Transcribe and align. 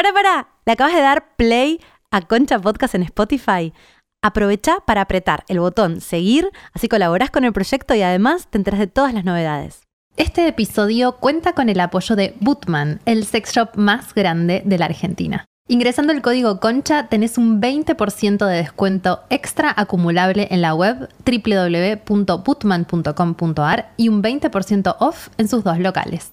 Para, 0.00 0.14
para, 0.14 0.48
¿le 0.64 0.72
acabas 0.72 0.94
de 0.94 1.02
dar 1.02 1.36
play 1.36 1.78
a 2.10 2.22
Concha 2.22 2.58
Podcast 2.58 2.94
en 2.94 3.02
Spotify? 3.02 3.74
Aprovecha 4.22 4.78
para 4.86 5.02
apretar 5.02 5.44
el 5.48 5.60
botón 5.60 6.00
seguir, 6.00 6.48
así 6.72 6.88
colaborás 6.88 7.30
con 7.30 7.44
el 7.44 7.52
proyecto 7.52 7.94
y 7.94 8.00
además 8.00 8.46
te 8.48 8.56
enteras 8.56 8.80
de 8.80 8.86
todas 8.86 9.12
las 9.12 9.26
novedades. 9.26 9.82
Este 10.16 10.48
episodio 10.48 11.16
cuenta 11.16 11.52
con 11.52 11.68
el 11.68 11.78
apoyo 11.80 12.16
de 12.16 12.34
Bootman, 12.40 13.00
el 13.04 13.26
sex 13.26 13.52
shop 13.52 13.76
más 13.76 14.14
grande 14.14 14.62
de 14.64 14.78
la 14.78 14.86
Argentina. 14.86 15.44
Ingresando 15.68 16.14
el 16.14 16.22
código 16.22 16.60
CONCHA 16.60 17.08
tenés 17.08 17.36
un 17.36 17.60
20% 17.60 18.46
de 18.46 18.56
descuento 18.56 19.20
extra 19.28 19.70
acumulable 19.76 20.48
en 20.50 20.62
la 20.62 20.74
web 20.74 21.10
www.bootman.com.ar 21.26 23.92
y 23.98 24.08
un 24.08 24.22
20% 24.22 24.96
off 24.98 25.28
en 25.36 25.46
sus 25.46 25.62
dos 25.62 25.78
locales. 25.78 26.32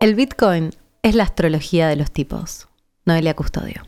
El 0.00 0.16
Bitcoin 0.16 0.72
es 1.08 1.14
la 1.14 1.24
astrología 1.24 1.88
de 1.88 1.96
los 1.96 2.10
tipos. 2.10 2.68
Noelia 3.06 3.34
Custodio. 3.34 3.82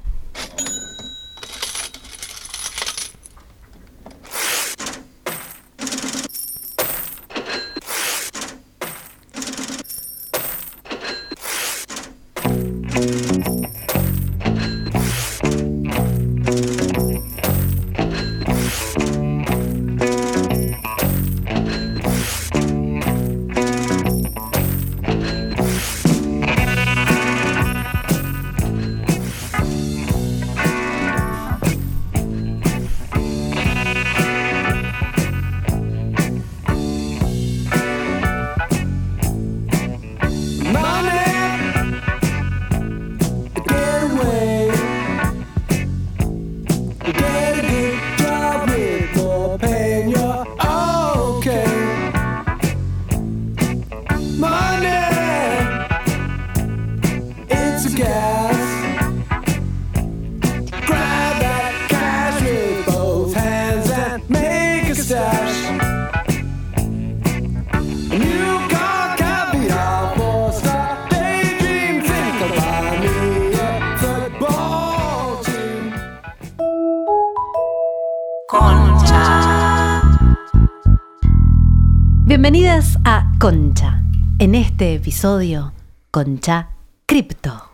Este 84.90 84.94
episodio, 84.96 85.72
Concha 86.10 86.70
Cripto. 87.06 87.70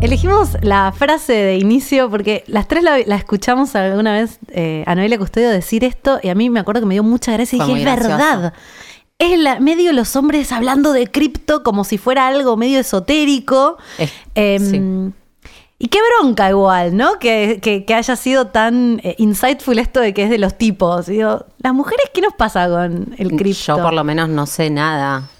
Elegimos 0.00 0.56
la 0.62 0.92
frase 0.96 1.32
de 1.32 1.58
inicio 1.58 2.08
porque 2.08 2.44
las 2.46 2.68
tres 2.68 2.84
la, 2.84 2.98
escuchamos 2.98 3.74
alguna 3.74 4.12
vez 4.12 4.38
eh, 4.50 4.84
a 4.86 4.94
Noelia 4.94 5.18
Custodio 5.18 5.50
decir 5.50 5.82
esto 5.82 6.20
y 6.22 6.28
a 6.28 6.36
mí 6.36 6.48
me 6.48 6.60
acuerdo 6.60 6.82
que 6.82 6.86
me 6.86 6.94
dio 6.94 7.02
mucha 7.02 7.32
gracia 7.32 7.56
y 7.56 7.60
dije, 7.60 7.78
es 7.80 7.84
verdad. 7.84 8.54
Es 9.18 9.36
la, 9.36 9.58
medio 9.58 9.92
los 9.92 10.14
hombres 10.14 10.52
hablando 10.52 10.92
de 10.92 11.08
cripto 11.08 11.64
como 11.64 11.82
si 11.82 11.98
fuera 11.98 12.28
algo 12.28 12.56
medio 12.56 12.78
esotérico. 12.78 13.78
Em, 14.36 15.12
y 15.82 15.88
qué 15.88 15.98
bronca 16.20 16.50
igual, 16.50 16.94
¿no? 16.94 17.18
Que, 17.18 17.86
haya 17.96 18.14
sido 18.14 18.48
tan 18.48 19.00
eh, 19.02 19.14
insightful 19.16 19.78
esto 19.78 20.00
de 20.00 20.12
que 20.12 20.24
es 20.24 20.30
de 20.30 20.36
los 20.36 20.58
tipos. 20.58 21.06
Digo, 21.06 21.46
las 21.58 21.72
mujeres, 21.72 22.04
¿qué 22.12 22.20
nos 22.20 22.34
pasa 22.34 22.68
con 22.68 23.14
el 23.16 23.30
cripto? 23.30 23.78
Yo 23.78 23.82
por 23.82 23.94
lo 23.94 24.04
menos 24.04 24.28
no 24.28 24.44
sé 24.44 24.68
nada. 24.68 25.30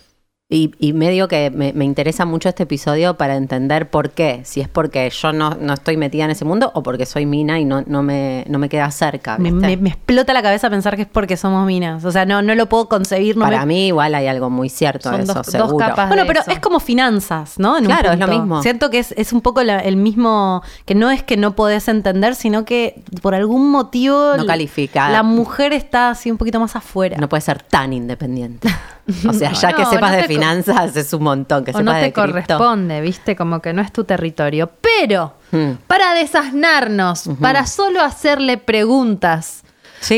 Y, 0.53 0.93
medio 0.95 1.29
que 1.29 1.49
me, 1.53 1.85
interesa 1.85 2.25
mucho 2.25 2.49
este 2.49 2.65
episodio 2.65 3.15
para 3.15 3.37
entender 3.37 3.89
por 3.89 4.11
qué. 4.11 4.41
Si 4.43 4.61
es 4.61 4.67
porque 4.67 5.09
yo 5.09 5.33
no, 5.33 5.57
estoy 5.73 5.97
metida 5.97 6.25
en 6.25 6.33
ese 6.33 6.45
mundo 6.45 6.73
o 6.75 6.83
porque 6.83 7.07
soy 7.07 7.25
mina 7.25 7.61
y 7.61 7.65
no, 7.65 7.85
no, 7.87 8.03
me, 8.03 8.45
no 8.49 8.59
me 8.59 8.69
queda 8.69 8.91
cerca. 8.91 9.39
Me, 9.39 9.73
explota 9.73 10.33
la 10.33 10.43
cabeza 10.43 10.69
pensar 10.69 10.97
que 10.97 11.03
es 11.03 11.09
porque 11.09 11.37
somos 11.37 11.65
minas. 11.67 12.05
O 12.05 12.11
sea, 12.11 12.25
no, 12.25 12.43
no 12.43 12.57
lo 12.57 12.69
puedo 12.69 12.89
concebir. 12.89 13.39
para 13.39 13.65
mí 13.65 13.87
igual 13.87 14.13
hay 14.17 14.27
algo 14.27 14.51
muy 14.51 14.69
cierto 14.71 15.09
Son 15.09 15.21
eso, 15.21 15.35
dos, 15.35 15.47
seguro. 15.47 15.87
bueno, 16.09 16.25
pero 16.27 16.41
es 16.49 16.59
como 16.59 16.81
finanzas, 16.81 17.57
¿no? 17.61 17.77
claro, 17.79 18.11
es 18.11 18.19
lo 18.19 18.27
mismo. 18.27 18.61
Siento 18.61 18.91
que 18.91 18.99
es, 18.99 19.33
un 19.33 19.43
poco 19.43 19.61
el 19.61 19.97
mismo, 19.97 20.65
que 20.85 20.97
no 20.97 21.13
es 21.13 21.23
que 21.23 21.37
no 21.37 21.55
podés 21.55 21.87
entender, 21.87 22.35
sino 22.35 22.65
que 22.65 23.05
por 23.23 23.37
algún 23.37 23.71
motivo... 23.71 24.37
No 24.37 24.47
califica. 24.47 25.11
La 25.11 25.23
mujer 25.23 25.73
está 25.73 26.11
así 26.11 26.29
un 26.29 26.39
poquito 26.39 26.59
más 26.59 26.75
afuera. 26.75 27.19
No 27.19 27.29
puede 27.29 27.43
ser 27.43 27.63
tan 27.63 27.93
independiente. 27.93 28.69
O 29.29 29.33
sea, 29.33 29.53
ya 29.53 29.73
que 29.73 29.85
sepas 29.87 30.13
de 30.13 30.25
finanzas 30.25 30.97
es 30.97 31.13
un 31.13 31.23
montón 31.23 31.65
que 31.65 31.73
o 31.73 31.83
no 31.83 31.93
te 31.93 32.13
corresponde, 32.13 33.01
¿viste? 33.01 33.37
Como 33.37 33.61
que 33.61 33.73
no 33.73 33.83
es 33.83 33.93
tu 33.93 34.05
territorio. 34.05 34.71
Pero 34.81 35.35
hmm. 35.53 35.73
para 35.87 36.15
desasnarnos, 36.15 37.31
para 37.41 37.67
solo 37.67 38.03
hacerle 38.03 38.59
preguntas, 38.59 39.63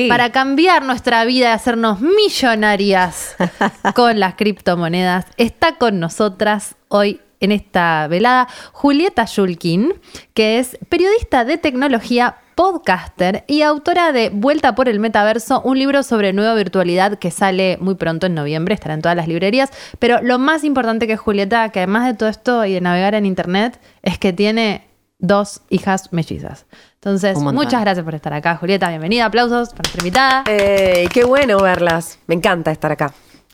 para 0.08 0.30
cambiar 0.30 0.84
nuestra 0.84 1.24
vida 1.24 1.50
y 1.50 1.52
hacernos 1.52 2.00
millonarias 2.00 3.36
con 3.94 4.20
las 4.20 4.34
criptomonedas, 4.34 5.26
está 5.36 5.76
con 5.76 6.00
nosotras 6.00 6.76
hoy 6.88 7.20
en 7.42 7.52
esta 7.52 8.06
velada 8.08 8.48
Julieta 8.72 9.26
Shulkin, 9.26 9.92
que 10.32 10.58
es 10.58 10.78
periodista 10.88 11.44
de 11.44 11.58
tecnología 11.58 12.36
podcaster 12.54 13.44
y 13.48 13.62
autora 13.62 14.12
de 14.12 14.30
Vuelta 14.30 14.74
por 14.74 14.88
el 14.88 15.00
Metaverso, 15.00 15.60
un 15.62 15.78
libro 15.78 16.02
sobre 16.02 16.32
nueva 16.32 16.54
virtualidad 16.54 17.18
que 17.18 17.30
sale 17.30 17.76
muy 17.80 17.96
pronto 17.96 18.26
en 18.26 18.34
noviembre, 18.34 18.74
estará 18.74 18.94
en 18.94 19.02
todas 19.02 19.16
las 19.16 19.28
librerías. 19.28 19.70
Pero 19.98 20.22
lo 20.22 20.38
más 20.38 20.64
importante 20.64 21.06
que 21.06 21.14
es 21.14 21.20
Julieta, 21.20 21.68
que 21.70 21.80
además 21.80 22.06
de 22.06 22.14
todo 22.14 22.28
esto 22.28 22.64
y 22.64 22.74
de 22.74 22.80
navegar 22.80 23.14
en 23.14 23.26
internet, 23.26 23.80
es 24.02 24.18
que 24.18 24.32
tiene 24.32 24.86
dos 25.18 25.62
hijas 25.68 26.12
mellizas. 26.12 26.66
Entonces, 26.94 27.36
muchas 27.38 27.80
gracias 27.80 28.04
por 28.04 28.14
estar 28.14 28.32
acá, 28.32 28.56
Julieta. 28.56 28.88
Bienvenida, 28.88 29.24
aplausos 29.24 29.70
para 29.70 29.82
nuestra 29.82 30.00
invitada. 30.00 30.44
qué 30.44 31.24
bueno 31.26 31.58
verlas. 31.58 32.18
Me 32.28 32.36
encanta 32.36 32.70
estar 32.70 32.92
acá. 32.92 33.12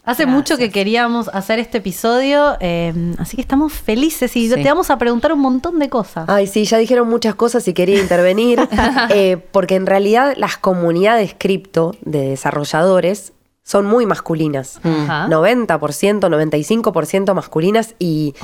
Hace 0.09 0.25
mucho 0.25 0.57
que 0.57 0.71
queríamos 0.71 1.29
hacer 1.35 1.59
este 1.59 1.79
episodio, 1.79 2.57
eh, 2.61 2.95
así 3.19 3.37
que 3.37 3.43
estamos 3.43 3.75
felices 3.75 4.35
y 4.37 4.49
te 4.49 4.65
vamos 4.65 4.89
a 4.89 4.97
preguntar 4.97 5.35
un 5.35 5.41
montón 5.41 5.79
de 5.79 5.91
cosas. 5.91 6.25
Ay, 6.29 6.47
sí, 6.47 6.65
ya 6.65 6.79
dijeron 6.79 7.11
muchas 7.11 7.35
cosas 7.35 7.69
y 7.69 7.75
quería 7.75 8.01
intervenir, 8.01 8.59
eh, 9.11 9.37
porque 9.53 9.75
en 9.75 9.85
realidad 9.85 10.33
las 10.39 10.57
comunidades 10.57 11.35
cripto 11.37 11.95
de 12.01 12.31
desarrolladores 12.31 13.35
son 13.63 13.85
muy 13.85 14.07
masculinas. 14.07 14.81
90%, 14.83 15.69
95% 15.69 17.35
masculinas 17.35 17.95
y, 17.99 18.35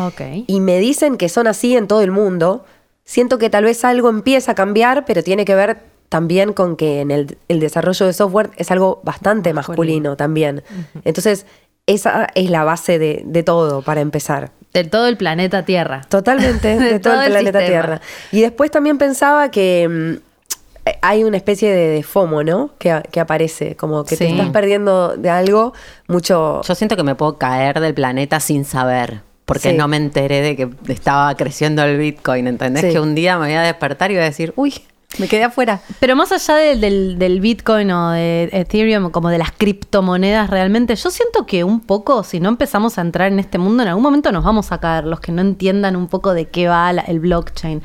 y 0.47 0.61
me 0.61 0.79
dicen 0.81 1.17
que 1.17 1.31
son 1.31 1.47
así 1.47 1.75
en 1.79 1.89
todo 1.89 2.03
el 2.03 2.11
mundo. 2.11 2.67
Siento 3.07 3.39
que 3.39 3.49
tal 3.49 3.65
vez 3.65 3.87
algo 3.87 4.11
empieza 4.11 4.53
a 4.53 4.55
cambiar, 4.55 5.07
pero 5.07 5.23
tiene 5.23 5.47
que 5.47 5.55
ver 5.55 5.94
también 6.09 6.53
con 6.53 6.77
que 6.77 7.01
en 7.01 7.11
el, 7.11 7.37
desarrollo 7.49 8.07
de 8.07 8.13
software 8.13 8.51
es 8.57 8.71
algo 8.71 9.01
bastante 9.03 9.53
masculino, 9.53 10.17
también. 10.17 10.63
Entonces, 11.05 11.47
esa 11.87 12.29
es 12.35 12.51
la 12.51 12.65
base 12.65 12.99
de, 12.99 13.43
todo 13.43 13.83
para 13.83 14.01
empezar. 14.01 14.51
De 14.73 14.85
todo 14.85 15.07
el 15.07 15.17
planeta 15.17 15.65
Tierra. 15.65 16.03
Totalmente, 16.09 16.79
de, 16.79 16.99
todo, 16.99 17.23
el 17.23 17.31
planeta 17.31 17.65
Tierra. 17.65 18.01
Y 18.33 18.41
después 18.41 18.71
también 18.71 18.99
pensaba 18.99 19.51
que 19.51 19.89
mm, 19.89 20.91
hay 21.03 21.25
una 21.25 21.37
especie 21.37 21.73
de, 21.73 22.03
FOMO, 22.03 22.43
¿no? 22.43 22.71
Que, 22.79 23.21
aparece, 23.21 23.77
como 23.77 24.05
que 24.05 24.17
te 24.17 24.29
estás 24.29 24.51
perdiendo 24.51 25.17
de 25.17 25.31
algo 25.31 25.73
mucho. 26.09 26.63
Yo 26.63 26.75
siento 26.75 26.97
que 26.97 27.03
me 27.03 27.15
puedo 27.15 27.39
caer 27.39 27.81
del 27.81 27.95
planeta 27.95 28.41
sin 28.41 28.65
saber. 28.65 29.21
Porque 29.45 29.75
no 29.75 29.89
me 29.89 29.99
enteré 29.99 30.41
de 30.41 30.57
que 30.57 30.71
estaba 30.89 31.35
creciendo 31.37 31.83
el 31.83 31.99
Bitcoin, 31.99 32.47
¿entendés? 32.47 32.85
Que 32.85 32.99
un 32.99 33.15
día 33.15 33.39
me 33.39 33.47
voy 33.47 33.55
a 33.55 33.63
despertar 33.63 34.11
y 34.11 34.15
voy 34.15 34.23
a 34.23 34.27
decir, 34.27 34.55
uy, 34.57 34.73
Me 35.19 35.29
quedé 35.29 35.45
afuera. 35.45 35.81
Pero 36.01 36.17
más 36.17 36.33
allá 36.33 36.57
del, 36.57 37.19
del, 37.19 37.41
Bitcoin 37.41 37.91
o 37.91 38.11
de 38.11 38.49
Ethereum, 38.53 39.11
como 39.11 39.29
de 39.29 39.39
las 39.39 39.53
criptomonedas 39.53 40.51
realmente, 40.51 40.95
yo 40.97 41.11
siento 41.11 41.47
que 41.47 41.65
un 41.65 41.81
poco, 41.81 42.23
si 42.25 42.41
no 42.41 42.49
empezamos 42.49 42.99
a 42.99 43.01
entrar 43.01 43.33
en 43.33 43.39
este 43.39 43.59
mundo, 43.59 43.83
en 43.83 43.91
algún 43.91 44.03
momento 44.03 44.33
nos 44.33 44.45
vamos 44.45 44.73
a 44.73 44.79
caer, 44.79 45.05
los 45.05 45.21
que 45.21 45.33
no 45.33 45.43
entiendan 45.43 45.97
un 45.97 46.09
poco 46.09 46.35
de 46.35 46.47
qué 46.47 46.69
va 46.69 46.91
el 46.91 47.21
blockchain. 47.21 47.83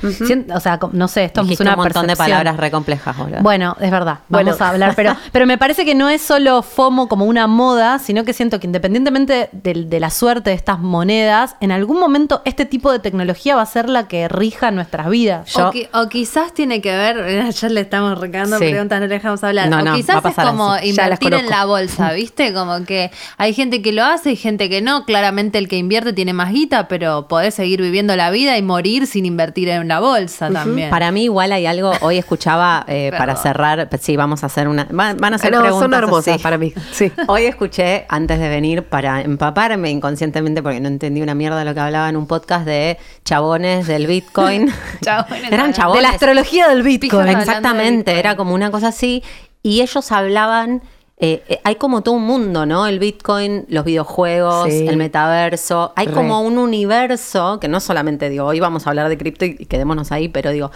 o 0.54 0.60
sea, 0.60 0.80
no 0.92 1.08
sé, 1.08 1.26
esto 1.26 1.42
es 1.42 1.60
una 1.60 1.74
un 1.74 1.80
montón 1.80 2.08
de 2.08 2.16
palabras 2.16 2.58
re 2.58 2.72
complejas. 2.72 3.16
Bueno, 3.42 3.76
es 3.80 3.92
verdad, 3.92 4.20
vamos 4.30 4.62
a 4.62 4.70
hablar, 4.70 4.94
pero, 4.96 5.16
pero 5.32 5.46
me 5.46 5.58
parece 5.58 5.86
que 5.86 5.96
no 5.96 6.10
es 6.10 6.22
solo 6.22 6.62
FOMO 6.62 7.08
como 7.08 7.26
una 7.26 7.48
moda, 7.48 8.00
sino 8.00 8.24
que 8.24 8.34
siento 8.34 8.60
que 8.60 8.68
independientemente 8.68 9.50
de, 9.52 10.00
la 10.00 10.10
suerte 10.10 10.52
de 10.52 10.56
estas 10.56 10.80
monedas, 10.80 11.56
en 11.60 11.72
algún 11.72 12.00
momento 12.00 12.42
este 12.46 12.66
tipo 12.66 12.92
de 12.92 13.00
tecnología 13.00 13.56
va 13.56 13.62
a 13.62 13.66
ser 13.66 13.90
la 13.90 14.08
que 14.08 14.28
rija 14.28 14.72
nuestras 14.72 15.10
vidas. 15.10 15.56
o 15.58 16.10
quizás 16.10 16.54
tiene 16.54 16.82
que 16.82 16.96
ver 16.96 17.19
ya 17.52 17.70
le 17.70 17.82
estamos 17.82 18.20
recando 18.20 18.58
preguntas, 18.58 19.00
no 19.00 19.08
le 19.08 19.14
dejamos 19.14 19.44
hablar. 19.44 19.72
o 19.74 19.94
quizás 19.96 20.24
es 20.26 20.36
como 20.36 20.76
invertir 20.82 21.34
en 21.34 21.50
la 21.50 21.66
bolsa, 21.66 22.12
¿viste? 22.14 22.54
Como 22.54 22.84
que 22.86 23.12
hay 23.38 23.54
gente 23.54 23.82
que 23.82 23.92
lo 23.92 24.04
hace 24.04 24.32
y 24.32 24.36
gente 24.36 24.70
que 24.70 24.82
no. 24.82 25.06
Claramente 25.06 25.58
el 25.58 25.68
que 25.68 25.78
invierte 25.78 26.14
tiene 26.14 26.34
más 26.34 26.52
guita, 26.52 26.88
pero 26.88 27.28
podés 27.28 27.56
seguir 27.56 27.82
viviendo 27.82 28.16
la 28.16 28.32
vida 28.32 28.58
y 28.58 28.62
morir 28.62 29.08
sin 29.08 29.26
invertir 29.26 29.70
en 29.70 29.88
la 29.88 30.00
bolsa 30.00 30.50
también. 30.50 30.90
Para 30.90 31.12
mí 31.12 31.24
igual 31.24 31.52
hay 31.52 31.66
algo, 31.66 31.92
hoy 32.02 32.18
escuchaba 32.18 32.86
eh, 32.88 33.12
para 33.18 33.36
cerrar, 33.36 33.90
sí, 34.00 34.16
vamos 34.16 34.44
a 34.44 34.48
hacer 34.48 34.68
una, 34.68 34.88
van, 34.92 35.24
a 35.24 35.36
hacer 35.36 35.52
preguntas. 35.52 35.80
Son 35.80 35.94
hermosas 35.94 36.42
para 36.42 36.58
mí. 36.58 36.74
Sí. 36.92 37.12
Hoy 37.28 37.44
escuché 37.44 38.06
antes 38.10 38.40
de 38.40 38.50
venir 38.50 38.84
para 38.84 39.22
empaparme 39.22 39.90
inconscientemente 39.90 40.62
porque 40.62 40.80
no 40.80 40.88
entendí 40.88 41.22
una 41.22 41.36
mierda 41.36 41.64
lo 41.64 41.74
que 41.74 41.80
hablaba 41.80 42.10
en 42.10 42.18
un 42.18 42.28
podcast 42.28 42.66
de 42.66 42.98
chabones 43.26 43.88
del 43.88 44.08
Bitcoin. 44.08 44.72
chabones. 45.02 45.52
Eran 45.52 45.74
chabones. 45.74 46.02
De 46.02 46.08
la 46.08 46.14
astrología 46.14 46.68
del 46.68 46.84
Bitcoin. 46.84 47.09
Exactamente, 47.10 48.20
era 48.20 48.36
como 48.36 48.54
una 48.54 48.72
cosa 48.72 48.90
así. 48.90 49.24
Y 49.62 49.82
ellos 49.82 50.12
hablaban, 50.12 50.82
eh, 51.18 51.44
eh, 51.50 51.60
hay 51.64 51.76
como 51.76 52.02
todo 52.02 52.16
un 52.16 52.24
mundo, 52.24 52.66
¿no? 52.66 52.88
El 52.88 53.00
Bitcoin, 53.00 53.66
los 53.68 53.84
videojuegos, 53.84 54.70
el 54.70 54.96
metaverso. 54.98 55.92
Hay 55.96 56.08
como 56.08 56.42
un 56.42 56.58
universo, 56.58 57.60
que 57.60 57.68
no 57.68 57.80
solamente 57.80 58.30
digo, 58.30 58.46
hoy 58.46 58.60
vamos 58.60 58.88
a 58.88 58.92
hablar 58.92 59.10
de 59.10 59.18
cripto 59.18 59.46
y 59.46 59.66
quedémonos 59.66 60.12
ahí, 60.12 60.30
pero 60.30 60.52
digo, 60.52 60.72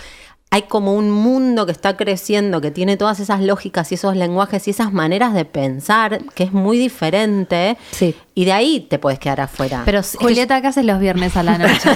hay 0.54 0.62
como 0.62 0.94
un 0.94 1.10
mundo 1.10 1.66
que 1.66 1.72
está 1.72 1.98
creciendo, 1.98 2.62
que 2.62 2.70
tiene 2.70 2.96
todas 2.96 3.20
esas 3.20 3.42
lógicas 3.42 3.92
y 3.92 3.96
esos 3.96 4.16
lenguajes 4.16 4.68
y 4.68 4.70
esas 4.70 4.94
maneras 4.94 5.34
de 5.34 5.46
pensar, 5.46 6.20
que 6.36 6.44
es 6.44 6.54
muy 6.54 6.78
diferente. 6.78 7.76
Sí. 7.90 8.16
Y 8.36 8.46
de 8.46 8.52
ahí 8.52 8.82
te 8.88 9.00
puedes 9.00 9.18
quedar 9.18 9.42
afuera. 9.42 9.82
Pero 9.84 10.02
Julieta, 10.04 10.62
¿qué 10.62 10.68
haces 10.68 10.86
los 10.86 11.00
viernes 11.00 11.36
a 11.38 11.42
la 11.42 11.58
noche? 11.58 11.90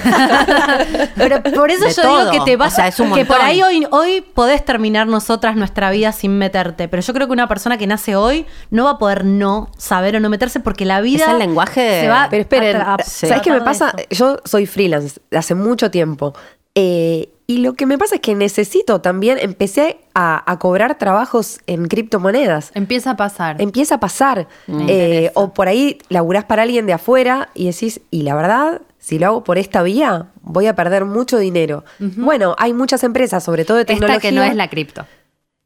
Pero 1.15 1.43
por 1.43 1.69
eso 1.69 1.87
yo 2.01 2.17
digo 2.17 2.31
que 2.31 2.39
te 2.39 2.57
vas 2.57 2.79
a 2.79 2.89
que 2.89 3.25
por 3.25 3.39
ahí 3.39 3.61
hoy, 3.61 3.85
hoy 3.91 4.21
podés 4.21 4.65
terminar 4.65 5.05
nosotras 5.05 5.55
nuestra 5.55 5.91
vida 5.91 6.11
sin 6.11 6.39
meterte. 6.39 6.87
Pero 6.87 7.03
yo 7.03 7.13
creo 7.13 7.27
que 7.27 7.33
una 7.33 7.47
persona 7.47 7.77
que 7.77 7.85
nace 7.85 8.15
hoy 8.15 8.47
no 8.71 8.85
va 8.85 8.91
a 8.91 8.97
poder 8.97 9.23
no 9.23 9.69
saber 9.77 10.15
o 10.15 10.19
no 10.19 10.31
meterse 10.31 10.59
porque 10.61 10.83
la 10.83 10.99
vida. 11.01 11.25
Es 11.25 11.31
el 11.31 11.37
lenguaje. 11.37 12.01
Se 12.01 12.07
va 12.07 12.25
Pero 12.31 12.41
esperen, 12.41 12.81
¿sabes 13.05 13.43
qué 13.43 13.51
me 13.51 13.61
pasa? 13.61 13.93
Yo 14.09 14.39
soy 14.45 14.65
freelance 14.65 15.19
hace 15.31 15.53
mucho 15.53 15.91
tiempo. 15.91 16.33
Eh, 16.73 17.29
y 17.49 17.59
lo 17.59 17.75
que 17.75 17.85
me 17.85 17.97
pasa 17.97 18.15
es 18.15 18.21
que 18.21 18.35
necesito 18.35 18.99
también, 18.99 19.37
empecé 19.39 19.99
a, 20.13 20.57
cobrar 20.59 20.97
trabajos 20.97 21.59
en 21.65 21.87
criptomonedas. 21.87 22.71
Empieza 22.73 23.11
a 23.11 23.15
pasar. 23.15 23.61
Empieza 23.61 23.95
a 23.95 23.99
pasar. 24.01 24.49
Eh, 24.67 25.31
o 25.33 25.53
por 25.53 25.69
ahí 25.69 25.99
laburás 26.09 26.43
para 26.43 26.63
alguien 26.63 26.85
de 26.85 26.93
afuera 26.93 27.47
y 27.53 27.67
decís, 27.67 28.01
y 28.11 28.23
la 28.23 28.35
verdad, 28.35 28.81
si 28.99 29.17
lo 29.17 29.27
hago 29.27 29.43
por 29.45 29.57
esta 29.57 29.81
vía, 29.81 30.27
voy 30.41 30.67
a 30.67 30.75
perder 30.75 31.05
mucho 31.05 31.37
dinero. 31.37 31.85
Bueno, 31.99 32.53
hay 32.59 32.73
muchas 32.73 33.05
empresas, 33.05 33.45
sobre 33.45 33.63
todo 33.63 33.77
de 33.77 33.85
tecnología. 33.85 34.17
Esta 34.17 34.27
que 34.27 34.35
no 34.35 34.43
es 34.43 34.55
la 34.55 34.69
cripto. 34.69 35.05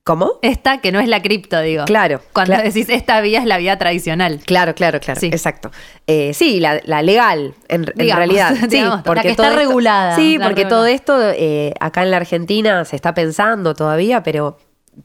¿Cómo? 0.04 0.40
Esta 0.42 0.82
que 0.82 0.92
no 0.92 1.00
es 1.00 1.08
la 1.08 1.22
cripto, 1.22 1.62
digo. 1.62 1.86
Claro. 1.86 2.22
Cuando 2.34 2.58
decís 2.58 2.90
esta 2.90 3.22
vía 3.22 3.40
es 3.40 3.46
la 3.46 3.58
vía 3.58 3.78
tradicional. 3.78 4.40
Claro, 4.44 4.74
claro, 4.74 5.00
claro. 5.00 5.20
Sí. 5.20 5.28
Exacto. 5.28 5.70
Eh, 6.08 6.34
sí, 6.34 6.60
la, 6.60 6.80
legal, 7.04 7.54
en, 7.68 7.86
realidad. 7.86 8.56
Sí, 8.70 8.84
porque 9.06 9.30
está 9.30 9.56
regulada. 9.56 10.16
Sí, 10.16 10.40
porque 10.42 10.66
todo 10.66 10.88
esto 10.88 11.20
eh, 11.22 11.74
acá 11.80 12.02
en 12.02 12.12
la 12.12 12.18
Argentina 12.18 12.84
se 12.86 12.96
está 12.96 13.14
pensando 13.14 13.76
todavía, 13.76 14.24
pero, 14.24 14.58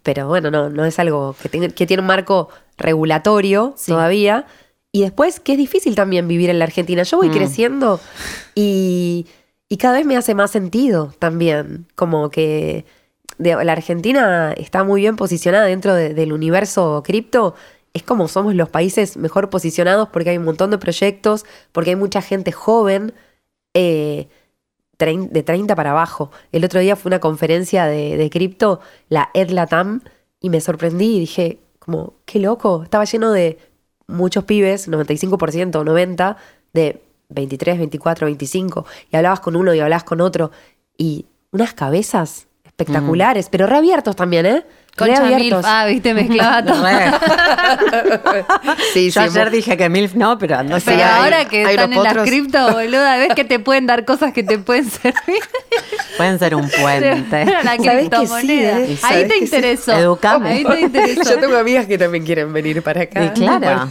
pero 0.02 0.28
bueno, 0.28 0.50
no, 0.50 0.70
no 0.70 0.86
es 0.86 0.98
algo 0.98 1.36
que, 1.42 1.68
que 1.68 1.86
tiene 1.86 2.00
un 2.00 2.06
marco 2.06 2.48
regulatorio 2.78 3.74
todavía. 3.86 4.46
Y 4.92 5.02
después, 5.02 5.40
que 5.40 5.52
es 5.52 5.58
difícil 5.58 5.94
también 5.94 6.26
vivir 6.26 6.48
en 6.48 6.58
la 6.58 6.64
Argentina. 6.64 7.02
Yo 7.02 7.18
voy 7.18 7.28
mm. 7.28 7.32
creciendo 7.32 8.00
y, 8.54 9.26
y 9.68 9.76
cada 9.76 9.98
vez 9.98 10.06
me 10.06 10.16
hace 10.16 10.34
más 10.34 10.50
sentido 10.50 11.12
también. 11.18 11.86
Como 11.94 12.30
que 12.30 12.86
la 13.38 13.72
Argentina 13.72 14.52
está 14.56 14.84
muy 14.84 15.02
bien 15.02 15.16
posicionada 15.16 15.66
dentro 15.66 15.94
del 15.94 16.32
universo 16.32 17.02
cripto. 17.04 17.54
Es 17.92 18.02
como 18.02 18.28
somos 18.28 18.54
los 18.54 18.68
países 18.68 19.16
mejor 19.16 19.50
posicionados 19.50 20.08
porque 20.10 20.30
hay 20.30 20.38
un 20.38 20.44
montón 20.44 20.70
de 20.70 20.78
proyectos, 20.78 21.44
porque 21.72 21.90
hay 21.90 21.96
mucha 21.96 22.22
gente 22.22 22.52
joven, 22.52 23.14
eh, 23.74 24.28
de 24.98 25.42
30 25.42 25.74
para 25.74 25.90
abajo. 25.90 26.30
El 26.52 26.64
otro 26.64 26.80
día 26.80 26.96
fue 26.96 27.10
una 27.10 27.20
conferencia 27.20 27.86
de, 27.86 28.28
cripto, 28.30 28.80
la 29.08 29.30
EdLatam, 29.34 30.02
y 30.40 30.50
me 30.50 30.60
sorprendí 30.60 31.16
y 31.16 31.20
dije, 31.20 31.58
como, 31.78 32.14
qué 32.24 32.38
loco. 32.38 32.82
Estaba 32.82 33.04
lleno 33.04 33.32
de 33.32 33.58
muchos 34.06 34.44
pibes, 34.44 34.88
95%, 34.88 35.70
90%, 35.84 36.36
de 36.72 37.02
23, 37.28 37.78
24, 37.78 38.26
25, 38.26 38.86
y 39.10 39.16
hablabas 39.16 39.40
con 39.40 39.56
uno 39.56 39.74
y 39.74 39.80
hablabas 39.80 40.04
con 40.04 40.20
otro, 40.20 40.50
y 40.96 41.26
unas 41.50 41.74
cabezas 41.74 42.45
espectaculares, 42.78 43.48
pero 43.50 43.66
reabiertos 43.66 44.16
también, 44.16 44.44
¿eh? 44.44 44.64
Concha 44.96 45.22
Milf, 45.24 45.58
ah, 45.62 45.84
viste, 45.86 46.14
mezclaba 46.14 46.64
todo. 46.64 46.86
sí, 48.94 49.10
Yo 49.10 49.20
ayer 49.20 49.50
dije 49.50 49.76
que 49.76 49.88
Milf 49.90 50.14
no, 50.14 50.38
pero 50.38 50.62
no 50.62 50.80
sé. 50.80 50.92
Pero 50.92 51.04
ahora 51.04 51.44
que 51.44 51.62
están 51.62 51.92
en 51.92 52.02
la 52.02 52.14
cripto, 52.14 52.72
boluda, 52.72 53.18
ves 53.18 53.34
que 53.34 53.44
te 53.44 53.58
pueden 53.58 53.86
dar 53.86 54.06
cosas 54.06 54.32
que 54.32 54.42
te 54.42 54.58
pueden 54.58 54.88
servir. 54.88 55.42
Pueden 56.16 56.38
ser 56.38 56.54
un 56.54 56.70
puente. 56.80 57.44
la 57.44 57.76
criptomoneda. 57.76 58.80
¿eh? 58.80 58.98
Ahí 59.02 59.28
te 59.28 59.36
interesó. 59.36 59.92
Educame. 59.92 60.48
Ahí 60.50 60.64
te 60.64 60.80
interesó. 60.80 61.30
Yo 61.34 61.40
tengo 61.40 61.56
amigas 61.58 61.84
que 61.84 61.98
también 61.98 62.24
quieren 62.24 62.52
venir 62.52 62.82
para 62.82 63.02
acá. 63.02 63.24
Y 63.24 63.28
claro. 63.30 63.90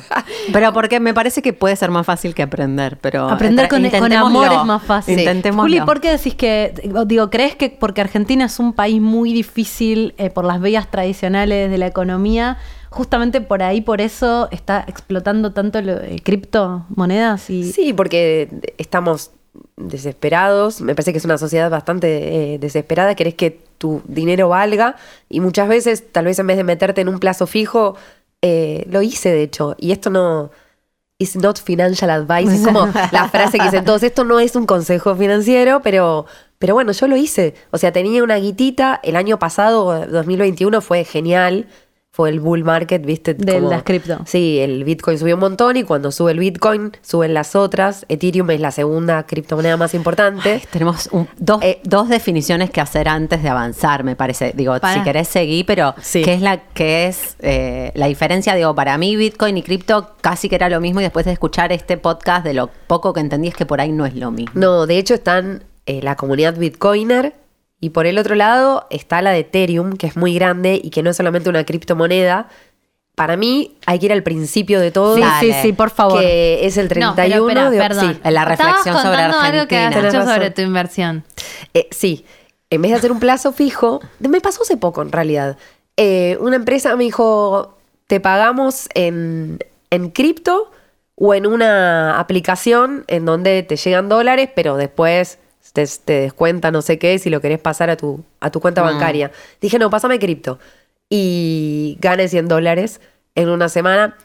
Pero 0.52 0.74
porque 0.74 1.00
me 1.00 1.13
parece 1.13 1.44
que 1.44 1.54
puede 1.54 1.75
ser 1.75 1.92
más 1.92 2.06
fácil 2.06 2.34
que 2.34 2.42
aprender, 2.42 2.98
pero 3.00 3.30
aprender 3.30 3.68
con, 3.68 3.88
con 3.90 4.12
amor 4.12 4.52
es 4.52 4.63
más 4.66 4.81
fácil. 4.81 5.19
Intentemos. 5.19 5.63
Juli, 5.63 5.81
¿por 5.81 6.02
qué 6.02 6.12
decís 6.12 6.34
que 6.34 6.74
digo, 7.06 7.30
crees 7.30 7.56
que 7.56 7.69
porque 7.69 8.02
Argentina 8.02 8.46
es 8.46 8.60
un 8.60 8.74
país 8.74 9.00
muy 9.00 9.34
difícil 9.34 10.16
eh, 10.18 10.30
por 10.31 10.46
las 10.46 10.60
vías 10.62 10.88
tradicionales 10.95 11.69
de 11.69 11.77
la 11.77 11.88
economía, 11.88 12.57
justamente 12.89 13.42
por 13.42 13.62
ahí, 13.62 13.81
por 13.81 14.00
eso 14.00 14.47
está 14.51 14.86
explotando 14.88 15.51
tanto 15.51 15.81
lo, 15.81 16.00
eh, 16.01 16.21
criptomonedas 16.24 17.50
y 17.50 17.71
Sí, 17.71 17.92
porque 17.92 18.50
estamos 18.77 19.31
desesperados, 19.75 20.80
me 20.80 20.95
parece 20.95 21.12
que 21.12 21.18
es 21.18 21.25
una 21.25 21.38
sociedad 21.38 21.69
bastante 21.69 22.53
eh, 22.53 22.59
desesperada, 22.59 23.15
querés 23.15 23.36
que 23.36 23.59
tu 23.77 24.01
dinero 24.07 24.47
valga 24.50 24.95
y 25.30 25.42
muchas 25.42 25.68
veces, 25.68 26.12
tal 26.12 26.25
vez 26.25 26.39
en 26.39 26.47
vez 26.47 26.56
de 26.56 26.63
meterte 26.63 27.01
en 27.01 27.09
un 27.09 27.19
plazo 27.19 27.45
fijo, 27.45 27.97
eh, 28.42 28.86
lo 28.89 29.01
hice 29.01 29.30
de 29.30 29.44
hecho, 29.44 29.75
y 29.77 29.92
esto 29.92 30.09
no, 30.09 30.51
is 31.18 31.36
not 31.36 31.59
financial 31.59 32.09
advice, 32.09 32.56
es 32.56 32.62
como 32.65 32.88
la 33.12 33.27
frase 33.30 33.57
que 33.57 33.65
dicen 33.65 33.83
todos, 33.83 34.03
esto 34.03 34.24
no 34.24 34.39
es 34.39 34.56
un 34.56 34.65
consejo 34.65 35.13
financiero, 35.15 35.81
pero, 35.81 36.25
pero 36.59 36.74
bueno, 36.74 36.92
yo 36.92 37.07
lo 37.07 37.18
hice, 37.18 37.54
o 37.71 37.78
sea, 37.78 37.92
tenía 37.92 38.24
una 38.24 38.38
guitita, 38.38 39.00
el 39.04 39.16
año 39.16 39.40
pasado, 39.40 40.06
2021, 40.07 40.81
fue 40.81 41.04
genial, 41.04 41.68
fue 42.16 42.30
el 42.30 42.40
bull 42.40 42.64
market, 42.64 43.06
¿viste? 43.06 43.33
De 43.33 43.59
las 43.59 43.83
cripto. 43.83 44.19
Sí, 44.26 44.59
el 44.59 44.85
Bitcoin 44.85 45.19
subió 45.19 45.33
un 45.35 45.42
montón 45.42 45.76
y 45.76 45.83
cuando 45.83 46.14
sube 46.14 46.31
el 46.31 46.40
Bitcoin, 46.40 46.94
suben 47.02 47.33
las 47.33 47.57
otras. 47.57 48.06
Ethereum 48.07 48.50
es 48.52 48.62
la 48.62 48.71
segunda 48.71 49.26
criptomoneda 49.26 49.76
más 49.76 49.94
importante. 49.94 50.62
tenemos 50.71 51.09
eh, 51.62 51.81
dos, 51.83 52.07
definiciones 52.07 52.69
que 52.69 52.80
hacer 52.80 53.09
antes 53.09 53.44
de 53.44 53.50
avanzar, 53.50 54.06
me 54.06 54.16
parece. 54.16 54.54
Digo, 54.56 54.78
si 54.94 55.02
querés 55.02 55.28
seguir, 55.28 55.66
pero 55.66 55.94
¿qué 56.14 56.33
es 56.33 56.42
la 56.42 56.64
qué 56.74 57.07
es 57.07 57.35
eh, 57.40 57.92
la 57.95 58.07
diferencia? 58.07 58.56
Digo, 58.56 58.74
para 58.74 58.97
mí 58.97 59.18
Bitcoin 59.18 59.57
y 59.57 59.62
cripto 59.62 60.16
casi 60.21 60.47
que 60.47 60.56
era 60.56 60.69
lo 60.69 60.80
mismo 60.80 61.02
y 61.02 61.04
después 61.04 61.26
de 61.26 61.33
escuchar 61.33 61.74
este 61.74 61.97
podcast, 61.97 62.45
de 62.45 62.54
lo 62.54 62.69
poco 62.88 63.12
que 63.12 63.19
entendí 63.19 63.50
es 63.50 63.56
que 63.56 63.66
por 63.66 63.81
ahí 63.81 63.92
no 63.92 64.06
es 64.06 64.16
lo 64.16 64.31
mismo. 64.31 64.54
No, 64.56 64.88
de 64.88 65.00
hecho 65.00 65.16
están 65.16 65.66
eh, 65.85 66.01
la 66.01 66.15
comunidad 66.15 66.56
Bitcoiner 66.57 67.33
y 67.80 67.92
por 67.92 68.07
el 68.07 68.18
otro 68.18 68.35
lado 68.35 68.87
está 68.89 69.21
la 69.21 69.31
de 69.31 69.39
Ethereum, 69.39 69.97
que 69.97 70.07
es 70.07 70.15
muy 70.15 70.33
grande 70.33 70.80
y 70.81 70.89
que 70.89 71.04
no 71.04 71.11
es 71.11 71.18
solamente 71.18 71.49
una 71.49 71.63
criptomoneda. 71.65 72.47
Para 73.13 73.37
mí 73.37 73.77
hay 73.85 73.99
que 73.99 74.07
ir 74.07 74.13
al 74.13 74.23
principio 74.23 74.80
de 74.80 74.92
todo. 74.92 75.15
Sí, 75.15 75.23
sí, 75.39 75.54
sí, 75.61 75.73
por 75.73 75.89
favor. 75.89 76.19
Que 76.19 76.65
es 76.65 76.77
el 76.77 76.87
31 76.87 77.69
de 77.71 77.77
perdón. 77.77 78.19
Sí, 78.23 78.30
la 78.30 78.45
reflexión 78.45 78.97
sobre 78.97 79.21
Argentina. 79.21 79.47
algo 79.47 79.68
que 79.68 79.77
has 79.77 79.95
hecho 79.95 80.25
sobre 80.25 80.51
tu 80.51 80.61
inversión. 80.61 81.23
Eh, 81.73 81.87
sí, 81.92 82.25
en 82.69 82.81
vez 82.81 82.92
de 82.92 82.97
hacer 82.97 83.11
un 83.11 83.19
plazo 83.19 83.54
fijo, 83.54 84.01
me 84.19 84.42
pasó 84.42 84.63
hace 84.63 84.77
poco 84.77 85.01
en 85.01 85.11
realidad. 85.11 85.57
Eh, 85.97 86.37
una 86.42 86.56
empresa 86.56 86.95
me 86.95 87.04
dijo, 87.04 87.77
te 88.07 88.19
pagamos 88.19 88.89
en, 88.95 89.59
en 89.92 90.09
cripto 90.09 90.71
o 91.15 91.33
en 91.33 91.45
una 91.45 92.19
aplicación 92.19 93.06
en 93.07 93.25
donde 93.25 93.63
te 93.63 93.77
llegan 93.77 94.09
dólares, 94.09 94.49
pero 94.54 94.75
después 94.75 95.39
te, 95.74 96.14
descuenta 96.22 96.72
no 96.72 96.81
sé 96.81 96.98
qué 96.98 97.19
si 97.19 97.30
lo 97.30 97.42
querés 97.42 97.60
pasar 97.60 97.90
a 97.90 97.98
tu, 97.98 98.24
a 98.40 98.52
tu 98.52 98.60
cuenta 98.60 98.81
mm. 98.81 98.86
bancaria. 98.86 99.31
Dije, 99.62 99.80
no, 99.80 99.90
pásame 99.90 100.19
cripto. 100.19 100.60
Y 101.10 101.98
gané 102.00 102.28
100 102.28 102.48
dólares 102.48 103.02
en 103.36 103.50
una 103.50 103.69
semana. 103.69 104.18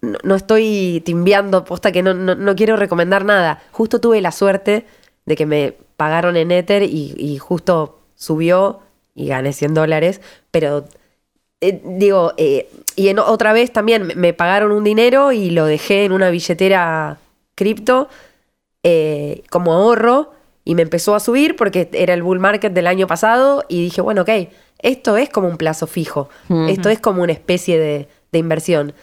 No, 0.00 0.34
estoy 0.34 1.00
timbiando, 1.04 1.64
posta 1.64 1.92
que 1.92 2.02
no, 2.02 2.12
no, 2.12 2.56
quiero 2.56 2.76
recomendar 2.76 3.24
nada. 3.24 3.62
Justo 3.70 4.00
tuve 4.00 4.20
la 4.20 4.32
suerte 4.32 4.84
de 5.26 5.36
que 5.36 5.46
me 5.46 5.76
pagaron 5.96 6.36
en 6.36 6.50
Ether 6.50 6.82
y, 6.82 7.38
justo 7.38 8.00
subió 8.16 8.80
y 9.14 9.28
gané 9.28 9.52
100 9.52 9.74
dólares, 9.74 10.20
pero 10.50 10.84
eh, 11.60 11.80
digo, 11.84 12.32
eh, 12.36 12.68
y 12.96 13.08
en, 13.08 13.20
otra 13.20 13.52
vez 13.52 13.72
también 13.72 14.12
me 14.16 14.32
pagaron 14.32 14.72
un 14.72 14.82
dinero 14.82 15.30
y 15.30 15.50
lo 15.50 15.66
dejé 15.66 16.04
en 16.04 16.12
una 16.12 16.30
billetera 16.30 17.18
cripto 17.54 18.08
eh, 18.82 19.44
como 19.50 19.72
ahorro 19.72 20.32
y 20.64 20.74
me 20.74 20.82
empezó 20.82 21.14
a 21.14 21.20
subir 21.20 21.56
porque 21.56 21.88
era 21.92 22.14
el 22.14 22.22
bull 22.22 22.38
market 22.38 22.72
del 22.72 22.86
año 22.86 23.06
pasado 23.06 23.64
y 23.68 23.82
dije, 23.82 24.00
bueno, 24.00 24.22
ok, 24.22 24.30
esto 24.78 25.16
es 25.16 25.28
como 25.28 25.48
un 25.48 25.56
plazo 25.56 25.86
fijo, 25.86 26.28
esto 26.68 26.88
es 26.88 27.00
como 27.00 27.22
una 27.22 27.32
especie 27.32 27.78
de, 27.78 28.08
inversión. 28.32 28.94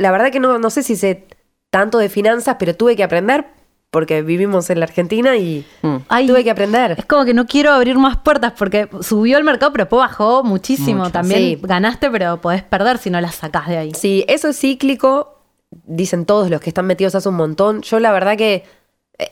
La 0.00 0.10
verdad 0.10 0.30
que 0.32 0.40
no, 0.40 0.58
no 0.58 0.70
sé 0.70 0.82
si 0.82 0.96
sé 0.96 1.26
tanto 1.70 1.98
de 1.98 2.08
finanzas, 2.08 2.56
pero 2.58 2.74
tuve 2.74 2.96
que 2.96 3.04
aprender 3.04 3.46
porque 3.90 4.22
vivimos 4.22 4.68
en 4.70 4.80
la 4.80 4.86
Argentina 4.86 5.36
y 5.36 5.64
mm. 5.82 6.26
tuve 6.26 6.44
que 6.44 6.50
aprender. 6.50 6.96
Es 6.98 7.06
como 7.06 7.24
que 7.24 7.32
no 7.32 7.46
quiero 7.46 7.72
abrir 7.72 7.96
más 7.96 8.18
puertas 8.18 8.52
porque 8.58 8.88
subió 9.00 9.38
el 9.38 9.44
mercado, 9.44 9.72
pero 9.72 9.84
después 9.84 10.00
bajó 10.00 10.44
muchísimo. 10.44 11.10
También 11.10 11.60
ganaste, 11.62 12.10
pero 12.10 12.40
podés 12.40 12.62
perder 12.62 12.98
si 12.98 13.10
no 13.10 13.20
las 13.20 13.36
sacás 13.36 13.68
de 13.68 13.78
ahí. 13.78 13.92
Sí, 13.94 14.24
eso 14.28 14.48
es 14.48 14.58
cíclico, 14.58 15.38
dicen 15.70 16.26
todos 16.26 16.50
los 16.50 16.60
que 16.60 16.70
están 16.70 16.86
metidos 16.86 17.14
hace 17.14 17.28
un 17.28 17.36
montón. 17.36 17.80
Yo 17.82 17.98
la 17.98 18.12
verdad 18.12 18.36
que 18.36 18.64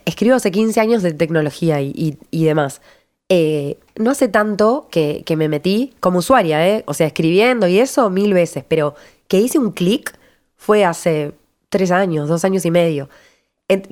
escribo 0.04 0.36
hace 0.36 0.50
15 0.50 0.80
años 0.80 1.02
de 1.02 1.12
tecnología 1.12 1.80
y, 1.80 2.16
demás. 2.30 2.80
Eh, 3.28 3.78
no 3.96 4.10
hace 4.10 4.28
tanto 4.28 4.88
que, 4.90 5.24
me 5.36 5.48
metí 5.48 5.94
como 6.00 6.18
usuaria, 6.18 6.66
¿eh? 6.66 6.84
o 6.86 6.94
sea, 6.94 7.06
escribiendo 7.06 7.66
y 7.66 7.78
eso 7.78 8.10
mil 8.10 8.32
veces, 8.34 8.64
pero 8.66 8.94
que 9.28 9.38
hice 9.38 9.58
un 9.58 9.72
clic 9.72 10.16
fue 10.56 10.84
hace 10.84 11.32
tres 11.68 11.90
años, 11.90 12.28
dos 12.28 12.44
años 12.44 12.64
y 12.64 12.70
medio. 12.70 13.08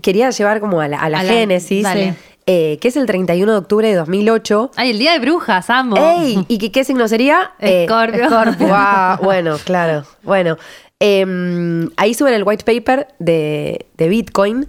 quería 0.03 0.31
llevar 0.31 0.61
como 0.61 0.81
a 0.81 0.89
la, 0.89 1.21
génesis, 1.21 1.87
eh, 2.47 2.79
que 2.81 2.89
es 2.89 2.97
el 2.97 3.07
31 3.07 3.53
de 3.53 3.59
octubre 3.59 3.89
de 3.89 3.95
2008. 3.95 4.73
Ay, 4.77 4.91
el 4.91 4.99
día 4.99 5.13
de 5.13 5.19
brujas, 5.19 5.71
amo. 5.71 5.97
¡Ey! 5.97 6.45
¿Y 6.49 6.71
qué, 6.71 6.85
signo 6.85 7.09
sería? 7.09 7.53
Escorpio. 7.59 8.29
bueno, 9.23 9.57
claro. 9.65 10.05
Bueno, 10.23 10.59
em, 11.01 11.91
ahí 11.97 12.15
suben 12.15 12.35
el 12.35 12.45
white 12.45 12.65
paper 12.65 13.09
de, 13.19 13.87
de 13.97 14.09
Bitcoin 14.09 14.69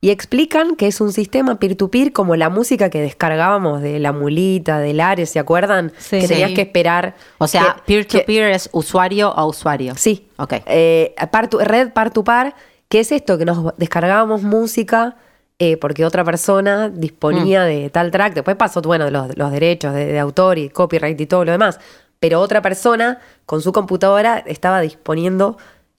y 0.00 0.10
explican 0.10 0.76
que 0.76 0.86
es 0.86 1.00
un 1.00 1.12
sistema 1.12 1.58
peer-to-peer 1.58 2.12
como 2.12 2.36
la 2.36 2.50
música 2.50 2.90
que 2.90 3.00
descargábamos 3.00 3.80
de 3.80 3.98
la 3.98 4.12
mulita, 4.12 4.78
del 4.78 5.00
Ares, 5.00 5.30
¿se 5.30 5.38
acuerdan? 5.38 5.92
Que 6.10 6.28
tenías 6.28 6.52
que 6.52 6.62
esperar. 6.62 7.16
O 7.38 7.48
sea, 7.48 7.76
peer-to-peer 7.86 8.50
es 8.50 8.68
usuario 8.72 9.28
a 9.28 9.46
usuario. 9.46 9.94
Sí. 9.96 10.28
Ok. 10.36 10.54
Eh, 10.66 11.14
red 11.60 11.92
par-to-par, 11.92 12.54
que 12.88 13.00
es 13.00 13.10
esto, 13.10 13.38
que 13.38 13.46
nos 13.46 13.74
descargábamos 13.78 14.42
música 14.42 15.16
eh, 15.58 15.78
porque 15.78 16.04
otra 16.04 16.22
persona 16.22 16.90
disponía 16.90 17.62
mm. 17.62 17.66
de 17.66 17.90
tal 17.90 18.10
track. 18.10 18.34
Después 18.34 18.56
pasó, 18.56 18.82
bueno, 18.82 19.10
los, 19.10 19.36
los 19.36 19.50
derechos 19.50 19.94
de, 19.94 20.06
de 20.06 20.18
autor 20.18 20.58
y 20.58 20.68
copyright 20.68 21.18
y 21.18 21.26
todo 21.26 21.46
lo 21.46 21.52
demás. 21.52 21.80
Pero 22.20 22.40
otra 22.40 22.60
persona 22.60 23.20
con 23.46 23.62
su 23.62 23.72
computadora 23.72 24.38
estaba 24.46 24.80
disponiendo 24.82 25.56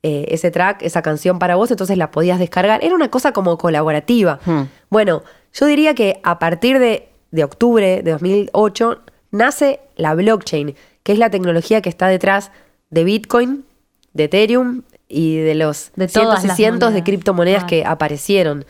eh, 0.09 0.25
ese 0.33 0.51
track, 0.51 0.83
esa 0.83 1.01
canción 1.01 1.37
para 1.37 1.57
vos, 1.57 1.69
entonces 1.69 1.97
la 1.97 2.11
podías 2.11 2.39
descargar. 2.39 2.81
Era 2.81 2.95
una 2.95 3.11
cosa 3.11 3.33
como 3.33 3.57
colaborativa. 3.57 4.39
Hmm. 4.45 4.61
Bueno, 4.89 5.21
yo 5.53 5.65
diría 5.65 5.95
que 5.95 6.21
a 6.23 6.39
partir 6.39 6.79
de, 6.79 7.09
octubre 7.43 8.01
de 8.01 8.11
2008 8.11 9.01
nace 9.31 9.81
la 9.97 10.15
blockchain, 10.15 10.75
que 11.03 11.11
es 11.11 11.19
la 11.19 11.29
tecnología 11.29 11.81
que 11.81 11.89
está 11.89 12.07
detrás 12.07 12.51
de 12.89 13.03
Bitcoin, 13.03 13.65
de 14.13 14.23
Ethereum 14.23 14.83
y 15.09 15.39
de 15.39 15.55
los 15.55 15.91
de 15.97 16.07
cientos 16.07 16.45
y 16.45 16.49
cientos 16.51 16.93
de 16.93 17.03
criptomonedas 17.03 17.65
que 17.65 17.83
aparecieron. 17.83 18.63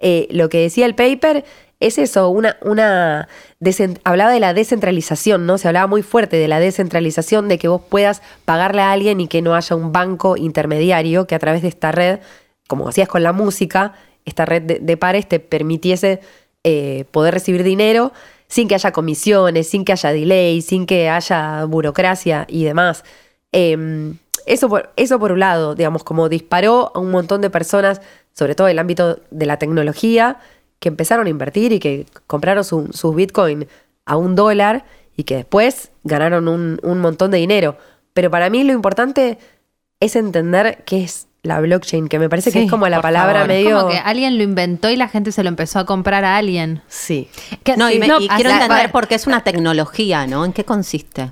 Eh, 0.00 0.26
lo 0.32 0.48
que 0.48 0.58
decía 0.58 0.86
el 0.86 0.96
paper 0.96 1.44
es 1.80 1.96
eso, 1.96 2.28
una, 2.28 2.58
una 2.60 3.28
hablaba 4.04 4.30
de 4.30 4.38
la 4.38 4.52
descentralización, 4.52 5.46
¿no? 5.46 5.56
Se 5.56 5.66
hablaba 5.66 5.86
muy 5.86 6.02
fuerte 6.02 6.36
de 6.36 6.46
la 6.46 6.60
descentralización, 6.60 7.48
de 7.48 7.58
que 7.58 7.68
vos 7.68 7.80
puedas 7.88 8.20
pagarle 8.44 8.82
a 8.82 8.92
alguien 8.92 9.20
y 9.20 9.28
que 9.28 9.40
no 9.40 9.54
haya 9.54 9.74
un 9.74 9.90
banco 9.90 10.36
intermediario 10.36 11.26
que 11.26 11.34
a 11.34 11.38
través 11.38 11.62
de 11.62 11.68
esta 11.68 11.90
red, 11.90 12.20
como 12.68 12.86
hacías 12.86 13.08
con 13.08 13.22
la 13.22 13.32
música, 13.32 13.94
esta 14.26 14.44
red 14.44 14.80
de, 14.80 14.96
pares 14.98 15.26
te 15.26 15.40
permitiese 15.40 16.20
eh, 16.64 17.06
poder 17.10 17.32
recibir 17.32 17.64
dinero 17.64 18.12
sin 18.46 18.68
que 18.68 18.74
haya 18.74 18.92
comisiones, 18.92 19.68
sin 19.68 19.86
que 19.86 19.92
haya 19.92 20.12
delay, 20.12 20.60
sin 20.60 20.84
que 20.84 21.08
haya 21.08 21.64
burocracia 21.64 22.44
y 22.46 22.64
demás. 22.64 23.04
Em, 23.52 24.18
eso, 24.44 24.68
por, 24.68 24.92
eso 24.96 25.18
por 25.18 25.32
un 25.32 25.40
lado, 25.40 25.74
digamos, 25.74 26.04
como 26.04 26.28
disparó 26.28 26.92
a 26.94 26.98
un 26.98 27.10
montón 27.10 27.40
de 27.40 27.48
personas, 27.48 28.02
sobre 28.34 28.54
todo 28.54 28.68
en 28.68 28.72
el 28.72 28.78
ámbito 28.80 29.20
de 29.30 29.46
la 29.46 29.58
tecnología, 29.58 30.38
que 30.80 30.88
empezaron 30.88 31.26
a 31.26 31.30
invertir 31.30 31.72
y 31.72 31.78
que 31.78 32.06
compraron 32.26 32.64
sus 32.64 33.14
Bitcoin 33.14 33.68
a 34.06 34.16
un 34.16 34.34
dólar 34.34 34.84
y 35.16 35.24
que 35.24 35.36
después 35.36 35.90
ganaron 36.02 36.48
un, 36.48 36.98
montón 36.98 37.30
de 37.30 37.38
dinero. 37.38 37.76
Pero 38.14 38.30
para 38.30 38.50
mí 38.50 38.64
lo 38.64 38.72
importante 38.72 39.38
es 40.00 40.16
entender 40.16 40.82
qué 40.86 41.04
es 41.04 41.28
la 41.42 41.60
blockchain, 41.60 42.08
que 42.08 42.18
me 42.18 42.28
parece 42.28 42.52
que 42.52 42.64
es 42.64 42.70
como 42.70 42.88
la 42.88 43.00
palabra 43.00 43.44
medio. 43.44 43.78
Como 43.78 43.90
que 43.90 43.98
alguien 43.98 44.36
lo 44.36 44.42
inventó 44.42 44.90
y 44.90 44.96
la 44.96 45.08
gente 45.08 45.32
se 45.32 45.42
lo 45.42 45.48
empezó 45.48 45.78
a 45.78 45.86
comprar 45.86 46.24
a 46.24 46.36
alguien. 46.36 46.82
Sí. 46.88 47.28
no, 47.76 47.90
y, 47.90 48.00
quiero 48.00 48.50
entender 48.50 48.90
por 48.90 49.08
qué 49.08 49.14
es 49.14 49.26
una 49.26 49.44
tecnología, 49.44 50.26
¿no? 50.26 50.44
¿En 50.44 50.52
qué 50.52 50.64
consiste? 50.64 51.30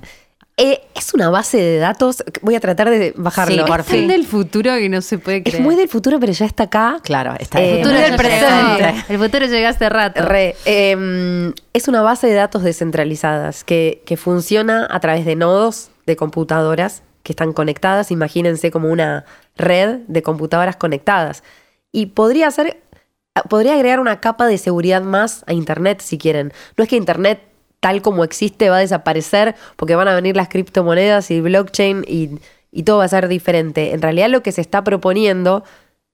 Eh, 0.61 0.81
es 0.93 1.13
una 1.13 1.29
base 1.29 1.55
de 1.55 1.77
datos. 1.77 2.21
Voy 2.41 2.53
a 2.53 2.59
tratar 2.59 2.89
de 2.89 3.13
bajarlo. 3.15 3.63
Sí, 3.63 3.63
por 3.65 3.83
fin. 3.83 4.01
Es 4.01 4.07
del 4.09 4.27
futuro 4.27 4.75
que 4.75 4.89
no 4.89 5.01
se 5.01 5.17
puede 5.17 5.41
creer. 5.41 5.55
Es 5.55 5.61
muy 5.61 5.77
del 5.77 5.87
futuro, 5.87 6.19
pero 6.19 6.33
ya 6.33 6.45
está 6.45 6.63
acá. 6.63 6.99
Claro, 7.01 7.33
está. 7.39 7.61
el 7.61 7.77
futuro 7.77 7.97
del 7.97 8.15
presente. 8.17 9.05
El 9.07 9.17
futuro 9.17 9.45
llega 9.45 9.69
hace 9.69 9.87
rato. 9.87 10.21
Em, 10.65 11.53
es 11.71 11.87
una 11.87 12.01
base 12.01 12.27
de 12.27 12.33
datos 12.33 12.61
descentralizadas 12.63 13.63
que, 13.63 14.03
que 14.05 14.17
funciona 14.17 14.85
a 14.91 14.99
través 14.99 15.23
de 15.23 15.37
nodos 15.37 15.91
de 16.05 16.17
computadoras 16.17 17.03
que 17.23 17.31
están 17.31 17.53
conectadas. 17.53 18.11
Imagínense 18.11 18.69
como 18.69 18.89
una 18.89 19.23
red 19.55 19.99
de 20.09 20.21
computadoras 20.23 20.75
conectadas. 20.75 21.41
Y 21.93 22.07
podría 22.07 22.51
ser 22.51 22.81
podría 23.47 23.75
agregar 23.75 24.01
una 24.01 24.19
capa 24.19 24.47
de 24.47 24.57
seguridad 24.57 25.01
más 25.01 25.43
a 25.47 25.53
Internet 25.53 26.01
si 26.01 26.17
quieren. 26.17 26.51
No 26.75 26.83
es 26.83 26.89
que 26.89 26.97
Internet 26.97 27.48
tal 27.79 28.01
como 28.01 28.23
existe 28.23 28.69
va 28.69 28.77
a 28.77 28.79
desaparecer 28.79 29.55
porque 29.75 29.95
van 29.95 30.07
a 30.07 30.15
venir 30.15 30.35
las 30.35 30.49
criptomonedas 30.49 31.31
y 31.31 31.41
blockchain 31.41 32.03
y, 32.07 32.39
todo 32.83 32.99
va 32.99 33.05
a 33.05 33.09
ser 33.09 33.27
diferente. 33.27 33.93
En 33.93 34.01
realidad 34.01 34.29
lo 34.29 34.43
que 34.43 34.51
se 34.51 34.61
está 34.61 34.83
proponiendo, 34.83 35.63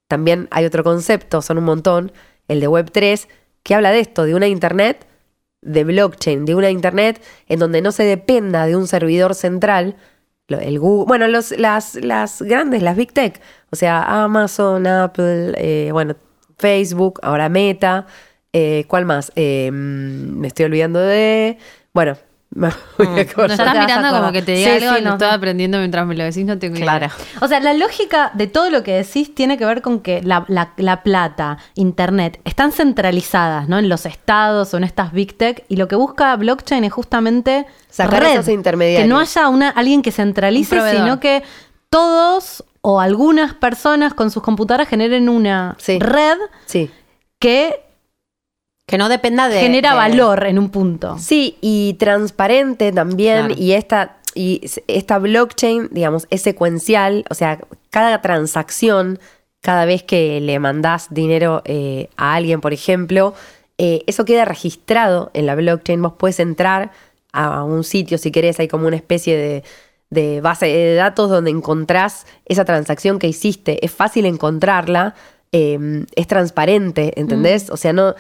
también 0.08 0.48
hay 0.52 0.66
otro 0.66 0.84
concepto, 0.84 1.42
son 1.42 1.58
un 1.58 1.66
montón, 1.66 2.12
el 2.48 2.60
de 2.60 2.70
Web3, 2.70 3.28
que 3.64 3.76
habla 3.76 3.92
de 3.92 4.00
esto, 4.00 4.24
de 4.24 4.36
una 4.36 4.48
Internet 4.48 5.06
de 5.62 5.84
blockchain, 5.84 6.46
de 6.46 6.56
una 6.56 6.70
Internet 6.70 7.22
en 7.48 7.60
donde 7.60 7.82
no 7.82 7.92
se 7.92 8.04
dependa 8.04 8.68
de 8.68 8.76
un 8.76 8.88
servidor 8.88 9.36
central, 9.36 9.98
el 10.48 10.80
Google, 10.80 11.08
bueno, 11.08 11.28
los, 11.28 11.52
las, 11.58 11.96
las 11.96 12.42
grandes, 12.42 12.84
las 12.84 12.96
Big 12.96 13.12
Tech, 13.12 13.42
o 13.72 13.76
sea, 13.76 14.24
Amazon, 14.24 14.86
Apple, 14.86 15.54
eh, 15.58 15.90
bueno, 15.92 16.16
Facebook, 16.58 17.20
ahora 17.24 17.50
Meta, 17.50 18.06
eh, 18.58 18.86
¿Cuál 18.88 19.04
más? 19.04 19.34
Eh, 19.36 19.70
mm, 19.70 20.40
me 20.40 20.48
estoy 20.48 20.64
olvidando 20.64 21.02
de. 21.02 21.58
Bueno, 21.94 22.16
me 22.52 22.70
mm. 22.70 23.20
estás 23.20 23.78
mirando 23.78 24.18
como 24.18 24.32
que 24.32 24.42
te 24.42 24.54
diga 24.54 24.76
algo, 24.76 25.02
no. 25.02 25.14
estoy 25.16 25.28
aprendiendo 25.28 25.78
mientras 25.78 26.08
me 26.08 26.16
lo 26.16 26.24
decís, 26.24 26.46
no 26.46 26.58
tengo 26.58 26.78
claro. 26.78 27.08
O 27.42 27.50
sea, 27.50 27.60
la 27.60 27.74
lógica 27.74 28.32
de 28.34 28.48
todo 28.48 28.70
lo 28.70 28.82
que 28.82 28.94
decís 28.94 29.36
tiene 29.36 29.58
que 29.58 29.66
ver 29.66 29.82
con 29.82 30.00
que 30.00 30.22
la, 30.24 30.46
plata, 31.04 31.58
internet, 31.74 32.40
están 32.46 32.72
centralizadas, 32.72 33.68
¿no? 33.68 33.78
En 33.78 33.90
los 33.90 34.06
estados 34.06 34.74
o 34.74 34.78
en 34.78 34.86
estas 34.86 35.12
big 35.12 35.38
tech, 35.38 35.66
y 35.68 35.76
lo 35.76 35.90
que 35.90 35.98
busca 35.98 36.34
blockchain 36.38 36.86
es 36.86 36.94
justamente 36.94 37.66
sacar 37.90 38.24
esos 38.24 38.48
intermediarios. 38.48 39.04
Que 39.04 39.10
no 39.10 39.20
haya 39.20 39.50
una, 39.50 39.70
alguien 39.70 40.02
que 40.02 40.14
centralice, 40.14 40.80
sino 40.92 41.20
que 41.20 41.44
todos 41.90 42.64
o 42.80 43.02
algunas 43.02 43.54
personas 43.54 44.14
con 44.14 44.32
sus 44.32 44.42
computadoras 44.42 44.88
generen 44.88 45.28
una 45.28 45.76
red 46.00 46.38
que 47.38 47.85
que 48.86 48.98
no 48.98 49.10
dependa 49.10 49.50
de. 49.50 49.60
Genera 49.60 49.94
valor 49.94 50.46
en 50.46 50.60
un 50.60 50.70
punto. 50.70 51.18
Sí, 51.20 51.58
y 51.62 51.96
transparente 52.00 52.92
también. 52.92 53.54
Y 53.58 53.74
esta. 53.74 54.18
Y 54.38 54.70
esta 54.88 55.18
blockchain, 55.18 55.88
digamos, 55.92 56.28
es 56.30 56.42
secuencial, 56.42 57.24
o 57.30 57.34
sea, 57.36 57.58
cada 57.90 58.22
transacción, 58.22 59.18
cada 59.62 59.86
vez 59.86 60.04
que 60.04 60.42
le 60.42 60.60
mandás 60.60 61.08
dinero 61.10 61.62
eh, 61.64 62.10
a 62.18 62.36
alguien, 62.36 62.60
por 62.60 62.74
ejemplo, 62.74 63.34
eh, 63.78 64.04
eso 64.08 64.26
queda 64.26 64.44
registrado 64.44 65.32
en 65.34 65.46
la 65.46 65.56
blockchain. 65.56 66.02
Vos 66.02 66.16
puedes 66.18 66.42
entrar 66.42 66.92
a 67.32 67.64
un 67.64 67.86
sitio 67.86 68.18
si 68.18 68.30
querés, 68.30 68.60
hay 68.60 68.68
como 68.68 68.88
una 68.88 68.98
especie 68.98 69.38
de, 69.38 69.64
de 70.10 70.42
base 70.42 70.66
de 70.66 70.96
datos 70.96 71.30
donde 71.30 71.52
encontrás 71.52 72.28
esa 72.46 72.66
transacción 72.66 73.20
que 73.20 73.28
hiciste. 73.28 73.86
Es 73.86 73.92
fácil 73.92 74.26
encontrarla, 74.26 75.16
eh, 75.54 76.06
es 76.18 76.28
transparente, 76.28 77.14
¿entendés? 77.16 77.70
Mm. 77.70 77.74
O 77.74 77.78
sea, 77.78 77.94
no 77.94 78.16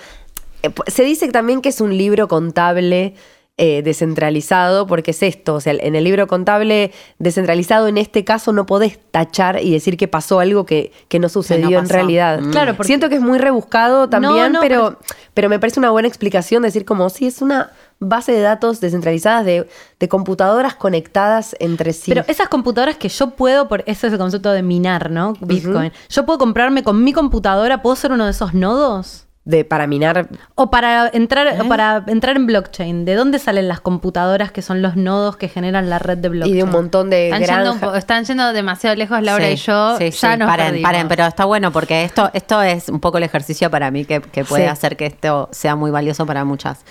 se 0.87 1.03
dice 1.03 1.27
también 1.29 1.61
que 1.61 1.69
es 1.69 1.81
un 1.81 1.97
libro 1.97 2.27
contable 2.27 3.15
eh, 3.57 3.83
descentralizado, 3.83 4.85
porque 4.85 5.11
es 5.11 5.23
esto, 5.23 5.53
o 5.53 5.61
sea, 5.61 5.71
en 5.79 5.95
el 5.95 6.03
libro 6.03 6.27
contable 6.27 6.91
descentralizado, 7.19 7.87
en 7.87 7.97
este 7.97 8.25
caso 8.25 8.51
no 8.51 8.65
podés 8.65 8.99
tachar 9.11 9.63
y 9.63 9.71
decir 9.71 9.95
que 9.95 10.09
pasó 10.09 10.41
algo 10.41 10.65
que, 10.65 10.91
que 11.07 11.19
no 11.19 11.29
sucedió 11.29 11.79
en 11.79 11.87
realidad. 11.87 12.41
Mm. 12.41 12.51
Claro, 12.51 12.75
Siento 12.81 13.07
que 13.07 13.15
es 13.15 13.21
muy 13.21 13.39
rebuscado 13.39 14.09
también, 14.09 14.57
pero, 14.59 14.99
pero, 15.33 15.47
me 15.47 15.57
parece 15.57 15.79
una 15.79 15.89
buena 15.89 16.09
explicación 16.09 16.63
decir 16.63 16.83
como, 16.83 17.09
si 17.09 17.27
es 17.27 17.41
una 17.41 17.71
base 18.01 18.33
de 18.33 18.41
datos 18.41 18.81
descentralizadas 18.81 19.45
de, 19.45 19.69
de, 20.01 20.09
computadoras 20.09 20.75
conectadas 20.75 21.55
entre 21.59 21.93
sí. 21.93 22.11
Pero 22.11 22.25
esas 22.27 22.49
computadoras 22.49 22.97
que 22.97 23.07
yo 23.07 23.29
puedo, 23.29 23.69
por 23.69 23.85
ese 23.87 24.07
es 24.07 24.11
el 24.11 24.19
concepto 24.19 24.51
de 24.51 24.63
minar, 24.63 25.11
¿no? 25.11 25.31
Bitcoin. 25.39 25.93
Yo 26.09 26.25
puedo 26.25 26.39
comprarme 26.39 26.83
con 26.83 27.01
mi 27.05 27.13
computadora, 27.13 27.81
¿puedo 27.81 27.95
ser 27.95 28.11
uno 28.11 28.25
de 28.25 28.31
esos 28.31 28.53
nodos? 28.53 29.24
De 29.45 29.63
para 29.63 29.85
minar. 29.85 30.27
O 30.55 30.69
para 30.71 31.09
entrar 31.13 31.47
¿Eh? 31.47 31.59
para 31.69 32.03
entrar 32.07 32.35
en 32.35 32.47
blockchain 32.47 33.05
de 33.05 33.13
dónde 33.13 33.37
salen 33.39 33.67
las 33.67 33.79
computadoras 33.79 34.51
que 34.51 34.63
son 34.63 34.81
los 34.81 34.95
nodos 34.95 35.37
que 35.37 35.47
generan 35.47 35.89
la 35.89 35.99
red 35.99 36.17
de 36.17 36.29
blockchain 36.29 36.53
y 36.53 36.57
de 36.57 36.63
un 36.63 36.71
montón 36.71 37.11
de 37.11 37.29
están, 37.29 37.63
yendo, 37.63 37.95
están 37.95 38.25
yendo 38.25 38.53
demasiado 38.53 38.95
lejos 38.95 39.21
Laura 39.21 39.49
y 39.49 39.55
yo 39.55 39.97
sí, 39.99 40.09
ya 40.09 40.35
nos 40.35 40.47
paren, 40.47 40.81
paren, 40.81 41.07
pero 41.07 41.25
está 41.25 41.45
bueno 41.45 41.71
porque 41.71 42.03
esto 42.03 42.31
esto 42.33 42.61
es 42.63 42.89
un 42.89 42.99
poco 42.99 43.19
el 43.19 43.23
ejercicio 43.23 43.69
para 43.69 43.91
mí 43.91 44.03
que, 44.05 44.19
que 44.19 44.43
puede 44.43 44.67
hacer 44.67 44.97
que 44.97 45.05
esto 45.05 45.47
sea 45.51 45.75
muy 45.75 45.91
valioso 45.91 46.25
para 46.25 46.43
muchas 46.43 46.83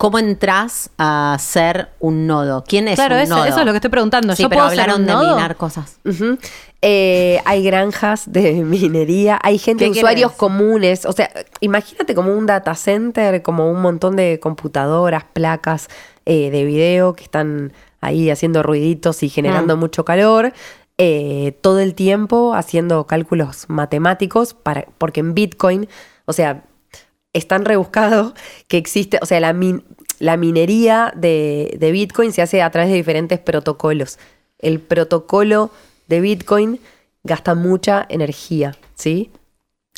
¿Cómo 0.00 0.18
entras 0.18 0.88
a 0.96 1.36
ser 1.38 1.90
un 1.98 2.26
nodo? 2.26 2.64
¿Quién 2.66 2.88
es 2.88 2.94
claro, 2.94 3.16
un 3.16 3.20
eso, 3.20 3.34
nodo? 3.34 3.44
eso 3.44 3.60
es 3.60 3.66
lo 3.66 3.72
que 3.72 3.76
estoy 3.76 3.90
preguntando. 3.90 4.34
Sí, 4.34 4.44
¿Yo 4.44 4.48
pero 4.48 4.62
hablaron 4.62 5.04
de 5.04 5.14
minar 5.14 5.56
cosas. 5.56 5.98
Eh, 6.80 7.38
hay 7.44 7.62
granjas 7.62 8.32
de 8.32 8.52
minería, 8.64 9.38
hay 9.42 9.58
gente, 9.58 9.90
usuarios 9.90 10.32
comunes. 10.32 11.04
O 11.04 11.12
sea, 11.12 11.30
imagínate 11.60 12.14
como 12.14 12.32
un 12.32 12.46
data 12.46 12.74
center, 12.76 13.42
como 13.42 13.70
un 13.70 13.82
montón 13.82 14.16
de 14.16 14.40
computadoras, 14.40 15.24
placas 15.34 15.88
eh, 16.24 16.50
de 16.50 16.64
video 16.64 17.12
que 17.12 17.24
están 17.24 17.74
ahí 18.00 18.30
haciendo 18.30 18.62
ruiditos 18.62 19.22
y 19.22 19.28
generando 19.28 19.76
mm. 19.76 19.80
mucho 19.80 20.06
calor. 20.06 20.54
Eh, 20.96 21.58
todo 21.60 21.78
el 21.78 21.94
tiempo 21.94 22.54
haciendo 22.54 23.06
cálculos 23.06 23.66
matemáticos, 23.68 24.54
para, 24.54 24.86
porque 24.96 25.20
en 25.20 25.34
Bitcoin, 25.34 25.90
o 26.24 26.32
sea, 26.32 26.62
es 27.32 27.46
tan 27.46 27.64
rebuscado 27.64 28.34
que 28.68 28.76
existe, 28.76 29.18
o 29.22 29.26
sea, 29.26 29.40
la, 29.40 29.54
la 30.20 30.36
minería 30.36 31.12
de, 31.16 31.76
Bitcoin 31.92 32.32
se 32.32 32.42
hace 32.42 32.62
a 32.62 32.70
través 32.70 32.90
de 32.90 32.96
diferentes 32.96 33.40
protocolos. 33.40 34.18
El 34.58 34.78
protocolo 34.78 35.70
de 36.06 36.20
Bitcoin 36.20 36.78
gasta 37.24 37.54
mucha 37.54 38.06
energía, 38.08 38.76
¿sí? 38.94 39.30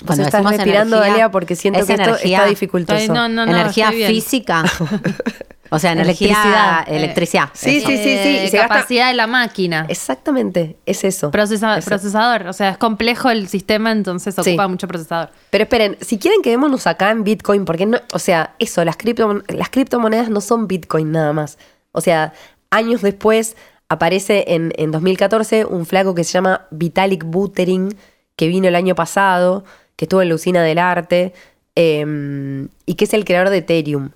Cuando 0.06 0.24
estás 0.24 0.44
respirando, 0.44 0.98
Dalia, 0.98 1.30
porque 1.30 1.54
siento 1.54 1.84
que 1.84 1.92
esto 1.92 2.16
está 2.16 2.46
dificultoso. 2.46 3.14
energía 3.14 3.92
física. 3.92 4.64
O 5.74 5.78
sea, 5.78 5.92
energía, 5.92 6.84
electricidad. 6.86 7.48
Sí, 7.54 7.80
sí, 7.80 7.96
sí, 7.96 8.02
sí. 8.02 8.36
Eh, 8.38 8.50
capacidad 8.52 9.08
de 9.08 9.14
la 9.14 9.26
máquina. 9.26 9.86
Exactamente, 9.88 10.76
es 10.84 11.02
eso. 11.02 11.30
Procesador. 11.30 12.46
O 12.46 12.52
sea, 12.52 12.70
es 12.70 12.76
complejo 12.76 13.30
el 13.30 13.48
sistema, 13.48 13.90
entonces 13.90 14.38
ocupa 14.38 14.68
mucho 14.68 14.86
procesador. 14.86 15.30
Pero 15.48 15.64
esperen, 15.64 15.96
si 16.02 16.18
quieren 16.18 16.42
quedémonos 16.42 16.86
acá 16.86 17.10
en 17.10 17.24
Bitcoin, 17.24 17.64
porque 17.64 17.86
no, 17.86 17.98
o 18.12 18.18
sea, 18.18 18.54
eso, 18.58 18.84
las, 18.84 18.98
cripto, 18.98 19.42
las 19.48 19.70
criptomonedas 19.70 20.28
no 20.28 20.42
son 20.42 20.68
Bitcoin 20.68 21.10
nada 21.10 21.32
más. 21.32 21.56
O 21.92 22.02
sea, 22.02 22.34
años 22.70 23.00
después 23.00 23.56
aparece 23.88 24.44
en, 24.48 24.72
en 24.76 24.90
2014 24.90 25.64
un 25.64 25.86
flaco 25.86 26.14
que 26.14 26.24
se 26.24 26.32
llama 26.32 26.66
Vitalik 26.70 27.24
Buterin, 27.24 27.96
que 28.36 28.46
vino 28.46 28.68
el 28.68 28.74
año 28.74 28.94
pasado, 28.94 29.64
que 29.96 30.04
estuvo 30.04 30.20
en 30.20 30.28
la 30.28 30.34
usina 30.34 30.62
del 30.62 30.78
arte, 30.78 31.32
em, 31.74 32.68
y 32.84 32.94
que 32.94 33.04
es 33.04 33.14
el 33.14 33.24
creador 33.24 33.48
de 33.48 33.58
Ethereum. 33.58 34.10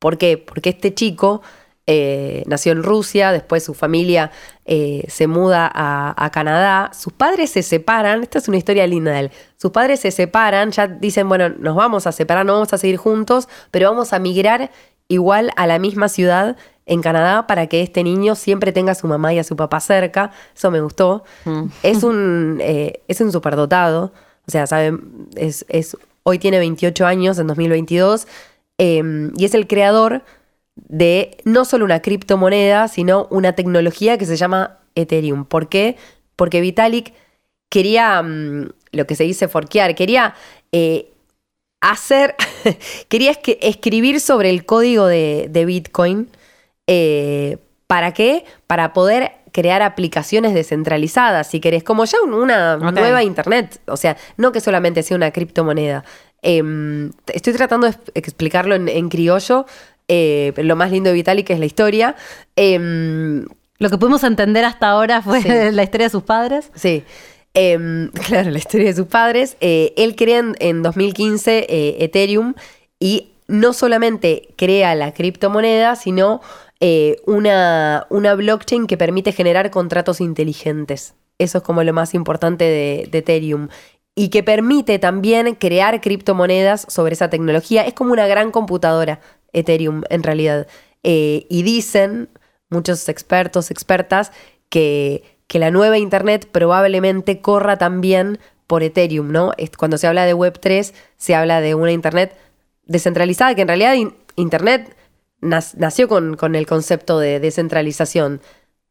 ¿Por 0.00 0.18
qué? 0.18 0.38
Porque 0.38 0.70
este 0.70 0.92
chico 0.92 1.42
eh, 1.86 2.44
nació 2.46 2.72
en 2.72 2.82
Rusia, 2.82 3.32
después 3.32 3.64
su 3.64 3.74
familia 3.74 4.30
eh, 4.64 5.04
se 5.08 5.26
muda 5.26 5.68
a, 5.72 6.30
Canadá, 6.30 6.92
sus 6.94 7.12
padres 7.12 7.50
se 7.50 7.62
separan, 7.64 8.22
esta 8.22 8.38
es 8.38 8.46
una 8.48 8.58
historia 8.58 8.86
linda 8.86 9.10
de 9.10 9.18
él, 9.18 9.30
sus 9.56 9.72
padres 9.72 9.98
se 9.98 10.12
separan, 10.12 10.70
ya 10.70 10.86
dicen, 10.86 11.28
bueno, 11.28 11.48
nos 11.48 11.74
vamos 11.74 12.06
a 12.06 12.12
separar, 12.12 12.46
no 12.46 12.52
vamos 12.52 12.72
a 12.72 12.78
seguir 12.78 12.96
juntos, 12.96 13.48
pero 13.72 13.90
vamos 13.90 14.12
a 14.12 14.20
migrar 14.20 14.70
igual 15.08 15.50
a 15.56 15.66
la 15.66 15.80
misma 15.80 16.08
ciudad 16.08 16.56
en 16.86 17.02
Canadá 17.02 17.48
para 17.48 17.66
que 17.66 17.82
este 17.82 18.04
niño 18.04 18.36
siempre 18.36 18.70
tenga 18.70 18.92
a 18.92 18.94
su 18.94 19.08
mamá 19.08 19.34
y 19.34 19.40
a 19.40 19.44
su 19.44 19.56
papá 19.56 19.80
cerca, 19.80 20.30
eso 20.56 20.70
me 20.70 20.80
gustó, 20.80 21.24
mm. 21.44 21.64
es, 21.82 22.04
un, 22.04 22.58
eh, 22.62 23.02
es 23.08 23.20
un 23.20 23.32
superdotado, 23.32 24.12
o 24.46 24.50
sea, 24.50 24.68
saben, 24.68 25.28
es, 25.34 25.66
es, 25.68 25.96
hoy 26.22 26.38
tiene 26.38 26.58
28 26.60 27.04
años, 27.04 27.38
en 27.40 27.48
2022, 27.48 28.28
Em, 28.82 29.32
y 29.36 29.44
es 29.44 29.52
el 29.52 29.66
creador 29.66 30.22
de 30.74 31.36
no 31.44 31.66
solo 31.66 31.84
una 31.84 32.00
criptomoneda, 32.00 32.88
sino 32.88 33.28
una 33.30 33.52
tecnología 33.52 34.16
que 34.16 34.24
se 34.24 34.36
llama 34.36 34.78
Ethereum. 34.94 35.44
¿Por 35.44 35.68
qué? 35.68 35.96
Porque 36.34 36.62
Vitalik 36.62 37.12
quería, 37.68 38.22
mm, 38.22 38.70
lo 38.92 39.06
que 39.06 39.16
se 39.16 39.24
dice 39.24 39.48
forquear, 39.48 39.94
quería 39.94 40.34
eh, 40.72 41.10
hacer, 41.82 42.34
quería 43.08 43.32
escribir 43.60 44.18
sobre 44.18 44.48
el 44.48 44.64
código 44.64 45.06
de, 45.06 45.64
Bitcoin. 45.66 46.30
Eh, 46.86 47.58
¿Para 47.86 48.14
qué? 48.14 48.46
Para 48.66 48.94
poder 48.94 49.32
crear 49.52 49.82
aplicaciones 49.82 50.54
descentralizadas, 50.54 51.48
si 51.48 51.60
querés, 51.60 51.84
como 51.84 52.06
ya 52.06 52.22
una 52.22 52.76
nueva 52.78 53.22
Internet. 53.24 53.78
O 53.86 53.98
sea, 53.98 54.16
no 54.38 54.52
que 54.52 54.60
solamente 54.60 55.02
sea 55.02 55.18
una 55.18 55.32
criptomoneda. 55.32 56.02
Em, 56.42 57.10
estoy 57.32 57.52
tratando 57.52 57.88
de 57.88 57.96
explicarlo 58.14 58.74
en, 58.74 59.08
criollo. 59.08 59.66
Eh, 60.08 60.52
lo 60.56 60.76
más 60.76 60.90
lindo 60.90 61.10
de 61.10 61.14
Vitalik 61.14 61.50
es 61.50 61.58
la 61.58 61.66
historia. 61.66 62.16
Em, 62.56 63.44
lo 63.78 63.90
que 63.90 63.98
pudimos 63.98 64.24
entender 64.24 64.64
hasta 64.64 64.88
ahora 64.88 65.22
fue 65.22 65.40
la 65.72 65.82
historia 65.82 66.06
de 66.06 66.10
sus 66.10 66.22
padres. 66.22 66.70
Sí. 66.74 67.04
Em, 67.54 68.10
claro, 68.26 68.50
la 68.50 68.58
historia 68.58 68.88
de 68.88 68.94
sus 68.94 69.06
padres. 69.06 69.56
Eh, 69.60 69.92
él 69.96 70.16
crea 70.16 70.42
en, 70.58 70.82
2015 70.82 71.66
eh, 71.68 72.04
Ethereum 72.04 72.54
y 72.98 73.32
no 73.46 73.72
solamente 73.72 74.48
crea 74.56 74.94
la 74.94 75.12
criptomoneda, 75.12 75.96
sino 75.96 76.40
una, 77.26 78.06
una, 78.08 78.34
blockchain 78.34 78.86
que 78.86 78.96
permite 78.96 79.32
generar 79.32 79.70
contratos 79.70 80.22
inteligentes. 80.22 81.12
Eso 81.38 81.58
es 81.58 81.64
como 81.64 81.84
lo 81.84 81.92
más 81.92 82.14
importante 82.14 82.64
de, 82.64 83.06
de 83.10 83.18
Ethereum 83.18 83.68
y 84.20 84.28
que 84.28 84.42
permite 84.42 84.98
también 84.98 85.54
crear 85.54 85.98
criptomonedas 86.02 86.84
sobre 86.90 87.14
esa 87.14 87.30
tecnología. 87.30 87.86
Es 87.86 87.94
como 87.94 88.12
una 88.12 88.26
gran 88.26 88.50
computadora, 88.50 89.20
Ethereum, 89.54 90.02
en 90.10 90.22
realidad. 90.22 90.66
Eh, 91.02 91.46
y 91.48 91.62
dicen 91.62 92.28
muchos 92.68 93.08
expertos, 93.08 93.70
expertas, 93.70 94.30
que, 94.68 95.22
que 95.46 95.58
la 95.58 95.70
nueva 95.70 95.96
Internet 95.96 96.46
probablemente 96.52 97.40
corra 97.40 97.78
también 97.78 98.38
por 98.66 98.82
Ethereum, 98.82 99.32
¿no? 99.32 99.52
Cuando 99.78 99.96
se 99.96 100.06
habla 100.06 100.26
de 100.26 100.36
Web3, 100.36 100.92
se 101.16 101.34
habla 101.34 101.62
de 101.62 101.74
una 101.74 101.92
Internet 101.92 102.36
descentralizada, 102.84 103.54
que 103.54 103.62
en 103.62 103.68
realidad 103.68 103.94
Internet 104.36 104.98
nació 105.40 106.08
con, 106.08 106.36
con, 106.36 106.56
el 106.56 106.66
concepto 106.66 107.18
de 107.20 107.40
descentralización. 107.40 108.42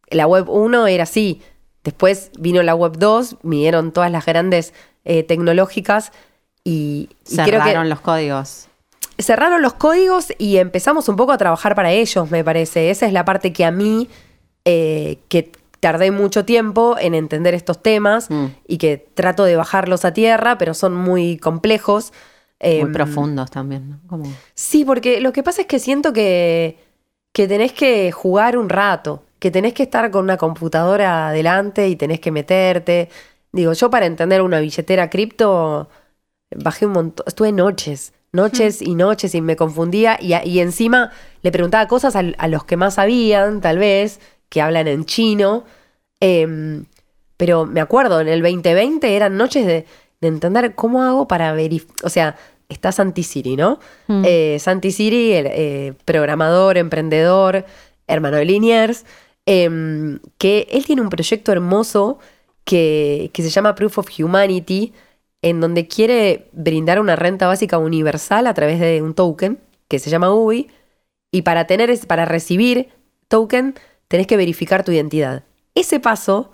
La 0.09 0.25
Web 0.25 0.49
1 0.49 0.87
era 0.87 1.03
así, 1.03 1.43
después 1.83 2.31
vino 2.39 2.63
la 2.63 2.73
Web 2.73 2.97
2, 2.97 3.37
vinieron 3.43 3.91
todas 3.91 4.11
las 4.11 4.25
grandes 4.25 4.73
eh, 5.05 5.23
tecnológicas 5.23 6.11
y, 6.63 7.09
cerraron 7.23 7.89
los 7.89 8.01
códigos. 8.01 8.67
Cerraron 9.17 9.61
los 9.61 9.73
códigos 9.73 10.33
y 10.37 10.57
empezamos 10.57 11.09
un 11.09 11.15
poco 11.15 11.31
a 11.31 11.37
trabajar 11.37 11.75
para 11.75 11.91
ellos, 11.91 12.29
me 12.31 12.43
parece. 12.43 12.89
Esa 12.89 13.05
es 13.05 13.13
la 13.13 13.25
parte 13.25 13.51
que 13.51 13.65
a 13.65 13.71
mí, 13.71 14.07
eh, 14.65 15.17
que 15.27 15.51
tardé 15.79 16.11
mucho 16.11 16.45
tiempo 16.45 16.97
en 16.99 17.15
entender 17.15 17.53
estos 17.53 17.81
temas 17.81 18.29
mm. 18.29 18.45
y 18.67 18.77
que 18.77 18.97
trato 18.97 19.45
de 19.45 19.55
bajarlos 19.55 20.05
a 20.05 20.13
tierra, 20.13 20.57
pero 20.57 20.73
son 20.73 20.95
muy 20.95 21.37
complejos. 21.37 22.11
Muy 22.61 22.71
em, 22.71 22.91
profundos 22.91 23.51
también, 23.51 24.01
¿no? 24.09 24.23
Sí, 24.53 24.83
porque 24.83 25.21
lo 25.21 25.31
que 25.31 25.43
pasa 25.43 25.61
es 25.61 25.67
que 25.67 25.79
siento 25.79 26.11
que, 26.11 26.77
que 27.31 27.47
tenés 27.47 27.71
que 27.71 28.11
jugar 28.11 28.57
un 28.57 28.69
rato, 28.69 29.23
que 29.39 29.51
tenés 29.51 29.73
que 29.73 29.83
estar 29.83 30.11
con 30.11 30.25
una 30.25 30.37
computadora 30.37 31.29
adelante 31.29 31.87
y 31.87 31.95
tenés 31.95 32.19
que 32.19 32.31
meterte. 32.31 33.09
Digo, 33.51 33.73
yo 33.73 33.89
para 33.89 34.05
entender 34.05 34.41
una 34.41 34.59
billetera 34.59 35.09
cripto 35.09 35.89
bajé 36.55 36.85
un 36.85 36.93
montón, 36.93 37.25
estuve 37.27 37.51
noches, 37.51 38.13
noches 38.31 38.81
y 38.81 38.95
noches 38.95 39.35
y 39.35 39.41
me 39.41 39.55
confundía 39.55 40.17
y, 40.21 40.59
encima 40.59 41.11
le 41.41 41.51
preguntaba 41.51 41.87
cosas 41.87 42.15
a, 42.15 42.47
los 42.47 42.63
que 42.63 42.77
más 42.77 42.95
sabían, 42.95 43.61
tal 43.61 43.77
vez, 43.77 44.19
que 44.49 44.61
hablan 44.61 44.87
en 44.87 45.05
chino. 45.05 45.63
Em, 46.19 46.85
pero 47.37 47.65
me 47.65 47.81
acuerdo, 47.81 48.21
en 48.21 48.27
el 48.27 48.41
2020 48.41 49.15
eran 49.15 49.37
noches 49.37 49.65
de, 49.65 49.85
entender 50.21 50.75
cómo 50.75 51.01
hago 51.03 51.29
para 51.29 51.53
verificar, 51.53 51.95
o 52.03 52.09
sea, 52.09 52.35
está 52.67 52.91
Santi 52.91 53.23
Siri, 53.23 53.55
¿no? 53.55 53.79
Mm. 54.07 54.23
Eh, 54.25 54.57
Santi 54.59 54.91
Siri, 54.91 55.31
el, 55.31 55.47
eh, 55.47 55.93
programador, 56.03 56.77
emprendedor, 56.77 57.65
hermano 58.05 58.35
de 58.35 58.43
Liniers, 58.43 59.05
em, 59.45 60.19
que 60.37 60.67
él 60.71 60.85
tiene 60.85 61.01
un 61.01 61.09
proyecto 61.09 61.53
hermoso 61.53 62.19
que, 62.63 63.31
se 63.33 63.49
llama 63.49 63.75
Proof 63.75 63.99
of 63.99 64.09
Humanity, 64.19 64.93
en 65.41 65.59
donde 65.61 65.87
quiere 65.87 66.49
brindar 66.51 66.99
una 66.99 67.15
renta 67.15 67.47
básica 67.47 67.77
universal 67.77 68.47
a 68.47 68.53
través 68.53 68.79
de 68.79 69.01
un 69.01 69.13
token 69.13 69.59
que 69.87 69.99
se 69.99 70.09
llama 70.09 70.33
UBI. 70.33 70.69
Y 71.31 71.43
para, 71.43 71.65
tener, 71.65 71.97
para 72.07 72.25
recibir 72.25 72.89
token, 73.27 73.75
tenés 74.07 74.27
que 74.27 74.37
verificar 74.37 74.83
tu 74.83 74.91
identidad. 74.91 75.43
Ese 75.75 75.99
paso 75.99 76.51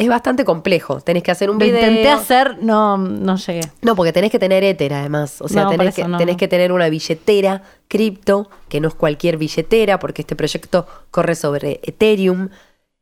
es 0.00 0.08
bastante 0.08 0.46
complejo. 0.46 1.02
Tenés 1.02 1.22
que 1.22 1.30
hacer 1.30 1.50
un 1.50 1.58
video. 1.58 1.74
Lo 1.74 1.78
intenté 1.78 2.08
hacer, 2.08 2.56
no, 2.62 2.96
no 2.96 3.36
llegué. 3.36 3.60
No, 3.82 3.94
porque 3.94 4.14
tenés 4.14 4.30
que 4.30 4.38
tener 4.38 4.64
Ether 4.64 4.94
además. 4.94 5.42
O 5.42 5.48
sea, 5.48 5.68
tenés, 5.68 5.94
que, 5.94 6.04
tenés 6.04 6.38
que 6.38 6.48
tener 6.48 6.72
una 6.72 6.88
billetera 6.88 7.62
cripto, 7.86 8.48
que 8.70 8.80
no 8.80 8.88
es 8.88 8.94
cualquier 8.94 9.36
billetera, 9.36 9.98
porque 9.98 10.22
este 10.22 10.36
proyecto 10.36 10.86
corre 11.10 11.34
sobre 11.34 11.80
Ethereum. 11.82 12.48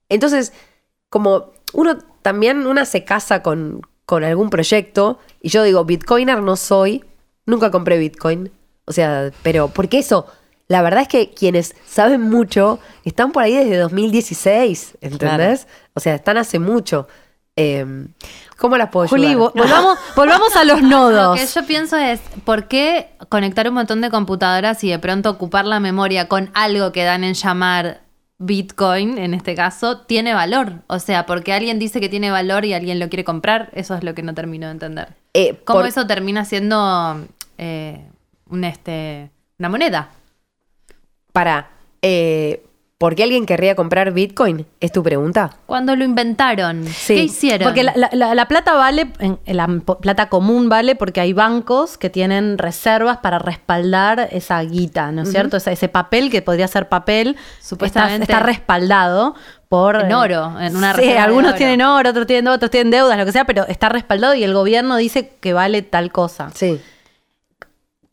Entonces, 0.09 0.53
como 1.09 1.53
uno 1.73 1.99
también, 2.23 2.67
una 2.67 2.85
se 2.85 3.05
casa 3.05 3.43
con, 3.43 3.83
con 4.07 4.25
algún 4.25 4.51
proyecto, 4.51 5.19
y 5.41 5.49
yo 5.49 5.63
digo, 5.63 5.85
Bitcoiner 5.85 6.43
no 6.43 6.57
soy, 6.57 7.05
nunca 7.47 7.71
compré 7.71 7.99
Bitcoin. 7.99 8.51
O 8.85 8.93
sea, 8.93 9.31
pero 9.43 9.69
porque 9.69 9.99
eso 9.99 10.27
la 10.69 10.83
verdad 10.83 11.03
es 11.03 11.09
que 11.09 11.31
quienes 11.31 11.75
saben 11.87 12.21
mucho 12.21 12.79
están 13.05 13.33
por 13.33 13.43
ahí 13.43 13.55
desde 13.55 13.79
2016, 13.79 14.99
¿entendés? 15.01 15.67
O 15.95 16.01
sea, 16.01 16.15
están 16.15 16.37
hace 16.37 16.59
mucho. 16.59 17.09
Em, 17.57 18.09
¿Cómo 18.59 18.77
las 18.77 18.91
puedo 18.91 19.09
Juli, 19.09 19.35
volvamos, 19.35 19.99
volvamos 20.17 20.55
a 20.57 20.65
los 20.65 20.83
nodos. 20.83 21.41
Lo 21.41 21.47
que 21.47 21.53
yo 21.53 21.67
pienso 21.67 21.97
es, 21.97 22.21
¿por 22.45 22.69
qué 22.69 23.09
conectar 23.31 23.67
un 23.67 23.75
montón 23.75 24.03
de 24.03 24.11
computadoras 24.11 24.85
y 24.85 24.91
de 24.91 24.99
pronto 24.99 25.31
ocupar 25.31 25.65
la 25.65 25.81
memoria 25.81 26.29
con 26.29 26.51
algo 26.55 26.93
que 26.93 27.03
dan 27.03 27.25
en 27.25 27.33
llamar 27.33 28.03
Bitcoin, 28.39 29.19
en 29.19 29.35
este 29.35 29.55
caso, 29.55 29.99
tiene 30.03 30.33
valor? 30.33 30.83
O 30.87 31.01
sea, 31.01 31.27
porque 31.27 31.53
alguien 31.53 31.79
dice 31.79 32.01
que 32.01 32.09
tiene 32.09 32.31
valor 32.31 32.65
y 32.65 32.73
alguien 32.73 33.01
lo 33.01 33.09
quiere 33.09 33.25
comprar, 33.25 33.71
eso 33.75 33.97
es 33.97 34.05
lo 34.05 34.15
que 34.15 34.23
no 34.23 34.33
termino 34.35 34.67
de 34.67 34.73
entender. 34.73 35.09
Eh, 35.35 35.61
¿Cómo 35.65 35.85
eso 35.85 36.07
termina 36.07 36.45
siendo 36.45 37.27
eh, 37.59 38.05
un, 38.49 38.65
este, 38.65 39.31
una 39.59 39.69
moneda? 39.69 40.11
Para, 41.33 41.71
eh, 42.01 42.65
¿por 42.99 43.15
qué 43.15 43.23
alguien 43.23 43.47
querría 43.47 43.77
comprar 43.77 44.13
Bitcoin? 44.13 44.67
¿Es 44.81 44.91
tu 44.91 45.05
pregunta? 45.05 45.51
Cuando 45.67 45.95
lo 45.95 46.03
inventaron, 46.03 46.85
¿qué 47.07 47.23
hicieron? 47.23 47.69
Porque 47.69 47.85
la, 47.85 48.49
plata 48.49 48.75
vale, 48.75 49.13
la 49.47 49.69
plata 50.01 50.29
común 50.29 50.69
vale 50.69 50.97
porque 50.97 51.21
hay 51.21 51.33
bancos 51.33 51.97
que 51.97 52.11
tienen 52.11 52.59
reservas 52.59 53.19
para 53.19 53.39
respaldar 53.39 54.29
esa 54.33 54.61
guita, 54.63 55.13
¿no 55.13 55.23
es 55.23 55.31
cierto? 55.31 55.57
Ese, 55.57 55.89
papel 55.89 56.31
que 56.31 56.43
podría 56.43 56.67
ser 56.67 56.89
papel, 56.89 57.37
supuestamente 57.63 58.25
está, 58.25 58.41
respaldado 58.41 59.37
por... 59.69 59.97
En 60.01 60.13
oro, 60.13 60.59
en 60.61 60.77
una 60.77 60.95
Sí, 60.95 61.13
algunos 61.13 61.55
tienen 61.55 61.83
oro, 61.83 62.11
otros 62.11 62.27
tienen, 62.27 62.49
otros 62.49 62.71
tienen 62.71 62.91
deudas, 62.91 63.17
lo 63.17 63.25
que 63.25 63.33
sea, 63.33 63.45
pero 63.45 63.65
está 63.69 63.89
respaldado 63.89 64.35
y 64.35 64.43
el 64.43 64.53
gobierno 64.53 64.97
dice 64.97 65.37
que 65.41 65.53
vale 65.53 65.83
tal 65.83 66.11
cosa. 66.11 66.51
Sí. 66.53 66.81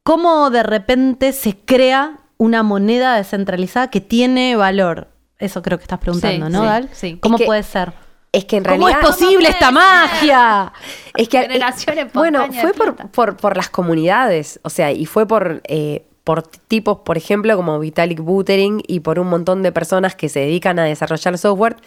¿Cómo 0.04 0.52
de 0.52 0.62
repente 0.62 1.34
se 1.34 1.58
crea 1.58 2.20
una 2.38 2.64
moneda 2.64 3.16
descentralizada 3.16 3.90
que 3.90 4.02
tiene 4.02 4.56
valor. 4.56 5.08
Eso 5.38 5.62
creo 5.62 5.78
que 5.78 5.84
estás 5.84 6.00
preguntando, 6.00 6.50
¿no, 6.50 6.64
Dal? 6.64 6.90
Sí. 6.94 7.18
¿Cómo 7.22 7.38
puede 7.38 7.64
ser? 7.64 7.94
Es 8.32 8.46
que 8.46 8.58
en 8.58 8.66
realidad. 8.66 9.00
¿Cómo 9.00 9.10
es 9.10 9.16
posible 9.16 9.50
esta 9.50 9.72
magia? 9.72 10.74
Es 11.16 11.30
que. 11.30 11.42
Generaciones 11.42 12.12
bueno, 12.12 12.48
fue 12.52 12.74
por, 12.74 13.38
por, 13.38 13.56
las 13.56 13.70
comunidades. 13.70 14.60
O 14.64 14.70
sea, 14.70 14.92
y 14.92 15.06
fue 15.06 15.28
por. 15.28 15.62
Eh, 15.66 16.06
por 16.26 16.42
tipos, 16.42 17.00
por 17.06 17.18
ejemplo, 17.18 17.56
como 17.56 17.80
Vitalik 17.80 18.20
Buterin 18.20 18.82
y 18.88 19.02
por 19.02 19.20
un 19.20 19.28
montón 19.28 19.62
de 19.62 19.72
personas 19.72 20.16
que 20.16 20.28
se 20.28 20.40
dedican 20.40 20.80
a 20.80 20.84
desarrollar 20.84 21.38
software 21.38 21.78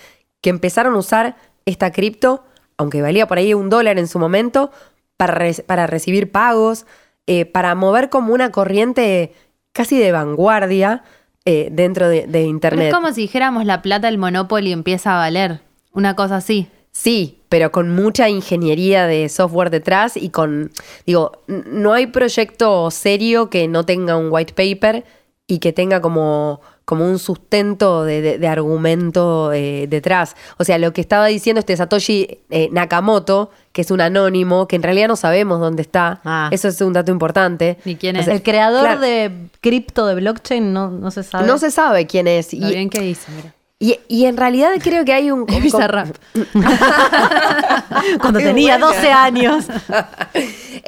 que 0.41 0.51
empezaron 0.51 0.95
a 0.95 0.99
usar 0.99 1.37
esta 1.67 1.91
cripto, 1.91 2.45
aunque 2.77 3.03
valía 3.03 3.27
por 3.27 3.39
ahí 3.39 3.53
un 3.53 3.69
dólar 3.69 3.99
en 3.99 4.07
su 4.07 4.21
momento, 4.21 4.71
para, 5.17 5.51
para 5.67 5.89
recibir 5.89 6.31
pagos, 6.31 6.87
eh, 7.27 7.45
para 7.45 7.75
mover 7.75 8.09
como 8.09 8.33
una 8.33 8.53
corriente 8.53 9.35
casi 9.79 9.97
de 9.97 10.11
vanguardia 10.11 11.05
eh, 11.45 11.69
dentro 11.71 12.09
de, 12.09 12.43
Internet. 12.43 12.88
es 12.88 12.95
como 12.95 13.12
si 13.12 13.21
dijéramos 13.21 13.64
la 13.64 13.81
plata 13.81 14.09
del 14.09 14.19
Monopoly 14.19 14.73
empieza 14.73 15.14
a 15.14 15.19
valer, 15.19 15.61
una 15.93 16.17
cosa 16.17 16.38
así. 16.38 16.67
Sí, 16.91 17.43
pero 17.49 17.71
con 17.71 17.95
mucha 17.95 18.29
ingeniería 18.29 19.07
de 19.07 19.29
software 19.29 19.71
detrás 19.71 20.17
y 20.17 20.31
con, 20.31 20.73
digo, 21.07 21.45
no 21.47 21.93
hay 21.93 22.09
proyecto 22.09 22.91
serio 22.91 23.51
que 23.51 23.69
no 23.69 23.85
tenga 23.85 24.17
un 24.17 24.33
white 24.33 24.53
paper 24.53 25.05
y 25.47 25.61
que 25.61 25.73
tenga 25.73 26.01
como 26.01 26.61
como 26.88 27.05
un 27.05 27.18
sustento 27.18 28.03
de, 28.05 28.48
argumento 28.48 29.53
eh, 29.53 29.87
detrás. 29.90 30.35
O 30.57 30.64
sea, 30.64 30.79
lo 30.79 30.94
que 30.94 31.03
estaba 31.03 31.27
diciendo 31.27 31.61
este 31.61 31.77
Satoshi 31.77 32.38
eh, 32.48 32.70
Nakamoto, 32.72 33.51
que 33.72 33.83
es 33.83 33.90
un 33.90 34.01
anónimo, 34.01 34.66
que 34.66 34.77
en 34.77 34.83
realidad 34.83 35.07
no 35.07 35.16
sabemos 35.16 35.61
dónde 35.61 35.83
está. 35.83 36.22
Ah. 36.24 36.48
Eso 36.51 36.68
es 36.68 36.81
un 36.81 36.94
dato 36.94 37.12
importante. 37.12 37.77
¿Y 37.85 37.96
quién 37.96 38.16
es? 38.16 38.27
el 38.27 38.42
creador 38.42 39.01
de 39.01 39.31
cripto, 39.61 40.07
de 40.07 40.14
blockchain, 40.14 40.72
no, 40.72 40.90
no 40.90 41.11
se 41.11 41.24
sabe. 41.24 41.46
No 41.46 41.59
se 41.59 41.70
sabe 41.70 42.07
quién 42.07 42.27
es. 42.27 42.55
y, 42.55 42.61
bien 42.61 42.88
que 42.88 43.03
dice, 43.03 43.31
mira. 43.37 43.53
Y, 43.81 44.25
en 44.25 44.37
realidad 44.37 44.71
creo 44.83 45.05
que 45.05 45.12
hay 45.12 45.31
un... 45.31 45.47
Cuando 48.21 48.41
tenía 48.41 48.77
12 48.79 49.12
años. 49.12 49.67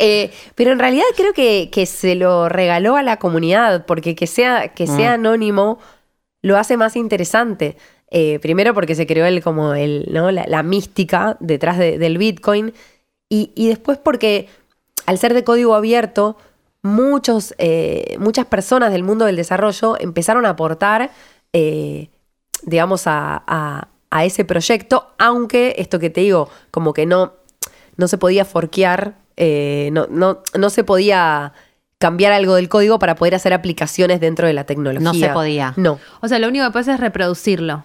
Eh, 0.02 0.32
pero 0.54 0.72
en 0.72 0.78
realidad 0.78 1.04
creo 1.14 1.34
que, 1.34 1.68
que, 1.70 1.84
se 1.84 2.14
lo 2.14 2.48
regaló 2.48 2.96
a 2.96 3.02
la 3.02 3.18
comunidad, 3.18 3.84
porque 3.84 4.14
que 4.14 4.26
sea, 4.26 4.68
que 4.68 4.86
sea 4.86 5.10
mm. 5.10 5.14
anónimo 5.14 5.78
lo 6.40 6.56
hace 6.56 6.78
más 6.78 6.96
interesante. 6.96 7.76
Eh, 8.10 8.38
primero 8.40 8.72
porque 8.72 8.94
se 8.94 9.06
creó 9.06 9.26
el, 9.26 9.42
como 9.42 9.74
el, 9.74 10.06
¿no? 10.10 10.30
la, 10.30 10.62
mística 10.62 11.36
detrás 11.40 11.76
del 11.76 12.16
Bitcoin. 12.16 12.72
Y, 13.28 13.52
y, 13.54 13.68
después 13.68 13.98
porque 13.98 14.48
al 15.04 15.18
ser 15.18 15.34
de 15.34 15.44
código 15.44 15.74
abierto, 15.74 16.38
muchos, 16.82 17.54
eh, 17.58 18.16
muchas 18.18 18.46
personas 18.46 18.92
del 18.92 19.02
mundo 19.02 19.26
del 19.26 19.36
desarrollo 19.36 20.00
empezaron 20.00 20.46
a 20.46 20.50
aportar 20.50 21.10
digamos, 22.62 23.02
a, 23.06 23.88
ese 24.22 24.44
proyecto, 24.44 25.12
aunque 25.18 25.76
esto 25.78 25.98
que 25.98 26.10
te 26.10 26.22
digo, 26.22 26.48
como 26.70 26.92
que 26.92 27.06
no, 27.06 27.34
no 27.96 28.08
se 28.08 28.18
podía 28.18 28.44
forquear, 28.44 29.14
eh, 29.36 29.90
no, 29.92 30.06
no, 30.10 30.42
no 30.58 30.70
se 30.70 30.84
podía 30.84 31.52
cambiar 31.98 32.32
algo 32.32 32.54
del 32.54 32.68
código 32.68 32.98
para 32.98 33.14
poder 33.14 33.34
hacer 33.34 33.52
aplicaciones 33.52 34.20
dentro 34.20 34.46
de 34.46 34.54
la 34.54 34.64
tecnología. 34.64 35.00
No 35.00 35.14
se 35.14 35.28
podía. 35.28 35.74
No. 35.76 36.00
O 36.20 36.28
sea, 36.28 36.38
lo 36.38 36.48
único 36.48 36.64
que 36.64 36.70
puedes 36.72 36.88
es 36.88 36.98
reproducirlo. 36.98 37.84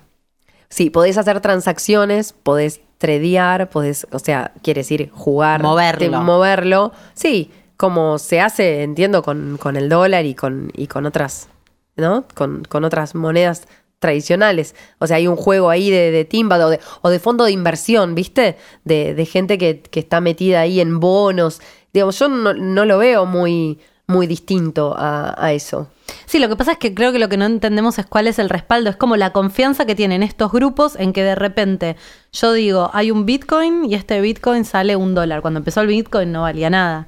Sí, 0.69 0.89
podés 0.89 1.17
hacer 1.17 1.41
transacciones, 1.41 2.33
podés 2.33 2.81
tradear, 2.97 3.69
podés, 3.69 4.07
o 4.11 4.19
sea, 4.19 4.53
quiere 4.63 4.81
decir 4.81 5.09
jugar. 5.11 5.61
Moverlo. 5.61 6.21
moverlo. 6.21 6.91
Sí, 7.13 7.51
como 7.77 8.17
se 8.17 8.39
hace, 8.39 8.83
entiendo, 8.83 9.21
con, 9.21 9.57
con 9.57 9.75
el 9.75 9.89
dólar 9.89 10.25
y 10.25 10.33
con, 10.33 10.71
y 10.73 10.87
con 10.87 11.05
otras, 11.05 11.49
¿no? 11.97 12.25
Con, 12.33 12.63
con 12.63 12.85
otras 12.85 13.15
monedas 13.15 13.67
tradicionales. 14.05 14.75
O 14.99 15.07
sea, 15.07 15.17
hay 15.17 15.27
un 15.27 15.35
juego 15.35 15.71
ahí 15.71 15.89
de, 15.89 16.11
de 16.11 16.25
timba 16.25 16.63
o 16.63 16.69
de, 16.69 16.79
o 17.01 17.09
de, 17.09 17.17
fondo 17.17 17.43
de 17.43 17.51
inversión, 17.51 18.13
¿viste? 18.13 18.55
De, 18.83 19.25
gente 19.25 19.57
que, 19.57 19.81
está 19.93 20.21
metida 20.21 20.61
ahí 20.61 20.79
en 20.79 20.99
bonos. 20.99 21.59
Digamos, 21.91 22.19
yo 22.19 22.27
no, 22.27 22.85
lo 22.85 22.97
veo 22.99 23.25
muy, 23.25 23.79
muy 24.05 24.27
distinto 24.27 24.93
a, 24.95 25.51
eso. 25.53 25.87
Sí, 26.27 26.37
lo 26.37 26.47
que 26.49 26.55
pasa 26.55 26.73
es 26.73 26.77
que 26.77 26.93
creo 26.93 27.11
que 27.11 27.17
lo 27.17 27.29
que 27.29 27.37
no 27.37 27.45
entendemos 27.45 27.97
es 27.97 28.05
cuál 28.05 28.27
es 28.27 28.37
el 28.37 28.49
respaldo, 28.49 28.91
es 28.91 28.95
como 28.95 29.17
la 29.17 29.31
confianza 29.31 29.87
que 29.87 29.95
tienen 29.95 30.21
estos 30.21 30.51
grupos 30.51 30.95
en 30.97 31.11
que 31.11 31.23
de 31.23 31.33
repente 31.33 31.95
yo 32.31 32.53
digo, 32.53 32.91
hay 32.93 33.09
un 33.09 33.25
Bitcoin 33.25 33.85
y 33.85 33.95
este 33.95 34.21
Bitcoin 34.21 34.65
sale 34.65 34.95
un 34.95 35.15
dólar. 35.15 35.41
Cuando 35.41 35.57
empezó 35.57 35.81
el 35.81 35.87
Bitcoin 35.87 36.31
no 36.31 36.43
valía 36.43 36.69
nada. 36.69 37.07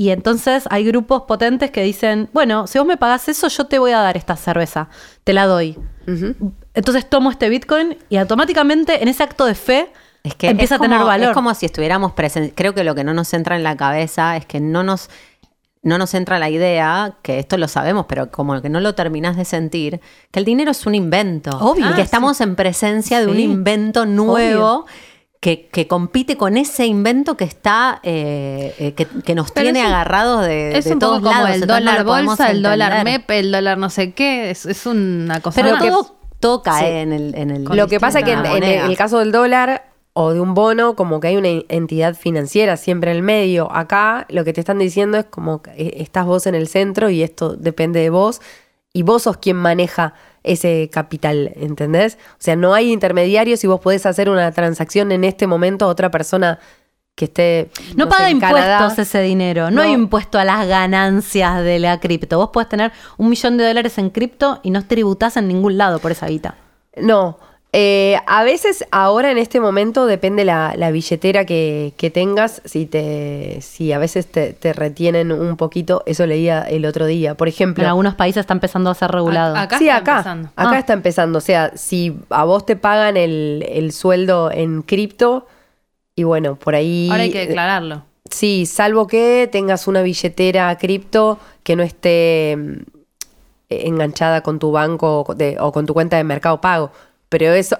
Y 0.00 0.12
entonces 0.12 0.64
hay 0.70 0.82
grupos 0.84 1.24
potentes 1.24 1.70
que 1.70 1.82
dicen, 1.82 2.30
bueno, 2.32 2.66
si 2.66 2.78
vos 2.78 2.88
me 2.88 2.96
pagás 2.96 3.28
eso, 3.28 3.48
yo 3.48 3.66
te 3.66 3.78
voy 3.78 3.92
a 3.92 3.98
dar 3.98 4.16
esta 4.16 4.34
cerveza, 4.34 4.88
te 5.24 5.34
la 5.34 5.44
doy. 5.44 5.78
Entonces 6.72 7.06
tomo 7.06 7.30
este 7.30 7.50
Bitcoin 7.50 7.98
y 8.08 8.16
automáticamente 8.16 9.02
en 9.02 9.08
ese 9.08 9.22
acto 9.22 9.44
de 9.44 9.54
fe 9.54 9.92
es 10.22 10.34
que 10.36 10.48
empieza 10.48 10.76
a 10.76 10.78
tener 10.78 11.00
valor. 11.00 11.28
Es 11.28 11.34
como 11.34 11.52
si 11.52 11.66
estuviéramos 11.66 12.12
presentes. 12.12 12.54
Creo 12.56 12.72
que 12.72 12.82
lo 12.82 12.94
que 12.94 13.04
no 13.04 13.12
nos 13.12 13.34
entra 13.34 13.56
en 13.56 13.62
la 13.62 13.76
cabeza 13.76 14.38
es 14.38 14.46
que 14.46 14.58
no 14.58 14.82
nos, 14.82 15.10
no 15.82 15.98
nos 15.98 16.14
entra 16.14 16.38
la 16.38 16.48
idea, 16.48 17.16
que 17.20 17.38
esto 17.38 17.58
lo 17.58 17.68
sabemos, 17.68 18.06
pero 18.08 18.30
como 18.30 18.58
que 18.62 18.70
no 18.70 18.80
lo 18.80 18.94
terminás 18.94 19.36
de 19.36 19.44
sentir, 19.44 20.00
que 20.30 20.38
el 20.38 20.46
dinero 20.46 20.70
es 20.70 20.86
un 20.86 20.94
invento. 20.94 21.50
Obvio. 21.58 21.90
Y 21.90 21.92
que 21.92 22.00
estamos 22.00 22.40
en 22.40 22.56
presencia 22.56 23.20
de 23.20 23.26
un 23.26 23.38
invento 23.38 24.06
nuevo 24.06 24.86
que, 25.40 25.86
compite 25.88 26.36
con 26.36 26.58
ese 26.58 26.86
invento 26.86 27.36
que 27.36 27.44
está, 27.44 28.00
eh, 28.02 28.74
eh, 28.78 28.92
que, 29.24 29.34
nos 29.34 29.54
tiene 29.54 29.80
agarrados 29.80 30.44
de, 30.44 30.76
es 30.76 30.84
un 30.86 30.98
todos 30.98 31.20
poco 31.20 31.32
Como 31.32 31.46
el 31.46 31.66
dólar 31.66 32.04
bolsa, 32.04 32.50
el 32.50 32.62
dólar 32.62 33.04
MEP, 33.04 33.30
el 33.30 33.50
dólar 33.50 33.78
no 33.78 33.88
sé 33.88 34.12
qué, 34.12 34.50
es, 34.50 34.86
una 34.86 35.40
cosa. 35.40 35.62
Pero 35.62 35.78
todo, 35.78 36.16
todo 36.40 36.62
cae 36.62 37.00
en 37.00 37.12
el, 37.12 37.34
en 37.34 37.50
el 37.50 37.64
Lo 37.64 37.88
que 37.88 37.98
pasa 37.98 38.18
es 38.18 38.26
que 38.26 38.32
en, 38.32 38.62
el 38.62 38.96
caso 38.98 39.18
del 39.18 39.32
dólar 39.32 39.90
o 40.12 40.34
de 40.34 40.40
un 40.40 40.52
bono, 40.52 40.94
como 40.94 41.20
que 41.20 41.28
hay 41.28 41.36
una 41.38 41.48
entidad 41.68 42.14
financiera 42.14 42.76
siempre 42.76 43.10
en 43.10 43.16
el 43.16 43.22
medio. 43.22 43.72
Acá 43.72 44.26
lo 44.28 44.44
que 44.44 44.52
te 44.52 44.60
están 44.60 44.78
diciendo 44.78 45.16
es 45.16 45.24
como 45.24 45.62
que 45.62 45.70
eh, 45.70 46.02
estás 46.02 46.26
vos 46.26 46.46
en 46.46 46.54
el 46.54 46.68
centro 46.68 47.08
y 47.08 47.22
esto 47.22 47.56
depende 47.56 48.00
de 48.00 48.10
vos 48.10 48.42
y 48.92 49.04
vos 49.04 49.22
sos 49.22 49.38
quien 49.38 49.56
maneja 49.56 50.12
ese 50.42 50.88
capital, 50.92 51.52
¿entendés? 51.56 52.18
O 52.32 52.36
sea, 52.38 52.56
no 52.56 52.74
hay 52.74 52.92
intermediarios 52.92 53.62
y 53.64 53.66
vos 53.66 53.80
podés 53.80 54.06
hacer 54.06 54.28
una 54.30 54.52
transacción 54.52 55.12
en 55.12 55.24
este 55.24 55.46
momento 55.46 55.84
a 55.84 55.88
otra 55.88 56.10
persona 56.10 56.58
que 57.14 57.26
esté. 57.26 57.70
No, 57.96 58.08
paga 58.08 58.30
impuestos 58.30 58.98
ese 58.98 59.20
dinero. 59.22 59.70
No, 59.70 59.82
hay 59.82 59.92
impuesto 59.92 60.38
a 60.38 60.44
las 60.44 60.66
ganancias 60.66 61.62
de 61.62 61.78
la 61.78 62.00
cripto. 62.00 62.38
Vos 62.38 62.50
podés 62.50 62.68
tener 62.68 62.92
un 63.18 63.28
millón 63.28 63.56
de 63.56 63.66
dólares 63.66 63.98
en 63.98 64.10
cripto 64.10 64.60
y 64.62 64.70
no 64.70 64.86
tributás 64.86 65.36
en 65.36 65.48
ningún 65.48 65.76
lado 65.76 65.98
por 65.98 66.12
esa 66.12 66.26
guita. 66.26 66.56
No. 66.96 67.38
Eh, 67.72 68.18
a 68.26 68.42
veces, 68.42 68.84
ahora 68.90 69.30
en 69.30 69.38
este 69.38 69.60
momento, 69.60 70.06
depende 70.06 70.44
la, 70.44 70.74
la 70.76 70.90
billetera 70.90 71.44
que, 71.44 72.10
tengas, 72.12 72.62
si 72.64 72.86
te, 72.86 73.58
si 73.60 73.92
a 73.92 73.98
veces 73.98 74.26
te, 74.26 74.72
retienen 74.72 75.30
un 75.30 75.56
poquito, 75.56 76.02
eso 76.06 76.26
leía 76.26 76.62
el 76.62 76.84
otro 76.84 77.06
día. 77.06 77.36
Por 77.36 77.46
ejemplo. 77.46 77.84
En 77.84 77.88
algunos 77.88 78.14
países 78.14 78.40
está 78.40 78.54
empezando 78.54 78.90
a 78.90 78.94
ser 78.94 79.12
regulado. 79.12 79.56
acá 79.56 79.78
sí, 79.78 79.88
acá. 79.88 80.18
Empezando. 80.18 80.48
Acá 80.56 80.72
ah. 80.72 80.78
está 80.78 80.92
empezando. 80.94 81.38
O 81.38 81.42
sea, 81.42 81.70
si 81.76 82.16
a 82.30 82.44
vos 82.44 82.66
te 82.66 82.74
pagan 82.74 83.16
el, 83.16 83.64
el 83.68 83.92
sueldo 83.92 84.50
en 84.50 84.82
cripto, 84.82 85.46
y 86.16 86.24
bueno, 86.24 86.56
por 86.56 86.74
ahí. 86.74 87.08
Ahora 87.10 87.22
hay 87.22 87.30
que 87.30 87.46
declararlo. 87.46 88.02
Sí, 88.30 88.66
salvo 88.66 89.06
que 89.06 89.48
tengas 89.50 89.86
una 89.86 90.02
billetera 90.02 90.76
cripto 90.76 91.38
que 91.62 91.76
no 91.76 91.82
esté 91.82 92.56
mm, 92.56 92.82
enganchada 93.68 94.42
con 94.42 94.58
tu 94.58 94.70
banco 94.72 95.24
o 95.60 95.72
con 95.72 95.86
tu 95.86 95.94
cuenta 95.94 96.16
de 96.16 96.24
mercado 96.24 96.60
pago. 96.60 96.90
Pero 97.30 97.54
eso, 97.54 97.78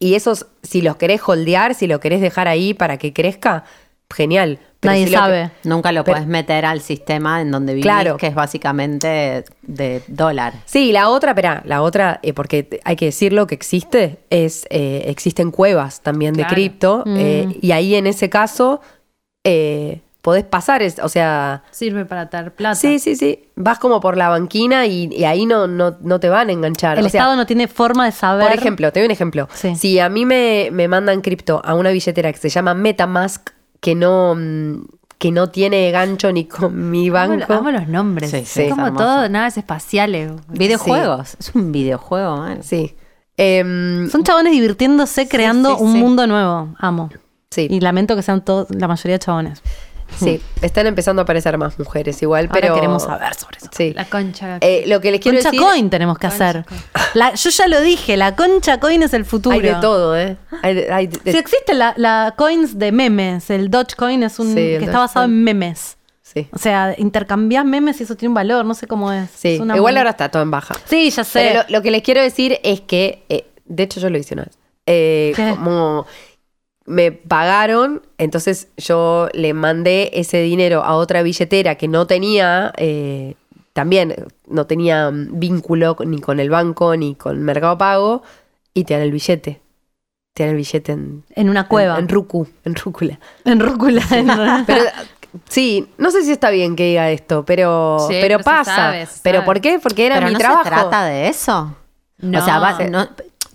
y 0.00 0.14
esos, 0.14 0.46
si 0.62 0.80
los 0.82 0.96
querés 0.96 1.20
holdear, 1.24 1.74
si 1.74 1.86
lo 1.86 2.00
querés 2.00 2.20
dejar 2.20 2.48
ahí 2.48 2.74
para 2.74 2.96
que 2.96 3.12
crezca, 3.12 3.64
genial. 4.10 4.58
Nadie 4.80 5.08
sabe. 5.08 5.50
Nunca 5.64 5.92
lo 5.92 6.04
puedes 6.04 6.26
meter 6.26 6.64
al 6.64 6.80
sistema 6.80 7.40
en 7.40 7.50
donde 7.50 7.74
vivís, 7.74 7.84
claro. 7.84 8.16
que 8.16 8.28
es 8.28 8.34
básicamente 8.34 9.44
de 9.62 10.02
dólar. 10.06 10.54
Sí, 10.64 10.92
la 10.92 11.10
otra, 11.10 11.32
espera, 11.32 11.62
la 11.66 11.82
otra, 11.82 12.20
eh, 12.22 12.32
porque 12.32 12.80
hay 12.84 12.96
que 12.96 13.06
decirlo 13.06 13.46
que 13.46 13.54
existe, 13.54 14.20
es 14.30 14.66
eh, 14.70 15.02
existen 15.06 15.50
cuevas 15.50 16.00
también 16.00 16.34
de 16.34 16.46
cripto, 16.46 17.04
eh, 17.06 17.46
mm. 17.48 17.54
y 17.60 17.72
ahí 17.72 17.94
en 17.94 18.06
ese 18.06 18.30
caso 18.30 18.80
podés 20.28 20.44
pasar, 20.44 20.82
o 21.02 21.08
sea... 21.08 21.62
Sirve 21.70 22.04
para 22.04 22.26
dar 22.26 22.52
plata. 22.52 22.74
Sí, 22.74 22.98
sí, 22.98 23.16
sí. 23.16 23.48
Vas 23.56 23.78
como 23.78 23.98
por 23.98 24.18
la 24.18 24.28
banquina 24.28 24.84
y, 24.84 25.24
ahí 25.24 25.46
no, 25.46 25.66
no, 25.66 25.96
no, 26.02 26.20
te 26.20 26.28
van 26.28 26.50
a 26.50 26.52
enganchar. 26.52 26.98
El 26.98 27.06
Estado 27.06 27.34
no 27.34 27.46
tiene 27.46 27.66
forma 27.66 28.04
de 28.04 28.12
saber... 28.12 28.46
Por 28.46 28.58
ejemplo, 28.58 28.92
te 28.92 29.00
doy 29.00 29.06
un 29.06 29.10
ejemplo. 29.10 29.48
Si 29.54 29.98
a 29.98 30.10
mí 30.10 30.26
me, 30.26 30.68
me 30.70 30.86
mandan 30.86 31.22
cripto 31.22 31.62
a 31.64 31.72
una 31.72 31.88
billetera 31.88 32.30
que 32.30 32.38
se 32.38 32.50
llama 32.50 32.74
Metamask, 32.74 33.48
que 33.80 33.94
no 33.94 34.34
mm, 34.36 34.82
que 35.16 35.32
no 35.32 35.48
tiene 35.48 35.90
gancho 35.92 36.30
ni 36.30 36.44
con 36.44 36.90
mi 36.90 37.08
banco. 37.08 37.50
Amo, 37.54 37.70
los 37.70 37.88
nombres. 37.88 38.30
Sí, 38.46 38.68
como 38.68 38.92
todo 38.92 39.30
naves 39.30 39.56
espaciales. 39.56 40.30
Videojuegos. 40.48 41.36
Es 41.40 41.54
un 41.54 41.72
videojuego, 41.72 42.36
man. 42.36 42.62
Sí. 42.62 42.94
Em, 43.38 44.10
Son 44.10 44.22
chabones 44.24 44.52
divirtiéndose 44.52 45.26
creando 45.26 45.78
un 45.78 45.98
mundo 45.98 46.26
nuevo. 46.26 46.74
Amo. 46.78 47.08
Sí. 47.50 47.66
Y 47.70 47.80
lamento 47.80 48.14
que 48.14 48.22
sean 48.22 48.44
todos, 48.44 48.68
la 48.70 48.88
mayoría 48.88 49.14
de 49.14 49.18
chabones. 49.18 49.62
Sí, 50.16 50.40
están 50.62 50.86
empezando 50.86 51.22
a 51.22 51.24
aparecer 51.24 51.56
más 51.58 51.78
mujeres 51.78 52.20
igual, 52.22 52.48
pero 52.48 52.74
queremos 52.74 53.04
saber 53.04 53.34
sobre 53.34 53.58
eso. 53.58 53.68
Sí. 53.76 53.92
La 53.94 54.04
concha. 54.04 54.58
Eh, 54.60 54.84
lo 54.86 55.00
que 55.00 55.10
les 55.10 55.20
quiero 55.20 55.40
concha 55.40 55.56
coin 55.56 55.90
tenemos 55.90 56.18
que 56.18 56.26
hacer. 56.26 56.64
yo 57.14 57.50
ya 57.50 57.68
lo 57.68 57.80
dije, 57.80 58.16
la 58.16 58.34
concha 58.34 58.80
coin 58.80 59.02
es 59.02 59.14
el 59.14 59.24
futuro. 59.24 59.54
Hay 59.54 59.62
de 59.62 59.74
todo, 59.74 60.16
¿eh? 60.16 60.36
Si 61.24 61.36
existe 61.36 61.74
la, 61.74 62.34
coins 62.36 62.78
de 62.78 62.92
memes, 62.92 63.50
el 63.50 63.70
Dogecoin 63.70 64.22
es 64.22 64.38
un 64.38 64.54
que 64.54 64.76
está 64.76 64.98
basado 64.98 65.26
en 65.26 65.44
memes. 65.44 65.96
Sí. 66.22 66.46
O 66.52 66.58
sea, 66.58 66.94
intercambias 66.98 67.64
memes 67.64 68.00
y 68.00 68.02
eso 68.02 68.14
tiene 68.14 68.28
un 68.28 68.34
valor, 68.34 68.64
no 68.64 68.74
sé 68.74 68.86
cómo 68.86 69.10
es. 69.12 69.30
Sí, 69.30 69.60
igual 69.74 69.96
ahora 69.96 70.10
está 70.10 70.28
todo 70.28 70.42
en 70.42 70.50
baja. 70.50 70.74
Sí, 70.84 71.08
ya 71.10 71.24
sé. 71.24 71.50
Pero 71.52 71.64
lo, 71.70 71.80
que 71.80 71.90
les 71.90 72.02
quiero 72.02 72.20
decir 72.20 72.60
es 72.62 72.82
que, 72.82 73.24
eh, 73.30 73.46
de 73.64 73.82
hecho 73.82 73.98
yo 73.98 74.10
lo 74.10 74.18
hice 74.18 74.34
una 74.34 74.44
vez. 74.44 74.58
Eh, 74.84 75.32
como 75.36 76.06
me 76.88 77.12
pagaron, 77.12 78.02
entonces 78.16 78.68
yo 78.76 79.28
le 79.34 79.52
mandé 79.52 80.10
ese 80.14 80.40
dinero 80.42 80.82
a 80.82 80.94
otra 80.94 81.22
billetera 81.22 81.74
que 81.76 81.86
no 81.86 82.06
tenía, 82.06 82.72
eh, 82.78 83.34
también 83.74 84.26
no 84.48 84.66
tenía 84.66 85.10
vínculo 85.12 85.96
ni 86.04 86.20
con 86.20 86.40
el 86.40 86.50
banco 86.50 86.96
ni 86.96 87.14
con 87.14 87.42
Mercado 87.42 87.76
Pago, 87.78 88.22
y 88.74 88.84
te 88.84 88.94
dan 88.94 89.02
el 89.02 89.12
billete. 89.12 89.60
Te 90.34 90.44
dan 90.44 90.50
el 90.50 90.56
billete 90.56 90.92
en... 90.92 91.24
En 91.34 91.50
una 91.50 91.68
cueva. 91.68 91.98
En, 91.98 92.08
Ruku, 92.08 92.46
en 92.64 92.74
Rúcula. 92.74 93.20
En 93.44 93.60
Rúcula. 93.60 94.02
pero, 94.66 94.84
sí, 95.48 95.88
no 95.98 96.10
sé 96.10 96.24
si 96.24 96.32
está 96.32 96.50
bien 96.50 96.74
que 96.74 96.84
diga 96.84 97.10
esto, 97.10 97.44
pero, 97.44 98.06
pero, 98.08 98.38
pasa. 98.40 98.94
¿Pero 99.22 99.44
por 99.44 99.60
qué? 99.60 99.78
Porque 99.78 100.06
era 100.06 100.20
mi 100.22 100.34
trabajo. 100.34 100.64
se 100.64 100.70
trata 100.70 101.04
de 101.04 101.28
eso? 101.28 101.76
No. 102.18 102.38
O 102.40 102.44
sea, 102.44 102.88
no, 102.88 103.08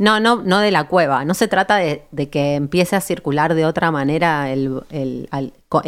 no, 0.04 0.20
no, 0.20 0.44
no 0.44 0.60
de 0.60 0.70
la 0.70 0.84
cueva. 0.84 1.24
No 1.24 1.34
se 1.34 1.48
trata 1.48 1.78
de, 1.78 2.30
que 2.30 2.56
empiece 2.56 2.98
a 2.98 3.02
circular 3.02 3.54
de 3.54 3.66
otra 3.66 3.90
manera 3.90 4.52
el, 4.52 4.84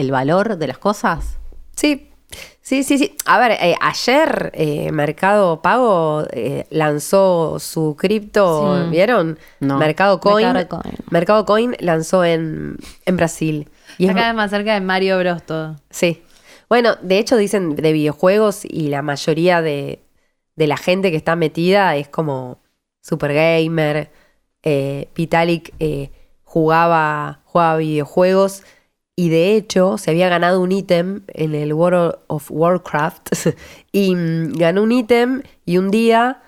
valor 0.09 0.57
de 0.57 0.67
las 0.67 0.77
cosas. 0.77 1.37
Sí, 1.75 2.09
sí, 2.61 2.83
sí, 2.83 2.97
sí. 2.97 3.17
A 3.25 3.37
ver, 3.39 3.51
eh, 3.59 3.75
ayer 3.81 4.51
eh, 4.53 4.89
Mercado 4.93 5.61
Pago 5.61 6.23
eh, 6.31 6.65
lanzó 6.69 7.59
su 7.59 7.97
cripto, 7.97 8.87
¿vieron? 8.89 9.37
Mercado 9.59 10.21
Coin. 10.21 10.65
Mercado 11.09 11.45
Coin. 11.45 11.75
lanzó 11.79 12.23
en, 12.23 12.77
Brasil. 13.05 13.67
Y 13.97 14.07
Acá 14.07 14.29
es 14.29 14.35
más 14.35 14.49
cerca 14.49 14.75
de 14.75 14.79
Mario 14.79 15.19
Bros 15.19 15.43
todo. 15.43 15.75
Sí. 15.89 16.23
Bueno, 16.69 16.95
de 17.01 17.19
hecho 17.19 17.35
dicen 17.35 17.75
de 17.75 17.91
videojuegos 17.91 18.63
y 18.63 18.87
la 18.87 19.01
mayoría 19.01 19.61
de, 19.61 19.99
de 20.55 20.67
la 20.67 20.77
gente 20.77 21.11
que 21.11 21.17
está 21.17 21.35
metida 21.35 21.97
es 21.97 22.07
como 22.07 22.59
super 23.05 23.33
gamer. 23.33 24.09
Eh, 24.63 25.09
Vitalik 25.15 25.73
eh, 25.79 26.11
jugaba, 26.43 27.41
jugaba 27.45 27.77
videojuegos 27.77 28.63
y 29.15 29.29
de 29.29 29.55
hecho 29.55 29.99
se 29.99 30.09
había 30.09 30.27
ganado 30.27 30.59
un 30.59 30.71
ítem 30.71 31.21
en 31.27 31.53
el 31.53 31.73
World 31.73 32.15
of 32.27 32.49
Warcraft 32.49 33.29
y 33.91 34.15
mm, 34.15 34.53
ganó 34.53 34.81
un 34.81 34.91
ítem 34.91 35.43
y 35.65 35.77
un 35.77 35.91
día 35.91 36.41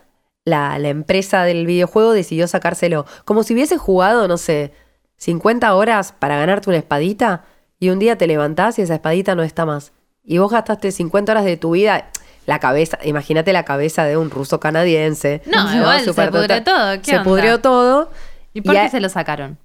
la, 0.46 0.78
empresa 0.80 1.44
del 1.44 1.68
videojuego 1.68 2.14
decidió 2.14 2.48
sacárselo. 2.48 3.06
Como 3.24 3.44
si 3.44 3.54
hubiese 3.54 3.78
jugado, 3.78 4.28
no 4.28 4.38
sé, 4.38 4.74
50 5.18 5.76
horas 5.76 6.14
para 6.18 6.38
ganarte 6.38 6.70
una 6.70 6.80
espadita 6.80 7.46
y 7.80 7.90
un 7.90 8.00
día 8.00 8.18
te 8.18 8.26
levantás 8.26 8.80
y 8.80 8.82
esa 8.82 8.96
espadita 8.96 9.36
no 9.36 9.44
está 9.44 9.66
más. 9.66 9.92
Y 10.24 10.40
vos 10.40 10.52
gastaste 10.52 10.92
50 10.92 11.32
horas 11.34 11.46
de 11.46 11.58
tu 11.58 11.72
vida 11.72 12.10
la 12.48 12.60
cabeza, 12.60 12.98
imagínate 13.04 13.52
la 13.52 13.64
cabeza 13.64 14.06
de 14.06 14.16
un 14.16 14.32
ruso 14.32 14.60
canadiense. 14.60 15.42
No, 15.46 15.76
igual 15.76 16.00
se 16.00 16.14
pudrió 16.14 16.64
todo. 16.64 17.04
se 17.04 17.20
pudrió 17.20 17.60
todo. 17.60 18.10
¿Y 18.54 18.62
por 18.62 18.74
qué 18.74 18.90
se 18.90 19.02
lo 19.02 19.10
sacaron? 19.10 19.58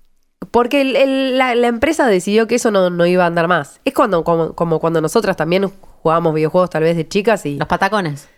Porque 0.51 0.85
la, 0.85 1.53
empresa 1.53 2.07
decidió 2.09 2.49
que 2.49 2.57
eso 2.57 2.73
no, 2.73 3.07
iba 3.07 3.23
a 3.23 3.29
andar 3.29 3.47
más. 3.47 3.81
Es 3.85 3.95
cuando, 3.95 4.25
como, 4.25 4.55
como 4.55 4.81
cuando 4.81 5.01
nosotras 5.01 5.37
también 5.37 5.71
jugábamos 6.03 6.35
videojuegos 6.35 6.71
tal 6.71 6.83
vez 6.83 6.97
de 6.97 7.07
chicas 7.07 7.47
y... 7.47 7.57
Los 7.57 7.69
patacones. 7.69 8.29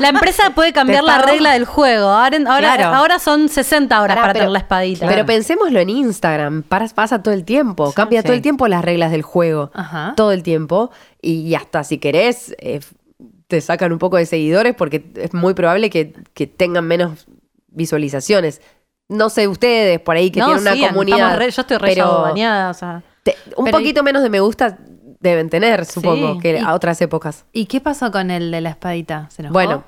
La, 0.00 0.08
empresa 0.08 0.50
puede 0.54 0.72
cambiar 0.72 1.04
la 1.04 1.22
regla 1.22 1.52
del 1.52 1.64
juego. 1.64 2.08
Ahora, 2.08 3.18
son 3.18 3.48
60 3.48 4.00
horas 4.00 4.16
para 4.16 4.32
tener 4.32 4.48
la 4.48 4.58
espadita. 4.58 5.06
Pero 5.06 5.26
pensémoslo 5.26 5.78
en 5.80 5.90
Instagram. 5.90 6.62
pasa 6.62 7.22
todo 7.22 7.34
el 7.34 7.44
tiempo. 7.44 7.92
Cambia 7.92 8.22
todo 8.22 8.32
el 8.32 8.42
tiempo 8.42 8.68
las 8.68 8.84
reglas 8.84 9.10
del 9.10 9.22
juego. 9.22 9.70
Todo 10.16 10.32
el 10.32 10.42
tiempo. 10.42 10.90
Y, 11.20 11.54
hasta 11.54 11.84
si 11.84 11.98
querés, 11.98 12.54
eh, 12.58 12.80
te 13.48 13.60
sacan 13.60 13.92
un 13.92 13.98
poco 13.98 14.16
de 14.16 14.26
seguidores 14.26 14.74
porque 14.74 15.04
es 15.14 15.34
muy 15.34 15.54
probable 15.54 15.90
que, 15.90 16.14
tengan 16.56 16.86
menos 16.86 17.26
visualizaciones. 17.68 18.60
No 19.08 19.30
sé 19.30 19.46
ustedes 19.46 20.00
por 20.00 20.16
ahí 20.16 20.30
que 20.30 20.40
tienen 20.40 20.58
una 20.58 20.88
comunidad. 20.88 21.38
yo 21.40 21.60
estoy 21.62 21.76
re 21.76 21.94
bañada, 21.96 23.02
un 23.56 23.70
poquito 23.70 24.02
menos 24.02 24.22
de 24.22 24.30
me 24.30 24.40
gusta 24.40 24.78
deben 25.28 25.50
tener, 25.50 25.84
supongo, 25.84 26.38
que 26.38 26.58
a 26.58 26.74
otras 26.74 27.00
épocas. 27.00 27.44
¿Y 27.52 27.66
qué 27.66 27.80
pasó 27.80 28.10
con 28.10 28.30
el 28.30 28.50
de 28.50 28.60
la 28.60 28.70
espadita? 28.70 29.28
¿Se 29.30 29.42
enojó? 29.42 29.52
Bueno, 29.52 29.84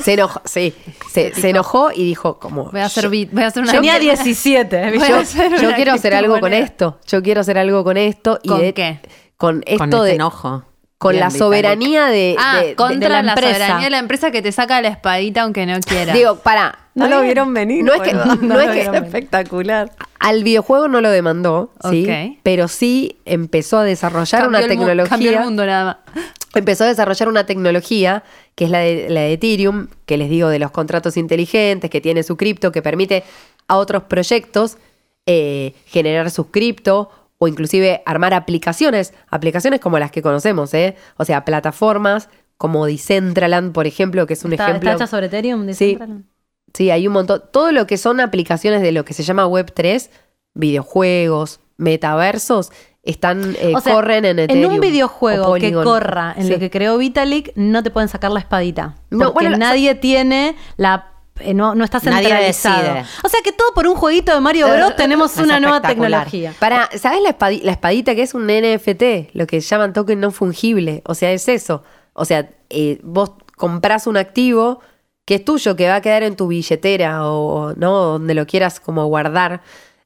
se 0.00 0.14
enojó, 0.14 0.40
sí. 0.44 0.74
Se, 1.10 1.32
enojó 1.48 1.90
y 1.92 2.04
dijo 2.04 2.38
como... 2.38 2.70
Voy 2.70 2.80
a 2.80 2.86
hacer, 2.86 3.08
voy 3.08 3.28
a 3.42 3.46
hacer 3.46 3.62
una... 3.62 3.72
Tenía 3.72 3.98
17. 3.98 4.98
Yo, 5.60 5.72
quiero 5.74 5.92
hacer 5.92 6.14
algo 6.14 6.40
con 6.40 6.52
esto. 6.52 6.98
Yo 7.06 7.22
quiero 7.22 7.40
hacer 7.40 7.58
algo 7.58 7.84
con 7.84 7.96
esto. 7.96 8.38
Y 8.42 8.48
¿Con 8.48 8.72
qué? 8.72 9.00
Con 9.36 9.62
esto 9.66 9.78
con 9.78 9.92
este 9.92 10.04
de... 10.04 10.14
enojo. 10.14 10.64
Con 10.98 11.16
la 11.16 11.30
soberanía 11.30 12.06
de, 12.06 12.34
ah, 12.40 12.60
contra 12.76 13.22
la, 13.22 13.36
soberanía 13.36 13.84
de 13.84 13.90
la 13.90 13.98
empresa 13.98 14.32
que 14.32 14.42
te 14.42 14.50
saca 14.50 14.82
la 14.82 14.88
espadita 14.88 15.42
aunque 15.42 15.64
no 15.64 15.78
quiera. 15.78 16.12
Digo, 16.12 16.40
para. 16.40 16.87
No, 16.98 17.08
lo 17.08 17.22
vieron 17.22 17.54
venir. 17.54 17.84
No 17.84 17.94
es 17.94 18.02
que, 18.02 18.12
no, 18.42 18.60
es 18.60 18.70
que 18.70 18.96
espectacular. 18.96 19.92
Al 20.18 20.42
videojuego 20.42 20.88
no 20.88 21.00
lo 21.00 21.10
demandó, 21.10 21.72
sí, 21.88 22.06
pero 22.42 22.68
sí 22.68 23.18
empezó 23.24 23.78
a 23.78 23.84
desarrollar 23.84 24.48
una 24.48 24.66
tecnología. 24.66 25.08
Cambió 25.08 25.30
el 25.30 25.40
mundo 25.40 25.64
nada 25.64 25.84
más. 25.84 26.24
Empezó 26.54 26.84
a 26.84 26.86
desarrollar 26.88 27.28
una 27.28 27.44
tecnología 27.44 28.24
que 28.54 28.64
es 28.64 28.70
la 28.70 28.80
de, 28.80 29.08
la 29.10 29.20
de 29.20 29.34
Ethereum, 29.34 29.88
que 30.06 30.16
les 30.16 30.30
digo 30.30 30.48
de 30.48 30.58
los 30.58 30.70
contratos 30.70 31.16
inteligentes, 31.16 31.90
que 31.90 32.00
tiene 32.00 32.22
su 32.22 32.36
cripto, 32.36 32.72
que 32.72 32.82
permite 32.82 33.22
a 33.68 33.76
otros 33.76 34.04
proyectos 34.04 34.78
eh, 35.26 35.74
generar 35.86 36.30
sus 36.30 36.46
cripto 36.46 37.10
o 37.36 37.46
inclusive 37.46 38.02
armar 38.06 38.34
aplicaciones, 38.34 39.12
aplicaciones 39.28 39.78
como 39.78 39.98
las 39.98 40.10
que 40.10 40.22
conocemos, 40.22 40.74
¿eh? 40.74 40.96
O 41.18 41.24
sea, 41.24 41.44
plataformas 41.44 42.30
como 42.56 42.86
Decentraland, 42.86 43.72
por 43.72 43.86
ejemplo, 43.86 44.26
que 44.26 44.32
es 44.32 44.44
un 44.44 44.54
ejemplo. 44.54 44.90
¿Está 44.90 45.04
hecha 45.04 45.06
sobre 45.06 45.26
Ethereum, 45.26 45.66
Decentraland? 45.66 46.24
Sí, 46.24 46.37
sí, 46.78 46.90
hay 46.90 47.06
un 47.08 47.12
montón. 47.12 47.42
Todo 47.50 47.72
lo 47.72 47.86
que 47.86 47.98
son 47.98 48.20
aplicaciones 48.20 48.82
de 48.82 48.92
lo 48.92 49.04
que 49.04 49.12
se 49.12 49.24
llama 49.24 49.46
Web3, 49.46 50.08
videojuegos, 50.54 51.60
metaversos 51.76 52.70
están 53.02 53.56
eh, 53.58 53.72
corren 53.84 54.24
en 54.24 54.38
Ethereum. 54.38 54.64
En 54.64 54.72
un 54.72 54.80
videojuego 54.80 55.54
que 55.54 55.72
corra 55.72 56.34
en 56.36 56.48
lo 56.50 56.58
que 56.58 56.70
creó 56.70 56.98
Vitalik, 56.98 57.52
no 57.56 57.82
te 57.82 57.90
pueden 57.90 58.08
sacar 58.08 58.30
la 58.30 58.40
espadita. 58.40 58.96
Porque 59.10 59.50
nadie 59.50 59.94
tiene 59.94 60.56
la 60.76 61.12
eh, 61.40 61.54
no, 61.54 61.74
no 61.74 61.84
está 61.84 62.00
centralizado. 62.00 63.04
O 63.24 63.28
sea 63.28 63.40
que 63.42 63.52
todo 63.52 63.72
por 63.74 63.86
un 63.86 63.96
jueguito 63.96 64.34
de 64.34 64.40
Mario 64.40 64.68
Bros. 64.68 64.94
tenemos 64.96 65.36
una 65.36 65.58
nueva 65.58 65.80
tecnología. 65.80 66.54
Para, 66.58 66.90
¿sabes 66.98 67.20
la, 67.22 67.30
espadita, 67.70 68.14
que 68.14 68.22
es 68.22 68.34
un 68.34 68.46
NFT? 68.46 69.34
Lo 69.34 69.46
que 69.46 69.60
llaman 69.60 69.92
token 69.92 70.20
no 70.20 70.30
fungible. 70.30 71.02
O 71.06 71.14
sea, 71.14 71.32
es 71.32 71.48
eso. 71.48 71.82
O 72.12 72.24
sea, 72.24 72.50
eh, 72.70 73.00
vos 73.02 73.32
compras 73.56 74.06
un 74.06 74.16
activo 74.16 74.80
que 75.28 75.34
es 75.34 75.44
tuyo, 75.44 75.76
que 75.76 75.86
va 75.86 75.96
a 75.96 76.00
quedar 76.00 76.22
en 76.22 76.36
tu 76.36 76.48
billetera 76.48 77.26
o 77.26 77.74
no 77.76 77.98
donde 77.98 78.32
lo 78.32 78.46
quieras 78.46 78.80
como 78.80 79.04
guardar. 79.08 79.60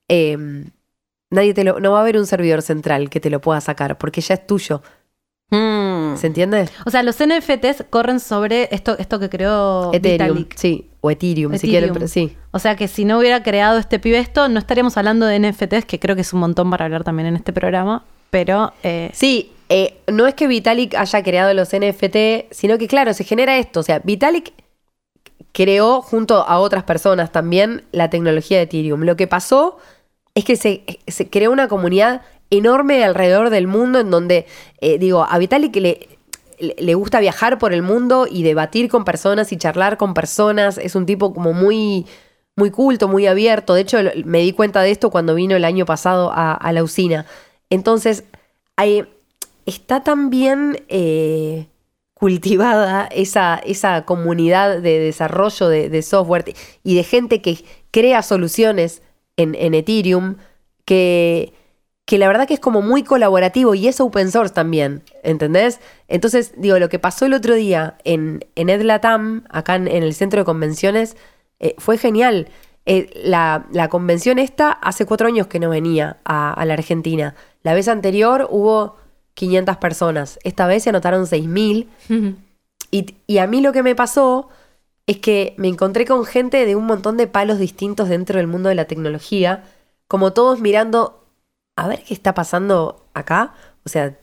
Em, 0.08 0.64
nadie 1.30 1.54
te 1.54 1.62
lo, 1.62 1.78
no 1.78 1.92
va 1.92 1.98
a 1.98 2.00
haber 2.00 2.16
un 2.16 2.26
servidor 2.26 2.60
central 2.60 3.08
que 3.08 3.20
te 3.20 3.30
lo 3.30 3.40
pueda 3.40 3.60
sacar 3.60 3.98
porque 3.98 4.20
ya 4.20 4.34
es 4.34 4.44
tuyo. 4.44 4.82
Hmm. 5.48 6.16
¿Se 6.16 6.26
entiende? 6.26 6.68
O 6.84 6.90
sea, 6.90 7.04
los 7.04 7.18
NFTs 7.24 7.84
corren 7.88 8.18
sobre 8.18 8.68
esto, 8.72 8.98
esto 8.98 9.20
que 9.20 9.30
creó 9.30 9.94
Ethereum. 9.94 10.46
Sí, 10.56 10.90
o 11.00 11.08
Ethereum, 11.08 11.56
si 11.56 11.68
quieren, 11.68 11.92
pero 11.92 12.08
sí. 12.08 12.36
O 12.50 12.58
sea 12.58 12.74
que 12.74 12.88
si 12.88 13.04
no 13.04 13.20
hubiera 13.20 13.44
creado 13.44 13.78
este 13.78 14.00
pibe 14.00 14.18
esto, 14.18 14.48
no 14.48 14.58
estaríamos 14.58 14.96
hablando 14.96 15.26
de 15.26 15.38
NFTs, 15.38 15.84
que 15.84 16.00
creo 16.00 16.16
que 16.16 16.22
es 16.22 16.32
un 16.32 16.40
montón 16.40 16.68
para 16.68 16.86
hablar 16.86 17.04
también 17.04 17.28
en 17.28 17.36
este 17.36 17.52
programa. 17.52 18.04
Pero. 18.30 18.72
Eh, 18.82 19.10
sí, 19.12 19.52
eh, 19.68 19.98
no 20.10 20.26
es 20.26 20.34
que 20.34 20.48
Vitalik 20.48 20.96
haya 20.96 21.22
creado 21.22 21.54
los 21.54 21.68
NFT, 21.68 22.50
sino 22.50 22.76
que, 22.76 22.88
claro, 22.88 23.14
se 23.14 23.22
genera 23.22 23.56
esto. 23.58 23.78
O 23.78 23.82
sea, 23.84 24.00
Vitalik 24.00 24.52
creó 25.52 26.02
junto 26.02 26.46
a 26.46 26.58
otras 26.58 26.84
personas 26.84 27.30
también 27.30 27.84
la 27.92 28.10
tecnología 28.10 28.58
de 28.58 28.64
Ethereum. 28.64 29.02
Lo 29.02 29.16
que 29.16 29.26
pasó 29.26 29.78
es 30.34 30.44
que 30.44 30.56
se, 30.56 30.84
se 31.06 31.28
creó 31.28 31.52
una 31.52 31.68
comunidad 31.68 32.22
enorme 32.50 33.04
alrededor 33.04 33.50
del 33.50 33.66
mundo 33.66 34.00
en 34.00 34.10
donde, 34.10 34.46
eh, 34.80 34.98
digo, 34.98 35.26
a 35.28 35.38
Vitalik 35.38 35.74
le, 35.76 36.08
le 36.58 36.94
gusta 36.94 37.20
viajar 37.20 37.58
por 37.58 37.72
el 37.72 37.82
mundo 37.82 38.26
y 38.30 38.42
debatir 38.42 38.88
con 38.88 39.04
personas 39.04 39.52
y 39.52 39.56
charlar 39.56 39.96
con 39.96 40.14
personas. 40.14 40.78
Es 40.78 40.94
un 40.94 41.06
tipo 41.06 41.34
como 41.34 41.52
muy, 41.52 42.06
muy 42.56 42.70
culto, 42.70 43.08
muy 43.08 43.26
abierto. 43.26 43.74
De 43.74 43.82
hecho, 43.82 43.98
me 44.24 44.40
di 44.40 44.52
cuenta 44.52 44.82
de 44.82 44.90
esto 44.90 45.10
cuando 45.10 45.34
vino 45.34 45.56
el 45.56 45.64
año 45.64 45.86
pasado 45.86 46.30
a, 46.34 46.72
la 46.72 46.82
usina. 46.82 47.26
Entonces, 47.70 48.24
hay, 48.76 49.06
está 49.66 50.02
tan 50.02 50.30
bien 50.30 50.82
eh, 50.88 51.66
cultivada 52.22 53.08
esa, 53.10 53.60
esa, 53.66 54.04
comunidad 54.04 54.78
de 54.78 55.00
desarrollo 55.00 55.68
de, 55.68 56.02
software 56.02 56.54
y 56.84 56.94
de 56.94 57.02
gente 57.02 57.42
que 57.42 57.64
crea 57.90 58.22
soluciones 58.22 59.02
en, 59.36 59.74
Ethereum 59.74 60.36
que 60.84 61.52
que 62.04 62.18
la 62.18 62.28
verdad 62.28 62.46
que 62.46 62.54
es 62.54 62.60
como 62.60 62.80
muy 62.80 63.02
colaborativo 63.02 63.74
y 63.74 63.88
es 63.88 64.00
open 64.00 64.30
source 64.30 64.54
también, 64.54 65.02
¿entendés? 65.24 65.80
Entonces, 66.06 66.52
digo, 66.56 66.78
lo 66.78 66.88
que 66.88 67.00
pasó 67.00 67.26
el 67.26 67.34
otro 67.34 67.56
día 67.56 67.98
en, 68.04 68.44
en 68.54 68.68
EdLatam, 68.68 69.42
acá 69.50 69.74
en, 69.74 69.88
el 69.88 70.14
centro 70.14 70.42
de 70.42 70.44
convenciones, 70.44 71.16
eh, 71.58 71.74
fue 71.78 71.98
genial. 71.98 72.48
Eh, 72.86 73.10
la, 73.24 73.88
convención 73.90 74.38
esta 74.38 74.70
hace 74.70 75.06
cuatro 75.06 75.26
años 75.26 75.48
que 75.48 75.58
no 75.58 75.70
venía 75.70 76.18
a, 76.24 76.64
la 76.64 76.74
Argentina. 76.74 77.34
La 77.64 77.74
vez 77.74 77.88
anterior 77.88 78.46
hubo 78.48 78.96
500 79.34 79.76
personas. 79.78 80.38
Esta 80.42 80.66
vez 80.66 80.82
se 80.82 80.90
anotaron 80.90 81.24
6.000. 81.24 82.36
y, 82.90 83.16
y 83.26 83.38
a 83.38 83.46
mí 83.46 83.60
lo 83.60 83.72
que 83.72 83.82
me 83.82 83.94
pasó 83.94 84.48
es 85.06 85.18
que 85.18 85.54
me 85.58 85.68
encontré 85.68 86.06
con 86.06 86.24
gente 86.24 86.64
de 86.64 86.76
un 86.76 86.86
montón 86.86 87.16
de 87.16 87.26
palos 87.26 87.58
distintos 87.58 88.08
dentro 88.08 88.38
del 88.38 88.46
mundo 88.46 88.68
de 88.68 88.74
la 88.74 88.86
tecnología, 88.86 89.64
como 90.06 90.32
todos 90.32 90.60
mirando 90.60 91.24
a 91.76 91.88
ver 91.88 92.02
qué 92.04 92.14
está 92.14 92.34
pasando 92.34 93.04
acá. 93.14 93.54
O 93.84 93.88
sea, 93.88 94.16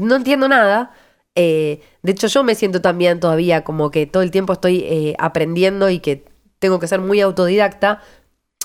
no 0.00 0.16
entiendo 0.16 0.48
nada. 0.48 0.92
Eh, 1.34 1.80
de 2.02 2.12
hecho, 2.12 2.28
yo 2.28 2.42
me 2.44 2.54
siento 2.54 2.80
también 2.80 3.20
todavía 3.20 3.64
como 3.64 3.90
que 3.90 4.06
todo 4.06 4.22
el 4.22 4.30
tiempo 4.30 4.54
estoy 4.54 4.80
eh, 4.80 5.14
aprendiendo 5.18 5.90
y 5.90 6.00
que 6.00 6.24
tengo 6.58 6.78
que 6.80 6.88
ser 6.88 7.00
muy 7.00 7.20
autodidacta. 7.20 8.00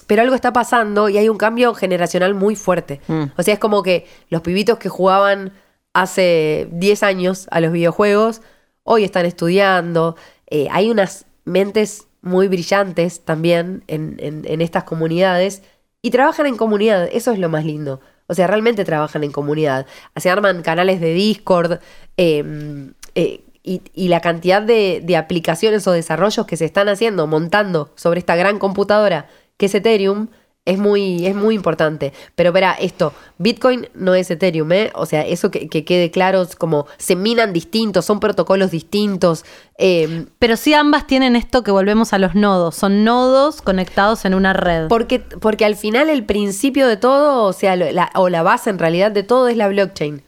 Pero 0.08 0.22
algo 0.22 0.36
está 0.36 0.52
pasando 0.54 1.10
y 1.10 1.18
hay 1.18 1.30
un 1.30 1.38
cambio 1.38 1.74
generacional 1.74 2.34
muy 2.34 2.56
fuerte. 2.56 3.02
Mm. 3.08 3.24
O 3.38 3.44
sea, 3.44 3.54
es 3.54 3.60
como 3.60 3.84
que 3.84 4.08
los 4.30 4.42
pibitos 4.42 4.78
que 4.78 4.90
jugaban 4.90 5.54
hace 5.94 6.68
10 6.72 7.04
años 7.04 7.48
a 7.52 7.60
los 7.60 7.72
videojuegos, 7.72 8.42
hoy 8.84 9.04
están 9.04 9.26
estudiando. 9.26 10.16
Eh, 10.48 10.68
hay 10.72 10.90
unas 10.90 11.26
mentes 11.46 12.08
muy 12.22 12.48
brillantes 12.48 13.22
también 13.22 13.84
en, 13.88 14.62
estas 14.62 14.84
comunidades 14.84 15.64
y 16.02 16.12
trabajan 16.12 16.46
en 16.46 16.58
comunidad. 16.58 17.10
Eso 17.12 17.32
es 17.32 17.40
lo 17.40 17.50
más 17.50 17.66
lindo. 17.66 18.00
O 18.28 18.34
sea, 18.34 18.48
realmente 18.48 18.86
trabajan 18.86 19.24
en 19.24 19.32
comunidad. 19.32 19.86
Se 20.16 20.30
arman 20.30 20.62
canales 20.62 21.02
de 21.02 21.14
Discord 21.14 21.80
em, 22.18 22.94
eh, 23.16 23.44
y, 23.64 24.08
la 24.08 24.22
cantidad 24.22 24.62
de, 24.62 25.16
aplicaciones 25.18 25.86
o 25.88 25.92
desarrollos 25.92 26.46
que 26.46 26.58
se 26.58 26.66
están 26.66 26.90
haciendo, 26.90 27.28
montando 27.28 27.92
sobre 27.96 28.20
esta 28.20 28.36
gran 28.36 28.60
computadora 28.60 29.28
que 29.58 29.68
es 29.68 29.76
Ethereum, 29.76 30.30
es 30.64 30.78
muy, 30.78 31.26
es 31.26 31.36
muy 31.36 31.56
importante. 31.56 32.14
Pero 32.36 32.52
verá, 32.52 32.74
esto, 32.74 33.14
Bitcoin 33.40 33.90
no 33.96 34.14
es 34.14 34.30
Ethereum, 34.30 34.72
¿eh? 34.72 34.92
O 34.94 35.06
sea, 35.06 35.26
eso 35.26 35.50
que, 35.50 35.68
quede 35.68 36.12
claro, 36.12 36.44
es 36.44 36.56
como 36.56 36.86
se 36.98 37.16
minan 37.16 37.52
distintos, 37.52 38.06
son 38.06 38.20
protocolos 38.20 38.70
distintos. 38.70 39.44
Em, 39.78 40.28
Pero 40.38 40.56
sí 40.58 40.74
ambas 40.74 41.08
tienen 41.08 41.36
esto 41.36 41.64
que 41.64 41.72
volvemos 41.72 42.14
a 42.14 42.20
los 42.20 42.36
nodos, 42.36 42.76
son 42.76 43.04
nodos 43.04 43.62
conectados 43.62 44.26
en 44.26 44.36
una 44.36 44.54
red. 44.54 44.88
Porque, 44.88 45.20
porque 45.20 45.66
al 45.66 45.76
final 45.76 46.10
el 46.10 46.26
principio 46.26 46.88
de 46.88 46.98
todo, 46.98 47.44
o 47.44 47.54
sea, 47.54 47.76
la, 47.76 48.12
o 48.14 48.30
la 48.30 48.44
base 48.44 48.70
en 48.70 48.78
realidad 48.78 49.12
de 49.12 49.24
todo 49.24 49.48
es 49.48 49.58
la 49.58 49.68
blockchain. 49.68 50.24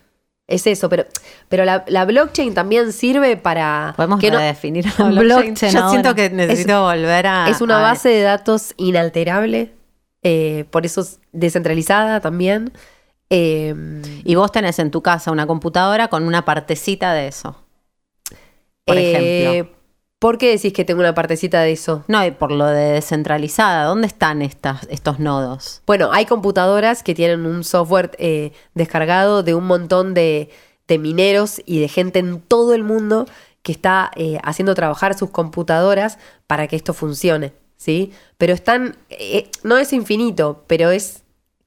Es 0.46 0.68
eso, 0.68 0.90
pero, 0.90 1.06
pero 1.48 1.64
la, 1.64 2.06
blockchain 2.06 2.54
también 2.54 2.92
sirve 2.92 3.38
para. 3.38 3.94
Podemos 3.96 4.20
que 4.20 4.30
definir 4.30 4.86
la 4.98 5.06
blockchain. 5.22 5.72
Yo 5.72 5.90
siento 5.90 6.16
que 6.16 6.30
necesito 6.32 6.84
volver 6.84 7.28
a. 7.28 7.50
Es 7.50 7.62
una 7.62 7.80
base 7.80 8.10
de 8.10 8.24
datos 8.24 8.74
inalterable 8.78 9.72
eh, 10.24 10.66
por 10.72 10.86
eso 10.86 11.02
es 11.02 11.20
descentralizada 11.32 12.22
también. 12.22 12.72
Em, 13.30 14.02
y 14.24 14.36
vos 14.36 14.52
tenés 14.52 14.80
en 14.80 14.92
tu 14.92 15.02
casa 15.02 15.32
una 15.32 15.48
computadora 15.48 16.08
con 16.08 16.24
una 16.24 16.46
partecita 16.46 17.14
de 17.14 17.28
eso. 17.28 17.56
Por 18.86 18.98
eh, 18.98 19.12
ejemplo. 19.56 19.76
¿Por 20.20 20.38
qué 20.38 20.52
decís 20.52 20.72
que 20.72 20.86
tengo 20.86 21.02
una 21.02 21.14
partecita 21.14 21.60
de 21.62 21.74
eso? 21.74 22.06
No, 22.08 22.26
y 22.26 22.32
por 22.32 22.52
lo 22.52 22.66
de 22.68 22.94
descentralizada. 22.94 23.84
¿Dónde 23.84 24.08
están 24.08 24.42
estas, 24.42 24.88
estos 24.90 25.20
nodos? 25.20 25.82
Bueno, 25.86 26.12
hay 26.14 26.26
computadoras 26.26 27.04
que 27.04 27.14
tienen 27.14 27.46
un 27.46 27.66
software 27.66 28.12
eh, 28.20 28.54
descargado 28.74 29.44
de 29.44 29.54
un 29.54 29.66
montón 29.66 30.14
de, 30.14 30.50
mineros 30.88 31.60
y 31.66 31.80
de 31.80 31.88
gente 31.88 32.20
en 32.20 32.40
todo 32.40 32.76
el 32.76 32.84
mundo 32.84 33.26
que 33.64 33.72
está 33.72 34.12
haciendo 34.44 34.76
trabajar 34.76 35.18
sus 35.18 35.32
computadoras 35.32 36.20
para 36.46 36.68
que 36.68 36.76
esto 36.76 36.94
funcione. 36.94 37.52
¿Sí? 37.84 38.14
Pero 38.38 38.54
están, 38.54 38.96
eh, 39.10 39.50
no 39.64 39.78
es 39.78 39.92
infinito, 39.92 40.64
pero 40.68 40.90
es 40.90 41.24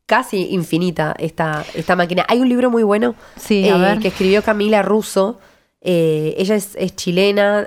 casi 0.06 0.48
infinita 0.50 1.14
esta, 1.18 1.64
esta 1.74 1.94
máquina. 1.94 2.24
Hay 2.28 2.40
un 2.40 2.48
libro 2.48 2.70
muy 2.70 2.84
bueno 2.84 3.14
eh, 3.50 3.98
que 4.00 4.08
escribió 4.08 4.42
Camila 4.42 4.82
Russo. 4.82 5.38
Eh, 5.82 6.34
ella 6.38 6.54
es, 6.54 6.96
chilena, 6.96 7.66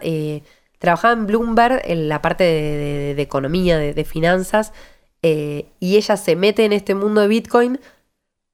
trabajaba 0.80 1.14
en 1.14 1.28
Bloomberg 1.28 1.82
en 1.86 2.10
la 2.10 2.24
parte 2.24 2.44
de, 2.44 3.22
economía, 3.22 3.78
de, 3.78 4.04
finanzas, 4.04 4.74
y 5.22 5.96
ella 5.98 6.18
se 6.18 6.36
mete 6.36 6.66
en 6.66 6.74
este 6.74 6.96
mundo 6.96 7.22
de 7.22 7.28
Bitcoin 7.28 7.80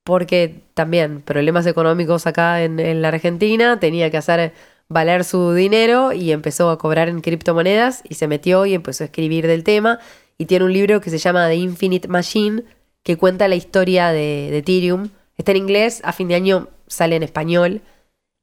porque 0.03 0.61
también 0.73 1.21
problemas 1.21 1.65
económicos 1.65 2.27
acá 2.27 2.63
en, 2.63 2.79
en 2.79 3.01
la 3.01 3.07
Argentina, 3.07 3.79
tenía 3.79 4.11
que 4.11 4.17
hacer 4.17 4.53
valer 4.87 5.23
su 5.23 5.53
dinero 5.53 6.13
y 6.13 6.31
empezó 6.31 6.69
a 6.69 6.77
cobrar 6.77 7.09
en 7.09 7.21
criptomonedas 7.21 8.01
y 8.07 8.15
se 8.15 8.27
metió 8.27 8.65
y 8.65 8.73
empezó 8.73 9.03
a 9.03 9.05
escribir 9.05 9.47
del 9.47 9.63
tema 9.63 9.99
y 10.37 10.45
tiene 10.45 10.65
un 10.65 10.73
libro 10.73 11.01
que 11.01 11.09
se 11.09 11.17
llama 11.17 11.47
The 11.47 11.55
Infinite 11.55 12.07
Machine 12.07 12.63
que 13.03 13.17
cuenta 13.17 13.47
la 13.47 13.55
historia 13.55 14.11
de, 14.11 14.57
Ethereum. 14.57 15.09
Está 15.37 15.51
en 15.51 15.57
inglés, 15.57 16.01
a 16.03 16.11
fin 16.11 16.27
de 16.27 16.35
año 16.35 16.69
sale 16.87 17.15
en 17.15 17.23
español. 17.23 17.81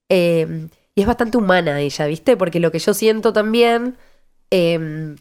Em, 0.09 0.69
y 0.95 1.01
es 1.01 1.07
bastante 1.07 1.37
humana 1.37 1.81
ella, 1.81 2.07
¿viste? 2.07 2.37
Porque 2.37 2.61
lo 2.61 2.71
que 2.71 2.79
yo 2.79 2.95
siento 2.95 3.33
también 3.33 3.97
em, 4.51 5.17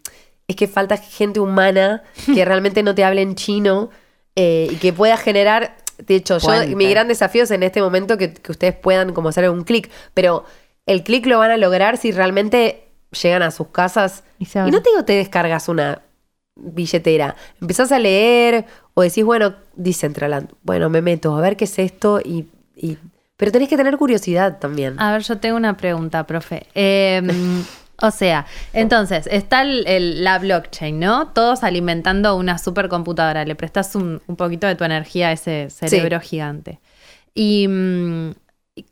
es 0.47 0.55
que 0.55 0.67
falta 0.67 0.97
gente 0.97 1.39
humana 1.39 2.03
que 2.33 2.45
realmente 2.45 2.83
no 2.83 2.93
te 2.93 3.03
hable 3.03 3.21
en 3.21 3.35
chino 3.35 3.89
eh, 4.35 4.67
y 4.71 4.75
que 4.75 4.93
pueda 4.93 5.17
generar... 5.17 5.77
De 5.97 6.15
hecho, 6.15 6.39
yo, 6.39 6.75
mi 6.75 6.89
gran 6.89 7.07
desafío 7.07 7.43
es 7.43 7.51
en 7.51 7.61
este 7.61 7.79
momento 7.79 8.17
que, 8.17 8.33
que 8.33 8.51
ustedes 8.51 8.75
puedan 8.75 9.13
como 9.13 9.29
hacer 9.29 9.47
un 9.51 9.63
clic, 9.63 9.91
pero 10.15 10.45
el 10.85 11.03
clic 11.03 11.25
lo 11.25 11.39
van 11.39 11.51
a 11.51 11.57
lograr 11.57 11.97
si 11.97 12.11
realmente 12.11 12.87
llegan 13.21 13.43
a 13.43 13.51
sus 13.51 13.67
casas. 13.67 14.23
Y, 14.39 14.45
no 14.55 14.81
te 14.81 14.89
digo 14.89 15.05
te 15.05 15.13
descargas 15.13 15.69
una 15.69 16.01
billetera. 16.55 17.35
Empezás 17.59 17.91
a 17.91 17.99
leer 17.99 18.65
o 18.93 19.01
decís, 19.01 19.23
bueno, 19.23 19.55
Decentraland, 19.75 20.51
bueno, 20.63 20.89
me 20.89 21.01
meto 21.01 21.35
a 21.35 21.41
ver 21.41 21.57
qué 21.57 21.65
es 21.65 21.79
esto 21.79 22.19
y, 22.23 22.47
pero 23.37 23.51
tenés 23.51 23.69
que 23.69 23.77
tener 23.77 23.97
curiosidad 23.97 24.59
también. 24.59 24.99
A 24.99 25.13
ver, 25.13 25.23
yo 25.23 25.37
tengo 25.37 25.57
una 25.57 25.77
pregunta, 25.77 26.25
profe. 26.25 26.67
Em, 26.73 27.63
O 28.01 28.09
sea, 28.09 28.47
entonces 28.73 29.27
está 29.31 29.63
la 29.63 30.39
blockchain, 30.39 30.99
¿no? 30.99 31.27
Todos 31.27 31.63
alimentando 31.63 32.35
una 32.35 32.57
supercomputadora. 32.57 33.45
Le 33.45 33.55
prestas 33.55 33.95
un, 33.95 34.19
poquito 34.37 34.65
de 34.65 34.75
tu 34.75 34.83
energía 34.83 35.27
a 35.27 35.31
ese 35.33 35.69
cerebro 35.69 36.19
gigante. 36.19 36.79
Y 37.35 37.67
mm, 37.67 38.31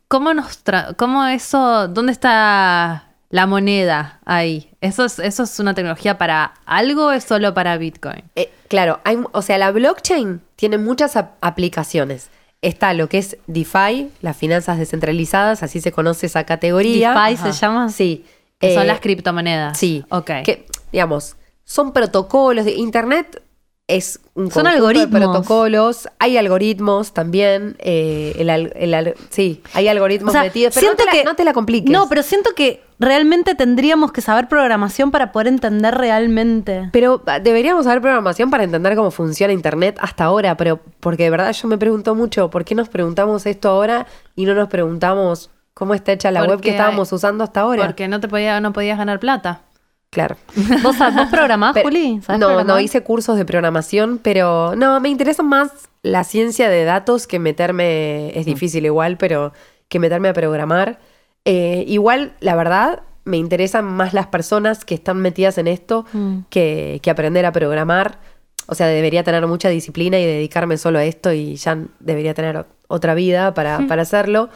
cómo 0.08 0.34
nos 0.34 0.62
cómo 0.96 1.26
eso, 1.26 1.88
¿dónde 1.88 2.12
está 2.12 3.10
la 3.30 3.46
moneda 3.46 4.20
ahí? 4.24 4.70
¿Eso 4.80 5.04
es, 5.04 5.18
¿Eso 5.18 5.44
es 5.44 5.58
una 5.60 5.74
tecnología 5.74 6.18
para 6.18 6.54
algo 6.66 7.06
o 7.06 7.10
es 7.12 7.24
solo 7.24 7.54
para 7.54 7.76
Bitcoin? 7.78 8.24
Eh, 8.36 8.52
claro, 8.68 9.00
hay, 9.04 9.18
o 9.32 9.42
sea, 9.42 9.58
la 9.58 9.70
blockchain 9.70 10.40
tiene 10.56 10.78
muchas 10.78 11.16
aplicaciones. 11.16 12.30
Está 12.62 12.92
lo 12.92 13.08
que 13.08 13.18
es 13.18 13.38
DeFi, 13.46 14.10
las 14.20 14.36
finanzas 14.36 14.78
descentralizadas, 14.78 15.62
así 15.62 15.80
se 15.80 15.92
conoce 15.92 16.26
esa 16.26 16.44
categoría. 16.44 17.14
DeFi 17.14 17.36
se 17.36 17.52
llama. 17.52 17.88
Sí. 17.88 18.24
son 18.60 18.82
eh, 18.82 18.84
las 18.84 19.00
criptomonedas. 19.00 19.78
Sí. 19.78 20.04
Ok. 20.10 20.30
Que, 20.44 20.66
digamos, 20.92 21.36
son 21.64 21.92
protocolos 21.92 22.64
de 22.64 22.72
Internet. 22.72 23.42
Es 23.90 24.20
un 24.34 24.50
son 24.50 24.66
algoritmos. 24.66 25.10
de 25.10 25.26
protocolos. 25.26 26.08
Hay 26.18 26.36
algoritmos 26.36 27.12
también. 27.12 27.76
Eh, 27.80 28.34
el, 28.38 29.14
sí, 29.30 29.62
hay 29.72 29.88
algoritmos 29.88 30.32
metidos. 30.34 30.74
Pero 30.74 30.86
siento 30.86 31.04
no, 31.04 31.10
te 31.10 31.18
que, 31.18 31.24
no 31.24 31.34
te 31.34 31.44
la 31.44 31.52
compliques. 31.52 31.90
No, 31.90 32.08
pero 32.08 32.22
siento 32.22 32.50
que 32.54 32.82
realmente 33.00 33.54
tendríamos 33.54 34.12
que 34.12 34.20
saber 34.20 34.46
programación 34.46 35.10
para 35.10 35.32
poder 35.32 35.48
entender 35.48 35.94
realmente. 35.96 36.88
Pero 36.92 37.22
ah, 37.26 37.40
deberíamos 37.40 37.86
saber 37.86 38.00
programación 38.00 38.50
para 38.50 38.62
entender 38.62 38.94
cómo 38.94 39.10
funciona 39.10 39.52
Internet 39.52 39.98
hasta 40.00 40.24
ahora. 40.24 40.56
Pero 40.56 40.80
porque 41.00 41.24
de 41.24 41.30
verdad 41.30 41.52
yo 41.52 41.66
me 41.66 41.78
pregunto 41.78 42.14
mucho, 42.14 42.50
¿por 42.50 42.64
qué 42.64 42.74
nos 42.74 42.88
preguntamos 42.88 43.44
esto 43.46 43.70
ahora 43.70 44.06
y 44.36 44.44
no 44.44 44.54
nos 44.54 44.68
preguntamos 44.68 45.50
cómo 45.74 45.94
está 45.94 46.12
hecha 46.12 46.30
la 46.30 46.44
web 46.44 46.60
que 46.60 46.70
estábamos 46.70 47.12
usando 47.12 47.42
hasta 47.42 47.62
ahora? 47.62 47.86
Porque 47.86 48.06
no 48.06 48.20
te 48.20 48.28
podía, 48.28 48.60
no 48.60 48.72
podías 48.72 48.98
ganar 48.98 49.18
plata. 49.18 49.62
Claro. 50.10 50.36
¿Vos, 50.82 50.98
vos 50.98 51.28
programás, 51.30 51.76
Juli? 51.80 52.20
no, 52.38 52.64
no 52.64 52.80
hice 52.80 53.02
cursos 53.02 53.36
de 53.36 53.44
programación, 53.44 54.18
pero 54.18 54.74
no, 54.74 54.98
me 54.98 55.08
interesa 55.08 55.44
más 55.44 55.70
la 56.02 56.24
ciencia 56.24 56.68
de 56.68 56.84
datos 56.84 57.28
que 57.28 57.38
meterme, 57.38 58.36
es 58.36 58.46
mm. 58.46 58.50
difícil 58.50 58.86
igual, 58.86 59.16
pero 59.18 59.52
que 59.88 60.00
meterme 60.00 60.28
a 60.28 60.32
programar. 60.32 60.98
Eh, 61.44 61.84
igual, 61.86 62.34
la 62.40 62.56
verdad, 62.56 63.02
me 63.24 63.36
interesan 63.36 63.84
más 63.84 64.12
las 64.12 64.26
personas 64.26 64.84
que 64.84 64.94
están 64.94 65.18
metidas 65.18 65.58
en 65.58 65.68
esto 65.68 66.04
mm. 66.12 66.40
que, 66.50 67.00
aprender 67.08 67.46
a 67.46 67.52
programar. 67.52 68.18
O 68.66 68.74
sea, 68.74 68.88
debería 68.88 69.22
tener 69.22 69.46
mucha 69.46 69.68
disciplina 69.68 70.18
y 70.18 70.26
dedicarme 70.26 70.76
solo 70.76 70.98
a 70.98 71.04
esto 71.04 71.32
y 71.32 71.54
ya 71.54 71.78
debería 72.00 72.34
tener 72.34 72.66
otra 72.88 73.14
vida 73.14 73.54
para, 73.54 73.78
mm. 73.78 73.92
hacerlo. 73.92 74.48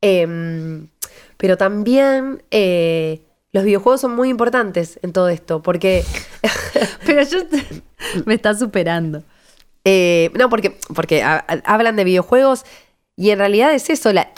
Em, 0.00 0.88
pero 1.36 1.56
también 1.56 2.42
eh, 2.50 3.20
los 3.52 3.64
videojuegos 3.64 4.00
son 4.00 4.14
muy 4.14 4.28
importantes 4.28 4.98
en 5.02 5.12
todo 5.12 5.28
esto, 5.28 5.62
porque... 5.62 6.04
Pero 7.06 7.22
yo 7.22 7.38
me 8.24 8.34
está 8.34 8.54
superando. 8.54 9.22
Eh, 9.84 10.30
no, 10.34 10.48
porque, 10.48 10.78
porque 10.94 11.22
hablan 11.22 11.96
de 11.96 12.04
videojuegos 12.04 12.64
y 13.16 13.30
en 13.30 13.38
realidad 13.38 13.74
es 13.74 13.90
eso. 13.90 14.12
La, 14.12 14.32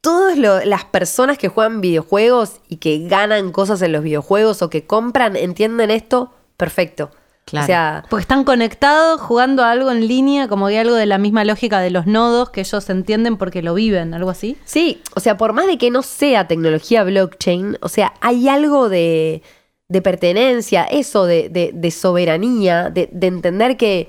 todas 0.00 0.36
las 0.36 0.84
personas 0.84 1.38
que 1.38 1.48
juegan 1.48 1.80
videojuegos 1.80 2.60
y 2.68 2.76
que 2.76 3.06
ganan 3.06 3.52
cosas 3.52 3.80
en 3.82 3.92
los 3.92 4.02
videojuegos 4.02 4.62
o 4.62 4.70
que 4.70 4.86
compran 4.86 5.36
entienden 5.36 5.90
esto 5.90 6.34
perfecto. 6.56 7.10
Claro. 7.44 7.64
O 7.64 7.66
sea, 7.66 8.04
porque 8.08 8.22
están 8.22 8.44
conectados 8.44 9.20
jugando 9.20 9.64
algo 9.64 9.90
en 9.90 10.06
línea, 10.06 10.48
como 10.48 10.68
que 10.68 10.78
algo 10.78 10.94
de 10.94 11.06
la 11.06 11.18
misma 11.18 11.44
lógica 11.44 11.80
de 11.80 11.90
los 11.90 12.06
nodos 12.06 12.50
que 12.50 12.60
ellos 12.60 12.88
entienden 12.88 13.36
porque 13.36 13.62
lo 13.62 13.74
viven, 13.74 14.14
algo 14.14 14.30
así. 14.30 14.56
Sí, 14.64 15.02
o 15.14 15.20
sea, 15.20 15.36
por 15.36 15.52
más 15.52 15.66
de 15.66 15.76
que 15.76 15.90
no 15.90 16.02
sea 16.02 16.46
tecnología 16.46 17.04
blockchain, 17.04 17.78
o 17.82 17.88
sea, 17.88 18.14
hay 18.20 18.48
algo 18.48 18.88
de, 18.88 19.42
pertenencia, 20.02 20.84
eso 20.84 21.26
de, 21.26 21.72
de 21.74 21.90
soberanía, 21.90 22.90
de, 22.90 23.10
entender 23.20 23.76
que, 23.76 24.08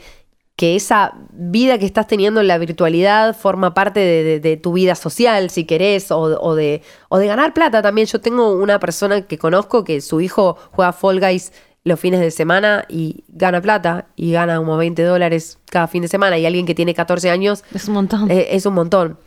que 0.55 0.75
esa 0.75 1.13
vida 1.31 1.79
que 1.79 1.85
estás 1.85 2.07
teniendo 2.07 2.39
en 2.39 2.47
la 2.47 2.57
virtualidad 2.57 3.35
forma 3.35 3.73
parte 3.73 3.99
de, 4.39 4.57
tu 4.57 4.73
vida 4.73 4.95
social, 4.95 5.49
si 5.49 5.65
querés, 5.65 6.11
o, 6.11 6.55
de, 6.55 6.81
o 7.09 7.17
de 7.17 7.27
ganar 7.27 7.53
plata 7.53 7.81
también. 7.81 8.07
Yo 8.07 8.21
tengo 8.21 8.53
una 8.53 8.79
persona 8.79 9.23
que 9.23 9.37
conozco 9.37 9.83
que 9.83 9.99
su 10.01 10.21
hijo 10.21 10.57
juega 10.71 10.93
Fall 10.93 11.19
Guys 11.19 11.51
los 11.83 11.99
fines 11.99 12.21
de 12.21 12.31
semana 12.31 12.85
y 12.87 13.23
gana 13.27 13.61
plata 13.61 14.07
y 14.15 14.31
gana 14.31 14.57
como 14.57 14.77
20 14.77 15.03
dólares 15.03 15.59
cada 15.69 15.87
fin 15.87 16.01
de 16.01 16.07
semana 16.07 16.37
y 16.37 16.45
alguien 16.45 16.65
que 16.65 16.75
tiene 16.75 16.93
14 16.93 17.29
años 17.29 17.63
es 17.73 17.87
un 17.87 17.95
montón. 17.95 18.31
Eh, 18.31 18.47
es 18.51 18.65
un 18.65 18.73
montón. 18.73 19.17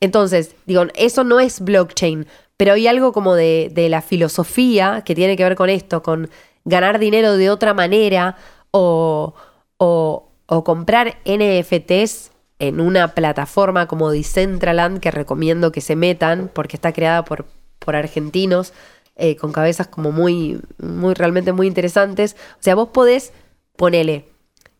Entonces, 0.00 0.54
digo, 0.66 0.84
eso 0.94 1.24
no 1.24 1.40
es 1.40 1.60
blockchain, 1.60 2.26
pero 2.56 2.72
hay 2.72 2.86
algo 2.86 3.12
como 3.12 3.34
de, 3.34 3.70
de, 3.74 3.88
la 3.88 4.00
filosofía 4.00 5.02
que 5.04 5.14
tiene 5.14 5.36
que 5.36 5.44
ver 5.44 5.56
con 5.56 5.68
esto, 5.68 6.02
con 6.02 6.30
ganar 6.64 6.98
dinero 6.98 7.36
de 7.36 7.50
otra 7.50 7.74
manera 7.74 8.36
o, 8.70 9.34
o, 9.76 10.28
o 10.46 10.64
comprar 10.64 11.18
NFTs 11.24 12.30
en 12.58 12.80
una 12.80 13.14
plataforma 13.14 13.86
como 13.86 14.10
Decentraland 14.10 15.00
que 15.00 15.10
recomiendo 15.10 15.72
que 15.72 15.80
se 15.80 15.96
metan 15.96 16.50
porque 16.52 16.76
está 16.76 16.92
creada 16.92 17.24
por, 17.24 17.46
por 17.78 17.96
argentinos 17.96 18.72
eh, 19.18 19.36
con 19.36 19.52
cabezas 19.52 19.88
como 19.88 20.12
muy, 20.12 20.60
muy, 20.78 21.12
realmente 21.14 21.52
muy 21.52 21.66
interesantes. 21.66 22.36
O 22.52 22.62
sea, 22.62 22.74
vos 22.74 22.88
podés, 22.88 23.32
ponele, 23.76 24.28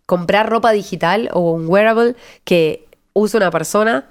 comprar 0.06 0.48
ropa 0.48 0.72
digital 0.72 1.28
o 1.32 1.52
un 1.52 1.68
wearable 1.68 2.14
que 2.44 2.86
usa 3.12 3.38
una 3.38 3.50
persona, 3.50 4.06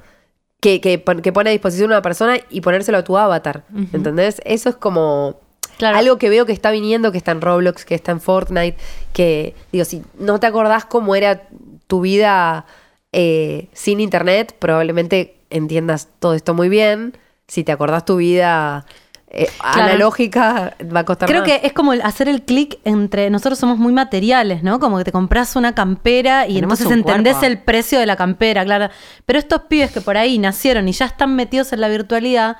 que, 0.60 0.82
que, 0.82 1.00
pone 1.00 1.50
a 1.50 1.54
disposición 1.54 1.92
una 1.92 2.02
persona 2.02 2.38
y 2.50 2.62
ponérselo 2.62 2.98
a 2.98 3.04
tu 3.04 3.18
avatar. 3.18 3.64
¿Entendés? 3.94 4.42
Eso 4.44 4.70
es 4.70 4.76
como 4.76 5.40
algo 5.82 6.18
que 6.18 6.30
veo 6.30 6.46
que 6.46 6.52
está 6.52 6.72
viniendo, 6.72 7.12
que 7.12 7.18
está 7.18 7.32
en 7.32 7.42
Roblox, 7.42 7.86
que 7.86 7.96
está 7.96 8.12
en 8.12 8.22
Fortnite, 8.22 8.78
que, 9.14 9.56
digo, 9.72 9.86
si 9.86 10.04
no 10.20 10.40
te 10.40 10.48
acordás 10.48 10.86
cómo 10.86 11.16
era 11.16 11.48
tu 11.88 12.02
vida 12.02 12.66
eh, 13.12 13.70
sin 13.74 14.00
internet, 14.00 14.56
probablemente 14.60 15.38
entiendas 15.50 16.10
todo 16.20 16.34
esto 16.34 16.54
muy 16.54 16.70
bien. 16.70 17.18
Si 17.48 17.64
te 17.64 17.72
acordás 17.72 18.04
tu 18.04 18.18
vida 18.18 18.86
eh, 19.30 19.50
analógica 19.60 20.78
va 20.96 21.02
a 21.02 21.06
costar 21.06 21.28
Creo 21.28 21.44
que 21.44 21.60
es 21.64 21.74
como 21.74 21.92
hacer 21.92 22.30
el 22.30 22.44
clic 22.44 22.80
entre 22.86 23.30
nosotros 23.30 23.60
somos 23.60 23.78
muy 23.78 23.92
materiales, 23.92 24.64
¿no? 24.64 24.80
Como 24.80 24.98
que 24.98 25.04
te 25.04 25.12
compras 25.12 25.58
una 25.58 25.76
campera 25.76 26.48
y 26.48 26.58
entonces 26.58 26.90
entendés 26.90 27.44
el 27.44 27.60
precio 27.60 28.00
de 28.00 28.06
la 28.06 28.16
campera, 28.16 28.64
claro. 28.64 28.90
Pero 29.26 29.38
estos 29.38 29.64
pibes 29.64 29.92
que 29.92 30.00
por 30.00 30.16
ahí 30.16 30.38
nacieron 30.38 30.88
y 30.88 30.94
ya 30.94 31.08
están 31.08 31.36
metidos 31.36 31.74
en 31.74 31.82
la 31.82 31.90
virtualidad, 31.90 32.56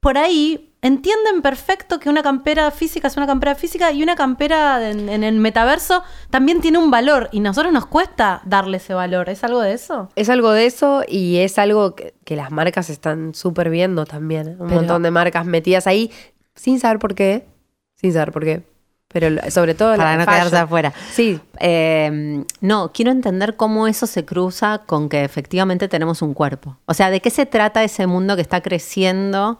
por 0.00 0.16
ahí 0.16 0.65
entienden 0.82 1.42
perfecto 1.42 1.98
que 1.98 2.08
una 2.08 2.22
campera 2.22 2.70
física 2.70 3.08
es 3.08 3.16
una 3.16 3.26
campera 3.26 3.54
física 3.54 3.92
y 3.92 4.02
una 4.02 4.14
campera 4.14 4.90
en, 4.90 5.08
el 5.24 5.38
metaverso 5.38 6.02
también 6.30 6.60
tiene 6.60 6.78
un 6.78 6.90
valor 6.90 7.28
y 7.32 7.40
a 7.40 7.42
nosotros 7.42 7.72
nos 7.72 7.86
cuesta 7.86 8.42
darle 8.44 8.76
ese 8.76 8.94
valor. 8.94 9.28
¿Es 9.28 9.42
algo 9.44 9.60
de 9.60 9.72
eso? 9.72 10.10
Es 10.16 10.28
algo 10.28 10.52
de 10.52 10.66
eso 10.66 11.02
y 11.06 11.38
es 11.38 11.58
algo 11.58 11.94
que, 11.94 12.14
las 12.36 12.50
marcas 12.50 12.90
están 12.90 13.34
súper 13.34 13.70
viendo 13.70 14.04
también. 14.04 14.56
Un 14.58 14.68
montón 14.68 15.02
de 15.02 15.10
marcas 15.10 15.46
metidas 15.46 15.86
ahí 15.86 16.10
sin 16.54 16.78
saber 16.80 16.98
por 16.98 17.14
qué. 17.14 17.46
Sin 17.94 18.12
saber 18.12 18.32
por 18.32 18.44
qué. 18.44 18.62
Pero 19.08 19.50
sobre 19.50 19.74
todo 19.74 19.96
para 19.96 20.16
no 20.16 20.26
quedarse 20.26 20.56
afuera. 20.56 20.92
Sí. 21.12 21.40
Eh, 21.60 22.44
no, 22.60 22.92
quiero 22.92 23.10
entender 23.10 23.56
cómo 23.56 23.86
eso 23.86 24.06
se 24.06 24.24
cruza 24.24 24.82
con 24.84 25.08
que 25.08 25.24
efectivamente 25.24 25.88
tenemos 25.88 26.20
un 26.22 26.34
cuerpo. 26.34 26.76
O 26.86 26.92
sea, 26.92 27.10
¿de 27.10 27.20
qué 27.20 27.30
se 27.30 27.46
trata 27.46 27.82
ese 27.82 28.06
mundo 28.06 28.36
que 28.36 28.42
está 28.42 28.60
creciendo? 28.60 29.58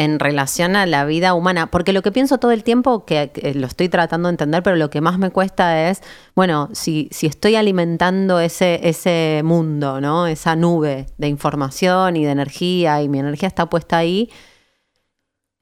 En 0.00 0.18
relación 0.18 0.76
a 0.76 0.86
la 0.86 1.04
vida 1.04 1.34
humana, 1.34 1.70
porque 1.70 1.92
lo 1.92 2.00
que 2.00 2.10
pienso 2.10 2.38
todo 2.38 2.52
el 2.52 2.64
tiempo, 2.64 3.04
que, 3.04 3.52
lo 3.54 3.66
estoy 3.66 3.90
tratando 3.90 4.28
de 4.28 4.32
entender, 4.32 4.62
pero 4.62 4.76
lo 4.76 4.88
que 4.88 5.02
más 5.02 5.18
me 5.18 5.30
cuesta 5.30 5.90
es, 5.90 6.00
bueno, 6.34 6.70
si, 6.72 7.10
si 7.10 7.26
estoy 7.26 7.56
alimentando 7.56 8.40
ese, 8.40 8.80
ese 8.82 9.42
mundo, 9.44 10.00
¿no? 10.00 10.26
Esa 10.26 10.56
nube 10.56 11.04
de 11.18 11.28
información 11.28 12.16
y 12.16 12.24
de 12.24 12.30
energía, 12.30 13.02
y 13.02 13.10
mi 13.10 13.18
energía 13.18 13.48
está 13.48 13.68
puesta 13.68 13.98
ahí, 13.98 14.30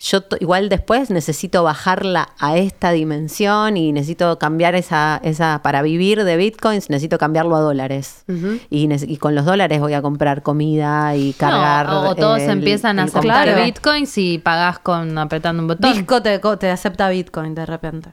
yo 0.01 0.21
igual 0.39 0.69
después 0.69 1.11
necesito 1.11 1.65
bajarla 1.65 2.29
a 2.39 2.57
esta 2.57 2.93
dimensión 2.93 3.77
y 3.77 3.91
necesito 3.91 4.39
cambiar 4.39 4.77
esa, 4.77 5.21
esa 5.25 5.61
para 5.63 5.83
vivir 5.83 6.23
de 6.23 6.37
bitcoins, 6.37 6.89
necesito 6.89 7.19
cambiarlo 7.19 7.57
a 7.57 7.61
dólares. 7.61 8.25
y, 8.71 9.17
con 9.17 9.35
los 9.35 9.45
dólares 9.45 9.81
voy 9.81 9.95
a 9.95 10.03
comprar 10.03 10.43
comida 10.43 11.17
y 11.17 11.33
cargar. 11.33 11.89
o 11.89 12.15
todos 12.15 12.43
empiezan 12.43 13.01
a 13.01 13.05
aceptar 13.05 13.65
bitcoins 13.65 14.17
y 14.19 14.39
pagás 14.39 14.79
con 14.79 15.19
apretando 15.19 15.63
un 15.63 15.69
botón. 15.69 15.93
Disco 15.93 16.23
te, 16.23 16.39
te 16.39 16.71
acepta 16.71 17.09
bitcoin 17.09 17.57
de 17.57 17.67
repente. 17.67 18.11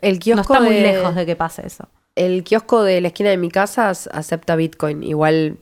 El 0.00 0.18
kiosco 0.20 0.54
no 0.54 0.60
está 0.60 0.64
muy 0.64 0.80
lejos 0.80 1.14
de 1.14 1.26
que 1.26 1.36
pase 1.36 1.66
eso. 1.66 1.88
El 2.14 2.42
kiosco 2.42 2.82
de 2.82 3.02
la 3.02 3.08
esquina 3.08 3.28
de 3.28 3.36
mi 3.36 3.50
casa 3.50 3.90
acepta 3.90 4.56
bitcoin. 4.56 5.02
Igual, 5.02 5.58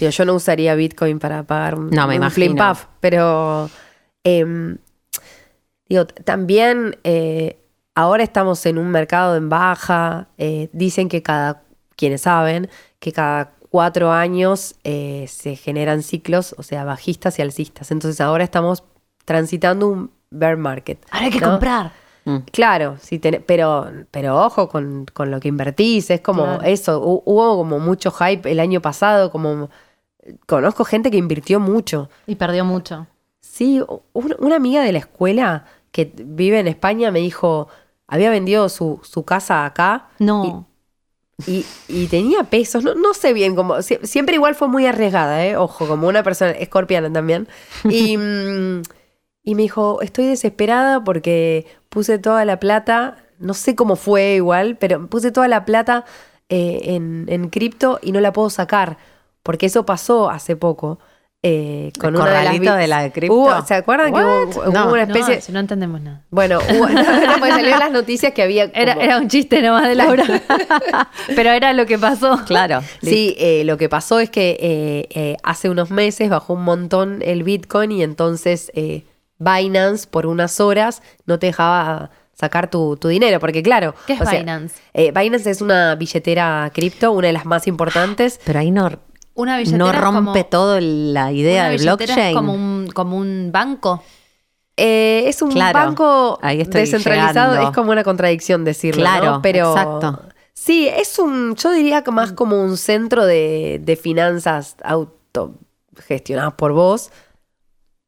yo 0.00 0.24
no 0.24 0.34
usaría 0.34 0.74
bitcoin 0.74 1.18
para 1.18 1.42
pagar 1.42 1.74
un, 1.74 1.90
no, 1.90 2.06
me 2.06 2.18
un 2.18 2.56
pero. 3.00 3.68
Em, 4.22 4.78
Digo, 5.90 6.06
también 6.06 6.96
eh, 7.02 7.58
ahora 7.96 8.22
estamos 8.22 8.64
en 8.64 8.78
un 8.78 8.90
mercado 8.92 9.36
en 9.36 9.48
baja. 9.48 10.28
Eh, 10.38 10.70
dicen 10.72 11.08
que 11.08 11.20
cada, 11.20 11.64
quienes 11.96 12.22
saben, 12.22 12.70
que 13.00 13.10
cada 13.12 13.52
cuatro 13.70 14.12
años 14.12 14.76
eh, 14.84 15.26
se 15.28 15.56
generan 15.56 16.04
ciclos, 16.04 16.54
o 16.56 16.62
sea, 16.62 16.84
bajistas 16.84 17.40
y 17.40 17.42
alcistas. 17.42 17.90
Entonces 17.90 18.20
ahora 18.20 18.44
estamos 18.44 18.84
transitando 19.24 19.88
un 19.88 20.12
bear 20.30 20.56
market. 20.56 21.04
Ahora 21.10 21.26
hay 21.26 21.32
que 21.32 21.40
comprar. 21.40 21.92
Mm. 22.24 22.36
Claro, 22.52 22.96
sí, 23.00 23.20
pero, 23.44 23.90
pero 24.12 24.44
ojo 24.44 24.68
con, 24.68 25.06
lo 25.16 25.40
que 25.40 25.48
invertís, 25.48 26.10
es 26.10 26.20
como 26.20 26.60
eso, 26.62 27.00
hubo 27.00 27.56
como 27.56 27.80
mucho 27.80 28.12
hype 28.12 28.48
el 28.48 28.60
año 28.60 28.80
pasado, 28.80 29.32
como 29.32 29.70
conozco 30.46 30.84
gente 30.84 31.10
que 31.10 31.16
invirtió 31.16 31.58
mucho. 31.58 32.10
Y 32.28 32.36
perdió 32.36 32.64
mucho. 32.64 33.08
Sí, 33.40 33.82
una 34.12 34.56
amiga 34.56 34.82
de 34.82 34.92
la 34.92 34.98
escuela 34.98 35.64
que 35.92 36.12
vive 36.14 36.60
en 36.60 36.68
España 36.68 37.10
me 37.10 37.20
dijo, 37.20 37.68
había 38.06 38.30
vendido 38.30 38.68
su, 38.68 39.00
su 39.02 39.24
casa 39.24 39.64
acá. 39.64 40.08
No. 40.18 40.66
Y, 41.46 41.64
y, 41.88 42.06
tenía 42.08 42.44
pesos, 42.44 42.84
no, 42.84 42.94
no, 42.94 43.14
sé 43.14 43.32
bien, 43.32 43.56
como 43.56 43.80
siempre 43.80 44.34
igual 44.34 44.54
fue 44.54 44.68
muy 44.68 44.84
arriesgada, 44.84 45.46
¿eh? 45.46 45.56
ojo, 45.56 45.88
como 45.88 46.06
una 46.06 46.22
persona 46.22 46.50
escorpiana 46.50 47.10
también. 47.10 47.48
Y, 47.84 48.16
mm, 48.18 48.82
y 49.42 49.54
me 49.54 49.62
dijo, 49.62 50.02
estoy 50.02 50.26
desesperada 50.26 51.02
porque 51.02 51.66
puse 51.88 52.18
toda 52.18 52.44
la 52.44 52.60
plata, 52.60 53.24
no 53.38 53.54
sé 53.54 53.74
cómo 53.74 53.96
fue 53.96 54.34
igual, 54.34 54.76
pero 54.76 55.06
puse 55.08 55.32
toda 55.32 55.48
la 55.48 55.64
plata 55.64 56.04
eh, 56.50 56.80
en, 56.94 57.24
en 57.28 57.48
cripto 57.48 57.98
y 58.02 58.12
no 58.12 58.20
la 58.20 58.34
puedo 58.34 58.50
sacar, 58.50 58.98
porque 59.42 59.66
eso 59.66 59.86
pasó 59.86 60.28
hace 60.28 60.56
poco. 60.56 60.98
Eh, 61.42 61.90
con 61.98 62.14
una 62.16 62.26
de 62.26 62.60
las 62.60 62.78
de 62.78 62.86
la 62.86 63.10
cripto. 63.10 63.64
¿Se 63.66 63.72
acuerdan 63.72 64.12
que 64.12 64.20
hubo, 64.20 64.92
una 64.92 65.04
especie? 65.04 65.36
No, 65.36 65.40
si 65.40 65.52
no 65.52 65.60
entendemos 65.60 65.98
nada. 66.02 66.22
Bueno, 66.28 66.58
hubo, 66.58 66.86
salieron 67.48 67.78
las 67.78 67.90
noticias 67.90 68.34
que 68.34 68.42
había. 68.42 68.64
Era, 68.74 68.92
era 68.92 69.16
un 69.16 69.28
chiste 69.28 69.62
nomás 69.62 69.88
de 69.88 69.94
Laura. 69.94 70.24
Pero 71.34 71.50
era 71.50 71.72
lo 71.72 71.86
que 71.86 71.98
pasó. 71.98 72.44
Claro. 72.44 72.82
Sí, 73.02 73.36
eh, 73.38 73.62
lo 73.64 73.78
que 73.78 73.88
pasó 73.88 74.20
es 74.20 74.28
que 74.28 75.08
eh, 75.10 75.36
hace 75.42 75.70
unos 75.70 75.90
meses 75.90 76.28
bajó 76.28 76.52
un 76.52 76.64
montón 76.64 77.22
el 77.22 77.42
Bitcoin 77.42 77.90
y 77.92 78.02
entonces 78.02 78.70
Binance 79.38 80.08
por 80.08 80.26
unas 80.26 80.60
horas 80.60 81.02
no 81.24 81.38
te 81.38 81.46
dejaba 81.46 82.10
sacar 82.34 82.68
tu, 82.68 82.98
dinero, 83.02 83.40
porque 83.40 83.62
claro. 83.62 83.94
¿Qué 84.06 84.12
es 84.12 84.30
Binance? 84.30 84.74
Binance 84.94 85.50
es 85.50 85.62
una 85.62 85.94
billetera 85.94 86.70
cripto, 86.74 87.12
una 87.12 87.28
de 87.28 87.32
las 87.32 87.46
más 87.46 87.66
importantes. 87.66 88.40
Pero 88.44 88.58
ahí 88.58 88.70
no 88.70 88.90
no 89.34 89.92
rompe 89.92 90.44
todo 90.44 90.78
la 90.80 91.32
idea 91.32 91.68
del 91.68 91.80
blockchain. 91.80 92.28
Es 92.28 92.34
como 92.34 92.54
un, 92.54 92.88
como 92.92 93.16
un 93.16 93.50
banco. 93.52 94.02
Eh, 94.76 95.24
es 95.26 95.42
un 95.42 95.54
banco 95.54 96.38
descentralizado, 96.42 97.68
es 97.68 97.74
como 97.74 97.92
una 97.92 98.02
contradicción 98.02 98.64
decirlo, 98.64 99.02
claro, 99.02 99.40
Pero 99.42 99.72
exacto. 99.72 100.22
sí, 100.54 100.88
es 100.88 101.18
un, 101.18 101.54
yo 101.54 101.70
diría 101.72 102.02
que 102.02 102.10
más 102.10 102.32
como 102.32 102.62
un 102.62 102.78
centro 102.78 103.26
de, 103.26 103.78
de 103.82 103.96
finanzas 103.96 104.76
autogestionadas 104.82 106.54
por 106.54 106.72
vos, 106.72 107.10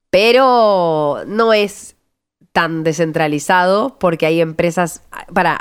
pero 0.09 1.25
no 1.27 1.53
es 1.53 1.97
tan 2.53 2.85
descentralizado 2.85 3.99
porque 3.99 4.27
hay 4.27 4.41
empresas 4.41 5.03
para 5.33 5.61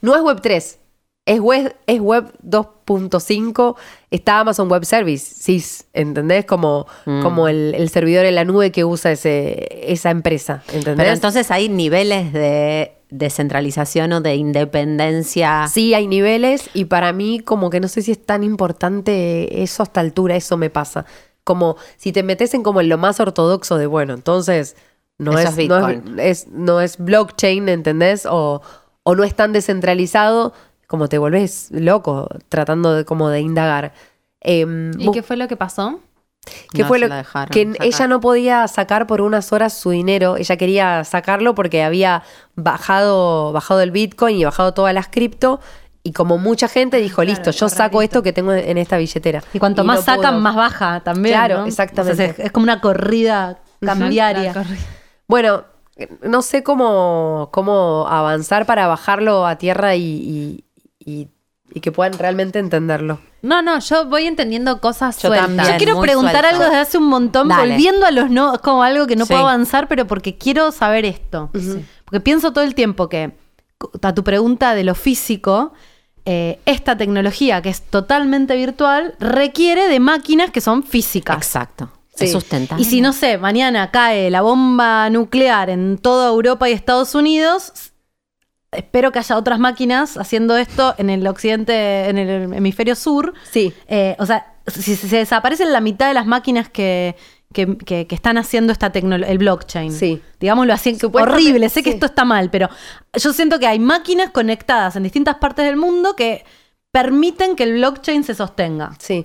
no 0.00 0.14
es 0.14 0.22
web 0.22 0.40
3 0.42 0.78
es 1.26 1.40
web, 1.40 1.74
es 1.86 2.00
web 2.00 2.32
2.5, 2.42 3.76
está 4.10 4.40
Amazon 4.40 4.70
Web 4.70 4.84
Services, 4.84 5.86
¿entendés? 5.94 6.44
Como, 6.44 6.86
mm. 7.06 7.22
como 7.22 7.48
el, 7.48 7.88
servidor 7.88 8.26
en 8.26 8.34
la 8.34 8.44
nube 8.44 8.70
que 8.70 8.84
usa 8.84 9.12
ese, 9.12 9.90
esa 9.90 10.10
empresa, 10.10 10.62
¿entendés? 10.68 10.96
Pero 10.96 11.10
entonces 11.12 11.50
hay 11.50 11.68
niveles 11.70 12.32
de 12.32 12.92
descentralización 13.08 14.12
o 14.12 14.20
de 14.20 14.34
independencia. 14.34 15.66
Sí, 15.68 15.94
hay 15.94 16.06
niveles 16.06 16.68
y 16.74 16.86
para 16.86 17.12
mí 17.12 17.40
como 17.40 17.70
que 17.70 17.80
no 17.80 17.88
sé 17.88 18.02
si 18.02 18.12
es 18.12 18.24
tan 18.24 18.42
importante 18.42 19.62
eso 19.62 19.82
hasta 19.82 20.00
altura, 20.00 20.36
eso 20.36 20.58
me 20.58 20.68
pasa. 20.68 21.06
Como 21.42 21.76
si 21.96 22.12
te 22.12 22.22
metes 22.22 22.52
en 22.54 22.62
como 22.62 22.80
en 22.80 22.88
lo 22.88 22.98
más 22.98 23.20
ortodoxo 23.20 23.78
de, 23.78 23.86
bueno, 23.86 24.14
entonces 24.14 24.76
no, 25.18 25.38
es, 25.38 25.56
no 25.68 25.88
es, 26.18 26.48
no 26.48 26.80
es, 26.80 26.98
blockchain, 26.98 27.68
¿entendés? 27.68 28.26
O, 28.26 28.62
o 29.04 29.14
no 29.14 29.22
es 29.22 29.34
tan 29.34 29.52
descentralizado 29.52 30.52
como 30.94 31.08
te 31.08 31.18
volvés 31.18 31.70
loco 31.72 32.28
tratando 32.48 32.94
de 32.94 33.04
como 33.04 33.28
de 33.28 33.40
indagar. 33.40 33.92
Em, 34.40 34.92
¿Y 34.96 35.10
qué 35.10 35.24
fue 35.24 35.36
lo 35.36 35.48
que 35.48 35.56
pasó? 35.56 35.98
Que 36.72 36.84
fue 36.84 37.00
lo 37.00 37.08
que 37.50 37.72
ella 37.80 38.06
no 38.06 38.20
podía 38.20 38.68
sacar 38.68 39.08
por 39.08 39.20
unas 39.20 39.52
horas 39.52 39.72
su 39.72 39.90
dinero. 39.90 40.36
Ella 40.36 40.56
quería 40.56 41.02
sacarlo 41.02 41.56
porque 41.56 41.82
había 41.82 42.22
bajado, 42.54 43.50
bajado 43.50 43.80
el 43.80 43.90
Bitcoin 43.90 44.36
y 44.36 44.44
bajado 44.44 44.72
todas 44.72 44.94
las 44.94 45.08
cripto. 45.08 45.58
Y 46.04 46.12
como 46.12 46.38
mucha 46.38 46.68
gente 46.68 46.98
dijo, 46.98 47.24
listo, 47.24 47.50
yo 47.50 47.68
saco 47.68 48.00
esto 48.00 48.22
que 48.22 48.32
tengo 48.32 48.52
en 48.52 48.78
esta 48.78 48.96
billetera. 48.96 49.42
Y 49.52 49.58
cuanto 49.58 49.82
más 49.82 50.04
sacan, 50.04 50.40
más 50.40 50.54
baja 50.54 51.00
también. 51.00 51.34
Claro, 51.34 51.66
exactamente. 51.66 52.36
es, 52.38 52.52
como 52.52 52.62
una 52.62 52.80
corrida 52.80 53.58
cambiaria. 53.80 54.54
Bueno, 55.26 55.64
no 56.22 56.42
sé 56.42 56.62
cómo, 56.62 57.50
cómo 57.52 58.06
avanzar 58.08 58.66
para 58.66 58.86
bajarlo 58.86 59.46
a 59.46 59.56
tierra 59.56 59.94
y, 59.94 60.02
y, 60.02 60.64
que 61.80 61.92
puedan 61.92 62.18
realmente 62.18 62.58
entenderlo. 62.58 63.20
No, 63.42 63.62
no, 63.62 63.78
yo 63.80 64.06
voy 64.06 64.26
entendiendo 64.26 64.80
cosas 64.80 65.18
yo 65.18 65.28
sueltas. 65.28 65.68
yo 65.68 65.76
quiero 65.76 66.00
preguntar 66.00 66.46
algo 66.46 66.64
desde 66.64 66.76
hace 66.76 66.98
un 66.98 67.08
montón, 67.08 67.48
volviendo 67.48 68.06
a 68.06 68.10
los 68.10 68.30
no, 68.30 68.58
como 68.62 68.82
algo 68.82 69.06
que 69.06 69.16
no 69.16 69.26
puedo 69.26 69.40
avanzar, 69.40 69.88
pero 69.88 70.06
porque 70.06 70.36
quiero 70.36 70.72
saber 70.72 71.04
esto. 71.04 71.50
Porque 72.04 72.20
pienso 72.20 72.52
todo 72.52 72.64
el 72.64 72.74
tiempo 72.74 73.08
que, 73.08 73.32
a 74.02 74.14
tu 74.14 74.24
pregunta 74.24 74.74
de 74.74 74.84
lo 74.84 74.94
físico, 74.94 75.72
eh, 76.26 76.58
esta 76.64 76.96
tecnología 76.96 77.60
que 77.60 77.68
es 77.68 77.82
totalmente 77.82 78.56
virtual 78.56 79.14
requiere 79.20 79.88
de 79.88 80.00
máquinas 80.00 80.50
que 80.50 80.60
son 80.60 80.82
físicas. 80.82 81.36
Exacto. 81.36 81.90
Se 82.14 82.28
sustenta. 82.28 82.76
Y 82.78 82.84
si 82.84 83.00
no 83.00 83.12
sé, 83.12 83.38
mañana 83.38 83.90
cae 83.90 84.30
la 84.30 84.40
bomba 84.40 85.10
nuclear 85.10 85.68
en 85.68 85.98
toda 85.98 86.28
Europa 86.28 86.68
y 86.68 86.72
Estados 86.72 87.14
Unidos, 87.16 87.92
espero 88.76 89.12
que 89.12 89.18
haya 89.18 89.36
otras 89.36 89.58
máquinas 89.58 90.16
haciendo 90.16 90.56
esto 90.56 90.94
en 90.98 91.10
el 91.10 91.26
occidente, 91.26 92.08
en 92.08 92.18
el 92.18 92.52
hemisferio 92.54 92.94
sur. 92.94 93.34
Sí. 93.50 93.72
Eh, 93.88 94.16
o 94.18 94.26
sea, 94.26 94.54
si 94.66 94.96
se 94.96 95.16
desaparecen 95.16 95.72
la 95.72 95.80
mitad 95.80 96.08
de 96.08 96.14
las 96.14 96.26
máquinas 96.26 96.68
que, 96.68 97.16
que, 97.52 98.06
están 98.10 98.36
haciendo 98.38 98.72
esta 98.72 98.90
tecnología, 98.90 99.32
el 99.32 99.38
blockchain. 99.38 99.92
Sí. 99.92 100.20
Digámoslo 100.40 100.72
así, 100.72 100.98
horrible, 101.12 101.68
sé 101.68 101.82
que 101.82 101.90
esto 101.90 102.06
está 102.06 102.24
mal, 102.24 102.50
pero 102.50 102.68
yo 103.14 103.32
siento 103.32 103.58
que 103.58 103.66
hay 103.66 103.78
máquinas 103.78 104.30
conectadas 104.30 104.96
en 104.96 105.04
distintas 105.04 105.36
partes 105.36 105.64
del 105.64 105.76
mundo 105.76 106.16
que 106.16 106.44
permiten 106.90 107.56
que 107.56 107.64
el 107.64 107.74
blockchain 107.74 108.24
se 108.24 108.34
sostenga. 108.34 108.92
Sí. 108.98 109.24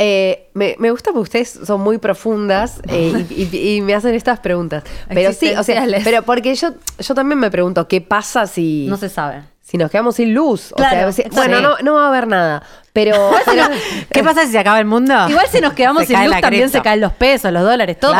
Eh, 0.00 0.48
me, 0.54 0.90
gusta 0.92 1.10
porque 1.10 1.22
ustedes 1.22 1.58
son 1.66 1.80
muy 1.80 1.98
profundas 1.98 2.80
eh, 2.88 3.26
y, 3.30 3.80
me 3.82 3.94
hacen 3.94 4.14
estas 4.14 4.38
preguntas. 4.38 4.84
Pero 5.08 5.32
sí, 5.32 5.52
o 5.56 5.64
sea, 5.64 5.84
pero 6.04 6.22
porque 6.22 6.54
yo, 6.54 6.70
yo 6.98 7.14
también 7.14 7.40
me 7.40 7.50
pregunto, 7.50 7.88
¿qué 7.88 8.00
pasa 8.00 8.46
si. 8.46 8.86
No 8.88 8.96
se 8.96 9.08
sabe. 9.08 9.42
Si 9.60 9.76
nos 9.76 9.90
quedamos 9.90 10.14
sin 10.14 10.32
luz. 10.32 10.72
bueno, 11.32 11.60
no, 11.60 11.76
no 11.82 11.94
va 11.94 12.06
a 12.06 12.08
haber 12.08 12.26
nada. 12.26 12.62
Pero, 12.94 13.30
¿Qué 14.10 14.24
pasa 14.24 14.46
si 14.46 14.52
se 14.52 14.58
acaba 14.58 14.78
el 14.78 14.86
mundo? 14.86 15.14
Igual 15.28 15.46
si 15.50 15.60
nos 15.60 15.74
quedamos 15.74 16.04
sin 16.06 16.24
luz 16.24 16.40
también 16.40 16.70
se 16.70 16.80
caen 16.80 17.00
los 17.00 17.12
pesos, 17.12 17.52
los 17.52 17.62
dólares, 17.62 17.98
todo. 18.00 18.12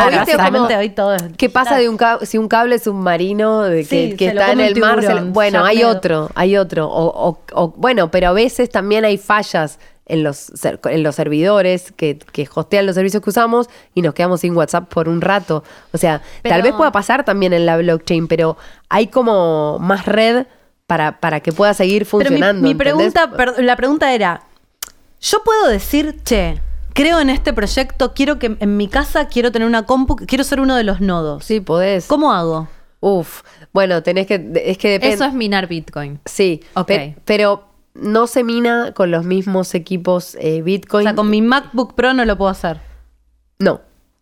hoy 0.78 0.90
todo 0.90 1.16
¿Qué 1.36 1.48
pasa 1.48 1.76
de 1.76 1.88
un 1.88 1.98
si 2.22 2.38
un 2.38 2.48
cable 2.48 2.78
submarino 2.78 3.62
de 3.62 3.84
que, 3.84 4.26
está 4.26 4.52
en 4.52 4.60
el 4.60 4.78
mar? 4.78 5.00
bueno, 5.26 5.64
hay 5.64 5.84
otro, 5.84 6.30
hay 6.34 6.56
otro. 6.56 6.88
o, 6.90 7.74
bueno, 7.76 8.10
pero 8.10 8.28
a 8.28 8.32
veces 8.32 8.68
también 8.68 9.04
hay 9.04 9.16
fallas 9.16 9.78
en 10.08 10.22
los, 10.22 10.52
en 10.84 11.02
los 11.02 11.14
servidores 11.14 11.92
que, 11.92 12.18
que, 12.18 12.48
hostean 12.52 12.86
los 12.86 12.94
servicios 12.94 13.22
que 13.22 13.30
usamos 13.30 13.68
y 13.94 14.02
nos 14.02 14.14
quedamos 14.14 14.40
sin 14.40 14.56
WhatsApp 14.56 14.88
por 14.88 15.08
un 15.08 15.20
rato. 15.20 15.62
O 15.92 15.98
sea, 15.98 16.22
tal 16.42 16.62
vez 16.62 16.72
pueda 16.72 16.90
pasar 16.92 17.24
también 17.24 17.52
en 17.52 17.66
la 17.66 17.76
blockchain, 17.76 18.26
pero 18.26 18.56
hay 18.88 19.08
como 19.08 19.78
más 19.78 20.06
red 20.06 20.46
para, 20.86 21.20
para 21.20 21.40
que 21.40 21.52
pueda 21.52 21.74
seguir 21.74 22.06
funcionando. 22.06 22.66
mi, 22.66 22.74
pregunta, 22.74 23.30
la 23.58 23.76
pregunta 23.76 24.14
era, 24.14 24.42
yo 25.20 25.42
puedo 25.44 25.68
decir, 25.68 26.22
che, 26.24 26.60
creo 26.94 27.20
en 27.20 27.30
este 27.30 27.52
proyecto, 27.52 28.14
quiero 28.14 28.38
que 28.38 28.56
en 28.58 28.76
mi 28.76 28.88
casa 28.88 29.28
quiero 29.28 29.52
tener 29.52 29.68
una 29.68 29.84
compu, 29.84 30.16
quiero 30.16 30.44
ser 30.44 30.60
uno 30.60 30.74
de 30.74 30.84
los 30.84 31.00
nodos. 31.00 31.44
Sí, 31.44 31.60
podés. 31.60 32.06
¿Cómo 32.06 32.32
hago? 32.32 32.68
Uf, 33.00 33.42
bueno, 33.72 34.02
tenés 34.02 34.26
que, 34.26 34.50
es 34.64 34.78
que 34.78 34.98
Eso 35.02 35.24
es 35.24 35.32
minar 35.32 35.68
Bitcoin. 35.68 36.18
Sí, 36.24 36.64
ok. 36.74 36.90
pero 37.24 37.67
no 37.94 38.26
se 38.26 38.44
mina 38.44 38.92
con 38.94 39.10
los 39.10 39.24
mismos 39.24 39.74
equipos 39.74 40.36
eh, 40.40 40.62
Bitcoin. 40.62 41.06
O 41.06 41.10
sea, 41.10 41.16
con 41.16 41.30
mi 41.30 41.42
MacBook 41.42 41.94
Pro 41.94 42.14
no 42.14 42.24
lo 42.24 42.36
puedo 42.36 42.50
hacer. 42.50 42.80
No. 43.58 43.80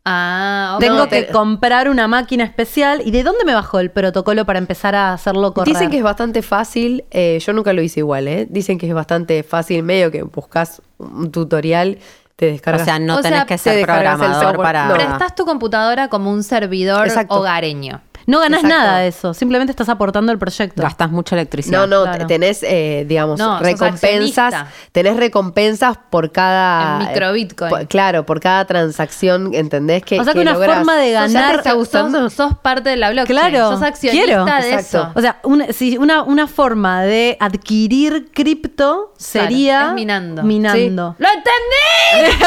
Ah, 0.09 0.77
Tengo 0.79 1.09
que 1.09 1.27
comprar 1.27 1.89
una 1.89 2.07
máquina 2.07 2.45
especial. 2.45 3.03
¿Y 3.05 3.11
de 3.11 3.25
dónde 3.25 3.45
me 3.45 3.55
bajó 3.55 3.81
el 3.81 3.91
protocolo 3.91 4.45
para 4.45 4.61
empezar 4.61 4.95
a 4.95 5.12
hacerlo 5.12 5.53
correr? 5.53 5.75
Dicen 5.75 5.91
que 5.91 5.99
es 5.99 6.05
bastante 6.05 6.43
fácil. 6.43 7.05
Eh, 7.11 7.39
yo 7.45 7.53
nunca 7.53 7.73
lo 7.73 7.83
hice 7.83 8.01
igual, 8.01 8.29
¿eh? 8.29 8.47
Dicen 8.49 8.79
que 8.79 8.87
es 8.87 8.95
bastante 8.95 9.43
fácil, 9.43 9.83
medio 9.83 10.12
que 10.12 10.23
buscas 10.23 10.81
un 10.99 11.33
tutorial 11.33 11.99
te 12.37 12.47
descargas. 12.47 12.83
O 12.83 12.85
sea, 12.85 12.99
no 12.99 13.21
tenés 13.21 13.47
que 13.47 13.59
ser 13.59 13.85
programador 13.85 14.57
para... 14.59 14.93
Prestas 14.93 15.35
tu 15.35 15.45
computadora 15.45 16.09
como 16.09 16.31
un 16.31 16.43
servidor 16.43 17.09
hogareño. 17.29 18.03
No 18.27 18.41
ganas 18.41 18.64
nada 18.64 18.99
de 18.99 19.09
eso, 19.09 19.35
simplemente 19.35 19.70
estás 19.70 19.89
aportando 19.89 20.33
el 20.33 20.39
proyecto. 20.39 20.83
Gastas 20.83 21.11
mucha 21.11 21.37
electricidad. 21.37 21.87
No, 21.87 22.05
no, 22.05 22.27
tenés, 22.27 22.62
eh, 22.64 23.05
digamos, 23.09 23.41
recompensas. 23.61 24.66
Tenés 24.91 25.16
recompensas 25.16 25.97
por 26.11 26.33
cada. 26.33 27.01
En 27.01 27.09
micro 27.09 27.33
Bitcoin. 27.33 27.87
claro, 27.87 28.27
por 28.27 28.41
cada 28.41 28.64
transacción, 28.64 29.55
¿entendés? 29.55 30.03
Que, 30.03 30.20
o 30.20 30.24
sea 30.24 30.33
que, 30.33 30.41
una 30.41 30.55
forma 30.55 30.97
de 30.97 31.12
ganar. 31.12 31.53
¿Te 31.53 31.59
está 31.59 31.72
gustando? 31.72 32.29
Sos, 32.31 32.59
parte 32.59 32.91
de 32.91 32.97
la 32.97 33.11
blockchain. 33.11 33.39
Claro. 33.39 33.70
Sos 33.70 33.83
accionista 33.83 34.61
de 34.61 34.74
eso. 34.74 35.12
O 35.14 35.20
sea, 35.20 35.39
una, 35.45 35.72
si 35.72 35.97
una, 35.97 36.22
una 36.22 36.49
forma 36.49 37.03
de 37.03 37.37
adquirir 37.39 38.31
cripto 38.33 39.12
sería. 39.16 39.93
minando. 39.93 40.43
Minando. 40.43 41.14
¡Lo 41.18 41.29
entendí! 41.29 42.45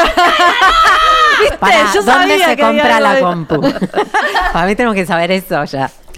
¿Viste? 1.40 1.66
Yo 1.94 2.02
¿Dónde 2.02 2.38
se 2.38 2.56
compra 2.58 3.00
la 3.00 3.20
compu? 3.20 3.60
Para 4.52 4.66
mí 4.66 4.76
tenemos 4.76 4.94
que 4.94 5.06
saber 5.06 5.30
eso 5.30 5.56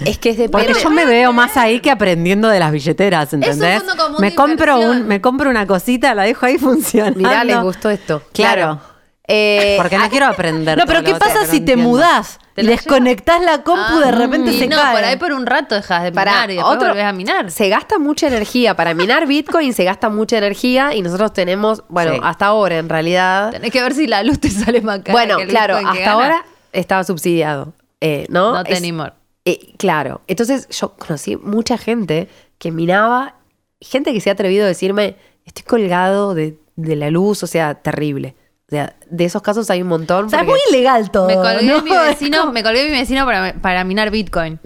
Es 0.04 0.18
que 0.18 0.30
es 0.30 0.38
de 0.38 0.48
Porque 0.48 0.74
yo 0.74 0.90
me 0.90 1.04
veo 1.04 1.32
más 1.32 1.56
ahí 1.56 1.80
que 1.80 1.90
aprendiendo 1.90 2.48
de 2.48 2.58
las 2.58 2.72
billeteras, 2.72 3.32
¿entendés? 3.32 3.82
me 4.18 4.34
compro 4.34 4.78
un, 4.78 5.06
me 5.06 5.20
compro 5.20 5.50
una 5.50 5.66
cosita, 5.66 6.14
la 6.14 6.24
dejo 6.24 6.46
ahí 6.46 6.58
funcionando. 6.58 7.18
Mirá, 7.18 7.44
les 7.44 7.60
gustó 7.60 7.90
esto. 7.90 8.22
Claro. 8.32 8.80
Eh, 9.28 9.76
Porque 9.78 9.96
no 9.98 10.08
quiero 10.10 10.26
aprender. 10.26 10.76
No, 10.76 10.84
pero 10.84 11.02
¿qué 11.02 11.14
pasa 11.14 11.46
si 11.46 11.60
te 11.60 11.76
mudás? 11.76 12.38
¿Te 12.54 12.64
desconectás 12.64 13.40
la 13.40 13.62
compu, 13.62 13.98
de 13.98 14.08
ah, 14.08 14.10
repente 14.10 14.52
se 14.52 14.66
no, 14.66 14.76
cae. 14.76 14.94
por 14.94 15.04
ahí 15.04 15.16
por 15.16 15.32
un 15.32 15.46
rato 15.46 15.74
dejas 15.74 16.02
de 16.02 16.10
minar 16.10 16.50
y 16.50 16.56
después 16.56 16.78
volvés 16.78 17.04
a 17.04 17.12
minar. 17.12 17.50
Se 17.50 17.70
gasta 17.70 17.98
mucha 17.98 18.26
energía. 18.26 18.76
Para 18.76 18.92
minar 18.92 19.26
Bitcoin 19.26 19.72
se 19.72 19.84
gasta 19.84 20.10
mucha 20.10 20.36
energía 20.36 20.94
y 20.94 21.00
nosotros 21.00 21.32
tenemos, 21.32 21.82
bueno, 21.88 22.22
hasta 22.22 22.46
ahora 22.46 22.76
en 22.76 22.90
realidad. 22.90 23.52
Tenés 23.52 23.70
que 23.70 23.80
ver 23.80 23.94
si 23.94 24.06
la 24.06 24.22
luz 24.22 24.38
te 24.38 24.50
sale 24.50 24.82
más 24.82 24.98
cara. 24.98 25.12
Bueno, 25.12 25.38
claro, 25.48 25.76
hasta 25.76 26.10
ahora 26.10 26.44
estaba 26.72 27.04
subsidiado. 27.04 27.72
Eh, 28.02 28.26
¿No? 28.28 28.52
No 28.52 28.64
tenemos. 28.64 29.12
Eh, 29.44 29.74
claro. 29.76 30.20
Entonces 30.26 30.68
yo 30.68 30.94
conocí 30.94 31.36
mucha 31.36 31.78
gente 31.78 32.28
que 32.58 32.70
minaba, 32.70 33.36
gente 33.80 34.12
que 34.12 34.20
se 34.20 34.30
ha 34.30 34.34
atrevido 34.34 34.64
a 34.64 34.68
decirme, 34.68 35.16
estoy 35.44 35.64
colgado 35.64 36.34
de, 36.34 36.58
de 36.76 36.96
la 36.96 37.10
luz, 37.10 37.42
o 37.42 37.46
sea, 37.46 37.74
terrible. 37.74 38.36
O 38.68 38.74
sea, 38.74 38.96
de 39.10 39.24
esos 39.24 39.42
casos 39.42 39.68
hay 39.70 39.82
un 39.82 39.88
montón. 39.88 40.26
O 40.26 40.28
sea, 40.30 40.40
es 40.40 40.46
muy 40.46 40.58
ilegal 40.70 41.10
todo. 41.10 41.26
Me 41.26 41.34
colgué, 41.34 41.66
¿no? 41.66 41.82
mi, 41.82 41.90
vecino, 42.08 42.52
me 42.52 42.62
colgué 42.62 42.86
mi 42.86 42.92
vecino 42.92 43.26
para, 43.26 43.54
para, 43.54 43.84
minar 43.84 44.10
Bitcoin. 44.10 44.60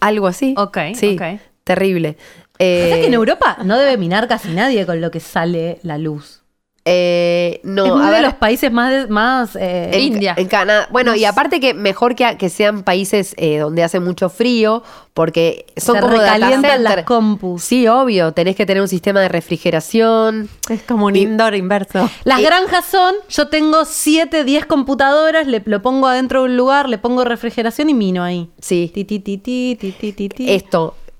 Algo 0.00 0.26
así. 0.26 0.54
Ok, 0.56 0.78
sí, 0.94 1.18
Terrible. 1.64 2.16
Eh, 2.58 2.84
o 2.84 2.88
sea 2.88 3.00
que 3.00 3.06
en 3.06 3.14
Europa 3.14 3.58
no 3.64 3.78
debe 3.78 3.96
minar 3.96 4.28
casi 4.28 4.48
nadie 4.50 4.86
con 4.86 5.00
lo 5.00 5.10
que 5.10 5.20
sale 5.20 5.80
la 5.82 5.98
luz. 5.98 6.41
Eh, 6.84 7.60
no, 7.62 7.84
es 7.86 7.92
uno 7.92 8.10
de 8.10 8.22
los 8.22 8.34
países 8.34 8.72
más, 8.72 9.08
más 9.08 9.56
eh, 9.56 9.96
India. 10.00 10.34
En 10.36 10.48
Canadá. 10.48 10.88
Bueno, 10.90 11.14
y 11.14 11.24
aparte 11.24 11.60
que 11.60 11.74
mejor 11.74 12.16
que, 12.16 12.36
que 12.36 12.48
sean 12.48 12.82
países 12.82 13.34
eh, 13.36 13.58
donde 13.58 13.84
hace 13.84 14.00
mucho 14.00 14.28
frío, 14.28 14.82
porque 15.14 15.66
son 15.76 16.00
como 16.00 16.16
calientan 16.16 16.82
las 16.82 17.04
compus. 17.04 17.62
Sí, 17.62 17.86
obvio. 17.86 18.32
Tenés 18.32 18.56
que 18.56 18.66
tener 18.66 18.82
un 18.82 18.88
sistema 18.88 19.20
de 19.20 19.28
refrigeración. 19.28 20.48
Es 20.68 20.82
como 20.82 21.06
un 21.06 21.14
indoor 21.14 21.54
inverso. 21.54 22.10
Las 22.24 22.40
granjas 22.40 22.84
son, 22.84 23.14
yo 23.28 23.48
tengo 23.48 23.84
7, 23.84 24.42
10 24.42 24.66
computadoras, 24.66 25.46
le, 25.46 25.62
lo 25.64 25.82
pongo 25.82 26.08
adentro 26.08 26.40
de 26.40 26.50
un 26.50 26.56
lugar, 26.56 26.88
le 26.88 26.98
pongo 26.98 27.24
refrigeración 27.24 27.90
y 27.90 27.94
mino 27.94 28.24
ahí. 28.24 28.50
Sí. 28.60 28.90
Ti, 28.92 29.04
ti, 29.04 29.20
ti, 29.20 29.38
ti, 29.38 29.76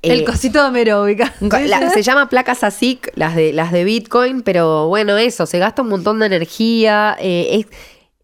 el 0.02 0.20
eh, 0.20 0.24
cosito 0.24 0.60
de 0.60 0.66
ameróbica. 0.66 1.32
se 1.94 2.02
llama 2.02 2.28
placas 2.28 2.64
ASIC, 2.64 3.12
las 3.14 3.36
de, 3.36 3.52
las 3.52 3.72
de 3.72 3.84
Bitcoin, 3.84 4.42
pero 4.42 4.88
bueno, 4.88 5.16
eso, 5.16 5.46
se 5.46 5.58
gasta 5.58 5.82
un 5.82 5.88
montón 5.88 6.18
de 6.18 6.26
energía. 6.26 7.16
Eh, 7.20 7.60
es, 7.60 7.66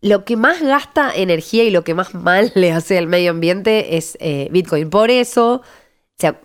lo 0.00 0.24
que 0.24 0.36
más 0.36 0.62
gasta 0.62 1.10
energía 1.12 1.64
y 1.64 1.70
lo 1.70 1.82
que 1.82 1.94
más 1.94 2.14
mal 2.14 2.52
le 2.54 2.72
hace 2.72 2.98
al 2.98 3.06
medio 3.06 3.30
ambiente 3.30 3.96
es 3.96 4.18
eh, 4.20 4.48
Bitcoin. 4.50 4.90
Por 4.90 5.10
eso, 5.10 5.62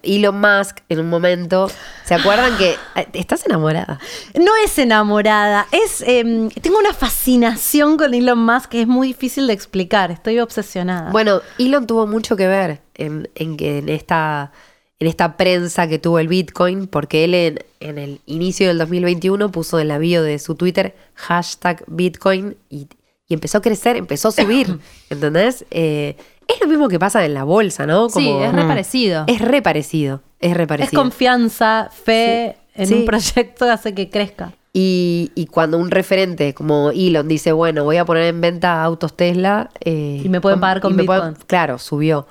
Elon 0.04 0.40
Musk 0.40 0.80
en 0.90 1.00
un 1.00 1.10
momento, 1.10 1.70
¿se 2.06 2.14
acuerdan 2.14 2.56
que 2.58 2.76
estás 3.14 3.46
enamorada? 3.46 4.00
No 4.36 4.52
es 4.64 4.78
enamorada, 4.78 5.68
es 5.72 6.04
em, 6.06 6.50
tengo 6.50 6.78
una 6.78 6.94
fascinación 6.94 7.98
con 7.98 8.14
Elon 8.14 8.38
Musk 8.38 8.70
que 8.70 8.82
es 8.82 8.88
muy 8.88 9.08
difícil 9.08 9.48
de 9.48 9.54
explicar, 9.54 10.12
estoy 10.12 10.40
obsesionada. 10.40 11.12
Bueno, 11.12 11.42
Elon 11.58 11.88
tuvo 11.88 12.06
mucho 12.06 12.36
que 12.36 12.48
ver 12.48 12.82
en, 12.94 13.30
en 13.34 13.58
que 13.58 13.80
en 13.80 13.90
esta 13.90 14.52
en 15.00 15.08
esta 15.08 15.38
prensa 15.38 15.88
que 15.88 16.00
tuvo 16.00 16.20
el 16.20 16.28
Bitcoin, 16.28 16.88
porque 16.88 17.24
él 17.26 17.34
en, 17.80 17.98
el 17.98 18.22
inicio 18.26 18.68
del 18.68 18.78
2021 18.78 19.52
puso 19.52 19.80
en 19.80 19.90
la 19.90 19.98
bio 19.98 20.24
de 20.24 20.40
su 20.40 20.56
Twitter 20.56 20.96
hashtag 21.16 21.84
Bitcoin 21.88 22.56
y, 22.70 22.88
empezó 23.30 23.58
a 23.58 23.62
crecer, 23.62 23.98
empezó 23.98 24.28
a 24.28 24.32
subir, 24.32 24.80
¿entendés? 25.10 25.66
Eh, 25.72 26.16
es 26.48 26.62
lo 26.62 26.68
mismo 26.68 26.88
que 26.88 27.00
pasa 27.00 27.26
en 27.26 27.34
la 27.34 27.44
bolsa, 27.44 27.88
¿no? 27.88 28.10
sí, 28.10 28.30
es 28.30 28.54
reparecido. 28.54 29.24
Es 29.28 29.42
reparecido, 29.42 30.22
es 30.40 30.56
reparecido. 30.56 31.02
Es 31.02 31.04
confianza, 31.04 31.90
fe 31.92 32.58
en 32.76 32.94
un 32.94 33.06
proyecto 33.06 33.70
hace 33.70 33.94
que 33.94 34.10
crezca. 34.10 34.54
Y, 34.76 35.48
cuando 35.52 35.78
un 35.78 35.92
referente 35.92 36.56
como 36.56 36.90
Elon 36.90 37.28
dice, 37.28 37.52
bueno, 37.52 37.84
voy 37.84 37.98
a 37.98 38.06
poner 38.06 38.24
en 38.24 38.42
venta 38.42 38.84
autos 38.84 39.16
Tesla. 39.16 39.70
Eh, 39.82 40.22
y 40.24 40.30
me 40.30 40.42
pueden 40.42 40.60
pagar 40.60 40.82
con 40.82 40.98
Bitcoin. 40.98 41.36
claro, 41.46 41.78
subió 41.78 42.28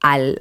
al 0.00 0.36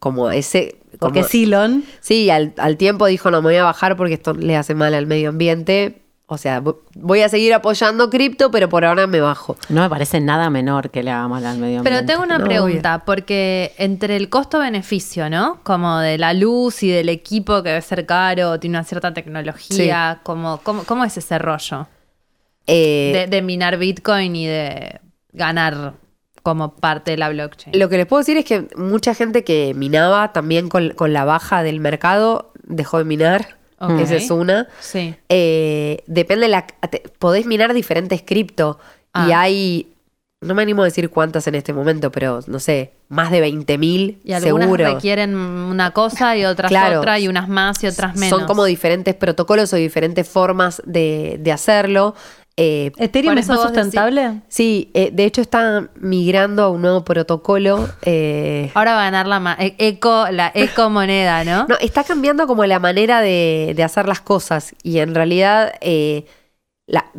como 0.00 0.30
ese 0.30 0.77
porque 0.98 1.20
es 1.20 1.34
Elon. 1.34 1.84
Sí, 2.00 2.30
al, 2.30 2.76
tiempo 2.76 3.06
dijo, 3.06 3.30
no 3.30 3.42
me 3.42 3.48
voy 3.48 3.56
a 3.56 3.64
bajar 3.64 3.96
porque 3.96 4.14
esto 4.14 4.34
le 4.34 4.56
hace 4.56 4.74
mal 4.74 4.94
al 4.94 5.06
medio 5.06 5.30
ambiente. 5.30 6.02
O 6.30 6.36
sea, 6.36 6.62
voy 6.94 7.22
a 7.22 7.28
seguir 7.30 7.54
apoyando 7.54 8.10
cripto, 8.10 8.50
pero 8.50 8.68
por 8.68 8.84
ahora 8.84 9.06
me 9.06 9.20
bajo. 9.20 9.56
No 9.70 9.80
me 9.80 9.88
parece 9.88 10.20
nada 10.20 10.50
menor 10.50 10.90
que 10.90 11.02
le 11.02 11.10
haga 11.10 11.26
mal 11.26 11.46
al 11.46 11.56
medio 11.56 11.78
ambiente. 11.78 11.90
Pero 11.90 12.06
tengo 12.06 12.22
una 12.22 12.44
pregunta, 12.44 13.02
porque 13.06 13.72
entre 13.78 14.16
el 14.16 14.28
costo-beneficio, 14.28 15.30
¿no? 15.30 15.60
Como 15.62 15.98
de 16.00 16.18
la 16.18 16.34
luz 16.34 16.82
y 16.82 16.90
del 16.90 17.08
equipo 17.08 17.62
que 17.62 17.70
debe 17.70 17.80
ser 17.80 18.04
caro, 18.04 18.60
tiene 18.60 18.76
una 18.76 18.84
cierta 18.84 19.14
tecnología, 19.14 20.20
como, 20.22 20.60
¿cómo, 20.62 21.04
es 21.04 21.16
ese 21.16 21.38
rollo? 21.38 21.86
Eh, 22.66 23.26
de 23.30 23.40
minar 23.40 23.78
Bitcoin 23.78 24.36
y 24.36 24.46
de 24.46 25.00
ganar 25.32 25.94
como 26.42 26.74
parte 26.74 27.12
de 27.12 27.16
la 27.16 27.28
blockchain. 27.28 27.78
Lo 27.78 27.88
que 27.88 27.96
les 27.96 28.06
puedo 28.06 28.20
decir 28.20 28.36
es 28.36 28.44
que 28.44 28.68
mucha 28.76 29.14
gente 29.14 29.44
que 29.44 29.74
minaba 29.74 30.32
también 30.32 30.68
con, 30.68 30.92
la 31.12 31.24
baja 31.24 31.62
del 31.62 31.80
mercado 31.80 32.52
dejó 32.64 32.98
de 32.98 33.04
minar. 33.04 33.58
Esa 34.00 34.16
es 34.16 34.30
una. 34.30 34.66
Sí. 34.80 35.14
Eh, 35.28 36.02
depende 36.06 36.46
de 36.46 36.48
la. 36.48 36.66
podés 37.20 37.46
minar 37.46 37.74
diferentes 37.74 38.22
cripto 38.22 38.78
y 39.14 39.32
ah. 39.32 39.40
hay. 39.40 39.92
No 40.40 40.54
me 40.54 40.62
animo 40.62 40.82
a 40.82 40.84
decir 40.84 41.10
cuántas 41.10 41.48
en 41.48 41.56
este 41.56 41.72
momento, 41.72 42.12
pero 42.12 42.40
no 42.46 42.60
sé, 42.60 42.92
más 43.08 43.32
de 43.32 43.44
20.000 43.44 44.18
y 44.22 44.32
algunas 44.32 44.70
requieren 44.70 45.34
una 45.34 45.90
cosa 45.90 46.36
y 46.36 46.44
otras 46.44 46.70
otra, 46.70 47.18
y 47.18 47.26
unas 47.26 47.48
más 47.48 47.82
y 47.82 47.88
otras 47.88 48.14
menos. 48.14 48.38
Son 48.38 48.46
como 48.46 48.64
diferentes 48.64 49.16
protocolos 49.16 49.72
o 49.72 49.76
diferentes 49.76 50.28
formas 50.28 50.80
de, 50.84 51.38
de 51.40 51.50
hacerlo. 51.50 52.14
Eh, 52.60 52.90
¿Ethereum 52.96 53.38
es 53.38 53.46
más 53.46 53.62
sustentable? 53.62 54.40
Sí, 54.48 54.90
eh, 54.92 55.10
de 55.12 55.24
hecho 55.24 55.40
está 55.40 55.90
migrando 55.94 56.64
a 56.64 56.70
un 56.70 56.82
nuevo 56.82 57.04
protocolo. 57.04 57.88
Eh, 58.02 58.72
Ahora 58.74 58.94
va 58.94 59.02
a 59.06 59.10
ganar 59.12 59.28
la, 59.28 59.56
e-, 59.60 59.76
eco, 59.78 60.26
la 60.32 60.50
eco 60.54 60.90
moneda, 60.90 61.44
¿no? 61.44 61.68
No, 61.68 61.76
está 61.78 62.02
cambiando 62.02 62.48
como 62.48 62.66
la 62.66 62.80
manera 62.80 63.20
de, 63.20 63.80
hacer 63.84 64.08
las 64.08 64.20
cosas 64.20 64.74
y 64.82 64.98
en 64.98 65.14
realidad 65.14 65.72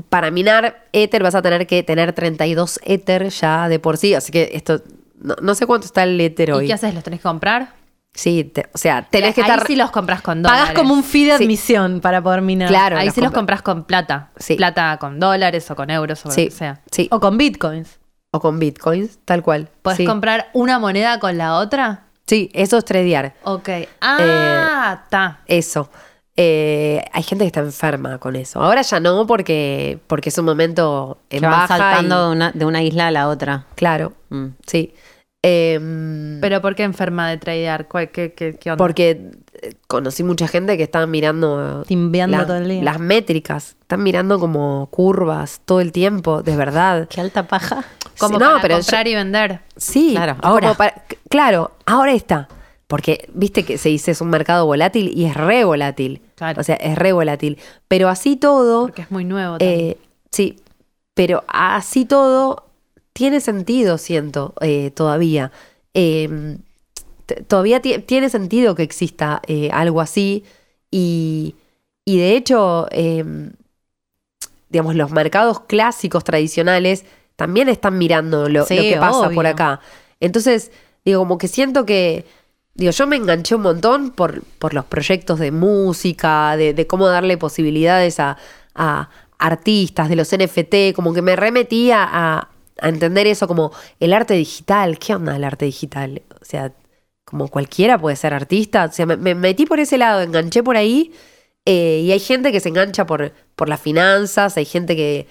para 0.10 0.30
minar 0.30 0.88
Ether 0.92 1.24
vas 1.24 1.36
a 1.36 1.42
tener 1.42 1.68
que 1.68 1.84
tener 1.84 2.12
32 2.12 2.82
Ether 2.84 3.30
ya 3.30 3.70
de 3.70 3.80
por 3.80 3.96
sí, 3.96 4.14
así 4.14 4.34
que 4.34 4.50
esto, 4.54 4.82
no, 5.22 5.56
sé 5.56 5.66
cuánto 5.66 5.86
está 5.86 6.04
el 6.04 6.20
Ether 6.20 6.52
hoy. 6.52 6.66
¿Y 6.66 6.68
qué 6.68 6.74
haces? 6.74 6.94
¿Los 6.94 7.06
tenés 7.06 7.22
que 7.22 7.24
comprar? 7.30 7.79
Sí, 8.14 8.52
o 8.74 8.78
sea, 8.78 9.08
tenés 9.10 9.36
que 9.36 9.42
estar. 9.42 9.60
Ahí 9.60 9.66
sí 9.68 9.76
los 9.76 9.92
compras 9.92 10.22
con 10.22 10.42
dólares. 10.42 10.62
Pagas 10.62 10.76
como 10.76 10.94
un 10.94 11.04
fee 11.04 11.26
de 11.26 11.34
admisión 11.34 12.02
para 12.02 12.22
poder 12.22 12.42
minar. 12.42 12.70
Claro. 12.70 12.98
Ahí 12.98 13.12
sí 13.12 13.22
los 13.22 13.32
compras 13.32 13.62
con 13.62 13.86
plata. 13.86 14.32
Sí. 14.38 14.56
Plata 14.56 14.98
con 15.00 15.20
dólares 15.20 15.70
o 15.72 15.76
con 15.76 15.90
euros 15.90 16.26
o 16.26 16.30
lo 16.30 16.36
que 16.36 16.52
sea. 16.52 16.82
Sí. 16.92 17.08
O 17.12 17.20
con 17.20 17.38
bitcoins. 17.38 18.00
O 18.32 18.40
con 18.40 18.60
bitcoins, 18.60 19.20
tal 19.26 19.42
cual. 19.42 19.70
¿Puedes 19.82 20.08
comprar 20.08 20.50
una 20.54 20.80
moneda 20.80 21.20
con 21.20 21.38
la 21.38 21.56
otra? 21.56 22.06
Sí, 22.28 22.50
eso 22.54 22.78
es 22.78 22.86
tradear. 22.86 23.34
Ok. 23.44 23.70
Ah, 24.02 25.02
está. 25.04 25.40
Eh, 25.48 25.58
eso. 25.58 25.90
Eh, 26.36 27.04
hay 27.12 27.24
gente 27.24 27.44
que 27.44 27.48
está 27.48 27.60
enferma 27.62 28.18
con 28.20 28.36
eso. 28.36 28.62
Ahora 28.62 28.82
ya 28.82 29.00
no, 29.00 29.26
porque, 29.26 30.00
porque 30.08 30.30
es 30.30 30.38
un 30.38 30.46
momento 30.46 31.18
en 31.30 31.42
baja 31.42 31.68
saltando 31.68 32.28
de, 32.28 32.32
una, 32.32 32.52
de, 32.52 32.66
una, 32.66 32.84
isla 32.84 33.08
a 33.08 33.12
la 33.12 33.28
otra. 33.28 33.66
Claro, 33.76 34.14
mm. 34.30 34.46
sí. 34.66 34.94
Em, 35.42 36.42
¿Pero 36.42 36.62
por 36.62 36.76
qué 36.76 36.84
enferma 36.84 37.30
de 37.30 37.38
tradear? 37.38 37.88
¿Qué, 37.88 38.10
qué, 38.12 38.58
qué 38.60 38.72
onda? 38.72 38.78
Porque 38.78 39.32
eh, 39.62 39.74
conocí 39.88 40.22
mucha 40.24 40.50
gente 40.50 40.76
que 40.76 40.84
estaba 40.84 41.08
mirando 41.08 41.86
las 41.88 43.00
métricas. 43.00 43.78
Están 43.82 44.04
mirando 44.04 44.40
como 44.40 44.88
curvas 44.92 45.62
todo 45.64 45.80
el 45.80 45.94
tiempo, 45.94 46.44
de 46.44 46.56
verdad. 46.58 47.08
Qué 47.10 47.22
alta 47.22 47.48
paja. 47.48 47.86
Como 48.18 48.38
para 48.38 48.76
comprar 48.76 49.08
y 49.08 49.16
vender. 49.16 49.62
Sí, 49.78 50.12
claro. 50.12 50.36
Ahora. 50.42 50.76
claro, 51.30 51.72
ahora 51.86 52.12
está. 52.12 52.50
Porque 52.88 53.30
viste 53.34 53.64
que 53.64 53.78
se 53.78 53.90
dice 53.90 54.12
es 54.12 54.20
un 54.20 54.30
mercado 54.30 54.66
volátil 54.66 55.12
y 55.16 55.26
es 55.26 55.36
re 55.36 55.64
volátil. 55.64 56.22
O 56.58 56.64
sea, 56.64 56.76
es 56.76 56.98
re 56.98 57.14
volátil. 57.14 57.60
Pero 57.88 58.10
así 58.10 58.36
todo. 58.36 58.88
Porque 58.88 59.04
es 59.04 59.12
muy 59.12 59.24
nuevo. 59.24 59.58
Eh, 59.60 59.98
sí. 60.32 60.60
Pero 61.14 61.44
así 61.48 62.06
todo 62.06 62.69
tiene 63.14 63.40
sentido, 63.40 63.98
siento, 63.98 64.54
eh, 64.62 64.92
todavía. 64.92 65.52
Em, 65.94 66.60
todavía 67.48 67.82
tiene 67.82 68.30
sentido 68.30 68.76
que 68.76 68.84
exista 68.84 69.42
eh, 69.48 69.70
algo 69.72 70.02
así 70.02 70.44
y, 70.92 71.56
de 72.06 72.36
hecho, 72.36 72.88
em, 72.92 73.52
digamos, 74.70 74.96
los 74.96 75.12
mercados 75.12 75.62
clásicos 75.62 76.24
tradicionales 76.24 77.06
también 77.36 77.70
están 77.70 77.98
mirando 77.98 78.50
lo, 78.50 78.66
que 78.66 78.98
pasa 79.00 79.30
por 79.30 79.48
acá. 79.48 79.80
Entonces, 80.20 80.72
digo, 81.06 81.20
como 81.20 81.38
que 81.38 81.48
siento 81.48 81.86
que, 81.86 82.26
digo, 82.74 82.92
yo 82.92 83.08
me 83.08 83.16
enganché 83.16 83.56
un 83.56 83.62
montón 83.62 84.12
por, 84.12 84.44
por 84.60 84.74
los 84.74 84.86
proyectos 84.86 85.40
de 85.40 85.52
música, 85.52 86.58
de, 86.58 86.88
cómo 86.88 87.08
darle 87.08 87.38
posibilidades 87.38 88.20
a, 88.20 88.38
artistas, 89.42 90.10
de 90.10 90.18
los 90.18 90.36
NFT, 90.36 90.94
como 90.94 91.14
que 91.14 91.22
me 91.22 91.38
remetía 91.38 92.06
a, 92.06 92.49
a 92.82 92.90
entender 92.90 93.28
eso 93.28 93.48
como 93.48 93.72
el 94.00 94.14
arte 94.14 94.34
digital. 94.34 95.00
¿Qué 95.00 95.16
onda 95.16 95.36
el 95.36 95.44
arte 95.44 95.66
digital? 95.66 96.22
O 96.42 96.46
sea, 96.46 96.72
como 97.26 97.48
cualquiera 97.48 97.98
puede 97.98 98.16
ser 98.16 98.34
artista. 98.34 98.86
O 98.86 98.92
sea, 98.92 99.06
me, 99.06 99.36
metí 99.36 99.66
por 99.66 99.80
ese 99.80 99.98
lado, 99.98 100.22
enganché 100.22 100.64
por 100.64 100.78
ahí. 100.78 101.14
Eh, 101.66 102.02
y 102.06 102.12
hay 102.12 102.20
gente 102.20 102.52
que 102.52 102.60
se 102.60 102.70
engancha 102.70 103.06
por, 103.06 103.32
por 103.56 103.70
las 103.70 103.80
finanzas, 103.80 104.58
hay 104.58 104.66
gente 104.66 104.96
que, 104.96 105.28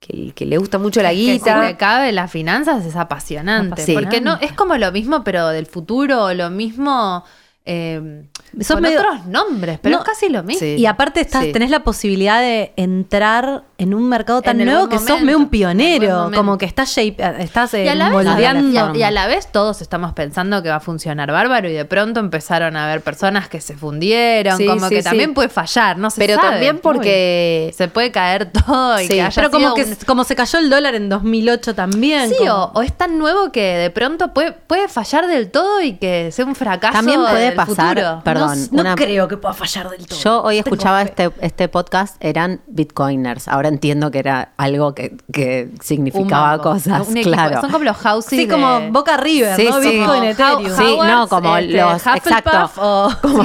que, 0.00 0.46
le 0.46 0.58
gusta 0.58 0.78
mucho 0.78 1.02
la 1.02 1.12
guita. 1.12 1.60
Que 1.60 1.68
si 1.68 1.74
cabe 1.74 2.12
las 2.12 2.30
finanzas 2.32 2.84
es 2.84 2.96
apasionante. 2.96 3.84
Porque 3.92 4.20
no, 4.20 4.38
es 4.40 4.52
como 4.52 4.76
lo 4.76 4.90
mismo, 4.90 5.22
pero 5.22 5.48
del 5.48 5.66
futuro, 5.66 6.32
lo 6.34 6.50
mismo. 6.50 7.24
Eh, 7.64 8.24
son 8.60 8.84
otros 8.84 9.26
nombres, 9.26 9.78
pero 9.80 9.98
es 9.98 10.04
casi 10.04 10.28
lo 10.28 10.42
mismo. 10.42 10.66
Y 10.66 10.86
aparte 10.86 11.20
estás, 11.20 11.52
tenés 11.52 11.70
la 11.70 11.84
posibilidad 11.84 12.40
de 12.40 12.72
entrar 12.76 13.64
en 13.80 13.94
un 13.94 14.10
mercado 14.10 14.42
tan 14.42 14.58
nuevo 14.58 14.90
que 14.90 14.98
sos 14.98 15.22
medio 15.22 15.38
un 15.38 15.48
pionero, 15.48 16.30
como 16.34 16.58
que 16.58 16.66
estás, 16.66 16.96
estás 16.98 17.72
y 17.72 17.88
a, 17.88 17.94
la 17.94 18.10
moldeando. 18.10 18.94
y, 18.94 19.02
a, 19.02 19.10
la 19.10 19.26
vez 19.26 19.50
todos 19.50 19.80
estamos 19.80 20.12
pensando 20.12 20.62
que 20.62 20.68
va 20.68 20.76
a 20.76 20.80
funcionar 20.80 21.32
bárbaro 21.32 21.66
y 21.66 21.72
de 21.72 21.86
pronto 21.86 22.20
empezaron 22.20 22.76
a 22.76 22.84
haber 22.84 23.00
personas 23.00 23.48
que 23.48 23.62
se 23.62 23.74
fundieron, 23.74 24.58
como 24.66 24.90
que 24.90 25.02
también 25.02 25.32
puede 25.32 25.48
fallar, 25.48 25.96
no 25.96 26.10
sé. 26.10 26.20
Pero 26.20 26.38
también 26.38 26.78
porque 26.78 27.72
se 27.74 27.88
puede 27.88 28.12
caer 28.12 28.52
todo 28.66 29.00
y 29.00 29.08
que 29.08 29.22
haya 29.22 29.34
Pero 29.34 29.50
como 29.50 29.74
que 29.74 29.96
como 30.06 30.24
se 30.24 30.36
cayó 30.36 30.58
el 30.58 30.68
dólar 30.68 30.94
en 30.94 31.08
2008 31.08 31.74
también. 31.74 32.28
Sí, 32.28 32.46
o, 32.50 32.82
es 32.82 32.92
tan 32.92 33.18
nuevo 33.18 33.50
que 33.50 33.62
de 33.62 33.88
pronto 33.88 34.34
puede, 34.34 34.52
puede 34.52 34.88
fallar 34.88 35.26
del 35.26 35.50
todo 35.50 35.80
y 35.80 35.94
que 35.94 36.30
sea 36.32 36.44
un 36.44 36.54
fracaso. 36.54 36.92
También 36.92 37.18
puede 37.18 37.52
pasar, 37.52 38.22
perdón. 38.24 38.58
No, 38.72 38.94
creo 38.94 39.26
que 39.26 39.38
pueda 39.38 39.54
fallar 39.54 39.88
del 39.88 40.06
todo. 40.06 40.18
Yo 40.18 40.42
hoy 40.42 40.58
escuchaba 40.58 41.00
este, 41.00 41.30
este 41.40 41.68
podcast, 41.68 42.16
eran 42.20 42.60
bitcoiners. 42.66 43.48
Ahora 43.48 43.69
entiendo 43.70 44.10
que 44.10 44.18
era 44.18 44.50
algo 44.56 44.94
que, 44.94 45.16
que 45.32 45.70
significaba 45.80 46.58
cosas. 46.58 47.08
claro. 47.22 47.60
Son 47.60 47.70
como 47.70 47.84
los 47.84 47.96
houses. 47.96 48.38
Sí, 48.38 48.46
como 48.46 48.90
Boca 48.90 49.16
River, 49.16 49.56
sí, 49.56 49.64
¿no? 49.64 49.80
Sí, 49.80 49.88
Bitcoin, 49.98 50.24
Ethereum. 50.24 50.76
Sí, 50.76 50.98
no, 51.02 51.28
como 51.28 51.56
este, 51.56 51.76
los. 51.78 52.06
Exacto. 52.06 52.70
O 52.76 53.10
como, 53.22 53.44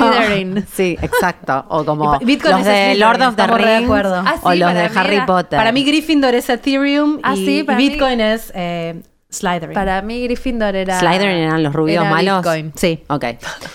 sí, 0.73 0.97
exacto. 1.01 1.65
O 1.69 1.85
como 1.85 2.19
Bitcoin 2.19 2.57
los 2.57 2.65
de 2.65 2.95
Lord 2.95 3.21
of 3.21 3.35
the 3.35 3.47
Rings. 3.47 3.89
Ah, 3.89 4.35
o 4.41 4.53
los 4.53 4.73
de 4.73 4.91
Harry 4.95 5.21
Potter. 5.25 5.57
Para 5.57 5.71
mí, 5.71 5.83
Gryffindor 5.85 6.35
es 6.35 6.49
Ethereum 6.49 7.19
ah, 7.23 7.35
y, 7.35 7.63
Bitcoin 7.63 8.19
es. 8.19 8.51
Eh, 8.53 9.01
Slytherin. 9.29 9.73
Para 9.73 10.01
mí 10.01 10.23
Gryffindor 10.23 10.75
era... 10.75 10.99
¿Slytherin 10.99 11.37
eran 11.37 11.63
los 11.63 11.73
rubios 11.73 12.05
malos? 12.05 12.37
Bitcoin. 12.37 12.71
Sí. 12.75 13.03
Ok. 13.07 13.25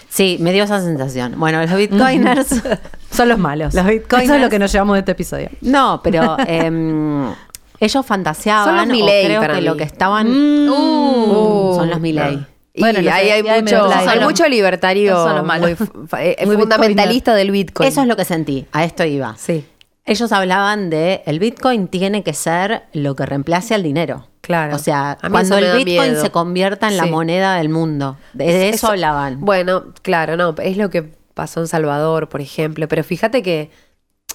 Sí, 0.08 0.38
me 0.40 0.52
dio 0.52 0.64
esa 0.64 0.80
sensación. 0.80 1.34
Bueno, 1.38 1.60
los 1.60 1.74
bitcoiners... 1.74 2.62
Son 3.10 3.28
los 3.28 3.38
malos. 3.38 3.74
Los 3.74 3.84
bitcoiners... 3.84 4.24
Eso 4.24 4.34
es 4.36 4.40
lo 4.40 4.48
que 4.48 4.58
nos 4.58 4.72
llevamos 4.72 4.94
de 4.94 5.00
este 5.00 5.12
episodio. 5.12 5.50
No, 5.60 6.00
pero... 6.02 6.36
Em, 6.46 7.30
ellos 7.80 8.06
fantaseaban 8.06 8.88
son 8.88 8.98
los 8.98 9.08
creo 9.08 9.40
que 9.40 9.60
lo 9.60 9.76
que 9.76 9.84
estaban... 9.84 10.28
Mm. 10.28 10.70
Uh. 10.70 11.74
son 11.74 11.90
los 11.90 12.00
Miley. 12.00 12.46
Bueno, 12.78 13.00
y 13.00 13.08
ahí 13.08 13.30
hay, 13.30 13.42
mucho, 13.42 13.90
hay 13.92 14.20
mucho 14.20 14.48
libertario 14.48 15.16
son 15.16 15.36
los 15.36 15.44
malos. 15.44 15.78
muy, 15.78 15.88
muy 16.46 16.56
fundamentalista 16.56 17.34
del 17.34 17.50
Bitcoin. 17.50 17.88
Eso 17.88 18.02
es 18.02 18.06
lo 18.06 18.16
que 18.16 18.24
sentí, 18.24 18.66
a 18.72 18.84
esto 18.84 19.04
iba. 19.04 19.34
Sí. 19.36 19.64
Ellos 20.10 20.32
hablaban 20.32 20.90
de 20.90 21.22
el 21.24 21.38
Bitcoin 21.38 21.86
tiene 21.86 22.24
que 22.24 22.34
ser 22.34 22.82
lo 22.92 23.14
que 23.14 23.26
reemplace 23.26 23.76
al 23.76 23.84
dinero. 23.84 24.26
Claro. 24.40 24.74
O 24.74 24.78
sea, 24.80 25.16
cuando 25.30 25.56
el 25.56 25.84
Bitcoin 25.84 26.16
se 26.16 26.30
convierta 26.30 26.88
en 26.88 26.96
la 26.96 27.06
moneda 27.06 27.54
del 27.54 27.68
mundo. 27.68 28.16
De 28.32 28.70
eso, 28.70 28.88
hablaban. 28.88 29.38
Bueno, 29.38 29.84
claro, 30.02 30.36
no, 30.36 30.56
es 30.60 30.76
lo 30.76 30.90
que 30.90 31.04
pasó 31.34 31.60
en 31.60 31.68
Salvador, 31.68 32.28
por 32.28 32.40
ejemplo. 32.40 32.88
Pero 32.88 33.04
fíjate 33.04 33.44
que 33.44 33.70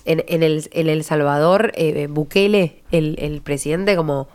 en, 0.05 0.43
el, 0.43 0.69
en 0.71 0.87
El 0.87 1.03
Salvador, 1.03 1.73
eh, 1.75 2.07
Bukele, 2.09 2.81
el, 2.91 3.17
el 3.19 3.41
presidente, 3.41 3.97
como 3.97 4.29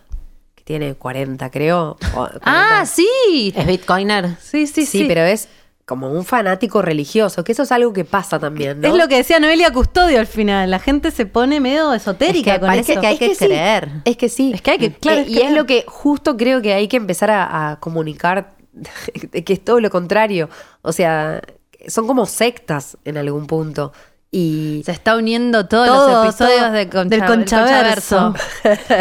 que 0.54 0.62
tiene 0.64 0.94
40, 0.94 1.50
creo. 1.50 1.96
Ah, 2.42 2.84
sí. 2.84 3.54
¿Es 3.56 3.66
Bitcoiner? 3.66 4.36
Sí, 4.42 4.66
sí, 4.66 4.84
sí. 4.84 4.98
Sí, 4.98 5.04
pero 5.08 5.22
es 5.22 5.48
como 5.90 6.08
un 6.08 6.24
fanático 6.24 6.82
religioso, 6.82 7.42
que 7.42 7.50
eso 7.50 7.64
es 7.64 7.72
algo 7.72 7.92
que 7.92 8.04
pasa 8.04 8.38
también, 8.38 8.80
¿no? 8.80 8.86
Es 8.86 8.94
lo 8.94 9.08
que 9.08 9.16
decía 9.16 9.40
Noelia 9.40 9.72
Custodio 9.72 10.20
al 10.20 10.28
final, 10.28 10.70
la 10.70 10.78
gente 10.78 11.10
se 11.10 11.26
pone 11.26 11.58
medio 11.58 11.92
esotérica 11.92 12.52
es 12.52 12.60
que 12.60 12.64
parece 12.64 12.96
que 13.00 13.06
hay 13.08 13.18
que, 13.18 13.34
creer. 13.34 13.90
Es 14.04 14.16
que 14.16 14.28
sí. 14.28 14.52
Es 14.54 14.62
que 14.62 14.70
hay 14.70 14.78
que, 14.78 14.92
claro, 14.92 15.22
eh, 15.22 15.26
y 15.26 15.40
es 15.40 15.50
lo 15.50 15.66
que 15.66 15.84
justo 15.88 16.36
creo 16.36 16.62
que 16.62 16.74
hay 16.74 16.86
que 16.86 16.96
empezar 16.96 17.32
a, 17.32 17.78
comunicar 17.80 18.52
que 19.44 19.52
es 19.52 19.64
todo 19.64 19.80
lo 19.80 19.90
contrario. 19.90 20.48
O 20.82 20.92
sea, 20.92 21.42
son 21.88 22.06
como 22.06 22.24
sectas 22.26 22.96
en 23.04 23.16
algún 23.16 23.48
punto. 23.48 23.92
Y 24.30 24.82
se 24.86 24.92
está 24.92 25.16
uniendo 25.16 25.66
todos, 25.66 25.88
los 25.88 26.24
episodios 26.24 26.70
de 26.70 26.86
del 26.86 27.24
Conchaverso. 27.24 28.32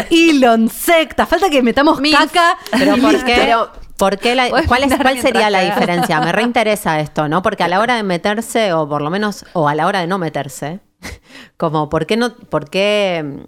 Elon, 0.09 0.69
secta. 0.71 1.27
Falta 1.27 1.51
que 1.51 1.61
metamos 1.61 2.01
caca. 2.11 2.57
Pero 2.71 2.97
¿por 2.97 3.23
qué? 3.23 3.53
¿Por 3.99 4.17
qué 4.17 4.33
cuál, 4.65 4.83
es, 4.83 4.97
¿Cuál 4.97 5.19
sería 5.19 5.49
la 5.49 5.59
diferencia? 5.59 6.21
Me 6.21 6.31
reinteresa 6.31 7.01
esto, 7.01 7.27
¿no? 7.27 7.41
Porque 7.41 7.63
a 7.63 7.67
la 7.67 7.81
hora 7.81 7.95
de 7.95 8.03
meterse, 8.03 8.71
o 8.71 8.87
por 8.87 9.01
lo 9.01 9.09
menos, 9.09 9.45
o 9.53 9.67
a 9.67 9.75
la 9.75 9.85
hora 9.87 9.99
de 9.99 10.07
no 10.07 10.17
meterse, 10.17 10.79
como, 11.57 11.89
¿por 11.89 12.05
qué 12.05 12.15
no, 12.15 12.33
por 12.33 12.69
qué, 12.69 13.45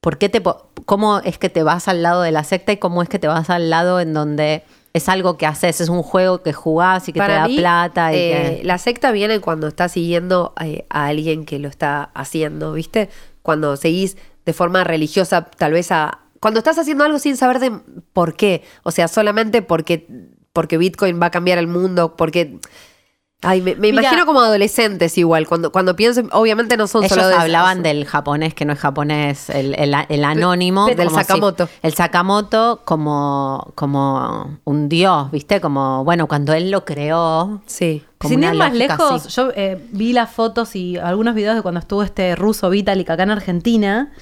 por 0.00 0.18
qué 0.18 0.28
te, 0.28 0.40
cómo 0.86 1.18
es 1.18 1.36
que 1.36 1.50
te 1.50 1.64
vas 1.64 1.88
al 1.88 2.02
lado 2.02 2.22
de 2.22 2.30
la 2.30 2.44
secta 2.44 2.70
y 2.70 2.76
cómo 2.76 3.02
es 3.02 3.08
que 3.08 3.18
te 3.18 3.26
vas 3.26 3.50
al 3.50 3.70
lado 3.70 3.98
en 3.98 4.14
donde 4.14 4.62
es 4.92 5.08
algo 5.08 5.36
que 5.36 5.46
haces, 5.46 5.80
es 5.80 5.88
un 5.88 6.02
juego 6.02 6.42
que 6.42 6.52
jugás 6.52 7.08
y 7.08 7.12
que 7.12 7.20
te 7.20 7.32
da 7.32 7.46
plata. 7.46 8.12
Y 8.12 8.16
eh, 8.16 8.60
La 8.62 8.78
secta 8.78 9.10
viene 9.10 9.40
cuando 9.40 9.66
estás 9.66 9.92
siguiendo 9.92 10.52
eh, 10.60 10.86
a 10.90 11.06
alguien 11.06 11.44
que 11.44 11.58
lo 11.58 11.68
está 11.68 12.10
haciendo, 12.14 12.74
¿viste? 12.74 13.08
Cuando 13.42 13.76
seguís 13.76 14.16
de 14.44 14.52
forma 14.52 14.84
religiosa 14.84 15.44
tal 15.44 15.72
vez 15.72 15.90
a, 15.92 16.21
cuando 16.42 16.58
estás 16.58 16.76
haciendo 16.76 17.04
algo 17.04 17.20
sin 17.20 17.36
saber 17.36 17.60
de 17.60 17.70
por 18.12 18.34
qué, 18.34 18.64
o 18.82 18.90
sea, 18.90 19.06
solamente 19.06 19.62
porque, 19.62 20.08
porque 20.52 20.76
Bitcoin 20.76 21.22
va 21.22 21.26
a 21.26 21.30
cambiar 21.30 21.56
el 21.58 21.68
mundo, 21.68 22.16
porque... 22.16 22.58
Ay, 23.42 23.60
me, 23.60 23.88
imagino 23.88 24.26
como 24.26 24.40
adolescentes 24.40 25.18
igual, 25.18 25.46
cuando, 25.46 25.70
cuando 25.70 25.94
pienso, 25.94 26.22
obviamente 26.32 26.76
no 26.76 26.88
son 26.88 27.04
ellos 27.04 27.14
solo 27.16 27.28
de 27.28 27.34
hablaban 27.34 27.84
del 27.84 28.06
japonés, 28.06 28.54
que 28.54 28.64
no 28.64 28.72
es 28.72 28.80
japonés, 28.80 29.50
el, 29.50 29.74
el, 29.74 30.24
anónimo. 30.24 30.86
del 30.86 31.10
Sakamoto. 31.10 31.68
el 31.80 31.94
Sakamoto 31.94 32.82
como, 32.84 33.72
como 33.76 34.58
un 34.64 34.88
dios, 34.88 35.30
¿viste? 35.30 35.60
Como, 35.60 36.04
bueno, 36.04 36.26
cuando 36.26 36.54
él 36.54 36.72
lo 36.72 36.84
creó. 36.84 37.62
Sí. 37.66 38.04
Sin 38.26 38.42
ir 38.42 38.54
más 38.54 38.74
lejos, 38.74 39.28
yo 39.34 39.50
eh, 39.54 39.80
vi 39.90 40.12
las 40.12 40.30
fotos 40.30 40.74
y 40.74 40.96
algunos 40.96 41.36
videos 41.36 41.54
de 41.54 41.62
cuando 41.62 41.80
estuvo 41.80 42.02
este 42.02 42.34
ruso 42.36 42.68
Vitalik 42.70 43.10
acá 43.10 43.24
en 43.24 43.30
Argentina 43.30 44.12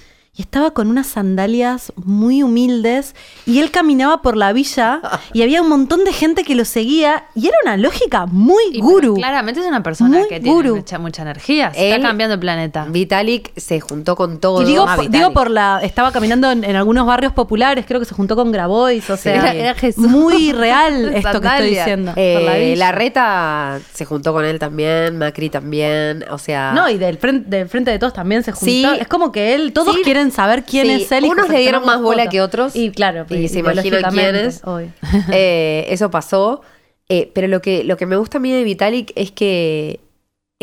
estaba 0.41 0.72
con 0.72 0.88
unas 0.88 1.07
sandalias 1.07 1.93
muy 1.97 2.43
humildes 2.43 3.14
y 3.47 3.59
él 3.59 3.70
caminaba 3.70 4.22
por 4.22 4.36
la 4.36 4.53
villa 4.53 5.01
y 5.32 5.43
había 5.43 5.62
un 5.62 5.68
montón 5.68 6.05
de 6.05 6.12
gente 6.12 6.45
que 6.45 6.55
lo 6.55 6.64
seguía 6.64 7.24
y 7.34 7.49
era 7.49 7.57
una 7.64 7.76
lógica 7.76 8.26
muy 8.26 8.78
guru. 8.80 9.14
Claramente 9.14 9.61
es 9.61 9.66
una 9.66 9.82
persona 9.82 10.22
que 10.28 10.41
tiene 10.41 10.82
mucha, 10.99 11.22
energía, 11.22 11.72
está 11.74 12.01
cambiando 12.01 12.34
el 12.34 12.41
planeta. 12.41 12.86
Vitalik 12.88 13.53
se 13.57 13.80
juntó 13.80 14.16
con 14.16 14.38
todo. 14.38 14.62
Y 14.62 14.64
digo, 14.64 14.86
digo 15.09 15.32
por 15.32 15.51
la 15.51 15.80
estaba 15.82 16.12
caminando 16.12 16.51
en, 16.51 16.76
algunos 16.76 17.07
barrios 17.07 17.32
populares, 17.32 17.84
creo 17.86 18.01
que 18.01 18.07
se 18.07 18.14
juntó 18.14 18.36
con 18.36 18.53
Grabois, 18.53 19.09
o 19.11 19.16
sea, 19.16 19.53
era, 19.53 19.74
muy 19.97 20.53
real 20.53 21.14
esto 21.14 21.41
que 21.41 21.49
estoy 21.49 21.70
diciendo. 21.70 22.12
Eh, 22.16 22.74
la, 22.76 22.93
reta 22.93 23.78
se 23.93 24.05
juntó 24.05 24.32
con 24.32 24.45
él 24.45 24.59
también, 24.59 25.16
Macri 25.18 25.49
también, 25.49 26.24
o 26.30 26.38
sea, 26.38 26.72
No, 26.72 26.88
y 26.88 26.99
del 26.99 27.18
frente 27.18 27.49
del 27.49 27.68
frente 27.68 27.91
de 27.91 27.99
todos 27.99 28.12
también 28.12 28.43
se 28.43 28.53
juntó. 28.53 28.95
es 28.95 29.09
como 29.09 29.32
que 29.32 29.55
él 29.55 29.72
todos 29.72 29.97
quieren 30.03 30.30
saber 30.31 30.64
quién 30.64 30.91
es 30.91 31.11
él. 31.12 31.24
Unos 31.24 31.49
le 31.49 31.59
dieron 31.59 31.85
más 31.85 32.01
bola 32.01 32.28
que 32.28 32.41
otros. 32.41 32.74
Y 32.76 32.91
claro, 32.91 33.26
y 33.31 33.49
se 33.49 33.61
imaginan 33.61 34.11
quiénes. 34.12 34.62
Eh, 35.33 35.87
eso 35.89 36.11
pasó. 36.11 36.62
Eh, 37.09 37.31
pero 37.35 37.49
lo 37.49 37.61
que, 37.61 37.83
lo 37.83 37.97
que 37.97 38.07
me 38.07 38.16
gusta 38.16 38.39
a 38.39 38.41
mí 38.41 38.53
de 38.53 38.62
Vitalik 38.62 39.12
es 39.16 39.33
que 39.33 40.01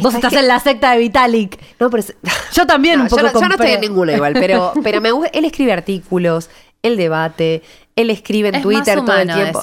Vos 0.01 0.13
estás 0.13 0.33
en 0.33 0.47
la 0.47 0.59
secta 0.59 0.91
de 0.91 0.99
Vitalik. 0.99 1.59
No, 1.79 1.89
pero 1.89 2.03
yo 2.53 2.67
también 2.67 3.01
un 3.01 3.07
poco. 3.07 3.21
Yo 3.21 3.47
no, 3.47 3.55
estoy 3.55 3.71
en 3.71 3.81
ninguna 3.81 4.13
igual, 4.13 4.33
pero, 4.33 4.73
pero 4.83 5.01
me 5.01 5.11
gusta. 5.11 5.31
Él 5.33 5.45
escribe 5.45 5.73
artículos, 5.73 6.49
él 6.83 6.97
debate, 6.97 7.63
él 7.95 8.09
escribe 8.11 8.49
en 8.49 8.61
Twitter 8.61 9.03
todo 9.03 9.17
el 9.17 9.31
tiempo. 9.31 9.61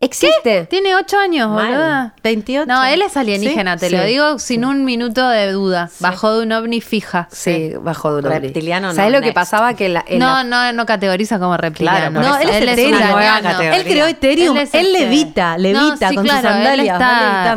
Existe. 0.00 0.66
Tiene 0.66 0.94
8 0.94 1.18
años, 1.18 1.50
boluda. 1.50 2.14
28. 2.22 2.66
No, 2.72 2.84
él 2.84 3.02
es 3.02 3.16
alienígena, 3.16 3.76
te 3.76 3.90
lo 3.90 4.04
digo 4.04 4.38
sin 4.38 4.64
un 4.64 4.84
minuto 4.84 5.28
de 5.28 5.50
duda. 5.50 5.90
Bajó 5.98 6.38
de 6.38 6.44
un 6.44 6.52
ovni 6.52 6.80
fija. 6.80 7.28
Sí, 7.32 7.72
bajó 7.80 8.12
de 8.12 8.20
un 8.20 8.26
ovni. 8.26 8.38
Reptiliano 8.38 8.88
no. 8.88 8.94
¿Sabes 8.94 9.10
lo 9.10 9.20
que 9.20 9.32
pasaba? 9.32 9.74
Que 9.74 9.88
la, 9.88 10.04
no, 10.16 10.44
no, 10.44 10.72
no 10.72 10.86
categoriza 10.86 11.40
como 11.40 11.56
reptiliano. 11.56 12.20
no, 12.20 12.38
él, 12.38 12.48
es, 12.48 12.62
él, 12.62 12.68
es 12.68 12.86
una 12.86 13.76
él 13.76 13.84
creó 13.84 14.06
Ethereum. 14.06 14.56
Él, 14.56 14.68
él 14.72 14.92
levita, 14.92 15.58
levita 15.58 16.14
con 16.14 16.26
sus 16.28 16.40
sandalias. 16.40 16.94
Está 16.94 17.56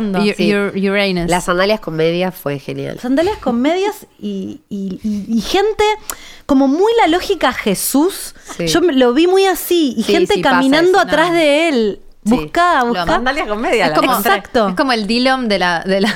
Uranus. 0.90 1.30
Las 1.30 1.44
sandalias 1.44 1.78
con 1.78 1.94
medias 1.94 2.34
fue 2.34 2.58
genial. 2.58 2.98
Sandalias 2.98 3.38
con 3.38 3.60
medias 3.60 4.06
y, 4.18 4.62
y, 4.68 4.98
y, 5.28 5.40
gente 5.42 5.84
como 6.46 6.66
muy 6.66 6.92
la 7.00 7.06
lógica 7.06 7.52
Jesús. 7.52 8.34
Yo 8.58 8.80
lo 8.80 9.14
vi 9.14 9.28
muy 9.28 9.46
así. 9.46 9.94
Y 9.96 10.02
gente 10.02 10.40
caminando 10.40 10.98
atrás 10.98 11.32
de 11.32 11.68
él. 11.68 12.00
Busca, 12.24 12.84
busca. 12.84 13.06
Sandalias 13.06 13.48
con 13.48 13.60
media. 13.60 13.86
Es 13.86 13.92
como, 13.92 14.16
exacto. 14.16 14.68
Es 14.68 14.74
como 14.74 14.92
el 14.92 15.06
Dillom 15.06 15.48
de 15.48 15.58
la, 15.58 15.80
de 15.80 16.00
la... 16.00 16.08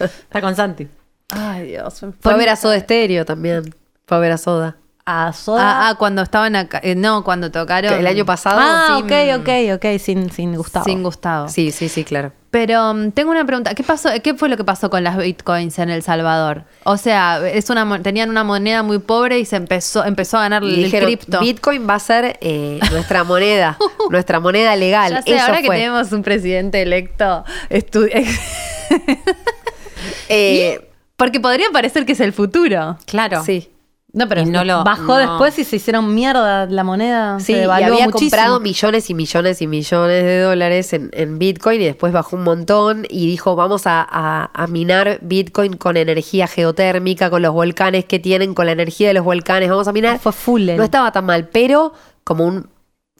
Está 0.00 0.40
con 0.40 0.56
Santi. 0.56 0.88
Ay, 1.30 1.68
Dios. 1.68 2.00
Fue 2.20 2.32
a 2.32 2.36
ver 2.36 2.48
a 2.48 2.56
Soda 2.56 2.76
Estéreo 2.76 3.24
también. 3.24 3.74
Fue 4.06 4.16
a 4.16 4.20
ver 4.20 4.32
a 4.32 4.38
Soda. 4.38 4.76
A 5.10 5.32
Soda. 5.32 5.62
Ah, 5.62 5.88
ah 5.88 5.94
cuando 5.94 6.20
estaban 6.20 6.54
acá. 6.54 6.80
Eh, 6.82 6.94
no, 6.94 7.24
cuando 7.24 7.50
tocaron. 7.50 7.94
El 7.94 8.06
año 8.06 8.26
pasado. 8.26 8.60
Ah, 8.60 8.98
ok, 8.98 9.40
ok, 9.40 9.48
ok. 9.76 9.98
Sin, 9.98 10.30
sin 10.30 10.54
Gustavo. 10.54 10.84
Sin 10.84 11.02
Gustavo. 11.02 11.48
Sí, 11.48 11.72
sí, 11.72 11.88
sí, 11.88 12.04
claro. 12.04 12.32
Pero 12.50 12.90
um, 12.90 13.10
tengo 13.10 13.30
una 13.30 13.46
pregunta. 13.46 13.74
¿Qué 13.74 13.82
pasó? 13.82 14.10
¿Qué 14.22 14.34
fue 14.34 14.50
lo 14.50 14.58
que 14.58 14.64
pasó 14.64 14.90
con 14.90 15.02
las 15.04 15.16
bitcoins 15.16 15.78
en 15.78 15.88
El 15.88 16.02
Salvador? 16.02 16.64
O 16.84 16.98
sea, 16.98 17.40
es 17.48 17.70
una 17.70 18.02
tenían 18.02 18.28
una 18.28 18.44
moneda 18.44 18.82
muy 18.82 18.98
pobre 18.98 19.38
y 19.38 19.46
se 19.46 19.56
empezó 19.56 20.04
empezó 20.04 20.36
a 20.36 20.42
ganar 20.42 20.62
el 20.62 20.90
cripto. 20.90 21.40
Bitcoin 21.40 21.88
va 21.88 21.94
a 21.94 22.00
ser 22.00 22.36
eh, 22.42 22.78
nuestra 22.90 23.24
moneda, 23.24 23.78
nuestra 24.10 24.40
moneda 24.40 24.76
legal. 24.76 25.10
Ya 25.12 25.22
sé, 25.22 25.40
ahora 25.40 25.62
que 25.62 25.70
tenemos 25.70 26.12
un 26.12 26.22
presidente 26.22 26.82
electo, 26.82 27.44
eh, 30.28 30.90
porque 31.16 31.40
podría 31.40 31.70
parecer 31.70 32.04
que 32.04 32.12
es 32.12 32.20
el 32.20 32.34
futuro. 32.34 32.98
Claro. 33.06 33.42
Sí. 33.42 33.70
No, 34.18 34.26
pero 34.28 34.44
no 34.44 34.64
lo, 34.64 34.82
bajó 34.82 35.16
después 35.16 35.56
y 35.60 35.64
se 35.64 35.76
hicieron 35.76 36.12
mierda 36.12 36.66
la 36.66 36.82
moneda. 36.82 37.38
Sí, 37.38 37.52
y 37.52 37.62
había 37.62 38.10
comprado 38.10 38.58
millones 38.58 39.08
y 39.10 39.14
millones 39.14 39.62
y 39.62 39.68
millones 39.68 40.24
de 40.24 40.40
dólares 40.40 40.92
en, 40.92 41.38
Bitcoin 41.38 41.80
y 41.80 41.84
después 41.84 42.12
bajó 42.12 42.34
un 42.34 42.42
montón 42.42 43.06
y 43.08 43.28
dijo 43.28 43.54
vamos 43.54 43.82
a, 43.84 44.50
minar 44.68 45.20
Bitcoin 45.22 45.76
con 45.76 45.96
energía 45.96 46.48
geotérmica, 46.48 47.30
con 47.30 47.42
los 47.42 47.54
volcanes 47.54 48.06
que 48.06 48.18
tienen, 48.18 48.54
con 48.54 48.66
la 48.66 48.72
energía 48.72 49.06
de 49.06 49.14
los 49.14 49.24
volcanes, 49.24 49.70
vamos 49.70 49.86
a 49.86 49.92
minar. 49.92 50.18
Fue 50.18 50.32
full. 50.32 50.68
No 50.76 50.82
estaba 50.82 51.12
tan 51.12 51.24
mal, 51.24 51.48
pero 51.50 51.92
como 52.24 52.44
un 52.44 52.66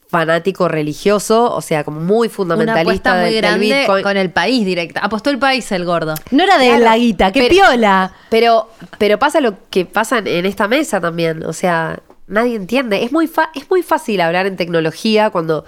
fanático 0.09 0.69
religioso, 0.69 1.55
o 1.55 1.61
sea, 1.61 1.85
como 1.85 2.01
muy 2.01 2.29
fundamentalista 2.29 3.13
Una 3.13 3.23
muy 3.23 3.35
grande 3.37 3.87
con 3.87 4.17
el 4.17 4.31
país 4.31 4.65
directa. 4.65 5.01
Apostó 5.01 5.31
el 5.31 5.39
país 5.39 5.71
el 5.73 5.85
gordo. 5.85 6.15
No 6.31 6.45
era 6.45 6.59
de 6.59 6.79
la 6.79 6.97
guita, 6.97 7.31
qué 7.31 7.49
piola. 7.49 8.13
Pero, 8.31 8.69
pero 8.99 9.19
pasa 9.19 9.41
lo 9.41 9.55
que 9.71 9.85
pasa 9.85 10.19
en 10.19 10.47
esta 10.47 10.67
mesa 10.67 11.01
también, 11.01 11.45
o 11.45 11.53
sea, 11.53 12.01
nadie 12.27 12.57
entiende. 12.57 13.05
Es 13.05 13.13
muy, 13.13 13.31
es 13.55 13.71
muy 13.71 13.83
fácil 13.83 14.21
hablar 14.23 14.47
en 14.47 14.57
tecnología 14.57 15.31
cuando 15.31 15.65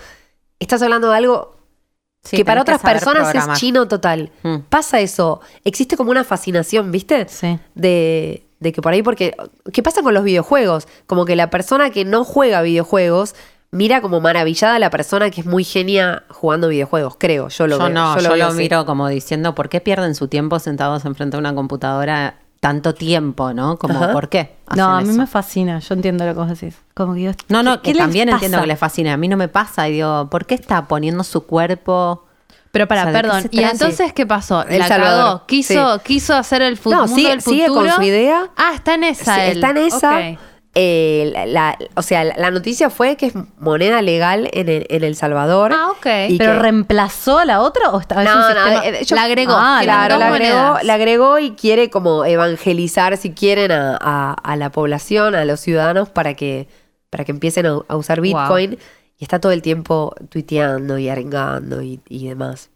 estás 0.58 0.80
hablando 0.82 1.10
de 1.10 1.16
algo 1.16 1.56
que 2.30 2.44
para 2.44 2.62
otras 2.62 2.80
personas 2.80 3.34
es 3.34 3.58
chino 3.58 3.88
total. 3.88 4.30
Mm. 4.42 4.58
Pasa 4.68 5.00
eso. 5.00 5.40
Existe 5.64 5.96
como 5.96 6.10
una 6.10 6.24
fascinación, 6.24 6.92
¿viste? 6.92 7.26
Sí. 7.28 7.58
De, 7.74 8.44
de 8.58 8.72
que 8.72 8.82
por 8.82 8.92
ahí, 8.92 9.02
porque. 9.02 9.34
¿Qué 9.72 9.82
pasa 9.82 10.02
con 10.02 10.14
los 10.14 10.24
videojuegos? 10.24 10.86
Como 11.06 11.24
que 11.24 11.36
la 11.36 11.50
persona 11.50 11.90
que 11.90 12.04
no 12.04 12.24
juega 12.24 12.62
videojuegos 12.62 13.34
mira 13.72 14.00
como 14.00 14.20
maravillada 14.20 14.76
a 14.76 14.78
la 14.78 14.90
persona 14.90 15.30
que 15.30 15.40
es 15.42 15.46
muy 15.46 15.64
genia 15.64 16.24
jugando 16.28 16.68
videojuegos, 16.68 17.16
creo. 17.18 17.48
Yo 17.48 17.66
lo 17.66 17.78
yo 17.78 17.84
veo, 17.84 17.88
No, 17.90 18.18
yo, 18.18 18.36
lo, 18.36 18.52
miro 18.52 18.84
como 18.86 19.08
diciendo, 19.08 19.54
¿por 19.54 19.68
qué 19.68 19.80
pierden 19.80 20.14
su 20.14 20.28
tiempo 20.28 20.58
sentados 20.58 21.04
enfrente 21.04 21.36
de 21.36 21.40
una 21.40 21.54
computadora 21.54 22.36
tanto 22.60 22.94
tiempo, 22.94 23.54
¿no? 23.54 23.78
Como, 23.78 24.12
¿por 24.12 24.28
qué? 24.28 24.56
No, 24.76 24.96
a 24.96 25.00
mí 25.00 25.12
me 25.14 25.26
fascina, 25.26 25.78
yo 25.78 25.94
entiendo 25.94 26.26
lo 26.26 26.34
que 26.34 26.38
vos 26.40 26.48
decís. 26.48 26.76
Como 26.94 27.14
que 27.14 27.34
no, 27.48 27.62
no, 27.62 27.80
que 27.80 27.94
también 27.94 28.28
entiendo 28.28 28.60
que 28.60 28.66
le 28.66 28.76
fascina. 28.76 29.14
A 29.14 29.16
mí 29.16 29.28
no 29.28 29.38
me 29.38 29.48
pasa 29.48 29.88
y 29.88 29.92
digo, 29.92 30.28
¿por 30.30 30.44
qué 30.44 30.54
está 30.54 30.86
poniendo 30.86 31.24
su 31.24 31.46
cuerpo? 31.46 32.26
Pero 32.70 32.86
para, 32.86 33.10
perdón. 33.10 33.48
¿Y 33.50 33.62
entonces 33.62 34.12
qué 34.12 34.26
pasó? 34.26 34.64
la 34.68 34.88
cagó. 34.88 35.46
Quiso, 35.46 36.00
quiso 36.04 36.34
hacer 36.34 36.62
el 36.62 36.76
futuro. 36.76 37.06
No, 37.06 37.08
sigue, 37.08 37.40
sigue 37.40 37.66
con 37.68 37.90
su 37.90 38.02
idea. 38.02 38.50
Ah, 38.56 38.72
está 38.74 38.94
en 38.94 39.04
esa. 39.04 39.46
está 39.46 39.70
en 39.70 39.76
esa. 39.78 40.20
Eh, 40.76 41.32
la, 41.48 41.76
o 41.96 42.02
sea, 42.02 42.22
la 42.22 42.50
noticia 42.52 42.90
fue 42.90 43.16
que 43.16 43.26
es 43.26 43.34
moneda 43.58 44.02
legal 44.02 44.48
en 44.52 44.68
El, 44.68 44.86
en 44.88 45.02
el 45.02 45.16
Salvador. 45.16 45.72
Ah, 45.74 45.88
ok. 45.90 46.06
¿Pero 46.38 46.60
reemplazó 46.60 47.38
a 47.38 47.44
la 47.44 47.60
otra 47.60 47.90
o 47.90 47.98
estaba 47.98 48.22
no, 48.22 48.54
no, 48.54 48.82
eh, 48.82 49.04
la 49.10 49.22
agregó. 49.24 49.54
Ah, 49.56 49.80
claro, 49.82 50.18
la 50.18 50.28
agregó, 50.28 50.78
la 50.82 50.94
agregó 50.94 51.38
y 51.40 51.52
quiere 51.52 51.90
como 51.90 52.24
evangelizar, 52.24 53.16
si 53.16 53.32
quieren, 53.32 53.72
a, 53.72 54.32
a, 54.32 54.56
la 54.56 54.70
población, 54.70 55.34
a 55.34 55.44
los 55.44 55.58
ciudadanos, 55.58 56.08
para 56.08 56.34
que, 56.34 56.68
para 57.10 57.24
que 57.24 57.32
empiecen 57.32 57.66
a, 57.66 57.96
usar 57.96 58.20
Bitcoin. 58.20 58.78
Y 59.18 59.24
está 59.24 59.40
todo 59.40 59.52
el 59.52 59.62
tiempo 59.62 60.14
tuiteando 60.28 60.98
y 60.98 61.08
arengando 61.08 61.82
y, 61.82 62.00
y 62.08 62.28
demás. 62.28 62.70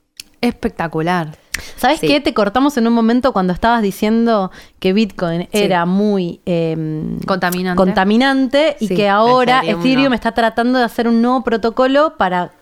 Espectacular. 0.45 1.37
¿Sabes 1.77 2.01
qué? 2.01 2.21
Te 2.21 2.35
cortamos 2.35 2.77
en 2.77 2.87
un 2.87 2.93
momento 2.93 3.33
cuando 3.33 3.53
estabas 3.53 3.83
diciendo 3.83 4.51
que 4.81 4.93
Bitcoin 4.93 5.49
era 5.53 5.87
muy 5.87 6.41
em, 6.47 7.21
contaminante. 7.21 7.77
contaminante 7.77 8.77
y 8.81 8.89
que 8.89 9.09
ahora 9.09 9.63
Ethereum, 9.65 10.13
está 10.13 10.33
tratando 10.33 10.79
de 10.79 10.85
hacer 10.85 11.09
un 11.09 11.23
nuevo 11.23 11.43
protocolo 11.43 12.17
para... 12.17 12.53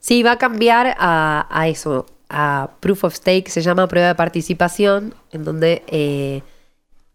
Sí, 0.00 0.22
va 0.22 0.32
a 0.32 0.38
cambiar 0.38 0.96
a, 0.98 1.68
eso, 1.68 2.06
a 2.28 2.70
Proof 2.80 3.04
of 3.04 3.14
Stake, 3.14 3.50
se 3.50 3.60
llama 3.60 3.86
prueba 3.86 4.08
de 4.08 4.14
participación, 4.14 5.14
en 5.30 5.44
donde 5.44 5.82
eh, 5.88 6.42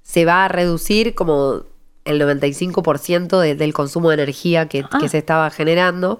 se 0.03 0.23
va 0.23 0.45
a 0.45 0.47
reducir 0.47 1.15
como 1.15 1.63
el 2.05 2.21
95% 2.21 3.55
del 3.55 3.73
consumo 3.73 4.09
de 4.09 4.15
energía 4.15 4.67
que, 4.67 4.85
ah. 4.89 5.07
se 5.07 5.17
estaba 5.17 5.49
generando, 5.49 6.19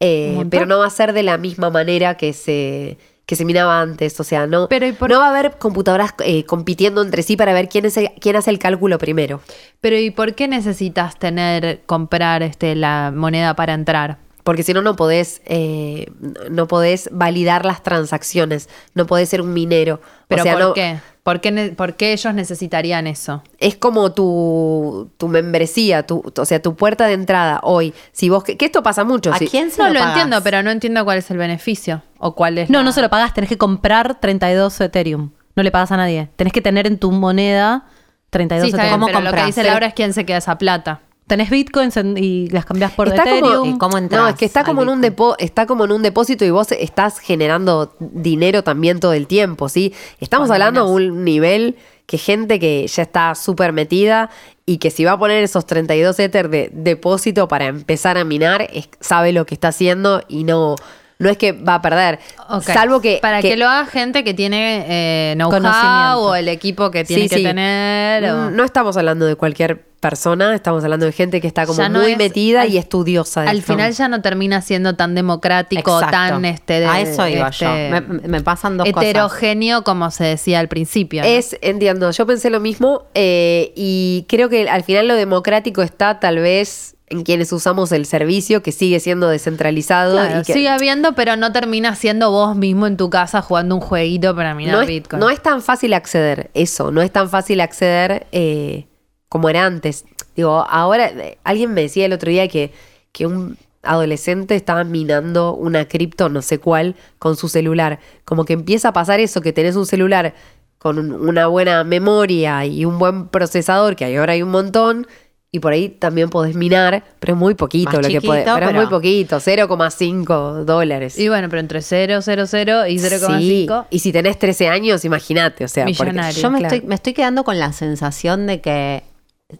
eh, 0.00 0.44
pero 0.50 0.66
no 0.66 0.80
va 0.80 0.86
a 0.86 0.90
ser 0.90 1.12
de 1.12 1.22
la 1.22 1.38
misma 1.38 1.70
manera 1.70 2.16
que 2.16 2.32
se 2.32 2.98
que 3.30 3.36
se 3.36 3.44
minaba 3.44 3.80
antes. 3.80 4.18
O 4.18 4.24
sea, 4.24 4.48
no, 4.48 4.68
no 4.68 5.20
va 5.20 5.26
a 5.26 5.30
haber 5.30 5.52
computadoras 5.56 6.14
eh, 6.24 6.44
compitiendo 6.46 7.00
entre 7.00 7.22
sí 7.22 7.36
para 7.36 7.52
ver 7.52 7.68
quién, 7.68 7.84
es 7.84 7.96
quién 8.20 8.34
hace 8.34 8.50
el 8.50 8.58
cálculo 8.58 8.98
primero. 8.98 9.40
Pero 9.80 9.96
¿y 9.96 10.10
por 10.10 10.34
qué 10.34 10.48
necesitas 10.48 11.16
tener, 11.16 11.82
comprar 11.86 12.42
este, 12.42 12.74
la 12.74 13.12
moneda 13.14 13.54
para 13.54 13.74
entrar? 13.74 14.18
Porque 14.44 14.62
si 14.62 14.72
no, 14.72 14.82
no 14.82 14.96
podés, 14.96 15.42
eh, 15.44 16.10
no 16.50 16.66
podés 16.66 17.08
validar 17.12 17.64
las 17.64 17.82
transacciones. 17.82 18.68
No 18.94 19.06
podés 19.06 19.28
ser 19.28 19.40
un 19.42 19.52
minero. 19.52 20.00
¿Pero 20.28 20.44
por 20.44 20.74
qué? 20.74 20.98
¿Por 21.22 21.94
qué, 21.96 22.12
ellos 22.12 22.34
necesitarían 22.34 23.06
eso? 23.06 23.42
Es 23.58 23.76
como 23.76 24.12
tu, 24.12 25.10
tu 25.18 25.28
membresía, 25.28 26.06
tu, 26.06 26.22
o 26.36 26.44
sea, 26.44 26.62
tu 26.62 26.74
puerta 26.74 27.06
de 27.06 27.12
entrada 27.12 27.60
hoy. 27.62 27.92
Si 28.12 28.28
vos, 28.30 28.42
que, 28.42 28.56
esto 28.58 28.82
pasa 28.82 29.04
mucho. 29.04 29.32
¿A 29.32 29.38
quién 29.38 29.70
se 29.70 29.82
no 29.82 29.90
lo, 29.90 30.00
entiendo, 30.00 30.42
pero 30.42 30.62
no 30.62 30.70
entiendo 30.70 31.04
cuál 31.04 31.18
es 31.18 31.30
el 31.30 31.36
beneficio 31.36 32.02
o 32.18 32.34
cuál 32.34 32.58
es. 32.58 32.70
No, 32.70 32.82
no 32.82 32.92
se 32.92 33.02
lo 33.02 33.10
pagás, 33.10 33.34
tenés 33.34 33.48
que 33.48 33.58
comprar 33.58 34.18
32 34.18 34.80
Ethereum. 34.80 35.30
No 35.54 35.62
le 35.62 35.70
pagas 35.70 35.92
a 35.92 35.96
nadie. 35.98 36.30
Tenés 36.36 36.52
que 36.52 36.62
tener 36.62 36.86
en 36.86 36.98
tu 36.98 37.12
moneda 37.12 37.86
32 38.30 38.70
sí, 38.70 38.74
Ethereum. 38.74 39.04
pero 39.06 39.20
lo 39.20 39.32
que 39.32 39.44
dice 39.44 39.62
Laura 39.62 39.86
es 39.86 39.94
quién 39.94 40.14
se 40.14 40.24
queda 40.24 40.38
esa 40.38 40.56
plata 40.56 41.02
tenés 41.30 41.48
bitcoins 41.48 41.96
y 42.16 42.48
las 42.48 42.66
cambias 42.66 42.90
por 42.90 43.06
Ethereum. 43.06 43.78
Como, 43.78 44.00
no, 44.00 44.26
es 44.26 44.34
que 44.34 44.44
está 44.44 44.64
como, 44.64 44.82
en 44.82 44.88
un 44.88 45.14
está 45.38 45.64
como 45.64 45.84
en 45.84 45.92
un 45.92 46.02
depósito 46.02 46.44
y 46.44 46.50
vos 46.50 46.72
estás 46.72 47.20
generando 47.20 47.94
dinero 48.00 48.64
también 48.64 48.98
todo 48.98 49.12
el 49.12 49.28
tiempo, 49.28 49.68
¿sí? 49.68 49.94
Estamos 50.18 50.50
hablando 50.50 50.86
de 50.86 50.92
un 50.92 51.24
nivel 51.24 51.76
que 52.06 52.18
gente 52.18 52.58
que 52.58 52.84
ya 52.88 53.04
está 53.04 53.36
súper 53.36 53.72
metida 53.72 54.28
y 54.66 54.78
que 54.78 54.90
si 54.90 55.04
va 55.04 55.12
a 55.12 55.18
poner 55.20 55.44
esos 55.44 55.66
32 55.66 56.18
Ether 56.18 56.48
de 56.50 56.68
depósito 56.72 57.46
para 57.46 57.66
empezar 57.66 58.18
a 58.18 58.24
minar, 58.24 58.68
sabe 58.98 59.32
lo 59.32 59.46
que 59.46 59.54
está 59.54 59.68
haciendo 59.68 60.22
y 60.26 60.42
no 60.42 60.74
no 61.20 61.28
es 61.28 61.36
que 61.36 61.52
va 61.52 61.76
a 61.76 61.82
perder. 61.82 62.18
Salvo 62.62 63.00
que. 63.00 63.18
Para 63.20 63.42
que, 63.42 63.56
lo 63.56 63.68
haga 63.68 63.84
gente 63.86 64.24
que 64.24 64.32
tiene 64.32 64.86
eh, 64.88 65.34
know-how 65.36 66.18
o 66.18 66.34
el 66.34 66.48
equipo 66.48 66.90
que 66.90 67.04
tiene 67.04 67.28
que 67.28 67.42
tener. 67.42 68.32
No 68.52 68.64
estamos 68.64 68.96
hablando 68.96 69.26
de 69.26 69.36
cualquier 69.36 69.90
persona, 70.00 70.54
estamos 70.54 70.82
hablando 70.82 71.04
de 71.04 71.12
gente 71.12 71.42
que 71.42 71.46
está 71.46 71.66
como 71.66 71.86
muy 71.90 72.16
metida 72.16 72.66
y 72.66 72.78
estudiosa. 72.78 73.42
al 73.42 73.60
final 73.60 73.92
ya 73.92 74.08
no 74.08 74.22
termina 74.22 74.62
siendo 74.62 74.96
tan 74.96 75.14
democrático, 75.14 76.00
tan 76.00 76.46
este. 76.46 76.86
a 76.86 77.00
eso 77.00 77.28
iba 77.28 77.50
yo. 77.50 77.68
Este, 77.70 78.00
me, 78.00 78.40
pasan 78.40 78.78
dos 78.78 78.88
heterogéneo 78.88 79.84
como 79.84 80.10
se 80.10 80.24
decía 80.24 80.58
al 80.58 80.68
principio. 80.68 81.22
Es, 81.22 81.54
entiendo, 81.60 82.10
yo 82.12 82.26
pensé 82.26 82.48
lo 82.48 82.60
mismo 82.60 83.04
eh, 83.12 83.74
y 83.76 84.24
creo 84.26 84.48
que 84.48 84.70
al 84.70 84.84
final 84.84 85.06
lo 85.06 85.16
democrático 85.16 85.82
está 85.82 86.18
tal 86.18 86.38
vez 86.38 86.96
en 87.10 87.24
quienes 87.24 87.52
usamos 87.52 87.90
el 87.90 88.06
servicio, 88.06 88.62
que 88.62 88.70
sigue 88.70 89.00
siendo 89.00 89.28
descentralizado. 89.28 90.18
y 90.40 90.44
sigue 90.44 90.68
habiendo, 90.68 91.14
pero 91.14 91.36
no 91.36 91.52
termina 91.52 91.96
siendo 91.96 92.30
vos 92.30 92.56
mismo 92.56 92.86
en 92.86 92.96
tu 92.96 93.10
casa 93.10 93.42
jugando 93.42 93.74
un 93.74 93.80
jueguito 93.80 94.34
para 94.34 94.54
minar 94.54 94.78
no 94.80 94.86
Bitcoin. 94.86 95.20
no 95.20 95.28
es 95.28 95.42
tan 95.42 95.60
fácil 95.60 95.92
acceder, 95.92 96.50
eso, 96.54 96.92
no 96.92 97.02
es 97.02 97.10
tan 97.10 97.28
fácil 97.28 97.60
acceder 97.60 98.28
eh, 98.30 98.86
como 99.28 99.48
era 99.48 99.66
antes. 99.66 100.04
Digo, 100.36 100.64
ahora, 100.70 101.10
alguien 101.42 101.74
me 101.74 101.82
decía 101.82 102.06
el 102.06 102.12
otro 102.12 102.30
día 102.30 102.46
que, 102.46 102.72
que 103.10 103.26
un 103.26 103.58
adolescente 103.82 104.54
estaba 104.54 104.84
minando 104.84 105.54
una 105.54 105.88
cripto, 105.88 106.28
no 106.28 106.42
sé 106.42 106.58
cuál, 106.58 106.94
con 107.18 107.36
su 107.36 107.48
celular. 107.48 107.98
Como 108.24 108.44
que 108.44 108.52
empieza 108.52 108.88
a 108.88 108.92
pasar 108.92 109.18
eso, 109.18 109.40
que 109.40 109.52
tenés 109.52 109.74
un 109.74 109.86
celular 109.86 110.34
con 110.78 110.98
una 110.98 111.48
buena 111.48 111.82
memoria 111.82 112.64
y 112.64 112.84
un 112.84 112.98
buen 112.98 113.28
procesador, 113.28 113.96
que 113.96 114.16
ahora 114.16 114.34
hay 114.34 114.42
un 114.42 114.50
montón, 114.50 115.06
y 115.52 115.58
por 115.58 115.72
ahí 115.72 115.88
también 115.88 116.30
podés 116.30 116.54
minar, 116.54 117.02
pero 117.18 117.32
es 117.32 117.38
muy 117.38 117.54
poquito 117.54 118.00
lo 118.00 118.08
que 118.08 118.20
podés. 118.20 118.44
Pero, 118.44 118.68
es 118.68 118.74
muy 118.74 118.86
poquito, 118.86 119.36
0,5 119.38 120.64
dólares. 120.64 121.18
Y 121.18 121.28
bueno, 121.28 121.48
pero 121.48 121.60
entre 121.60 121.82
0, 121.82 122.20
0, 122.22 122.44
0 122.46 122.86
y 122.86 122.98
0,5. 122.98 123.86
y 123.90 123.98
si 123.98 124.12
tenés 124.12 124.38
13 124.38 124.68
años, 124.68 125.04
imagínate, 125.04 125.64
o 125.64 125.68
sea, 125.68 125.86
yo 125.88 126.50
me, 126.50 126.60
estoy, 126.60 126.82
me 126.82 126.94
estoy 126.94 127.14
quedando 127.14 127.42
con 127.42 127.58
la 127.58 127.72
sensación 127.72 128.46
de 128.46 128.60
que 128.60 129.02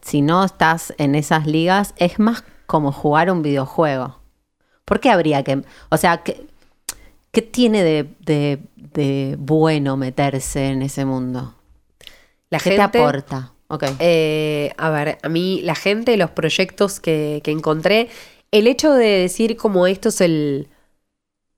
si 0.02 0.22
no 0.22 0.44
estás 0.44 0.94
en 0.98 1.16
esas 1.16 1.46
ligas, 1.46 1.94
es 1.96 2.20
más 2.20 2.44
como 2.66 2.92
jugar 2.92 3.30
un 3.32 3.42
videojuego. 3.42 4.20
¿Por 4.84 5.00
qué 5.00 5.10
habría 5.10 5.42
que.? 5.42 5.62
O 5.88 5.96
sea, 5.96 6.22
¿qué, 6.22 6.46
qué 7.32 7.42
tiene 7.42 7.82
de, 7.82 8.60
de, 8.76 9.36
bueno 9.38 9.96
meterse 9.96 10.68
en 10.68 10.82
ese 10.82 11.04
mundo? 11.04 11.54
La 12.48 12.58
¿Qué 12.58 12.70
gente, 12.70 12.76
te 12.76 12.98
aporta? 12.98 13.52
Eh, 13.98 14.72
a 14.76 14.90
ver, 14.90 15.18
a 15.22 15.28
mí 15.28 15.60
la 15.62 15.74
gente, 15.74 16.16
los 16.16 16.30
proyectos 16.30 17.00
que, 17.00 17.42
encontré, 17.46 18.08
el 18.50 18.66
hecho 18.66 18.92
de 18.92 19.06
decir 19.06 19.56
como 19.56 19.86
esto 19.86 20.08
es 20.08 20.20
el, 20.20 20.68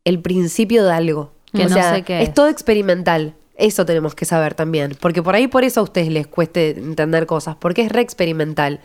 el 0.04 0.20
principio 0.20 0.84
de 0.84 0.92
algo. 0.92 1.32
Que 1.52 1.64
no 1.64 1.76
sé 1.76 2.02
qué 2.02 2.22
es. 2.22 2.32
todo 2.32 2.48
experimental. 2.48 3.34
Eso 3.56 3.84
tenemos 3.84 4.14
que 4.14 4.24
saber 4.24 4.54
también. 4.54 4.96
Porque 4.98 5.22
por 5.22 5.34
ahí 5.34 5.46
por 5.46 5.64
eso 5.64 5.80
a 5.80 5.82
ustedes 5.82 6.08
les 6.08 6.26
cueste 6.26 6.70
entender 6.70 7.26
cosas. 7.26 7.56
Porque 7.56 7.82
es 7.82 7.92
re 7.92 8.00
experimental. 8.00 8.80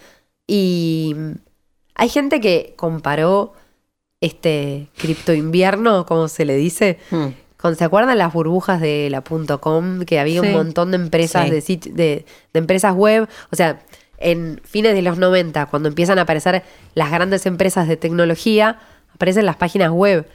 Y 0.45 1.15
hay 1.95 2.09
gente 2.09 2.39
que 2.41 2.73
comparó 2.75 3.53
este 4.21 4.87
cripto 4.97 5.33
invierno, 5.33 6.05
como 6.05 6.27
se 6.27 6.45
le 6.45 6.55
dice, 6.55 6.97
hmm. 7.73 7.75
¿Se 7.75 7.83
acuerdan 7.83 8.17
las 8.17 8.33
burbujas 8.33 8.81
de 8.81 9.09
la 9.09 9.21
.com? 9.21 10.05
Que 10.05 10.19
había 10.19 10.41
un 10.41 10.51
montón 10.51 10.91
de 10.91 10.97
empresas 10.97 11.49
de, 11.49 11.61
de, 11.91 12.25
empresas 12.53 12.93
web. 12.95 13.27
O 13.51 13.55
sea, 13.55 13.79
en 14.17 14.61
fines 14.63 14.93
de 14.93 15.01
los 15.01 15.17
90, 15.17 15.67
cuando 15.67 15.89
empiezan 15.89 16.19
a 16.19 16.23
aparecer 16.23 16.63
las 16.95 17.11
grandes 17.11 17.45
empresas 17.45 17.87
de 17.87 17.97
tecnología, 17.97 18.79
aparecen 19.13 19.45
las 19.45 19.55
páginas 19.55 19.91
web. 19.91 20.27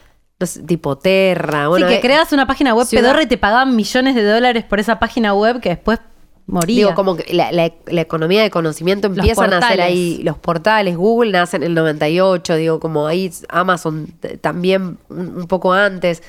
tipo 0.67 0.97
Terra. 0.97 1.69
Bueno, 1.69 1.87
sí, 1.87 1.93
que 1.93 1.99
eh, 1.99 2.03
creas 2.03 2.33
una 2.33 2.47
página 2.47 2.75
web 2.75 2.87
pedorra 2.91 3.23
y 3.23 3.27
te 3.27 3.39
pagaban 3.39 3.75
millones 3.77 4.15
de 4.15 4.25
dólares 4.25 4.65
por 4.65 4.81
esa 4.81 4.99
página 4.99 5.35
web 5.35 5.61
que 5.61 5.71
después 5.71 6.01
moría. 6.47 6.77
Digo, 6.77 6.95
como 6.95 7.17
que 7.17 7.33
la, 7.35 7.67
economía 8.01 8.43
de 8.43 8.51
conocimiento 8.51 9.09
empieza 9.09 9.45
a 9.45 9.49
nacer 9.49 9.81
ahí. 9.81 10.21
Los 10.23 10.39
portales, 10.39 10.97
Google 10.97 11.33
nacen 11.33 11.63
en 11.63 11.69
el 11.69 11.75
98, 11.75 12.57
digo, 12.57 12.81
como 12.81 13.07
ahí 13.07 13.33
Amazon 13.49 14.09
también 14.41 14.99
un 15.09 15.47
poco 15.49 15.73
antes. 15.73 16.23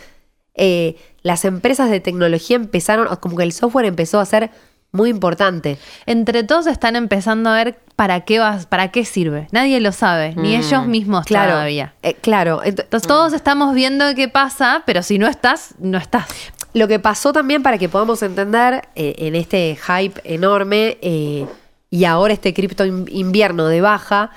Eh, 0.55 0.97
las 1.21 1.45
empresas 1.45 1.89
de 1.89 1.99
tecnología 1.99 2.55
empezaron, 2.55 3.07
como 3.17 3.37
que 3.37 3.43
el 3.43 3.53
software 3.53 3.85
empezó 3.85 4.19
a 4.19 4.25
ser 4.25 4.51
muy 4.91 5.09
importante. 5.09 5.79
Entre 6.05 6.43
todos 6.43 6.67
están 6.67 6.95
empezando 6.95 7.49
a 7.49 7.55
ver 7.55 7.79
para 7.95 8.21
qué 8.21 8.39
vas, 8.39 8.67
para 8.67 8.91
qué 8.91 9.05
sirve. 9.05 9.47
Nadie 9.51 9.79
lo 9.79 9.91
sabe, 9.91 10.35
ni 10.35 10.55
mm. 10.55 10.59
ellos 10.59 10.85
mismos 10.85 11.25
claro, 11.25 11.53
todavía. 11.53 11.93
Eh, 12.03 12.13
claro. 12.15 12.61
Entonces 12.63 13.07
todos 13.07 13.33
estamos 13.33 13.73
viendo 13.73 14.13
qué 14.15 14.27
pasa, 14.27 14.83
pero 14.85 15.01
si 15.01 15.17
no 15.17 15.27
estás, 15.27 15.75
no 15.79 15.97
estás. 15.97 16.27
Lo 16.73 16.87
que 16.87 16.99
pasó 16.99 17.33
también 17.33 17.63
para 17.63 17.77
que 17.77 17.89
podamos 17.89 18.21
entender 18.21 18.87
eh, 18.95 19.15
en 19.19 19.35
este 19.35 19.77
hype 19.77 20.21
enorme 20.23 20.97
y 21.01 22.05
ahora 22.05 22.33
este 22.33 22.53
cripto 22.53 22.85
invierno 22.85 23.67
de 23.67 23.81
baja, 23.81 24.31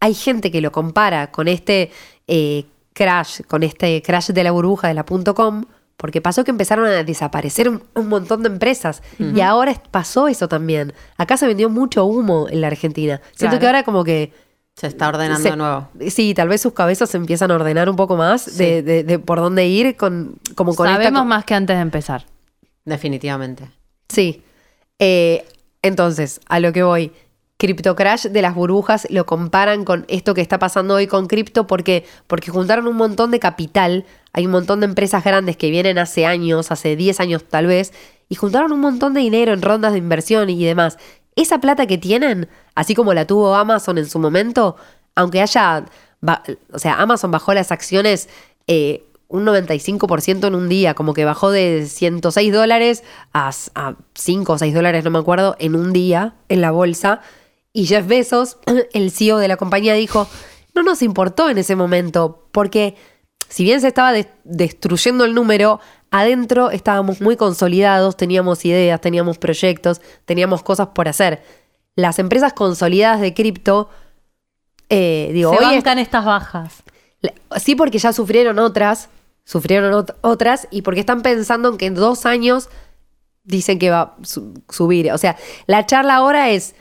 hay 0.00 0.14
gente 0.14 0.50
que 0.50 0.60
lo 0.60 0.70
compara 0.72 1.30
con 1.30 1.48
este 1.48 1.90
crash, 2.98 3.42
con 3.46 3.62
este 3.62 4.02
crash 4.02 4.30
de 4.30 4.42
la 4.42 4.50
burbuja 4.50 4.88
de 4.88 4.94
la 4.94 5.04
.com, 5.04 5.64
porque 5.96 6.20
pasó 6.20 6.42
que 6.42 6.50
empezaron 6.50 6.86
a 6.86 7.04
desaparecer 7.04 7.68
un, 7.68 8.08
montón 8.08 8.42
de 8.42 8.48
empresas. 8.48 9.02
Y 9.18 9.40
ahora 9.40 9.72
pasó 9.90 10.26
eso 10.26 10.48
también. 10.48 10.92
Acá 11.16 11.36
se 11.36 11.46
vendió 11.46 11.70
mucho 11.70 12.04
humo 12.04 12.46
en 12.50 12.60
la 12.60 12.66
Argentina. 12.66 13.20
Siento 13.34 13.58
que 13.58 13.66
ahora 13.66 13.84
como 13.84 14.04
que... 14.04 14.32
Se 14.74 14.86
está 14.86 15.08
ordenando 15.08 15.50
de 15.50 15.56
nuevo. 15.56 15.88
Sí, 16.08 16.34
tal 16.34 16.48
vez 16.48 16.60
sus 16.60 16.72
cabezas 16.72 17.10
se 17.10 17.16
empiezan 17.16 17.50
a 17.50 17.56
ordenar 17.56 17.88
un 17.88 17.96
poco 17.96 18.16
más 18.16 18.56
de, 18.56 19.20
por 19.24 19.40
dónde 19.40 19.66
ir 19.66 19.96
con, 19.96 20.38
como 20.54 20.74
con 20.76 20.86
Sabemos 20.86 21.26
más 21.26 21.44
que 21.44 21.54
antes 21.54 21.76
de 21.76 21.82
empezar. 21.82 22.26
Definitivamente. 22.84 23.68
Sí. 24.08 24.44
Eh, 25.00 25.44
entonces, 25.82 26.40
a 26.46 26.60
lo 26.60 26.72
que 26.72 26.84
voy. 26.84 27.12
Crypto 27.58 27.96
Crash 27.96 28.26
de 28.26 28.40
las 28.40 28.54
burbujas 28.54 29.08
lo 29.10 29.26
comparan 29.26 29.84
con 29.84 30.04
esto 30.06 30.32
que 30.32 30.40
está 30.40 30.60
pasando 30.60 30.94
hoy 30.94 31.08
con 31.08 31.26
cripto 31.26 31.66
porque 31.66 32.04
porque 32.28 32.52
juntaron 32.52 32.86
un 32.86 32.96
montón 32.96 33.32
de 33.32 33.40
capital, 33.40 34.06
hay 34.32 34.46
un 34.46 34.52
montón 34.52 34.78
de 34.78 34.86
empresas 34.86 35.24
grandes 35.24 35.56
que 35.56 35.68
vienen 35.70 35.98
hace 35.98 36.24
años, 36.24 36.70
hace 36.70 36.94
10 36.94 37.18
años 37.18 37.44
tal 37.44 37.66
vez, 37.66 37.92
y 38.28 38.36
juntaron 38.36 38.70
un 38.70 38.78
montón 38.78 39.12
de 39.12 39.20
dinero 39.20 39.52
en 39.52 39.62
rondas 39.62 39.92
de 39.92 39.98
inversión 39.98 40.50
y 40.50 40.64
demás. 40.64 40.98
Esa 41.34 41.60
plata 41.60 41.86
que 41.86 41.98
tienen, 41.98 42.48
así 42.76 42.94
como 42.94 43.12
la 43.12 43.26
tuvo 43.26 43.56
Amazon 43.56 43.98
en 43.98 44.06
su 44.06 44.20
momento, 44.20 44.76
aunque 45.16 45.40
haya, 45.42 45.84
o 46.72 46.78
sea, 46.78 47.00
Amazon 47.00 47.32
bajó 47.32 47.54
las 47.54 47.72
acciones 47.72 48.28
eh, 48.68 49.04
un 49.26 49.44
95% 49.44 50.46
en 50.46 50.54
un 50.54 50.68
día, 50.68 50.94
como 50.94 51.12
que 51.12 51.24
bajó 51.24 51.50
de 51.50 51.86
106 51.86 52.52
dólares 52.52 53.02
a, 53.32 53.50
a 53.74 53.94
5 54.14 54.52
o 54.52 54.58
6 54.58 54.74
dólares, 54.74 55.02
no 55.02 55.10
me 55.10 55.18
acuerdo, 55.18 55.56
en 55.58 55.74
un 55.74 55.92
día 55.92 56.34
en 56.48 56.60
la 56.60 56.70
bolsa. 56.70 57.20
Y 57.72 57.86
Jeff 57.86 58.06
Bezos, 58.06 58.58
el 58.92 59.10
CEO 59.10 59.38
de 59.38 59.48
la 59.48 59.56
compañía, 59.56 59.94
dijo, 59.94 60.28
no 60.74 60.82
nos 60.82 61.02
importó 61.02 61.50
en 61.50 61.58
ese 61.58 61.76
momento, 61.76 62.48
porque 62.52 62.96
si 63.48 63.64
bien 63.64 63.80
se 63.80 63.88
estaba 63.88 64.12
destruyendo 64.44 65.24
el 65.24 65.34
número, 65.34 65.80
adentro 66.10 66.70
estábamos 66.70 67.20
muy 67.20 67.36
consolidados, 67.36 68.16
teníamos 68.16 68.64
ideas, 68.64 69.00
teníamos 69.00 69.38
proyectos, 69.38 70.00
teníamos 70.24 70.62
cosas 70.62 70.88
por 70.88 71.08
hacer. 71.08 71.42
Las 71.94 72.18
empresas 72.18 72.52
consolidadas 72.52 73.20
de 73.20 73.34
cripto, 73.34 73.88
eh, 74.88 75.30
digo, 75.32 75.52
se 75.52 75.58
hoy 75.58 75.74
bancan 75.74 75.98
estas 75.98 76.24
bajas. 76.24 76.82
Sí, 77.56 77.74
porque 77.74 77.98
ya 77.98 78.12
sufrieron 78.12 78.58
otras, 78.58 79.08
sufrieron 79.44 80.06
otras, 80.20 80.68
y 80.70 80.82
porque 80.82 81.00
están 81.00 81.22
pensando 81.22 81.70
en 81.70 81.78
que 81.78 81.86
en 81.86 81.94
dos 81.94 82.26
años 82.26 82.68
dicen 83.42 83.78
que 83.78 83.90
va 83.90 84.00
a 84.00 84.16
subir. 84.24 85.10
O 85.12 85.18
sea, 85.18 85.36
la 85.66 85.86
charla 85.86 86.16
ahora 86.16 86.50
es 86.50 86.74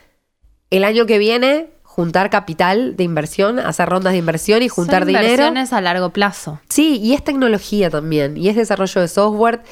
el 0.69 0.83
año 0.83 1.05
que 1.05 1.17
viene 1.17 1.69
juntar 1.97 2.29
capital 2.29 2.95
de 2.95 3.03
inversión, 3.03 3.57
hacer 3.57 3.89
rondas 3.89 4.13
de 4.13 4.19
inversión 4.19 4.61
y 4.61 4.69
juntar 4.69 4.99
Son 4.99 5.07
dinero. 5.07 5.29
Inversiones 5.29 5.73
a 5.73 5.81
largo 5.81 6.11
plazo. 6.11 6.59
Sí, 6.69 6.99
y 7.01 7.15
es 7.15 7.23
tecnología 7.23 7.89
también, 7.89 8.37
y 8.37 8.49
es 8.49 8.55
desarrollo 8.55 9.01
de 9.01 9.07
software. 9.07 9.63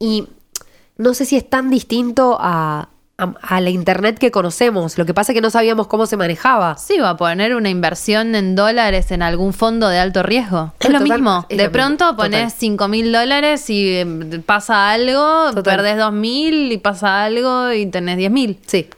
Y 0.00 0.26
no 0.96 1.14
sé 1.14 1.24
si 1.24 1.36
es 1.36 1.48
tan 1.48 1.70
distinto 1.70 2.36
a, 2.40 2.88
la 3.16 3.70
internet 3.70 4.18
que 4.18 4.32
conocemos. 4.32 4.98
Lo 4.98 5.06
que 5.06 5.14
pasa 5.14 5.30
es 5.30 5.34
que 5.34 5.40
no 5.40 5.50
sabíamos 5.50 5.86
cómo 5.86 6.06
se 6.06 6.16
manejaba. 6.16 6.76
Sí, 6.78 6.98
va 6.98 7.10
a 7.10 7.16
poner 7.16 7.54
una 7.54 7.68
inversión 7.68 8.34
en 8.34 8.56
dólares 8.56 9.12
en 9.12 9.22
algún 9.22 9.52
fondo 9.52 9.88
de 9.88 10.00
alto 10.00 10.24
riesgo. 10.24 10.72
Es 10.80 10.90
lo 10.90 10.98
mismo. 11.00 11.46
de 11.48 11.70
pronto 11.70 12.16
pones 12.16 12.54
5 12.54 12.88
mil 12.88 13.12
dólares 13.12 13.70
y 13.70 13.98
em, 13.98 14.42
pasa 14.42 14.90
algo, 14.90 15.50
perdés 15.62 15.96
2 15.96 16.12
mil 16.12 16.72
y 16.72 16.78
pasa 16.78 17.22
algo 17.22 17.72
y 17.72 17.86
tenés 17.86 18.16
10 18.16 18.30
mil. 18.32 18.58
Sí. 18.66 18.88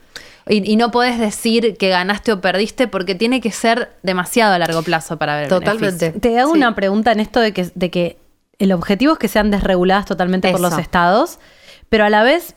Y, 0.53 0.75
no 0.75 0.91
puedes 0.91 1.17
decir 1.17 1.77
que 1.77 1.87
ganaste 1.87 2.33
o 2.33 2.41
perdiste 2.41 2.87
porque 2.87 3.15
tiene 3.15 3.39
que 3.39 3.51
ser 3.51 3.95
demasiado 4.03 4.53
a 4.53 4.59
largo 4.59 4.81
plazo 4.81 5.17
para 5.17 5.37
ver. 5.37 5.47
Totalmente. 5.47 6.11
Te 6.11 6.37
hago 6.39 6.51
una 6.51 6.75
pregunta 6.75 7.13
en 7.13 7.21
esto 7.21 7.39
de 7.39 7.53
que, 7.53 7.71
de 7.73 7.89
que 7.89 8.17
el 8.59 8.73
objetivo 8.73 9.13
es 9.13 9.19
que 9.19 9.29
sean 9.29 9.49
desreguladas 9.49 10.05
totalmente 10.05 10.51
por 10.51 10.59
los 10.59 10.77
estados, 10.77 11.39
pero 11.87 12.03
a 12.03 12.09
la 12.09 12.23
vez 12.23 12.55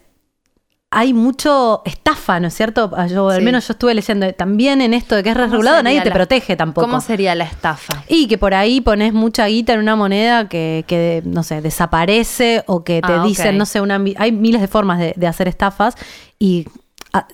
hay 0.91 1.13
mucho 1.13 1.83
estafa, 1.85 2.39
¿no 2.41 2.49
es 2.49 2.55
cierto? 2.55 2.91
Ah, 2.97 3.07
yo, 3.07 3.29
Al 3.29 3.43
menos 3.43 3.67
yo 3.67 3.73
estuve 3.73 3.95
leyendo 3.95 4.33
también 4.33 4.81
en 4.81 4.93
esto 4.93 5.15
de 5.15 5.23
que 5.23 5.31
es 5.31 5.37
regulado, 5.37 5.83
nadie 5.83 6.01
te 6.03 6.11
protege 6.11 6.57
tampoco. 6.57 6.87
¿Cómo 6.87 7.01
sería 7.01 7.35
la 7.35 7.45
estafa? 7.45 8.05
Y 8.09 8.27
que 8.27 8.39
por 8.39 8.55
ahí 8.55 8.81
pones 8.81 9.13
mucha 9.13 9.47
guita 9.47 9.73
en 9.73 9.81
una 9.81 9.97
moneda 9.97 10.49
que, 10.49 10.85
que 10.87 11.23
no 11.25 11.43
sé, 11.43 11.63
desaparece 11.63 12.65
o 12.67 12.85
que 12.85 13.01
te 13.03 13.13
ah, 13.13 13.25
dicen, 13.25 13.57
no 13.57 13.67
sé, 13.67 13.81
una, 13.81 14.03
hay 14.17 14.33
miles 14.33 14.61
de 14.61 14.69
formas 14.69 14.99
de, 14.99 15.15
de 15.17 15.27
hacer 15.27 15.49
estafas 15.49 15.97
y 16.39 16.67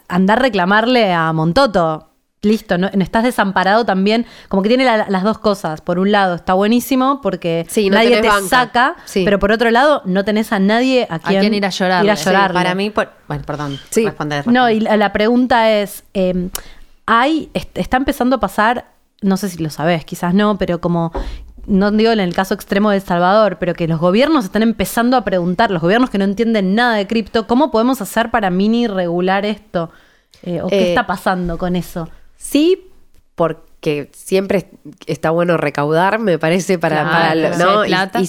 andar 0.08 0.38
a 0.38 0.42
reclamarle 0.42 1.12
a 1.12 1.32
Montoto. 1.32 2.06
Listo, 2.42 2.78
no, 2.78 2.88
estás 2.88 3.24
desamparado 3.24 3.84
también. 3.84 4.24
Como 4.48 4.62
que 4.62 4.70
tiene 4.70 4.84
las 4.84 5.22
dos 5.22 5.38
cosas. 5.38 5.82
Por 5.82 5.98
un 5.98 6.10
lado, 6.10 6.36
está 6.36 6.54
buenísimo 6.54 7.20
porque 7.20 7.66
nadie 7.90 8.22
te 8.22 8.30
saca, 8.48 8.96
pero 9.12 9.38
por 9.38 9.52
otro 9.52 9.70
lado, 9.70 10.00
no 10.06 10.24
tenés 10.24 10.50
a 10.52 10.58
nadie 10.58 11.06
a 11.10 11.18
quien, 11.18 11.52
ir 11.52 11.66
a 11.66 11.68
llorar. 11.68 12.04
Ir 12.04 12.10
a 12.10 12.48
para 12.52 12.74
mí, 12.74 12.92
bueno, 12.94 13.44
perdón. 13.44 13.78
Sí. 13.90 14.08
No, 14.46 14.70
y 14.70 14.80
la, 14.80 15.12
pregunta 15.12 15.70
es: 15.70 16.04
em, 16.14 16.48
hay, 17.04 17.50
está 17.52 17.98
empezando 17.98 18.36
a 18.36 18.40
pasar, 18.40 18.86
no 19.20 19.36
sé 19.36 19.50
si 19.50 19.62
lo 19.62 19.68
sabes, 19.68 20.06
quizás 20.06 20.32
no, 20.32 20.56
pero 20.56 20.80
como 20.80 21.12
no 21.66 21.90
digo 21.90 22.11
en 22.11 22.20
el 22.20 22.34
caso 22.34 22.54
extremo 22.54 22.90
de 22.90 22.96
El 22.96 23.02
Salvador, 23.02 23.58
pero 23.58 23.74
que 23.74 23.88
los 23.88 24.00
gobiernos 24.00 24.44
están 24.44 24.62
empezando 24.62 25.16
a 25.16 25.24
preguntar, 25.24 25.70
los 25.70 25.82
gobiernos 25.82 26.11
que 26.11 26.18
no 26.18 26.24
entienden 26.24 26.74
nada 26.74 26.96
de 26.96 27.06
cripto, 27.06 27.46
¿cómo 27.46 27.70
podemos 27.70 28.00
hacer 28.00 28.30
para 28.30 28.50
mini 28.50 28.86
regular 28.86 29.44
esto? 29.44 29.90
Eh, 30.42 30.62
¿O 30.62 30.68
qué 30.68 30.78
eh, 30.78 30.88
está 30.88 31.06
pasando 31.06 31.58
con 31.58 31.76
eso? 31.76 32.08
Sí, 32.36 32.90
por, 33.34 33.64
que 33.80 34.10
siempre 34.12 34.66
está 35.06 35.30
bueno 35.30 35.56
recaudar, 35.56 36.18
me 36.18 36.38
parece, 36.38 36.78
para, 36.78 37.02
para 37.10 37.56
¿no? 37.56 37.84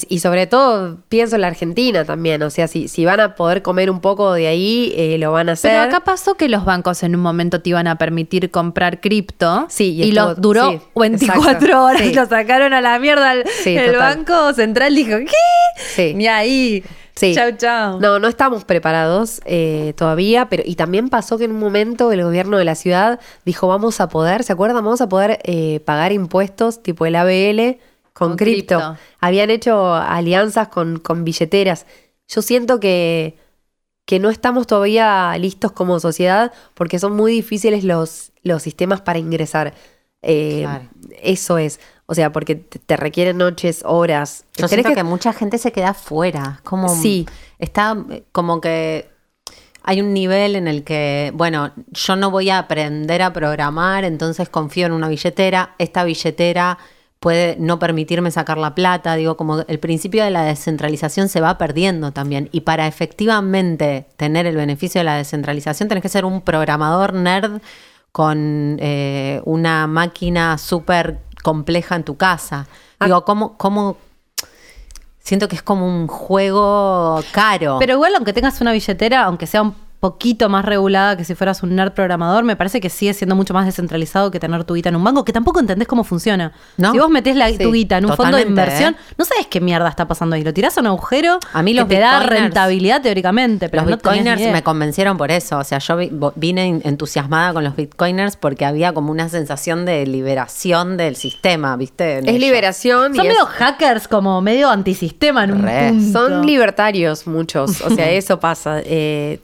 Y, 0.08 0.20
sobre 0.20 0.48
todo 0.48 1.00
pienso 1.10 1.36
en 1.36 1.42
la 1.42 1.48
Argentina 1.48 2.06
también, 2.06 2.42
o 2.44 2.50
sea, 2.50 2.68
si, 2.68 2.88
si 2.88 3.04
van 3.04 3.20
a 3.20 3.36
poder 3.36 3.62
comer 3.62 3.92
un 3.92 4.00
poco 4.00 4.34
de 4.34 4.48
ahí, 4.48 4.94
eh, 4.96 5.18
lo 5.18 5.34
van 5.34 5.50
a 5.50 5.54
hacer. 5.54 5.72
Pero 5.72 5.84
acá 5.84 6.00
pasó 6.06 6.36
que 6.36 6.48
los 6.48 6.64
bancos 6.64 7.04
en 7.04 7.16
un 7.16 7.22
momento 7.22 7.62
te 7.62 7.70
iban 7.70 7.88
a 7.88 7.98
permitir 7.98 8.50
comprar 8.50 9.02
cripto 9.02 9.68
sí, 9.70 10.02
y, 10.02 10.14
lo 10.14 10.36
duró 10.36 10.82
24 10.96 11.84
horas, 11.84 12.02
y 12.02 12.14
lo 12.14 12.26
sacaron 12.28 12.74
a 12.74 12.80
la 12.80 12.98
mierda 13.00 13.34
el, 13.34 13.44
el 13.66 13.98
Banco 13.98 14.54
Central 14.54 14.96
dijo, 14.96 15.18
¿qué? 15.18 15.82
Sí. 15.96 16.14
Ni 16.14 16.28
ahí. 16.28 16.84
Sí. 17.22 17.36
Chau, 17.36 17.52
chau. 17.56 18.00
No, 18.00 18.18
no 18.18 18.28
estamos 18.28 18.66
preparados 18.66 19.42
eh, 19.46 19.94
todavía, 19.96 20.50
pero 20.50 20.64
y 20.66 20.74
también 20.74 21.08
pasó 21.10 21.38
que 21.38 21.44
en 21.44 21.52
un 21.52 21.60
momento 21.60 22.12
el 22.12 22.24
gobierno 22.24 22.58
de 22.58 22.66
la 22.66 22.74
ciudad 22.74 23.20
dijo 23.46 23.68
vamos 23.68 24.02
a 24.02 24.10
poder, 24.10 24.44
¿se 24.44 24.54
acuerdan? 24.54 24.84
Vamos 24.84 25.02
a 25.02 25.08
poder 25.08 25.40
eh, 25.44 25.82
pagar 25.82 26.14
impuestos 26.14 26.82
tipo 26.82 27.06
el 27.06 27.16
ABL 27.16 27.78
con, 28.14 28.38
cripto. 28.38 28.98
Habían 29.20 29.52
hecho 29.52 29.94
alianzas 29.94 30.70
con, 30.70 30.98
con 30.98 31.24
billeteras. 31.24 31.86
Yo 32.28 32.42
siento 32.42 32.80
que, 32.80 33.38
que 34.06 34.18
no 34.18 34.32
estamos 34.32 34.66
todavía 34.66 35.38
listos 35.38 35.74
como 35.74 36.00
sociedad 36.00 36.52
porque 36.74 36.98
son 36.98 37.16
muy 37.16 37.34
difíciles 37.34 37.84
los, 37.84 38.32
los 38.42 38.64
sistemas 38.64 39.00
para 39.02 39.20
ingresar. 39.20 39.76
Eh, 40.24 40.68
eso 41.22 41.60
es. 41.60 41.80
O 42.12 42.14
sea, 42.14 42.34
porque 42.34 42.56
te, 42.56 42.98
requieren 42.98 43.38
noches, 43.38 43.84
horas. 43.86 44.44
Yo 44.58 44.68
siento 44.68 44.94
que... 44.94 45.02
mucha 45.02 45.32
gente 45.32 45.58
se 45.58 45.72
queda 45.72 45.94
fuera. 45.94 46.60
Como 46.66 46.94
sí. 46.94 47.26
Está 47.58 47.96
como 48.34 48.60
que 48.60 49.10
hay 49.82 50.02
un 50.02 50.14
nivel 50.14 50.58
en 50.58 50.68
el 50.68 50.84
que, 50.84 51.32
bueno, 51.34 51.72
yo 51.92 52.18
no 52.18 52.30
voy 52.30 52.50
a 52.50 52.58
aprender 52.58 53.22
a 53.22 53.32
programar, 53.32 54.04
entonces 54.04 54.50
confío 54.50 54.88
en 54.88 54.92
una 54.92 55.08
billetera. 55.08 55.74
Esta 55.78 56.04
billetera 56.04 56.78
puede 57.22 57.56
no 57.58 57.80
permitirme 57.80 58.30
sacar 58.30 58.58
la 58.58 58.76
plata. 58.76 59.16
Digo, 59.16 59.38
como 59.38 59.62
el 59.62 59.80
principio 59.80 60.26
de 60.26 60.32
la 60.32 60.44
descentralización 60.44 61.30
se 61.30 61.40
va 61.40 61.58
perdiendo 61.58 62.12
también. 62.12 62.50
Y 62.52 62.60
para 62.62 62.88
efectivamente 62.88 64.08
tener 64.18 64.46
el 64.48 64.58
beneficio 64.58 65.00
de 65.00 65.06
la 65.06 65.16
descentralización, 65.16 65.88
tenés 65.88 66.02
que 66.02 66.10
ser 66.10 66.26
un 66.26 66.42
programador 66.42 67.14
nerd 67.14 67.62
con 68.12 68.78
eh, 68.82 69.42
una 69.46 69.88
máquina 69.88 70.58
súper 70.58 71.20
compleja 71.42 71.96
en 71.96 72.04
tu 72.04 72.18
casa. 72.18 72.68
Ah. 73.00 73.06
Digo, 73.06 73.26
¿cómo, 73.26 73.58
¿cómo, 73.58 73.98
Siento 75.24 75.48
que 75.48 75.56
es 75.56 75.62
como 75.62 75.86
un 75.86 76.08
juego 76.08 77.22
caro. 77.32 77.78
Pero 77.80 77.94
igual, 77.94 78.16
aunque 78.16 78.34
tengas 78.34 78.60
una 78.60 78.72
billetera, 78.72 79.24
aunque 79.24 79.46
sea 79.46 79.62
un 79.62 79.76
poquito 80.02 80.50
más 80.50 80.66
regulada 80.66 81.16
que 81.16 81.24
si 81.24 81.36
fueras 81.36 81.62
un 81.62 81.76
nerd 81.76 81.92
programador, 81.92 82.44
me 82.44 82.56
parece 82.56 82.82
que 82.82 82.90
sigue 82.90 83.14
siendo 83.14 83.36
mucho 83.36 83.54
más 83.54 83.68
descentralizado 83.68 84.32
que 84.32 84.40
tener 84.40 84.64
tu 84.64 84.74
guita 84.74 84.90
en 84.90 84.96
un 84.96 85.04
banco, 85.04 85.24
que 85.24 85.32
tampoco 85.32 85.60
entendés 85.60 85.88
cómo 85.88 86.04
funciona. 86.04 86.54
Si 86.76 86.98
vos 86.98 87.10
metés 87.10 87.36
la, 87.36 87.56
tu 87.56 87.72
guita 87.72 88.00
en 88.00 88.06
un 88.08 88.16
fondo 88.18 88.38
de 88.38 88.44
inversión, 88.44 88.96
¿eh? 88.96 89.14
no 89.16 89.24
sabes 89.26 89.46
qué 89.46 89.62
mierda 89.62 89.88
está 89.88 90.08
pasando 90.08 90.36
ahí. 90.36 90.44
Lo 90.44 90.54
tirás 90.54 90.76
a 90.78 90.82
un 90.82 90.88
agujero 90.88 91.40
a 91.54 91.62
mí 91.62 91.76
que 91.76 91.86
te 91.86 92.00
da 92.00 92.20
rentabilidad 92.22 93.04
teóricamente, 93.04 93.70
pero 93.70 93.84
los 93.84 93.92
bitcoiners 93.92 94.42
me 94.52 94.64
convencieron 94.64 95.18
por 95.18 95.30
eso. 95.30 95.60
O 95.60 95.64
sea, 95.64 95.78
yo 95.78 95.98
vine 96.36 96.82
entusiasmada 96.84 97.54
con 97.54 97.64
los 97.64 97.76
bitcoiners 97.76 98.38
porque 98.38 98.66
había 98.66 98.94
como 98.94 99.12
una 99.12 99.30
sensación 99.30 99.86
de 99.86 100.08
liberación 100.08 100.98
del 100.98 101.16
sistema, 101.16 101.78
¿viste? 101.78 102.28
es 102.28 102.40
liberación. 102.40 103.14
Son 103.14 103.28
medio 103.28 103.46
hackers, 103.46 104.08
como 104.08 104.42
medio 104.42 104.72
antisistema 104.72 105.44
en 105.44 105.52
un 105.52 105.62
punto. 105.62 106.20
Son 106.20 106.46
libertarios 106.48 107.28
muchos. 107.28 107.82
O 107.82 107.92
sea, 107.92 108.10
eso 108.12 108.40
pasa. 108.40 108.82
Eh, 108.84 109.40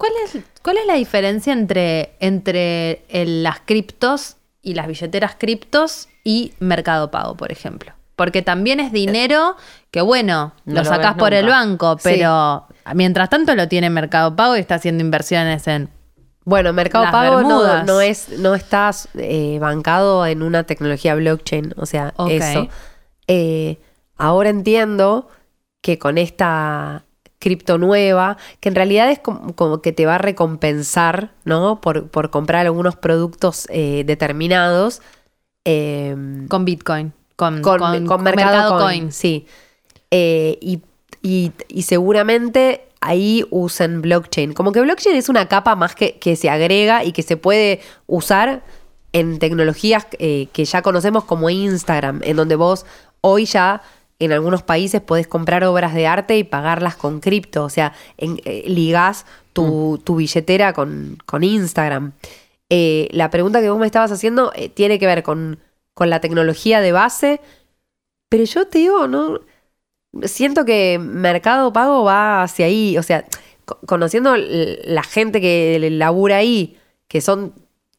¿Cuál 0.00 0.12
es, 0.24 0.38
cuál 0.62 0.78
es 0.78 0.86
la 0.86 0.94
diferencia 0.94 1.52
entre, 1.52 2.14
entre 2.20 3.04
las 3.10 3.60
criptos 3.60 4.38
y 4.62 4.72
las 4.72 4.86
billeteras 4.86 5.36
criptos 5.38 6.08
y 6.24 6.54
Mercado 6.58 7.10
Pago, 7.10 7.36
por 7.36 7.52
ejemplo? 7.52 7.92
Porque 8.16 8.40
también 8.40 8.80
es 8.80 8.92
dinero 8.92 9.56
que, 9.90 10.00
bueno, 10.00 10.54
lo, 10.64 10.86
sacás 10.86 11.16
por 11.16 11.34
el 11.34 11.46
banco, 11.48 11.98
pero 12.02 12.66
mientras 12.94 13.28
tanto 13.28 13.54
lo 13.54 13.68
tiene 13.68 13.90
Mercado 13.90 14.34
Pago 14.34 14.56
y 14.56 14.60
está 14.60 14.76
haciendo 14.76 15.04
inversiones 15.04 15.68
en 15.68 15.90
bueno, 16.46 16.72
Mercado 16.72 17.04
Pago 17.12 17.42
no, 17.42 17.84
no, 17.84 18.00
es, 18.00 18.30
no 18.38 18.54
está 18.54 18.92
eh, 19.18 19.58
bancado 19.60 20.24
en 20.24 20.42
una 20.42 20.64
tecnología 20.64 21.14
blockchain, 21.14 21.74
o 21.76 21.84
sea, 21.84 22.14
eso. 22.30 22.68
Eh, 23.26 23.78
ahora 24.16 24.48
entiendo 24.48 25.28
que 25.82 25.98
con 25.98 26.16
esta 26.16 27.04
cripto 27.40 27.78
nueva, 27.78 28.36
que 28.60 28.68
en 28.68 28.76
realidad 28.76 29.10
es 29.10 29.18
como, 29.18 29.82
que 29.82 29.92
te 29.92 30.06
va 30.06 30.16
a 30.16 30.18
recompensar, 30.18 31.32
¿no? 31.44 31.80
Por, 31.80 32.08
por 32.08 32.30
comprar 32.30 32.66
algunos 32.66 32.94
productos 32.94 33.66
eh, 33.70 34.04
determinados. 34.06 35.02
Em, 35.64 36.46
con 36.46 36.64
Bitcoin. 36.64 37.12
Con, 37.34 37.62
con, 37.62 38.22
Mercado, 38.22 38.78
Coin, 38.78 39.10
Sí. 39.10 39.46
Eh, 40.10 40.58
y, 40.60 40.82
y, 41.22 41.82
seguramente 41.82 42.82
ahí 43.00 43.46
usen 43.50 44.02
blockchain. 44.02 44.52
Como 44.52 44.72
que 44.72 44.80
blockchain 44.82 45.16
es 45.16 45.30
una 45.30 45.48
capa 45.48 45.74
más 45.74 45.94
que, 45.94 46.18
que 46.18 46.36
se 46.36 46.50
agrega 46.50 47.04
y 47.04 47.12
que 47.12 47.22
se 47.22 47.38
puede 47.38 47.80
usar 48.06 48.62
en 49.12 49.38
tecnologías 49.38 50.06
eh, 50.18 50.48
que 50.52 50.64
ya 50.66 50.82
conocemos 50.82 51.24
como 51.24 51.48
Instagram, 51.48 52.20
en 52.24 52.36
donde 52.36 52.56
vos 52.56 52.84
hoy 53.22 53.46
ya 53.46 53.82
en 54.20 54.32
algunos 54.32 54.62
países 54.62 55.00
podés 55.00 55.26
comprar 55.26 55.64
obras 55.64 55.94
de 55.94 56.06
arte 56.06 56.36
y 56.36 56.44
pagarlas 56.44 56.94
con 56.94 57.20
cripto, 57.20 57.64
o 57.64 57.70
sea, 57.70 57.94
en, 58.18 58.40
eh, 58.44 58.64
ligás 58.66 59.24
tu, 59.54 60.00
mm. 60.06 60.16
billetera 60.16 60.72
con, 60.74 61.18
Instagram. 61.40 62.12
Eh, 62.68 63.08
la 63.12 63.30
pregunta 63.30 63.60
que 63.60 63.70
vos 63.70 63.80
me 63.80 63.86
estabas 63.86 64.12
haciendo 64.12 64.52
eh, 64.54 64.68
tiene 64.68 64.98
que 64.98 65.06
ver 65.06 65.22
con, 65.22 65.58
con, 65.94 66.10
la 66.10 66.20
tecnología 66.20 66.82
de 66.82 66.92
base, 66.92 67.40
pero 68.28 68.44
yo 68.44 68.66
te 68.68 68.78
digo, 68.78 69.08
no 69.08 69.40
siento 70.22 70.64
que 70.66 70.98
Mercado 70.98 71.72
Pago 71.72 72.04
va 72.04 72.42
hacia 72.42 72.66
ahí, 72.66 72.98
o 72.98 73.02
sea, 73.02 73.24
conociendo 73.86 74.36
la 74.36 75.02
gente 75.02 75.40
que 75.40 75.88
labura 75.90 76.36
ahí, 76.36 76.76
que 77.08 77.22
son, 77.22 77.54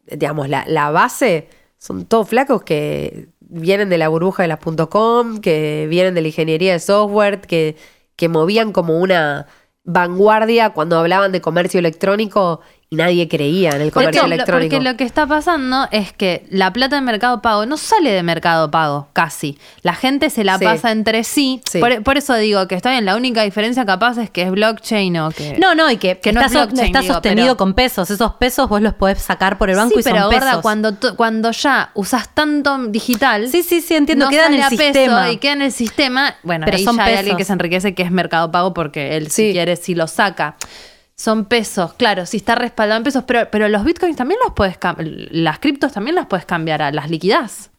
digamos, 0.05 0.49
la, 0.49 0.65
la 0.67 0.91
base, 0.91 1.47
son 1.80 2.05
todos 2.05 2.30
flacos 2.30 2.61
que 2.61 3.30
vienen 3.52 3.89
de 3.89 3.97
la 3.97 4.08
burbuja 4.10 4.43
de 4.43 4.49
las 4.49 4.60
.com, 4.89 5.39
que 5.41 5.88
vienen 5.89 6.16
de 6.16 6.22
la 6.22 6.28
ingeniería 6.30 6.74
de 6.74 6.80
software, 6.80 7.41
que, 7.41 7.76
que 8.16 8.30
movían 8.30 8.72
como 8.72 8.99
una 8.99 9.47
vanguardia 9.84 10.72
cuando 10.72 10.97
hablaban 10.97 11.32
de 11.32 11.41
comercio 11.41 11.80
electrónico 11.80 12.62
y 12.94 12.98
nadie 12.98 13.30
creía 13.30 13.70
en 13.70 13.84
el 13.84 13.92
comercio 13.94 14.26
electrónico. 14.26 14.76
Porque 14.76 14.84
lo 14.84 14.98
que 14.98 15.06
está 15.06 15.26
pasando 15.26 15.88
es 15.92 16.12
que 16.12 16.46
la 16.50 16.74
plata 16.74 16.98
de 16.98 17.02
Mercado 17.02 17.42
Pago 17.42 17.66
no 17.66 17.78
sale 17.78 18.12
de 18.12 18.22
Mercado 18.22 18.70
Pago, 18.70 19.08
casi. 19.14 19.58
La 19.82 19.94
gente 19.94 20.30
se 20.30 20.44
la 20.44 20.60
pasa 20.60 20.92
entre 20.92 21.24
sí. 21.24 21.62
Por, 22.04 22.18
eso 22.18 22.36
digo 22.36 22.68
que 22.68 22.76
está 22.76 22.92
bien, 22.92 23.06
la 23.06 23.16
única 23.16 23.44
diferencia 23.44 23.86
capaz 23.86 24.18
es 24.18 24.30
que 24.30 24.42
es 24.42 24.52
blockchain 24.52 25.18
o 25.20 25.32
que... 25.32 25.58
No, 25.58 25.74
no, 25.74 25.89
y 25.89 25.96
que, 25.96 26.20
está, 26.22 26.50
sostenido 27.02 27.56
con 27.56 27.76
pesos. 27.76 28.12
Esos 28.12 28.34
pesos 28.34 28.68
vos 28.68 28.82
los 28.82 28.94
podés 28.94 29.22
sacar 29.22 29.58
por 29.58 29.70
el 29.70 29.78
banco 29.78 29.98
y 29.98 30.04
pero, 30.04 30.24
son 30.24 30.30
pesos. 30.30 30.62
cuando, 30.62 30.94
cuando 31.16 31.52
ya 31.52 31.92
usas 31.94 32.36
tanto 32.36 32.78
digital... 32.89 33.48
Sí, 33.48 33.64
sí, 33.64 33.80
sí, 33.80 33.96
entiendo. 33.96 34.28
queda 34.28 34.48
en 34.48 34.56
el 34.56 34.64
sistema. 34.66 35.32
y 35.32 35.38
queda 35.38 35.54
en 35.54 35.62
el 35.62 35.72
sistema... 35.72 36.36
Bueno, 36.44 36.66
pero 36.66 36.76
ahí 36.76 36.84
ya 36.84 37.04
hay 37.06 37.16
alguien 37.16 37.38
que 37.38 37.46
se 37.46 37.54
enriquece 37.54 37.96
que 37.96 38.04
es 38.04 38.12
Mercado 38.12 38.52
Pago 38.52 38.74
porque 38.74 39.16
él 39.16 39.32
si 39.32 39.54
quiere, 39.54 39.78
si 39.78 39.96
lo 39.96 40.08
saca 40.08 40.58
son 41.22 41.45
pesos, 41.45 41.93
claro, 41.93 42.26
si 42.26 42.38
está 42.38 42.55
respaldado 42.55 42.97
en 42.97 43.03
pesos, 43.03 43.24
pero, 43.28 43.47
pero 43.51 43.69
los 43.69 43.84
bitcoins 43.84 44.17
también 44.17 44.39
los 44.43 44.55
puedes 44.55 44.80
las 45.30 45.59
criptos 45.59 45.91
también 45.91 46.15
las 46.15 46.26
puedes 46.26 46.45
cambiar 46.45 46.82
a 46.82 46.91
las 46.91 47.11
liquidas. 47.11 47.69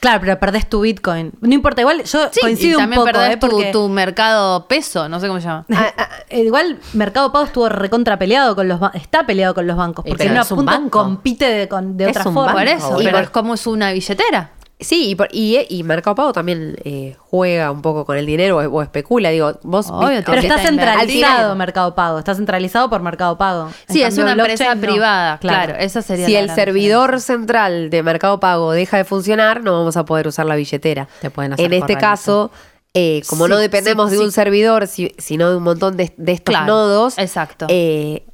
Claro, 0.00 0.20
pero 0.20 0.38
perdés 0.38 0.68
tu 0.68 0.82
Bitcoin. 0.82 1.32
No 1.40 1.52
importa, 1.52 1.80
igual 1.80 2.04
yo 2.04 2.30
coincido 2.40 2.78
un 2.78 2.90
poco. 2.90 3.06
Perdés 3.06 3.30
¿eh? 3.30 3.36
porque... 3.38 3.72
tu, 3.72 3.88
mercado 3.88 4.68
peso, 4.68 5.08
no 5.08 5.18
sé 5.18 5.26
cómo 5.26 5.40
se 5.40 5.46
llama. 5.46 5.64
Ah, 5.74 5.92
ah, 5.96 6.08
eh, 6.28 6.42
igual 6.42 6.78
Mercado 6.92 7.32
Pago 7.32 7.46
estuvo 7.46 7.68
recontra 7.68 8.16
peleado 8.16 8.54
con 8.54 8.68
los 8.68 8.80
está 8.94 9.26
peleado 9.26 9.54
con 9.54 9.66
los 9.66 9.76
bancos. 9.76 10.04
Porque 10.06 10.28
banco. 10.28 11.02
compite 11.02 11.46
de, 11.46 11.68
con, 11.68 11.96
de 11.96 12.06
otra 12.06 12.22
forma. 12.22 12.52
Por 12.52 12.68
eso, 12.68 12.96
pero 13.02 13.18
es 13.18 13.30
como 13.30 13.54
es 13.54 13.66
una 13.66 13.90
billetera. 13.90 14.52
Sí, 14.80 15.16
y, 15.32 15.66
y, 15.68 15.82
Mercado 15.82 16.14
Pago 16.14 16.32
también 16.32 16.76
eh, 16.84 17.16
juega 17.18 17.72
un 17.72 17.82
poco 17.82 18.04
con 18.04 18.16
el 18.16 18.26
dinero 18.26 18.58
o, 18.58 18.82
especula. 18.82 19.30
Digo, 19.30 19.58
vos. 19.62 19.92
pero 20.24 20.40
está 20.40 20.58
centralizado 20.58 21.56
Mercado 21.56 21.96
Pago, 21.96 22.20
está 22.20 22.36
centralizado 22.36 22.88
por 22.88 23.02
Mercado 23.02 23.36
Pago. 23.36 23.70
sí, 23.88 24.02
es 24.02 24.16
una 24.18 24.32
empresa 24.32 24.76
privada, 24.76 25.38
claro. 25.38 25.74
Eso 25.74 26.00
sería 26.00 26.26
si 26.26 26.36
el 26.36 26.50
servidor 26.50 27.20
central 27.20 27.90
de 27.90 28.04
Mercado 28.04 28.38
Pago 28.38 28.70
deja 28.70 28.98
de 28.98 29.04
funcionar, 29.04 29.62
no 29.62 29.72
vamos 29.72 29.96
a 29.96 30.04
poder 30.04 30.28
usar 30.28 30.46
la 30.46 30.54
billetera. 30.54 31.08
Te 31.20 31.30
pueden 31.30 31.54
hacer 31.54 31.66
en 31.66 31.72
este 31.72 31.96
caso, 31.96 32.52
Eh, 32.94 33.22
como 33.28 33.48
no 33.48 33.58
dependemos 33.58 34.10
de 34.10 34.18
un 34.18 34.32
servidor, 34.32 34.86
sino 34.86 35.50
de 35.50 35.56
un 35.56 35.62
montón 35.62 35.96
de, 35.96 36.12
estos 36.26 36.54
nodos. 36.66 37.18
Exacto. 37.18 37.66
Eh, 37.68 38.24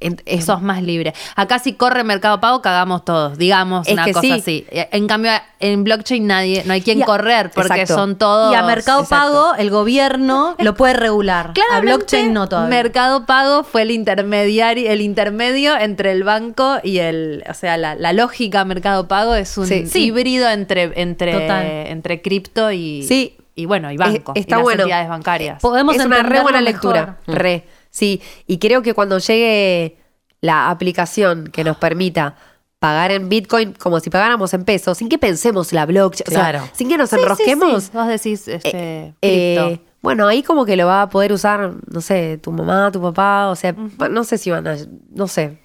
Sos 0.43 0.61
más 0.61 0.81
libre. 0.81 1.13
Acá 1.35 1.59
si 1.59 1.73
corre 1.73 2.03
Mercado 2.03 2.39
Pago, 2.39 2.61
cagamos 2.61 3.03
todos, 3.03 3.37
digamos 3.37 3.87
una 3.87 4.11
cosa 4.11 4.35
así. 4.35 4.65
En 4.71 5.07
cambio, 5.07 5.31
en 5.59 5.83
blockchain 5.83 6.25
nadie, 6.25 6.63
no 6.65 6.73
hay 6.73 6.81
quien 6.81 7.01
correr 7.01 7.51
porque 7.53 7.85
son 7.85 8.17
todos. 8.17 8.53
Y 8.53 8.55
a 8.55 8.63
Mercado 8.63 9.05
Pago, 9.05 9.55
el 9.55 9.69
gobierno 9.69 10.55
lo 10.59 10.73
puede 10.73 10.93
regular. 10.93 11.53
a 11.71 11.79
blockchain 11.81 12.33
no 12.33 12.47
todavía. 12.47 12.69
Mercado 12.69 13.25
Pago 13.25 13.63
fue 13.63 13.81
el 13.81 13.91
intermediario, 13.91 14.89
el 14.89 15.01
intermedio 15.01 15.77
entre 15.77 16.11
el 16.11 16.23
banco 16.23 16.77
y 16.81 16.99
el. 16.99 17.43
O 17.49 17.53
sea, 17.53 17.77
la, 17.77 18.13
lógica 18.13 18.63
Mercado 18.63 19.09
Pago 19.09 19.35
es 19.35 19.57
un 19.57 19.67
híbrido 19.93 20.49
entre, 20.49 20.93
entre, 20.95 21.91
entre 21.91 22.21
cripto 22.21 22.71
y. 22.71 23.03
Sí 23.03 23.37
y 23.55 23.65
bueno, 23.65 23.91
y 23.91 23.97
banco, 23.97 24.33
está 24.35 24.59
y 24.59 24.63
las 24.63 24.79
entidades 24.79 25.09
bancarias. 25.09 25.61
Podemos 25.61 25.95
es 25.95 26.05
una 26.05 26.23
re 26.23 26.41
buena 26.41 26.61
lectura, 26.61 27.19
re. 27.25 27.65
Sí, 27.89 28.21
y 28.45 28.57
creo 28.57 28.81
que 28.81 28.93
cuando 28.93 29.17
llegue 29.19 29.97
la 30.41 30.69
aplicación 30.69 31.47
que 31.47 31.63
nos 31.63 31.77
permita 31.77 32.35
pagar 32.79 33.11
en 33.11 33.29
Bitcoin 33.29 33.73
como 33.73 33.99
si 33.99 34.09
pagáramos 34.09 34.53
en 34.53 34.65
pesos, 34.65 34.97
sin 34.97 35.09
que 35.09 35.17
pensemos 35.17 35.71
la 35.73 35.85
blockchain, 35.85 36.25
claro. 36.27 36.67
sin 36.73 36.89
que 36.89 36.97
nos 36.97 37.11
enrosquemos. 37.13 37.91
Vos 37.91 38.07
decís, 38.07 38.47
este, 38.47 38.69
eh, 38.73 39.13
eh, 39.21 39.79
bueno, 40.01 40.27
ahí 40.27 40.43
como 40.43 40.65
que 40.65 40.75
lo 40.75 40.85
va 40.85 41.03
a 41.03 41.09
poder 41.09 41.31
usar, 41.31 41.73
no 41.87 42.01
sé, 42.01 42.37
tu 42.37 42.51
mamá, 42.51 42.91
tu 42.91 43.01
papá, 43.01 43.47
o 43.47 43.55
sea, 43.55 43.73
no 44.11 44.23
sé 44.23 44.37
si 44.37 44.51
van 44.51 44.67
a, 44.67 44.75
no 45.09 45.27
sé, 45.27 45.57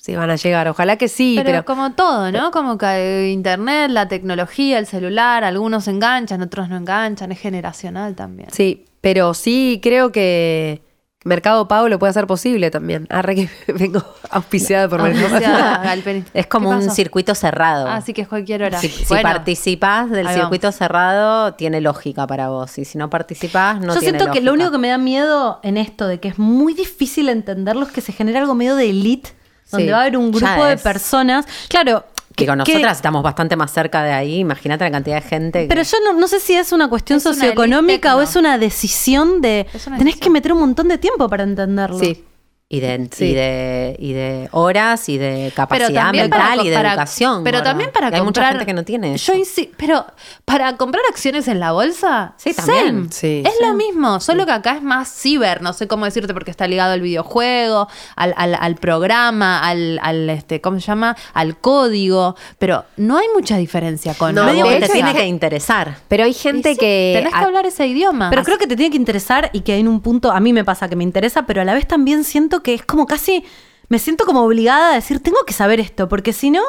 si 0.00 0.16
van 0.16 0.30
a 0.30 0.36
llegar. 0.36 0.68
Ojalá 0.68 0.96
que 0.96 1.08
sí, 1.08 1.34
pero, 1.36 1.50
pero, 1.50 1.64
como 1.64 1.92
todo, 1.92 2.32
¿no? 2.32 2.50
Como 2.50 2.78
que 2.78 3.30
internet, 3.30 3.90
la 3.90 4.08
tecnología, 4.08 4.78
el 4.78 4.86
celular, 4.86 5.44
algunos 5.44 5.88
enganchan, 5.88 6.40
otros 6.42 6.68
no 6.68 6.76
enganchan, 6.76 7.32
es 7.32 7.38
generacional 7.38 8.14
también. 8.14 8.48
Sí, 8.50 8.86
pero 9.00 9.34
sí 9.34 9.78
creo 9.82 10.10
que 10.10 10.82
Mercado 11.22 11.68
Pago 11.68 11.90
lo 11.90 11.98
puede 11.98 12.12
hacer 12.12 12.26
posible 12.26 12.70
también. 12.70 13.06
Arre 13.10 13.34
que 13.34 13.50
vengo 13.74 14.02
auspiciada 14.30 14.88
por 14.88 15.02
Mercado 15.02 15.82
Es 16.32 16.46
como 16.46 16.70
un 16.70 16.90
circuito 16.90 17.34
cerrado. 17.34 17.86
Así 17.88 18.14
que 18.14 18.22
es 18.22 18.28
cualquier 18.28 18.62
hora. 18.62 18.78
Si, 18.80 18.88
participas 19.22 20.08
del 20.08 20.28
circuito 20.28 20.72
cerrado, 20.72 21.52
tiene 21.54 21.82
lógica 21.82 22.26
para 22.26 22.48
vos. 22.48 22.78
Y 22.78 22.86
si 22.86 22.96
no 22.96 23.10
participas, 23.10 23.80
no 23.80 23.92
Yo 23.94 24.00
tiene 24.00 24.18
siento 24.18 24.32
que 24.32 24.40
lo 24.40 24.54
único 24.54 24.70
que 24.70 24.78
me 24.78 24.88
da 24.88 24.96
miedo 24.96 25.60
en 25.62 25.76
esto, 25.76 26.06
de 26.06 26.20
que 26.20 26.28
es 26.28 26.38
muy 26.38 26.72
difícil 26.72 27.28
entenderlo, 27.28 27.84
es 27.84 27.92
que 27.92 28.00
se 28.00 28.12
genera 28.12 28.40
algo 28.40 28.54
medio 28.54 28.74
de 28.74 28.88
elite 28.88 29.39
donde 29.70 29.92
va 29.92 29.98
a 29.98 30.00
haber 30.02 30.16
un 30.16 30.30
grupo 30.30 30.64
de 30.64 30.76
personas. 30.76 31.46
Claro, 31.68 32.04
que 32.36 32.46
con 32.46 32.58
nosotras 32.58 32.96
estamos 32.96 33.22
bastante 33.22 33.56
más 33.56 33.72
cerca 33.72 34.02
de 34.02 34.12
ahí, 34.12 34.38
imagínate 34.38 34.84
la 34.84 34.90
cantidad 34.90 35.16
de 35.16 35.28
gente. 35.28 35.66
Pero 35.68 35.82
yo 35.82 35.96
no, 36.14 36.28
sé 36.28 36.40
si 36.40 36.54
es 36.54 36.72
una 36.72 36.88
cuestión 36.88 37.20
socioeconómica 37.20 38.16
o 38.16 38.20
es 38.20 38.36
una 38.36 38.58
decisión 38.58 39.40
de... 39.40 39.66
tenés 39.98 40.16
que 40.16 40.30
meter 40.30 40.52
un 40.52 40.60
montón 40.60 40.88
de 40.88 40.98
tiempo 40.98 41.28
para 41.28 41.42
entenderlo. 41.42 41.98
Sí. 41.98 42.24
Y 42.72 42.78
de, 42.78 43.96
y, 43.98 44.12
de, 44.12 44.48
horas 44.52 45.08
y 45.08 45.18
de 45.18 45.52
capacidad 45.56 46.12
mental 46.12 46.64
y 46.64 46.68
de 46.68 46.76
educación. 46.76 47.42
Pero 47.42 47.64
también 47.64 47.90
para 47.90 48.06
comprar. 48.06 48.20
Hay 48.20 48.24
mucha 48.24 48.48
gente 48.48 48.64
que 48.64 48.72
no 48.72 48.84
tiene. 48.84 49.16
Yo 49.16 49.32
pero 49.76 50.06
para 50.44 50.76
comprar 50.76 51.02
acciones 51.10 51.48
en 51.48 51.58
la 51.58 51.72
bolsa. 51.72 52.34
Sí, 52.36 52.54
también. 52.54 53.10
es 53.10 53.54
lo 53.60 53.74
mismo, 53.74 54.20
solo 54.20 54.46
que 54.46 54.52
acá 54.52 54.76
es 54.76 54.82
más 54.82 55.08
ciber. 55.08 55.62
No 55.62 55.72
sé 55.72 55.88
cómo 55.88 56.04
decirte 56.04 56.32
porque 56.32 56.52
está 56.52 56.68
ligado 56.68 56.92
al 56.92 57.00
videojuego, 57.00 57.88
al, 58.14 58.34
al, 58.36 58.74
programa, 58.76 59.58
al, 59.66 59.98
al, 60.00 60.30
este, 60.30 60.60
¿cómo 60.60 60.78
se 60.78 60.86
llama? 60.86 61.16
Al 61.34 61.58
código. 61.58 62.36
Pero 62.60 62.84
no 62.96 63.18
hay 63.18 63.26
mucha 63.34 63.56
diferencia 63.56 64.14
con 64.14 64.32
No, 64.32 64.46
te 64.46 64.88
tiene 64.88 65.12
que 65.12 65.26
interesar. 65.26 65.96
Pero 66.06 66.22
hay 66.22 66.34
gente 66.34 66.76
que. 66.76 67.14
Tenés 67.16 67.34
que 67.34 67.44
hablar 67.44 67.66
ese 67.66 67.88
idioma. 67.88 68.30
Pero 68.30 68.44
creo 68.44 68.58
que 68.58 68.68
te 68.68 68.76
tiene 68.76 68.92
que 68.92 68.96
interesar 68.96 69.50
y 69.52 69.62
que 69.62 69.76
en 69.76 69.88
un 69.88 70.00
punto, 70.00 70.30
a 70.30 70.38
mí 70.38 70.52
me 70.52 70.64
pasa 70.64 70.88
que 70.88 70.94
me 70.94 71.02
interesa, 71.02 71.46
pero 71.46 71.62
a 71.62 71.64
la 71.64 71.74
vez 71.74 71.88
también 71.88 72.22
siento 72.22 72.59
que 72.62 72.74
es 72.74 72.84
como 72.84 73.06
casi, 73.06 73.44
me 73.88 73.98
siento 73.98 74.24
como 74.24 74.42
obligada 74.42 74.92
a 74.92 74.94
decir, 74.94 75.20
tengo 75.20 75.38
que 75.46 75.52
saber 75.52 75.80
esto, 75.80 76.08
porque 76.08 76.32
si 76.32 76.50
no, 76.50 76.62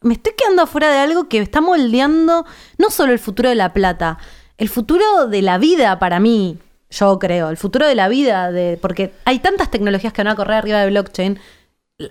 me 0.00 0.14
estoy 0.14 0.34
quedando 0.36 0.62
afuera 0.62 0.90
de 0.90 0.98
algo 0.98 1.28
que 1.28 1.38
está 1.38 1.60
moldeando 1.60 2.46
no 2.78 2.90
solo 2.90 3.12
el 3.12 3.18
futuro 3.18 3.48
de 3.48 3.54
la 3.54 3.72
plata, 3.72 4.18
el 4.56 4.68
futuro 4.68 5.26
de 5.26 5.42
la 5.42 5.58
vida 5.58 5.98
para 5.98 6.20
mí, 6.20 6.58
yo 6.90 7.18
creo, 7.18 7.50
el 7.50 7.56
futuro 7.56 7.86
de 7.86 7.94
la 7.94 8.08
vida, 8.08 8.50
de, 8.50 8.78
porque 8.80 9.12
hay 9.24 9.38
tantas 9.40 9.70
tecnologías 9.70 10.12
que 10.12 10.22
van 10.22 10.32
a 10.32 10.36
correr 10.36 10.56
arriba 10.56 10.80
de 10.80 10.90
blockchain. 10.90 11.38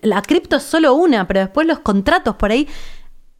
La 0.02 0.22
cripto 0.22 0.58
es 0.58 0.64
solo 0.64 0.94
una, 0.94 1.28
pero 1.28 1.40
después 1.40 1.66
los 1.66 1.80
contratos 1.80 2.36
por 2.36 2.52
ahí 2.52 2.68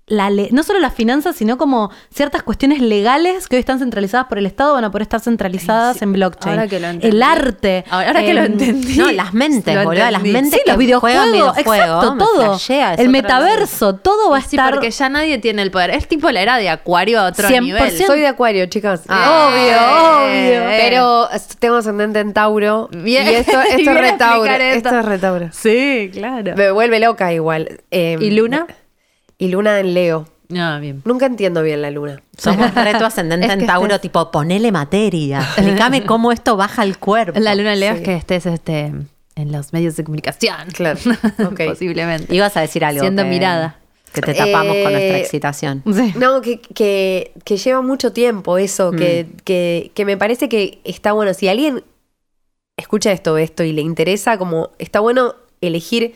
no 0.10 0.64
solo 0.64 0.80
las 0.80 0.94
finanzas, 0.94 1.36
sino 1.36 1.58
como 1.58 1.92
ciertas 2.14 2.42
cuestiones 2.44 2.82
legales 2.82 3.48
que 3.48 3.58
hoy 3.58 3.60
están 3.60 3.80
centralizadas 3.80 4.28
por 4.28 4.38
el 4.38 4.46
Estado 4.46 4.74
van 4.74 4.86
a 4.86 4.92
poder 4.92 5.02
estar 5.02 5.20
centralizadas 5.20 6.02
en 6.02 6.14
blockchain. 6.14 7.00
el 7.02 7.24
arte. 7.24 7.84
Ahora, 7.90 8.24
que 8.24 8.34
lo 8.34 8.42
entendí. 8.42 8.98
No, 8.98 9.12
las 9.12 9.34
mentes, 9.34 9.84
boludo. 9.84 10.10
Las 10.10 10.24
mentes. 10.24 10.62
los 10.66 10.78
videojuegos. 10.78 11.58
exacto, 11.58 12.18
todo. 12.18 12.58
el 12.98 13.10
metaverso, 13.10 13.96
todo 13.96 14.30
va 14.30 14.38
a 14.38 14.40
estar. 14.40 14.74
porque 14.74 14.92
ya 14.92 15.10
nadie 15.10 15.38
tiene 15.40 15.62
el 15.62 15.72
poder. 15.72 15.90
Es 15.92 16.08
tipo 16.08 16.32
la 16.32 16.42
era 16.42 16.58
de 16.58 16.70
Acuario 16.70 17.20
a 17.20 17.28
otro 17.28 17.48
100%. 17.50 17.62
nivel. 17.62 17.98
Soy 18.06 18.22
de 18.22 18.28
Acuario, 18.28 18.66
chicas. 18.68 19.04
Ah, 19.10 19.50
obvio, 19.50 20.24
obvio. 20.24 20.70
Pero 20.70 21.28
tengo 21.60 21.76
ascendente 21.76 22.20
en 22.20 22.34
Tauro. 22.34 22.90
Bien. 22.92 23.28
Y 23.28 23.36
esto, 23.36 23.60
esto 23.70 23.92
es 23.92 23.98
retauro. 23.98 24.52
Esto. 24.52 25.00
es 25.00 25.06
retauro. 25.06 25.50
Sí, 25.52 26.10
claro. 26.14 26.56
Me 26.56 26.72
vuelve 26.72 27.00
loca 27.00 27.34
igual. 27.34 27.82
Em, 27.92 28.22
¿Y 28.22 28.32
Luna? 28.32 28.68
Y 29.38 29.48
luna 29.50 29.80
en 29.80 29.94
Leo. 29.94 30.28
Ah, 30.56 30.78
bien. 30.80 31.02
Nunca 31.06 31.26
entiendo 31.26 31.62
bien 31.62 31.82
la 31.82 31.92
luna. 31.92 32.22
Somos 32.38 32.74
reto 32.76 33.06
ascendente 33.06 33.52
en 33.52 33.66
Tauro, 33.66 34.00
tipo, 34.00 34.32
ponele 34.32 34.72
materia. 34.72 35.40
Explícame 35.40 36.04
cómo 36.06 36.32
esto 36.32 36.56
baja 36.56 36.84
el 36.84 36.98
cuerpo. 36.98 37.40
La 37.40 37.56
luna 37.56 37.74
en 37.74 37.80
Leo 37.80 37.94
es 37.96 38.02
que 38.02 38.16
estés 38.16 38.46
este, 38.46 38.94
en 39.36 39.52
los 39.52 39.74
medios 39.74 39.96
de 39.98 40.04
comunicación. 40.04 40.70
Claro. 40.74 41.00
Posiblemente. 41.68 42.34
Ibas 42.34 42.56
a 42.58 42.62
decir 42.62 42.86
algo. 42.86 43.02
Siendo 43.02 43.26
mirada. 43.26 43.80
Que 44.14 44.22
te 44.22 44.34
tapamos 44.34 44.76
con 44.78 44.92
nuestra 44.94 45.18
eh, 45.18 45.22
excitación. 45.22 45.84
No, 46.16 46.42
que, 46.42 46.60
que, 46.60 47.58
lleva 47.58 47.82
mucho 47.82 48.14
tiempo 48.14 48.58
eso, 48.58 48.92
que, 48.92 49.28
mm. 49.30 49.36
que, 49.44 49.92
que 49.94 50.06
me 50.06 50.18
parece 50.18 50.50
que 50.50 50.80
está 50.86 51.12
bueno. 51.12 51.34
Si 51.34 51.48
alguien 51.48 51.84
escucha 52.78 53.12
esto, 53.12 53.38
esto 53.38 53.64
y 53.64 53.74
le 53.74 53.82
interesa, 53.82 54.38
como 54.38 54.72
está 54.80 55.02
bueno 55.02 55.36
elegir 55.62 56.16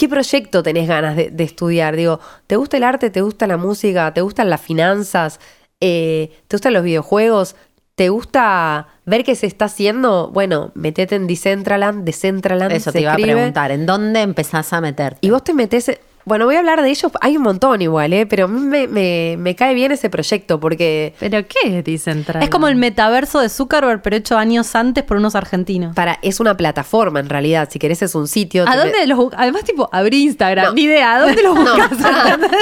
¿Qué 0.00 0.08
proyecto 0.08 0.62
tenés 0.62 0.88
ganas 0.88 1.14
de, 1.14 1.44
estudiar? 1.44 1.94
Digo, 1.94 2.20
¿te 2.46 2.56
gusta 2.56 2.78
el 2.78 2.84
arte? 2.84 3.10
¿Te 3.10 3.20
gusta 3.20 3.46
la 3.46 3.58
música? 3.58 4.14
¿Te 4.14 4.22
gustan 4.22 4.48
las 4.48 4.62
finanzas? 4.62 5.40
Eh, 5.78 6.32
¿Te 6.48 6.56
gustan 6.56 6.72
los 6.72 6.82
videojuegos? 6.82 7.54
¿Te 7.96 8.08
gusta 8.08 8.88
ver 9.04 9.24
qué 9.24 9.34
se 9.34 9.46
está 9.46 9.66
haciendo? 9.66 10.30
Bueno, 10.32 10.72
metete 10.74 11.16
en 11.16 11.26
Decentraland, 11.26 12.04
Decentraland. 12.04 12.72
Eso 12.72 12.92
te 12.92 13.02
iba 13.02 13.12
a 13.12 13.16
preguntar, 13.16 13.72
¿en 13.72 13.84
dónde 13.84 14.22
empezás 14.22 14.72
a 14.72 14.80
meter? 14.80 15.18
Y 15.20 15.28
vos 15.28 15.44
te 15.44 15.52
metes 15.52 15.90
bueno, 16.24 16.44
voy 16.44 16.56
a 16.56 16.58
hablar 16.58 16.82
de 16.82 16.90
ellos. 16.90 17.10
Hay 17.20 17.36
un 17.36 17.42
montón 17.42 17.82
igual, 17.82 18.12
¿eh? 18.12 18.26
Pero 18.26 18.48
me, 18.48 18.86
me, 18.86 19.36
me 19.38 19.56
cae 19.56 19.74
bien 19.74 19.92
ese 19.92 20.10
proyecto 20.10 20.60
porque... 20.60 21.14
¿Pero 21.18 21.46
qué 21.46 21.82
dicen? 21.82 22.24
Es 22.40 22.50
como 22.50 22.68
el 22.68 22.76
metaverso 22.76 23.40
de 23.40 23.48
Zuckerberg, 23.48 24.02
pero 24.02 24.16
hecho 24.16 24.36
años 24.36 24.74
antes 24.74 25.04
por 25.04 25.16
unos 25.16 25.34
argentinos. 25.34 25.94
Para, 25.94 26.18
es 26.22 26.40
una 26.40 26.56
plataforma 26.56 27.20
en 27.20 27.28
realidad. 27.28 27.68
Si 27.70 27.78
querés 27.78 28.02
es 28.02 28.14
un 28.14 28.28
sitio. 28.28 28.64
¿A 28.68 28.76
dónde 28.76 29.06
los 29.06 29.32
Además, 29.36 29.64
tipo, 29.64 29.88
abrí 29.92 30.24
Instagram. 30.24 30.74
Ni 30.74 30.82
idea. 30.82 31.14
¿A 31.14 31.20
dónde 31.20 31.42
los 31.42 31.54
buscas? 31.56 31.90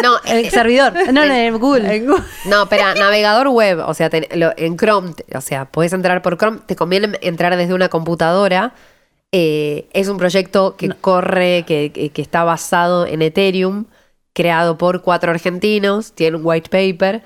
no, 0.02 0.16
el 0.24 0.47
eh, 0.47 0.51
servidor. 0.51 0.93
No, 1.12 1.24
en 1.24 1.59
Google. 1.59 2.06
No, 2.44 2.62
espera, 2.62 2.94
navegador 2.94 3.48
web. 3.48 3.80
O 3.86 3.94
sea, 3.94 4.09
en 4.12 4.76
Chrome. 4.76 5.12
O 5.35 5.40
sea, 5.40 5.64
podés 5.64 5.93
entrar 5.93 6.22
por 6.22 6.36
Chrome. 6.36 6.59
Te 6.66 6.76
conviene 6.76 7.18
entrar 7.22 7.56
desde 7.56 7.74
una 7.74 7.89
computadora 7.89 8.72
eh, 9.33 9.89
es 9.93 10.09
un 10.09 10.17
proyecto 10.17 10.77
que 10.77 10.89
corre, 10.89 11.65
que, 11.67 12.11
está 12.17 12.45
basado 12.45 13.07
en 13.07 13.21
Ethereum, 13.21 13.85
creado 14.33 14.79
por 14.79 15.03
cuatro 15.03 15.31
argentinos, 15.31 16.13
tiene 16.13 16.39
un 16.39 16.43
white 16.45 16.71
paper, 16.71 17.23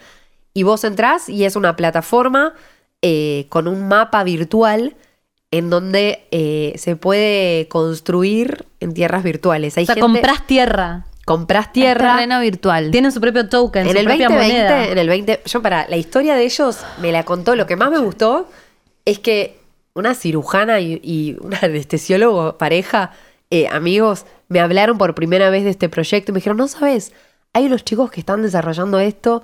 y 0.53 0.65
vos 0.65 0.85
entrás 0.85 1.29
y 1.29 1.45
es 1.45 1.55
una 1.55 1.77
plataforma 1.77 2.55
eh, 3.03 3.47
con 3.49 3.69
un 3.69 3.89
mapa 3.89 4.25
virtual 4.25 4.97
en 5.51 5.71
donde 5.71 6.27
eh, 6.31 6.75
se 6.77 6.97
puede 6.97 7.69
construir 7.69 8.65
en 8.81 8.95
tierras 8.95 9.23
virtuales. 9.23 9.77
o 9.79 9.85
sea, 9.85 9.97
compras 9.97 10.47
tierra. 10.47 11.07
Compras 11.25 11.73
tierra. 11.73 12.15
terreno 12.15 12.41
virtual. 12.41 12.91
Tienen 12.91 13.13
su 13.13 13.21
propio 13.21 13.49
token, 13.49 13.87
en 13.87 13.93
su 13.93 13.99
el 13.99 14.05
propia 14.05 14.29
moneda. 14.29 14.89
En 14.89 14.99
el 14.99 15.09
20, 15.09 15.43
yo 15.45 15.63
para 15.63 15.87
la 15.89 15.97
historia 15.97 16.35
de 16.35 16.45
ellos 16.45 16.79
me 17.01 17.13
la 17.13 17.23
contó. 17.25 17.55
Lo 17.55 17.67
que 17.67 17.77
más 17.77 17.93
me 17.93 17.99
gustó 17.99 18.49
es 19.05 19.21
que 19.21 19.62
una 19.95 20.15
cirujana 20.15 20.81
y, 20.81 21.37
un 21.41 21.55
anestesiólogo, 21.55 22.59
pareja, 22.59 23.13
eh, 23.51 23.69
amigos, 23.69 24.27
me 24.49 24.61
hablaron 24.61 24.99
por 24.99 25.15
primera 25.15 25.51
vez 25.51 25.65
de 25.65 25.71
este 25.71 25.89
proyecto 25.89 26.31
y 26.31 26.33
me 26.33 26.39
dijeron, 26.39 26.57
no 26.57 26.69
sabes, 26.69 27.13
hay 27.53 27.67
unos 27.67 27.85
chicos 27.85 28.11
que 28.11 28.21
están 28.21 28.43
desarrollando 28.43 28.99
esto. 28.99 29.43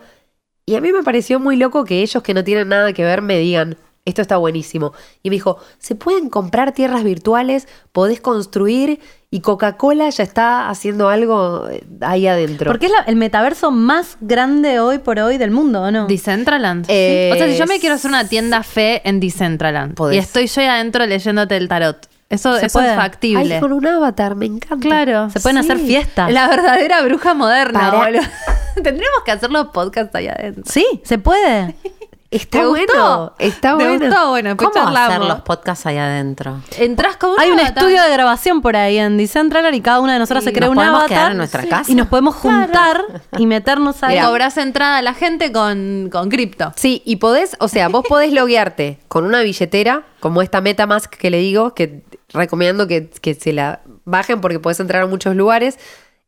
Y 0.67 0.77
a 0.77 0.81
mí 0.81 0.93
me 0.93 1.03
pareció 1.03 1.41
muy 1.41 1.57
loco 1.57 1.85
que 1.85 2.03
ellos 2.03 2.23
que 2.23 2.35
no 2.35 2.45
tienen 2.45 2.69
nada 2.69 2.93
que 2.93 3.05
ver 3.05 3.23
me 3.23 3.39
digan, 3.39 3.77
esto 4.05 4.23
está 4.23 4.39
buenísimo. 4.39 4.95
Y 5.23 5.31
me 5.31 5.37
dijo, 5.37 5.59
se 5.79 5.95
pueden 5.95 6.31
comprar 6.31 6.73
tierras 6.73 7.05
virtuales, 7.05 7.69
podés 7.93 8.21
construir 8.21 9.01
y 9.31 9.41
Coca-Cola 9.41 10.09
ya 10.09 10.23
está 10.23 10.71
haciendo 10.71 11.09
algo 11.09 11.69
eh, 11.69 11.85
ahí 12.01 12.27
adentro. 12.27 12.71
Porque 12.71 12.87
es 12.87 12.93
el 13.07 13.17
metaverso 13.17 13.71
más 13.71 14.17
grande 14.21 14.81
hoy 14.81 14.99
por 14.99 15.19
hoy 15.19 15.37
del 15.37 15.51
mundo, 15.51 15.83
¿o 15.83 15.91
no? 15.91 16.07
Decentraland. 16.07 16.85
o 16.85 16.87
sea, 16.89 17.49
si 17.51 17.59
yo 17.59 17.67
me 17.67 17.79
quiero 17.79 17.97
hacer 17.97 18.09
una 18.09 18.27
tienda 18.27 18.63
fe 18.63 19.03
en 19.05 19.21
Decentraland 19.21 19.99
y 20.13 20.17
estoy 20.17 20.47
yo 20.47 20.63
ahí 20.63 20.69
adentro 20.69 21.05
leyéndote 21.05 21.57
el 21.57 21.69
tarot. 21.69 22.09
Eso, 22.31 22.59
es 22.59 22.73
factible. 22.73 23.55
Ay, 23.55 23.61
con 23.61 23.73
un 23.73 23.87
avatar, 23.87 24.35
me 24.35 24.45
encanta. 24.47 24.87
Claro. 24.87 25.31
Se 25.31 25.41
pueden 25.41 25.59
hacer 25.59 25.79
fiestas. 25.79 26.31
La 26.31 26.47
verdadera 26.49 27.03
bruja 27.03 27.33
moderna, 27.33 27.91
Tendríamos 28.75 29.23
que 29.25 29.33
hacer 29.33 29.51
los 29.51 29.69
podcasts 29.69 30.15
allá 30.15 30.35
adentro. 30.39 30.65
Sí, 30.67 30.85
se 31.05 31.19
puede. 31.19 31.75
Está 32.31 32.69
bueno. 32.69 33.33
Está 33.39 33.75
bueno. 33.75 34.29
bueno. 34.29 34.57
¿Cómo 34.59 34.71
hacer 34.77 35.21
los 35.21 35.41
podcasts 35.41 35.87
ahí 35.87 35.97
adentro? 35.97 36.61
Entras 36.79 37.17
como 37.17 37.39
Hay 37.39 37.51
un 37.51 37.59
estudio 37.59 38.03
de 38.03 38.11
grabación 38.13 38.61
por 38.61 38.77
ahí 38.77 38.99
en 38.99 39.17
Decentraland 39.17 39.75
y 39.75 39.81
cada 39.81 40.01
una 40.01 40.13
de 40.13 40.19
nosotras 40.19 40.45
se 40.45 40.53
crea 40.53 40.69
un 40.69 40.79
avatar. 40.79 41.33
en 41.33 41.39
nuestra 41.39 41.65
casa. 41.67 41.91
Y 41.91 41.95
nos 41.95 42.09
podemos 42.09 42.35
juntar 42.35 43.03
y 43.39 43.47
meternos 43.47 44.03
ahí. 44.03 44.19
Y 44.19 44.21
cobras 44.21 44.59
entrada 44.59 44.99
a 44.99 45.03
la 45.03 45.15
gente 45.15 45.53
con, 45.53 46.11
con 46.13 46.29
cripto. 46.29 46.73
Sí, 46.77 47.01
y 47.07 47.17
podés, 47.17 47.57
o 47.61 47.69
sea, 47.69 47.89
vos 47.89 48.05
podés 48.07 48.33
loguearte 48.33 48.99
con 49.09 49.25
una 49.25 49.41
billetera, 49.41 50.05
como 50.21 50.43
esta 50.43 50.61
Metamask 50.61 51.11
que 51.11 51.31
le 51.31 51.39
digo, 51.39 51.75
que 51.75 52.03
recomiendo 52.35 52.87
que, 52.87 53.09
se 53.41 53.53
la 53.55 53.81
bajen 54.05 54.43
porque 54.43 54.61
podés 54.61 54.81
entrar 54.81 55.03
a 55.03 55.07
muchos 55.07 55.35
lugares. 55.35 55.79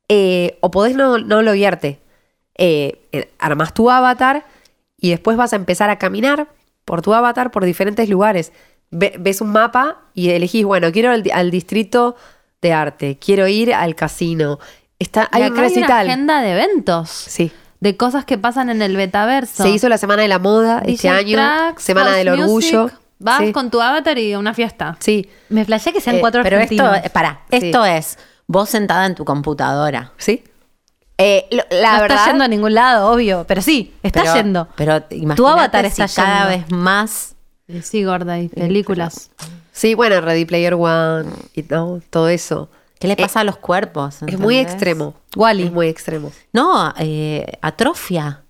Eh, 0.08 0.56
o 0.60 0.70
podés 0.70 0.96
no, 0.96 1.18
no 1.18 1.42
loguearte. 1.42 2.00
Eh, 2.56 3.06
eh, 3.12 3.30
armás 3.38 3.74
tu 3.74 3.90
avatar 3.90 4.44
y 5.00 5.10
después 5.10 5.36
vas 5.36 5.52
a 5.52 5.56
empezar 5.56 5.90
a 5.90 5.98
caminar 5.98 6.48
por 6.84 7.02
tu 7.02 7.14
avatar 7.14 7.50
por 7.50 7.64
diferentes 7.64 8.08
lugares. 8.08 8.52
ves 8.90 9.40
un 9.40 9.50
mapa 9.50 10.02
y 10.14 10.30
elegís, 10.30 10.64
bueno, 10.64 10.92
quiero 10.92 11.10
al, 11.10 11.24
al, 11.32 11.50
distrito 11.50 12.16
de 12.60 12.72
arte, 12.72 13.18
quiero 13.18 13.46
ir 13.46 13.72
al 13.74 13.94
casino. 13.94 14.58
Está, 14.98 15.28
hay, 15.32 15.44
una 15.44 15.66
agenda 16.00 16.42
de 16.42 16.52
eventos. 16.52 17.08
Sí. 17.08 17.50
De 17.80 17.96
cosas 17.96 18.26
que 18.26 18.36
pasan 18.36 18.68
en 18.68 18.82
el 18.82 18.94
betaverso. 18.94 19.62
Se 19.62 19.70
hizo 19.70 19.88
la 19.88 19.96
Semana 19.96 20.22
de 20.22 20.28
la 20.28 20.38
Moda 20.38 20.82
este 20.84 21.08
año, 21.08 21.38
Semana 21.78 22.14
del 22.14 22.28
Orgullo. 22.28 22.90
Vas 23.18 23.50
con 23.52 23.70
tu 23.70 23.80
avatar 23.80 24.18
y 24.18 24.34
una 24.34 24.54
fiesta. 24.54 24.96
Sí. 24.98 25.28
Me 25.50 25.64
flashé 25.64 25.92
que 25.92 26.00
sean 26.00 26.16
eh, 26.16 26.20
cuatro 26.20 26.42
Pero 26.42 26.58
esto, 26.58 26.90
para, 27.12 27.42
esto 27.50 27.84
es 27.84 28.18
vos 28.50 28.68
sentada 28.68 29.06
en 29.06 29.14
tu 29.14 29.24
computadora. 29.24 30.12
Sí. 30.16 30.42
Eh, 31.20 31.46
la 31.70 31.96
no 31.96 32.00
verdad, 32.02 32.18
está 32.18 32.30
yendo 32.30 32.44
a 32.44 32.48
ningún 32.48 32.74
lado, 32.74 33.10
obvio, 33.10 33.44
pero 33.46 33.62
sí, 33.62 33.94
está 34.02 34.34
yendo. 34.34 34.68
Pero 34.76 35.02
tu 35.36 35.46
avatar 35.46 35.84
está 35.84 36.08
cada 36.08 36.48
vez 36.48 36.70
más. 36.70 37.36
Sí, 37.82 38.04
gorda, 38.04 38.38
y 38.38 38.48
películas. 38.48 39.30
Sí, 39.72 39.94
bueno, 39.94 40.20
Ready 40.20 40.44
Player 40.44 40.74
One 40.74 41.30
y 41.54 41.62
todo 41.62 42.28
eso. 42.28 42.68
¿Qué 42.98 43.08
le 43.08 43.16
pasa 43.16 43.40
a 43.40 43.44
los 43.44 43.56
cuerpos? 43.56 44.22
Es 44.26 44.38
muy 44.38 44.58
extremo. 44.58 45.14
Wally. 45.34 45.64
Es 45.64 45.72
muy 45.72 45.88
extremo. 45.88 46.32
No, 46.52 46.92
eh, 46.98 47.46
atrofia 47.62 48.42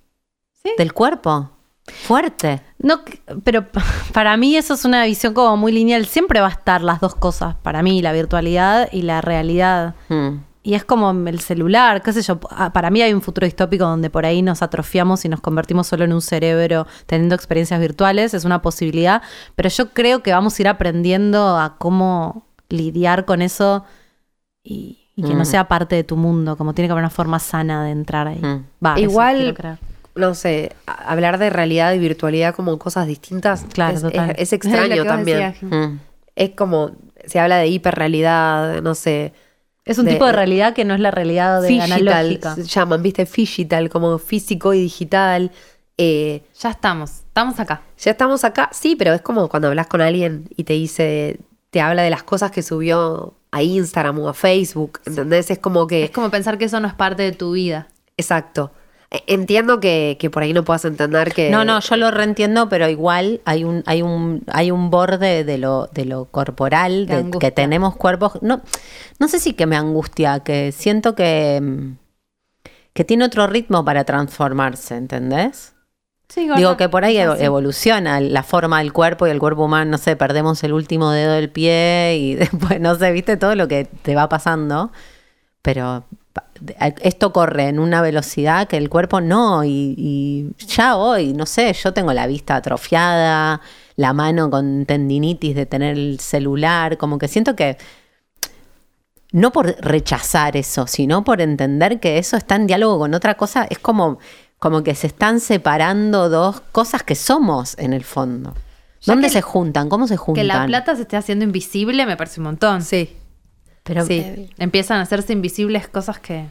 del 0.76 0.92
cuerpo. 0.92 1.50
Fuerte. 1.86 2.60
No, 2.78 3.00
pero 3.44 3.66
para 4.12 4.36
mí 4.36 4.56
eso 4.56 4.74
es 4.74 4.84
una 4.84 5.04
visión 5.04 5.34
como 5.34 5.56
muy 5.56 5.70
lineal. 5.70 6.04
Siempre 6.06 6.40
va 6.40 6.48
a 6.48 6.50
estar 6.50 6.82
las 6.82 7.00
dos 7.00 7.14
cosas. 7.14 7.54
Para 7.62 7.82
mí, 7.82 8.02
la 8.02 8.12
virtualidad 8.12 8.88
y 8.90 9.02
la 9.02 9.20
realidad. 9.20 9.94
Hmm. 10.08 10.38
Y 10.62 10.74
es 10.74 10.84
como 10.84 11.10
el 11.10 11.40
celular, 11.40 12.02
qué 12.02 12.12
sé 12.12 12.20
yo. 12.20 12.38
Ah, 12.50 12.72
para 12.72 12.90
mí 12.90 13.00
hay 13.00 13.14
un 13.14 13.22
futuro 13.22 13.46
distópico 13.46 13.84
donde 13.84 14.10
por 14.10 14.26
ahí 14.26 14.42
nos 14.42 14.60
atrofiamos 14.60 15.24
y 15.24 15.28
nos 15.30 15.40
convertimos 15.40 15.86
solo 15.86 16.04
en 16.04 16.12
un 16.12 16.20
cerebro 16.20 16.86
teniendo 17.06 17.34
experiencias 17.34 17.80
virtuales. 17.80 18.34
Es 18.34 18.44
una 18.44 18.60
posibilidad. 18.60 19.22
Pero 19.56 19.70
yo 19.70 19.90
creo 19.90 20.22
que 20.22 20.32
vamos 20.32 20.58
a 20.58 20.62
ir 20.62 20.68
aprendiendo 20.68 21.56
a 21.56 21.78
cómo 21.78 22.44
lidiar 22.68 23.24
con 23.24 23.40
eso 23.40 23.84
y, 24.62 24.98
que 25.16 25.34
no 25.34 25.42
mm. 25.42 25.46
sea 25.46 25.66
parte 25.66 25.96
de 25.96 26.04
tu 26.04 26.18
mundo. 26.18 26.58
Como 26.58 26.74
tiene 26.74 26.88
que 26.88 26.92
haber 26.92 27.04
una 27.04 27.10
forma 27.10 27.38
sana 27.38 27.82
de 27.84 27.92
entrar 27.92 28.28
ahí. 28.28 28.40
Mm. 28.40 28.98
Igual, 28.98 29.56
no 30.14 30.34
sé, 30.34 30.76
hablar 30.84 31.38
de 31.38 31.48
realidad 31.48 31.94
y 31.94 31.98
virtualidad 31.98 32.54
como 32.54 32.78
cosas 32.78 33.06
distintas 33.06 33.64
claro, 33.72 34.10
es, 34.36 34.52
extraño 34.52 35.06
también. 35.06 35.54
Mm. 35.62 36.00
Es 36.36 36.50
como, 36.50 36.90
se 37.24 37.40
habla 37.40 37.56
de 37.56 37.68
hiperrealidad, 37.68 38.82
no 38.82 38.94
sé 38.94 39.32
es 39.90 39.98
un 39.98 40.06
tipo 40.06 40.24
de 40.24 40.32
realidad 40.32 40.72
que 40.74 40.84
no 40.84 40.94
es 40.94 41.00
la 41.00 41.10
realidad 41.10 41.60
de 41.62 41.80
analógica. 41.80 42.54
Se 42.54 42.64
llaman, 42.64 43.02
¿viste? 43.02 43.24
Digital, 43.24 43.90
como 43.90 44.18
físico 44.18 44.72
y 44.72 44.82
digital. 44.82 45.50
Eh, 45.98 46.42
ya 46.58 46.70
estamos, 46.70 47.10
estamos 47.26 47.58
acá. 47.58 47.82
Ya 47.98 48.12
estamos 48.12 48.44
acá, 48.44 48.70
sí, 48.72 48.96
pero 48.96 49.12
es 49.12 49.20
como 49.20 49.48
cuando 49.48 49.68
hablas 49.68 49.86
con 49.88 50.00
alguien 50.00 50.48
y 50.56 50.64
te 50.64 50.74
dice, 50.74 51.40
te 51.70 51.80
habla 51.80 52.02
de 52.02 52.10
las 52.10 52.22
cosas 52.22 52.50
que 52.50 52.62
subió 52.62 53.34
a 53.50 53.62
Instagram 53.62 54.18
o 54.20 54.28
a 54.28 54.34
Facebook, 54.34 55.00
¿entendés? 55.04 55.50
Es 55.50 55.58
como 55.58 55.86
que... 55.86 56.04
Es 56.04 56.10
como 56.10 56.30
pensar 56.30 56.56
que 56.56 56.66
eso 56.66 56.78
no 56.80 56.88
es 56.88 56.94
parte 56.94 57.24
de 57.24 57.32
tu 57.32 57.52
vida. 57.52 57.88
Exacto. 58.16 58.72
Entiendo 59.26 59.80
que, 59.80 60.16
por 60.32 60.44
ahí 60.44 60.52
no 60.52 60.64
puedas 60.64 60.84
entender 60.84 61.34
que. 61.34 61.50
No, 61.50 61.64
no, 61.64 61.80
yo 61.80 61.96
lo 61.96 62.12
reentiendo, 62.12 62.68
pero 62.68 62.88
igual 62.88 63.40
hay 63.44 63.64
un, 63.64 63.82
hay 63.86 64.02
un, 64.02 64.44
hay 64.46 64.70
un 64.70 64.90
borde 64.90 65.42
de 65.42 65.58
lo, 65.58 65.88
de 65.92 66.04
lo 66.04 66.26
corporal, 66.26 67.08
de, 67.08 67.28
que 67.40 67.50
tenemos 67.50 67.96
cuerpos. 67.96 68.40
No, 68.40 68.60
no 69.18 69.26
sé 69.26 69.40
si 69.40 69.54
que 69.54 69.66
me 69.66 69.76
angustia, 69.76 70.40
que 70.40 70.70
siento 70.70 71.16
que, 71.16 71.90
que 72.92 73.04
tiene 73.04 73.24
otro 73.24 73.48
ritmo 73.48 73.84
para 73.84 74.04
transformarse, 74.04 74.96
¿entendés? 74.96 75.74
Sí, 76.28 76.48
Digo 76.56 76.76
que 76.76 76.88
por 76.88 77.04
ahí 77.04 77.18
evoluciona 77.18 78.20
la 78.20 78.44
forma 78.44 78.78
del 78.78 78.92
cuerpo 78.92 79.26
y 79.26 79.30
el 79.30 79.40
cuerpo 79.40 79.64
humano, 79.64 79.90
no 79.90 79.98
sé, 79.98 80.14
perdemos 80.14 80.62
el 80.62 80.72
último 80.72 81.10
dedo 81.10 81.32
del 81.32 81.50
pie 81.50 82.16
y 82.16 82.34
después, 82.36 82.80
no 82.80 82.94
sé, 82.94 83.10
viste 83.10 83.36
todo 83.36 83.56
lo 83.56 83.66
que 83.66 83.86
te 83.86 84.14
va 84.14 84.28
pasando. 84.28 84.92
Pero 85.62 86.04
esto 87.02 87.32
corre 87.32 87.68
en 87.68 87.78
una 87.78 88.02
velocidad 88.02 88.68
que 88.68 88.76
el 88.76 88.88
cuerpo 88.88 89.20
no, 89.20 89.64
y, 89.64 90.52
ya 90.58 90.96
hoy, 90.96 91.32
no 91.32 91.46
sé, 91.46 91.72
yo 91.72 91.92
tengo 91.92 92.12
la 92.12 92.26
vista 92.26 92.56
atrofiada, 92.56 93.60
la 93.96 94.12
mano 94.12 94.50
con 94.50 94.86
tendinitis 94.86 95.54
de 95.54 95.66
tener 95.66 95.96
el 95.96 96.20
celular, 96.20 96.98
como 96.98 97.18
que 97.18 97.28
siento 97.28 97.56
que 97.56 97.78
no 99.32 99.52
por 99.52 99.76
rechazar 99.80 100.56
eso, 100.56 100.86
sino 100.86 101.24
por 101.24 101.40
entender 101.40 102.00
que 102.00 102.18
eso 102.18 102.36
está 102.36 102.56
en 102.56 102.66
diálogo 102.66 102.98
con 102.98 103.14
otra 103.14 103.36
cosa, 103.36 103.66
es 103.70 103.78
como, 103.78 104.18
como 104.58 104.82
que 104.82 104.94
se 104.94 105.06
están 105.06 105.40
separando 105.40 106.28
dos 106.28 106.60
cosas 106.72 107.02
que 107.02 107.14
somos 107.14 107.78
en 107.78 107.92
el 107.92 108.04
fondo. 108.04 108.54
¿Dónde 109.06 109.30
se 109.30 109.40
juntan? 109.40 109.88
¿Cómo 109.88 110.06
se 110.06 110.16
juntan? 110.16 110.42
Que 110.42 110.46
la 110.46 110.66
plata 110.66 110.94
se 110.94 111.02
esté 111.02 111.16
haciendo 111.16 111.44
invisible 111.44 112.04
me 112.04 112.16
parece 112.16 112.40
un 112.40 112.44
montón. 112.44 112.82
Sí. 112.82 113.16
Pero 113.82 114.04
sí. 114.04 114.50
empiezan 114.58 114.98
a 114.98 115.02
hacerse 115.02 115.32
invisibles 115.32 115.88
cosas 115.88 116.18
que... 116.18 116.46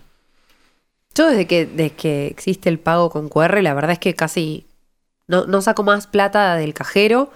Yo 1.16 1.28
desde 1.28 1.48
que, 1.48 1.66
desde 1.66 1.92
que 1.92 2.28
existe 2.28 2.70
el 2.70 2.80
pago 2.80 3.10
con 3.10 3.30
QR, 3.30 3.62
la 3.62 3.74
verdad 3.74 3.92
es 3.92 4.00
que 4.00 4.14
casi 4.14 4.68
no, 5.28 5.46
no 5.46 5.62
saco 5.62 5.84
más 5.84 6.08
plata 6.08 6.56
del 6.56 6.74
cajero 6.74 7.32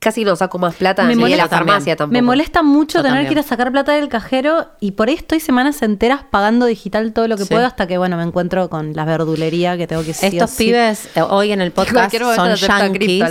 casi 0.00 0.24
no 0.24 0.36
saco 0.36 0.58
más 0.58 0.74
plata 0.74 1.04
me 1.04 1.16
de 1.16 1.36
la 1.36 1.48
farmacia 1.48 1.96
tampoco. 1.96 2.12
Me 2.12 2.22
molesta 2.22 2.62
mucho 2.62 3.02
tener 3.02 3.26
que 3.26 3.32
ir 3.32 3.38
a 3.38 3.42
sacar 3.42 3.72
plata 3.72 3.92
del 3.92 4.08
cajero 4.08 4.66
y 4.80 4.92
por 4.92 5.08
ahí 5.08 5.14
estoy 5.14 5.40
semanas 5.40 5.82
enteras 5.82 6.22
pagando 6.30 6.66
digital 6.66 7.12
todo 7.12 7.28
lo 7.28 7.36
que 7.36 7.46
puedo 7.46 7.64
hasta 7.64 7.86
que, 7.86 7.96
bueno, 7.98 8.16
me 8.16 8.22
encuentro 8.22 8.68
con 8.68 8.92
la 8.94 9.04
verdulería 9.04 9.76
que 9.76 9.86
tengo 9.86 10.02
que 10.04 10.10
Estos 10.10 10.50
pibes 10.52 11.08
eh, 11.16 11.22
hoy 11.22 11.52
en 11.52 11.60
el 11.60 11.72
podcast 11.72 12.14
son 12.14 12.54
yankees, 12.54 13.24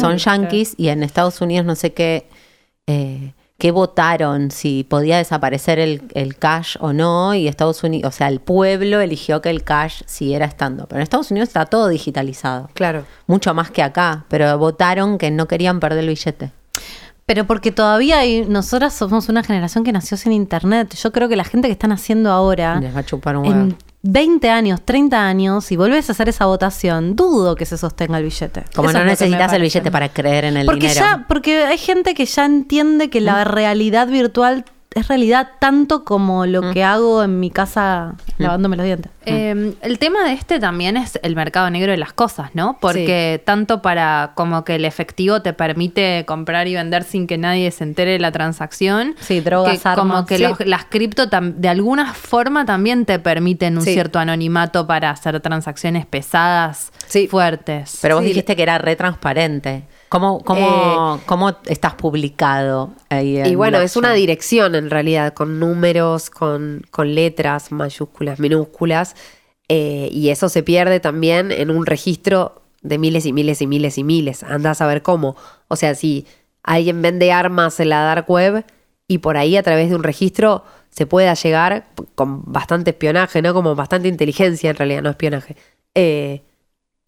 son 0.00 0.16
yankees 0.16 0.74
y 0.76 0.88
en 0.88 1.02
Estados 1.02 1.40
Unidos 1.40 1.66
no 1.66 1.74
sé 1.74 1.92
qué... 1.92 2.28
Eh, 2.86 3.32
qué 3.58 3.72
votaron, 3.72 4.52
si 4.52 4.84
podía 4.84 5.18
desaparecer 5.18 5.80
el, 5.80 6.36
cash 6.38 6.76
o 6.78 6.92
no, 6.92 7.34
y 7.34 7.48
Estados 7.48 7.82
Unidos, 7.82 8.14
o 8.14 8.16
sea, 8.16 8.28
el 8.28 8.38
pueblo 8.38 9.00
eligió 9.00 9.42
que 9.42 9.50
el 9.50 9.64
cash 9.64 10.02
siguiera 10.06 10.46
estando. 10.46 10.86
Pero 10.86 10.98
en 10.98 11.02
Estados 11.02 11.32
Unidos 11.32 11.48
está 11.48 11.66
todo 11.66 11.88
digitalizado. 11.88 12.70
Claro. 12.74 13.04
Mucho 13.26 13.52
más 13.54 13.72
que 13.72 13.82
acá, 13.82 14.24
pero 14.28 14.56
votaron 14.58 15.18
que 15.18 15.32
no 15.32 15.48
querían 15.48 15.80
perder 15.80 16.00
el 16.00 16.08
billete. 16.08 16.52
Pero 17.26 17.46
porque 17.46 17.72
todavía 17.72 18.20
hay, 18.20 18.46
nosotras 18.46 18.94
somos 18.94 19.28
una 19.28 19.42
generación 19.42 19.84
que 19.84 19.92
nació 19.92 20.16
sin 20.16 20.32
internet. 20.32 20.94
Yo 20.94 21.12
creo 21.12 21.28
que 21.28 21.36
la 21.36 21.44
gente 21.44 21.68
que 21.68 21.72
están 21.72 21.92
haciendo 21.92 22.30
ahora. 22.30 22.80
Les 22.80 22.94
va 22.94 23.00
a 23.00 23.04
chupar 23.04 23.36
un 23.36 23.46
huevo. 23.46 23.76
20 24.02 24.48
años, 24.48 24.80
30 24.84 25.26
años 25.26 25.72
y 25.72 25.76
volvés 25.76 26.08
a 26.08 26.12
hacer 26.12 26.28
esa 26.28 26.46
votación, 26.46 27.16
dudo 27.16 27.56
que 27.56 27.66
se 27.66 27.76
sostenga 27.76 28.18
el 28.18 28.24
billete. 28.24 28.64
Como 28.74 28.92
no 28.92 29.04
necesitas 29.04 29.52
el 29.52 29.62
billete 29.62 29.90
para 29.90 30.08
creer 30.08 30.44
en 30.44 30.56
el 30.56 30.66
porque 30.66 30.88
dinero. 30.88 31.00
Ya, 31.00 31.24
porque 31.28 31.64
hay 31.64 31.78
gente 31.78 32.14
que 32.14 32.24
ya 32.24 32.44
entiende 32.44 33.10
que 33.10 33.20
la 33.20 33.44
realidad 33.44 34.06
virtual 34.06 34.64
es 34.94 35.08
realidad 35.08 35.48
tanto 35.60 36.04
como 36.04 36.46
lo 36.46 36.62
mm. 36.62 36.72
que 36.72 36.82
hago 36.82 37.22
en 37.22 37.40
mi 37.40 37.50
casa 37.50 38.14
mm. 38.38 38.42
lavándome 38.42 38.76
los 38.76 38.86
dientes. 38.86 39.12
Em, 39.26 39.74
el 39.82 39.98
tema 39.98 40.24
de 40.24 40.32
este 40.32 40.58
también 40.58 40.96
es 40.96 41.18
el 41.22 41.36
mercado 41.36 41.68
negro 41.68 41.92
de 41.92 41.98
las 41.98 42.14
cosas, 42.14 42.50
¿no? 42.54 42.78
Porque 42.80 43.42
tanto 43.44 43.82
para 43.82 44.32
como 44.34 44.64
que 44.64 44.76
el 44.76 44.86
efectivo 44.86 45.42
te 45.42 45.52
permite 45.52 46.24
comprar 46.26 46.66
y 46.66 46.74
vender 46.74 47.04
sin 47.04 47.26
que 47.26 47.36
nadie 47.36 47.70
se 47.70 47.84
entere 47.84 48.12
de 48.12 48.18
la 48.18 48.32
transacción. 48.32 49.14
Sí, 49.20 49.40
drogas, 49.40 49.78
que 49.78 49.94
Como 49.94 50.24
que 50.24 50.38
las 50.38 50.84
cripto 50.86 51.26
de 51.26 51.68
alguna 51.68 52.14
forma 52.14 52.64
también 52.64 53.04
te 53.04 53.18
permiten 53.18 53.76
un 53.76 53.82
cierto 53.82 54.18
anonimato 54.18 54.86
para 54.86 55.10
hacer 55.10 55.38
transacciones 55.40 56.06
pesadas, 56.06 56.90
fuertes. 57.28 57.98
Pero 58.00 58.16
vos 58.16 58.24
dijiste 58.24 58.56
que 58.56 58.62
era 58.62 58.78
re 58.78 58.96
transparente. 58.96 59.84
¿Cómo, 60.08 60.42
cómo, 60.42 61.20
cómo 61.26 61.56
estás 61.66 61.94
publicado 61.94 62.92
ahí? 63.10 63.42
y 63.44 63.54
bueno, 63.54 63.78
es 63.78 63.96
una 63.96 64.12
dirección 64.12 64.74
en 64.74 64.90
realidad, 64.90 65.34
con 65.34 65.58
números, 65.58 66.30
con, 66.30 66.82
con 66.90 67.14
letras, 67.14 67.72
mayúsculas, 67.72 68.40
minúsculas, 68.40 69.14
y 69.68 70.30
eso 70.30 70.48
se 70.48 70.62
pierde 70.62 70.98
también 71.00 71.52
en 71.52 71.70
un 71.70 71.84
registro 71.84 72.62
de 72.82 72.98
miles 72.98 73.26
y 73.26 73.32
miles 73.32 73.60
y 73.60 73.66
miles 73.66 73.98
y 73.98 74.04
miles. 74.04 74.42
Anda 74.42 74.70
a 74.70 74.74
saber 74.74 75.02
cómo. 75.02 75.36
O 75.68 75.76
sea, 75.76 75.94
si 75.94 76.26
alguien 76.62 77.02
vende 77.02 77.32
armas 77.32 77.80
en 77.80 77.90
la 77.90 78.02
dark 78.02 78.30
web 78.30 78.64
y 79.06 79.18
por 79.18 79.36
ahí 79.36 79.56
a 79.56 79.62
través 79.62 79.88
de 79.90 79.96
un 79.96 80.02
registro 80.02 80.64
se 80.90 81.06
pueda 81.06 81.34
llegar 81.34 81.88
con 82.14 82.42
bastante 82.50 82.90
espionaje, 82.90 83.42
¿no? 83.42 83.54
Como 83.54 83.74
bastante 83.74 84.08
inteligencia 84.08 84.70
en 84.70 84.76
realidad, 84.76 85.02
no 85.02 85.10
espionaje. 85.10 85.56
Eh, 85.94 86.42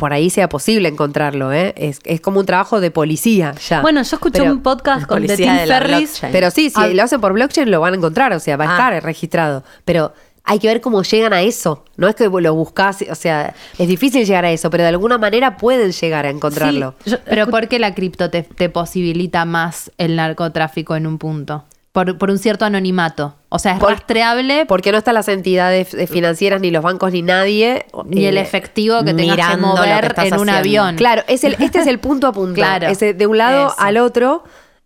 por 0.01 0.15
ahí 0.15 0.31
sea 0.31 0.49
posible 0.49 0.89
encontrarlo, 0.89 1.53
¿eh? 1.53 1.75
Es, 1.77 2.21
como 2.23 2.41
un 2.41 2.47
trabajo 2.47 2.81
de 2.81 2.91
policía 2.91 3.55
ya. 3.69 3.83
Bueno, 3.83 4.03
yo 4.03 4.17
escuché 4.17 4.41
un 4.51 4.63
podcast 4.63 5.07
con 5.07 5.27
de 5.27 5.37
Tim 5.37 5.55
Ferris. 5.67 6.23
Pero 6.33 6.51
sí, 6.51 6.71
si 6.71 6.95
lo 6.95 7.03
hacen 7.03 7.21
por 7.21 7.35
blockchain 7.35 7.71
lo 7.71 7.83
van 7.83 7.93
a 7.93 7.97
encontrar, 7.99 8.33
o 8.33 8.41
sea, 8.41 8.57
va 8.57 8.65
a 8.65 8.69
ah. 8.69 8.73
estar 8.73 9.05
registrado. 9.05 9.63
Pero 9.85 10.15
hay 10.45 10.59
que 10.59 10.69
ver 10.69 10.81
cómo 10.81 11.03
llegan 11.03 11.35
a 11.35 11.43
eso. 11.43 11.85
No 11.99 12.09
es 12.09 12.15
que 12.15 12.31
lo 12.31 12.55
buscas, 12.55 13.05
o 13.11 13.15
sea, 13.15 13.55
es 13.79 13.89
difícil 13.89 14.25
llegar 14.25 14.47
a 14.47 14.51
eso, 14.51 14.71
pero 14.71 14.85
de 14.85 14.89
alguna 14.89 15.19
manera 15.19 15.59
pueden 15.59 15.93
llegar 15.93 16.25
a 16.25 16.31
encontrarlo. 16.31 16.95
pero 17.27 17.47
¿por 17.49 17.69
qué 17.69 17.79
la 17.79 17.95
cripto 17.95 18.31
te, 18.31 18.71
posibilita 18.71 19.45
más 19.45 19.93
el 19.99 20.17
narcotráfico 20.17 20.97
en 20.97 21.07
un 21.07 21.19
punto? 21.19 21.67
Por, 21.93 22.31
un 22.31 22.39
cierto 22.39 22.65
anonimato. 22.65 23.35
O 23.49 23.59
sea, 23.59 23.73
es 23.73 23.81
rastreable. 23.81 24.65
Porque 24.67 24.93
no 24.93 24.99
están 24.99 25.15
las 25.15 25.27
entidades 25.27 25.97
financieras, 26.09 26.61
ni 26.61 26.71
los 26.71 26.85
bancos, 26.85 27.13
ni 27.13 27.23
nadie. 27.23 27.87
Ni 28.07 28.27
el 28.27 28.37
eh, 28.37 28.43
efectivo 28.43 29.03
que 29.05 29.13
tengas 29.13 29.51
que 29.51 29.57
mover 29.57 30.15
en 30.19 30.39
un 30.39 30.49
avión. 30.49 30.97
Claro, 30.97 31.25
es 31.27 31.43
el, 31.43 31.57
este 31.59 31.81
es 31.81 31.87
el 31.89 31.99
punto 31.99 32.27
a 32.29 32.33
punto. 32.33 32.55
Claro. 32.61 32.89
de 32.95 33.27
un 33.27 33.39
lado 33.39 33.75
al 33.79 33.97
otro. 33.97 34.45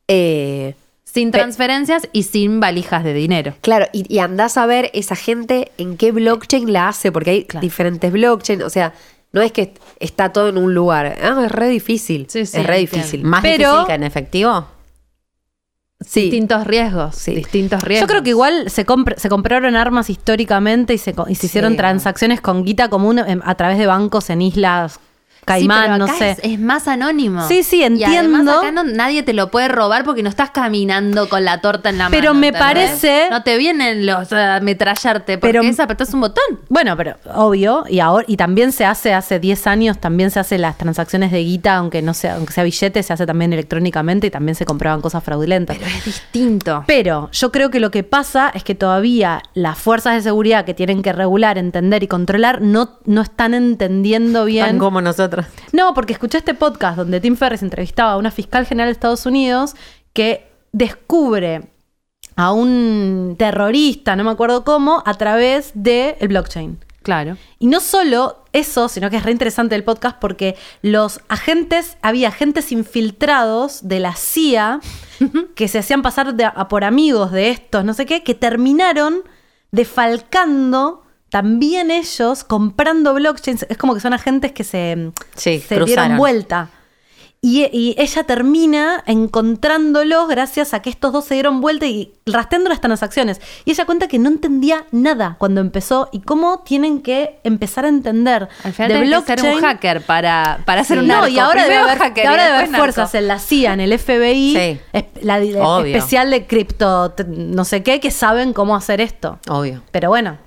Eh, 0.08 0.74
sin 1.14 1.30
transferencias 1.30 2.08
y 2.12 2.24
sin 2.24 2.58
valijas 2.58 3.04
de 3.04 3.14
dinero. 3.14 3.54
Claro, 3.60 3.86
y, 3.92 4.18
andás 4.18 4.56
a 4.56 4.66
ver 4.66 4.90
esa 4.94 5.14
gente 5.14 5.70
en 5.78 5.96
qué 5.96 6.10
blockchain 6.10 6.72
la 6.72 6.88
hace, 6.88 7.12
porque 7.12 7.30
hay 7.30 7.46
diferentes 7.60 8.10
blockchains, 8.10 8.64
o 8.64 8.70
sea, 8.70 8.94
no 9.30 9.40
es 9.40 9.52
que 9.52 9.74
está 10.00 10.32
todo 10.32 10.48
en 10.48 10.58
un 10.58 10.74
lugar. 10.74 11.16
Ah, 11.22 11.42
es 11.44 11.52
re 11.52 11.68
difícil. 11.68 12.26
Sí, 12.28 12.46
sí, 12.46 12.58
es 12.58 12.66
re 12.66 12.78
difícil. 12.78 13.22
¿Más 13.22 13.42
Pero, 13.42 13.70
difícil 13.70 13.86
que 13.86 13.94
en 13.94 14.02
efectivo? 14.02 14.66
Sí. 16.00 16.22
Distintos 16.22 16.66
riesgos. 16.66 17.14
Sí. 17.14 17.34
Distintos 17.34 17.82
riesgos. 17.82 18.08
Yo 18.08 18.12
creo 18.12 18.22
que 18.22 18.30
igual 18.30 18.70
se, 18.70 18.84
se 19.16 19.28
compraron 19.28 19.76
armas 19.76 20.10
históricamente 20.10 20.94
y 20.94 20.98
se, 20.98 21.14
y 21.28 21.34
se 21.34 21.46
hicieron 21.46 21.76
transacciones 21.76 22.40
con 22.40 22.64
guita 22.64 22.88
común 22.88 23.18
em, 23.20 23.40
a 23.44 23.54
través 23.54 23.78
de 23.78 23.86
bancos 23.86 24.30
en 24.30 24.42
islas 24.42 25.00
Caimán, 25.44 25.98
no 25.98 26.08
sé. 26.08 26.36
Es, 26.42 26.58
más 26.58 26.88
anónimo. 26.88 27.46
Sí, 27.46 27.62
sí, 27.62 27.82
entiendo. 27.82 28.52
acá 28.52 28.72
nadie 28.72 29.22
te 29.22 29.32
lo 29.32 29.50
puede 29.50 29.68
robar 29.68 30.04
porque 30.04 30.22
no 30.22 30.28
estás 30.28 30.50
caminando 30.50 31.28
con 31.28 31.44
la 31.44 31.60
torta 31.60 31.90
en 31.90 31.98
la 31.98 32.04
mano. 32.04 32.16
Pero 32.16 32.34
me 32.34 32.52
parece. 32.52 33.28
No 33.30 33.42
te 33.42 33.58
vienen 33.58 34.06
los 34.06 34.32
a 34.32 34.60
metrallarte 34.60 35.38
porque 35.38 35.58
pero, 35.58 35.62
es 35.62 35.80
apretás 35.80 36.12
un 36.14 36.20
botón. 36.20 36.44
Bueno, 36.68 36.96
pero 36.96 37.16
obvio, 37.34 37.84
y 37.88 38.00
ahora, 38.00 38.24
y 38.28 38.36
también 38.36 38.72
se 38.72 38.84
hace 38.84 39.12
hace 39.12 39.38
10 39.38 39.66
años, 39.66 39.98
también 39.98 40.30
se 40.30 40.40
hace 40.40 40.58
las 40.58 40.78
transacciones 40.78 41.30
de 41.30 41.42
guita, 41.44 41.76
aunque 41.76 42.02
no 42.02 42.14
sea, 42.14 42.36
aunque 42.36 42.52
sea 42.52 42.64
billete, 42.64 43.02
se 43.02 43.12
hace 43.12 43.26
también 43.26 43.52
electrónicamente 43.52 44.26
y 44.26 44.30
también 44.30 44.54
se 44.54 44.64
compraban 44.64 45.00
cosas 45.00 45.22
fraudulentas. 45.22 45.76
Pero 45.76 45.90
es 45.90 46.04
distinto. 46.04 46.84
Pero 46.86 47.30
yo 47.32 47.52
creo 47.52 47.70
que 47.70 47.80
lo 47.80 47.90
que 47.90 48.02
pasa 48.02 48.50
es 48.54 48.64
que 48.64 48.74
todavía 48.74 49.42
las 49.54 49.78
fuerzas 49.78 50.14
de 50.14 50.22
seguridad 50.22 50.64
que 50.64 50.74
tienen 50.74 51.02
que 51.02 51.12
regular, 51.12 51.58
entender 51.58 52.02
y 52.02 52.08
controlar 52.08 52.60
no, 52.62 52.98
no 53.04 53.22
están 53.22 53.54
entendiendo 53.54 54.44
bien. 54.44 54.66
Tan 54.66 54.78
como 54.78 55.00
nosotros 55.00 55.33
no, 55.72 55.94
porque 55.94 56.12
escuché 56.12 56.38
este 56.38 56.54
podcast 56.54 56.96
donde 56.96 57.20
Tim 57.20 57.36
Ferriss 57.36 57.62
entrevistaba 57.62 58.12
a 58.12 58.16
una 58.16 58.30
fiscal 58.30 58.66
general 58.66 58.88
de 58.88 58.92
Estados 58.92 59.26
Unidos 59.26 59.74
que 60.12 60.48
descubre 60.72 61.68
a 62.36 62.52
un 62.52 63.36
terrorista, 63.38 64.16
no 64.16 64.24
me 64.24 64.30
acuerdo 64.30 64.64
cómo, 64.64 65.02
a 65.06 65.14
través 65.14 65.70
del 65.74 66.16
blockchain. 66.28 66.78
Claro. 67.02 67.36
Y 67.58 67.66
no 67.66 67.80
solo 67.80 68.44
eso, 68.52 68.88
sino 68.88 69.10
que 69.10 69.18
es 69.18 69.22
re 69.24 69.30
interesante 69.30 69.74
el 69.74 69.84
podcast 69.84 70.18
porque 70.18 70.56
los 70.80 71.20
agentes, 71.28 71.98
había 72.00 72.28
agentes 72.28 72.72
infiltrados 72.72 73.86
de 73.86 74.00
la 74.00 74.16
CIA 74.16 74.80
que 75.54 75.68
se 75.68 75.78
hacían 75.78 76.00
pasar 76.00 76.34
por 76.68 76.82
amigos 76.82 77.30
de 77.30 77.50
estos, 77.50 77.84
no 77.84 77.92
sé 77.92 78.06
qué, 78.06 78.22
que 78.22 78.34
terminaron 78.34 79.22
defalcando 79.70 81.03
también 81.34 81.90
ellos 81.90 82.44
comprando 82.44 83.12
blockchains, 83.12 83.66
es 83.68 83.76
como 83.76 83.92
que 83.92 83.98
son 83.98 84.12
agentes 84.12 84.52
que 84.52 84.62
se, 84.62 85.10
se 85.34 85.58
dieron 85.84 86.16
vuelta. 86.16 86.70
Y, 87.40 87.96
ella 87.98 88.22
termina 88.22 89.02
encontrándolos 89.04 90.28
gracias 90.28 90.74
a 90.74 90.80
que 90.80 90.90
estos 90.90 91.12
dos 91.12 91.24
se 91.24 91.34
dieron 91.34 91.60
vuelta 91.60 91.86
y 91.86 92.12
rastreando 92.24 92.70
las 92.70 92.80
transacciones. 92.80 93.40
Y 93.64 93.72
ella 93.72 93.84
cuenta 93.84 94.06
que 94.06 94.20
no 94.20 94.28
entendía 94.28 94.84
nada 94.92 95.34
cuando 95.40 95.60
empezó 95.60 96.08
y 96.12 96.20
cómo 96.20 96.60
tienen 96.60 97.02
que 97.02 97.40
empezar 97.42 97.84
a 97.84 97.88
entender. 97.88 98.48
Al 98.62 98.72
final 98.72 98.92
de 98.92 99.00
blockchain. 99.00 99.38
ser 99.40 99.54
un 99.56 99.60
hacker 99.60 100.02
para, 100.02 100.60
para 100.64 100.82
hacer 100.82 101.00
un 101.00 101.08
No, 101.08 101.26
y 101.26 101.40
ahora 101.40 101.64
debe 101.64 101.78
haber, 101.78 102.00
ahora 102.00 102.44
debe 102.44 102.56
haber 102.58 102.68
fuerzas 102.68 103.12
en 103.16 103.26
la 103.26 103.40
CIA, 103.40 103.72
en 103.72 103.80
el 103.80 103.98
FBI, 103.98 104.80
la, 105.20 105.40
especial 105.40 106.30
de 106.30 106.46
cripto, 106.46 107.12
no 107.26 107.64
sé 107.64 107.82
qué, 107.82 107.98
que 107.98 108.12
saben 108.12 108.52
cómo 108.52 108.76
hacer 108.76 109.00
esto. 109.00 109.40
Obvio. 109.48 109.82
Pero 109.90 110.10
bueno, 110.10 110.38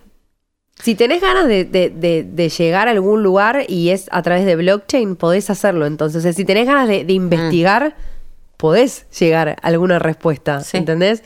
si 0.81 0.95
tenés 0.95 1.21
ganas 1.21 1.47
de, 1.47 2.53
llegar 2.57 2.87
a 2.87 2.91
algún 2.91 3.23
lugar 3.23 3.65
y 3.67 3.89
es 3.89 4.07
a 4.11 4.21
través 4.21 4.45
de 4.45 4.55
blockchain, 4.55 5.15
podés 5.15 5.49
hacerlo. 5.49 5.85
Entonces, 5.85 6.35
si 6.35 6.45
tenés 6.45 6.67
ganas 6.67 6.87
de, 6.87 7.05
investigar, 7.13 7.95
podés 8.57 9.09
llegar 9.11 9.49
a 9.49 9.53
alguna 9.61 9.99
respuesta. 9.99 10.61
¿Entendés? 10.73 11.23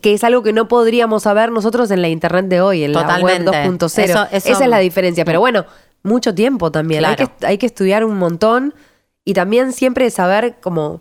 Que 0.00 0.14
es 0.14 0.24
algo 0.24 0.42
que 0.42 0.52
no 0.52 0.68
podríamos 0.68 1.24
saber 1.24 1.52
nosotros 1.52 1.90
en 1.90 2.02
la 2.02 2.08
internet 2.08 2.46
de 2.46 2.60
hoy, 2.60 2.84
en 2.84 2.92
la 2.92 3.18
web 3.20 3.44
2.0. 3.44 4.28
Esa 4.30 4.50
es 4.52 4.68
la 4.68 4.78
diferencia. 4.78 5.24
Pero 5.24 5.40
bueno, 5.40 5.64
mucho 6.02 6.34
tiempo 6.34 6.70
también. 6.70 7.04
Hay, 7.04 7.16
que, 7.16 7.28
hay 7.42 7.58
que 7.58 7.66
estudiar 7.66 8.04
un 8.04 8.18
montón 8.18 8.74
y 9.24 9.34
también 9.34 9.72
siempre 9.72 10.10
saber 10.10 10.56
como 10.60 11.00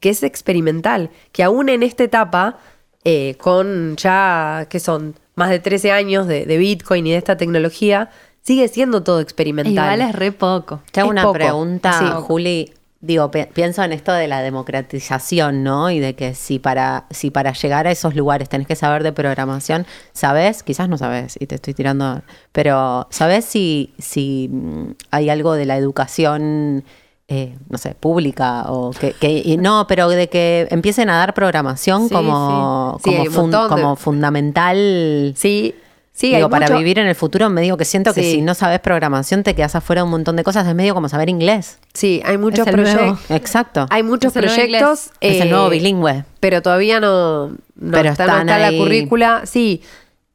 que 0.00 0.10
es 0.10 0.22
experimental. 0.22 1.10
Que 1.32 1.42
aún 1.42 1.70
en 1.70 1.82
esta 1.82 2.04
etapa, 2.04 2.58
eh, 3.04 3.36
con 3.38 3.96
ya, 3.96 4.66
¿qué 4.68 4.78
son? 4.78 5.14
Más 5.34 5.50
de 5.50 5.58
13 5.58 5.92
años 5.92 6.26
de, 6.26 6.44
Bitcoin 6.56 7.06
y 7.06 7.12
de 7.12 7.16
esta 7.16 7.36
tecnología, 7.36 8.10
sigue 8.42 8.68
siendo 8.68 9.02
todo 9.02 9.20
experimental. 9.20 9.72
Igual 9.72 10.00
es 10.00 10.14
re 10.14 10.32
poco. 10.32 10.82
Te 10.92 11.00
hago 11.00 11.10
una 11.10 11.30
pregunta, 11.32 12.20
Juli. 12.20 12.72
Digo, 13.00 13.30
pienso 13.30 13.82
en 13.82 13.92
esto 13.92 14.14
de 14.14 14.28
la 14.28 14.40
democratización, 14.40 15.62
¿no? 15.62 15.90
Y 15.90 15.98
de 15.98 16.14
que 16.14 16.34
si 16.34 16.58
para, 16.58 17.04
si 17.10 17.30
para 17.30 17.52
llegar 17.52 17.86
a 17.86 17.90
esos 17.90 18.14
lugares 18.14 18.48
tenés 18.48 18.66
que 18.66 18.76
saber 18.76 19.02
de 19.02 19.12
programación, 19.12 19.86
¿sabes? 20.14 20.62
Quizás 20.62 20.88
no 20.88 20.96
sabes 20.96 21.36
y 21.38 21.46
te 21.46 21.56
estoy 21.56 21.74
tirando, 21.74 22.22
pero 22.52 23.06
¿sabes 23.10 23.44
si, 23.44 23.92
si 23.98 24.48
mm, 24.50 24.92
hay 25.10 25.28
algo 25.28 25.52
de 25.52 25.66
la 25.66 25.76
educación 25.76 26.84
eh, 27.26 27.56
no 27.70 27.78
sé, 27.78 27.94
pública 27.94 28.64
o 28.68 28.90
que, 28.90 29.56
no, 29.58 29.86
pero 29.86 30.08
de 30.08 30.28
que 30.28 30.68
empiecen 30.70 31.08
a 31.08 31.16
dar 31.16 31.32
programación 31.32 32.08
como, 32.10 33.00
como, 33.02 33.96
fundamental. 33.96 35.32
Sí. 35.36 35.74
Sí, 36.12 36.32
digo, 36.32 36.48
para 36.48 36.68
vivir 36.76 37.00
en 37.00 37.08
el 37.08 37.16
futuro, 37.16 37.50
me 37.50 37.60
digo 37.60 37.76
que 37.76 37.84
siento 37.84 38.14
que 38.14 38.22
si 38.22 38.40
no 38.40 38.54
sabes 38.54 38.78
programación 38.78 39.42
te 39.42 39.56
quedas 39.56 39.74
afuera 39.74 40.02
de 40.02 40.04
un 40.04 40.10
montón 40.10 40.36
de 40.36 40.44
cosas, 40.44 40.64
es 40.68 40.72
medio 40.72 40.94
como 40.94 41.08
saber 41.08 41.28
inglés. 41.28 41.78
Sí, 41.92 42.22
hay 42.24 42.38
muchos 42.38 42.68
proyectos. 42.68 43.18
Exacto. 43.30 43.86
Hay 43.90 44.04
muchos 44.04 44.32
proyectos. 44.32 45.10
es 45.20 45.40
el 45.40 45.50
nuevo 45.50 45.66
eh, 45.66 45.70
bilingüe. 45.70 46.24
Pero 46.38 46.62
todavía 46.62 47.00
no, 47.00 47.56
pero 47.90 48.10
está, 48.10 48.42
en 48.42 48.46
la 48.46 48.70
currícula. 48.70 49.42
Sí. 49.44 49.82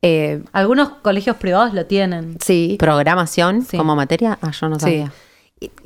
Eh, 0.02 0.42
Algunos 0.52 0.90
colegios 1.02 1.38
privados 1.38 1.74
lo 1.74 1.86
tienen. 1.86 2.36
Sí. 2.42 2.76
Programación 2.78 3.66
como 3.78 3.96
materia, 3.96 4.38
ah, 4.42 4.52
yo 4.52 4.68
no 4.68 4.80
sabía 4.80 5.14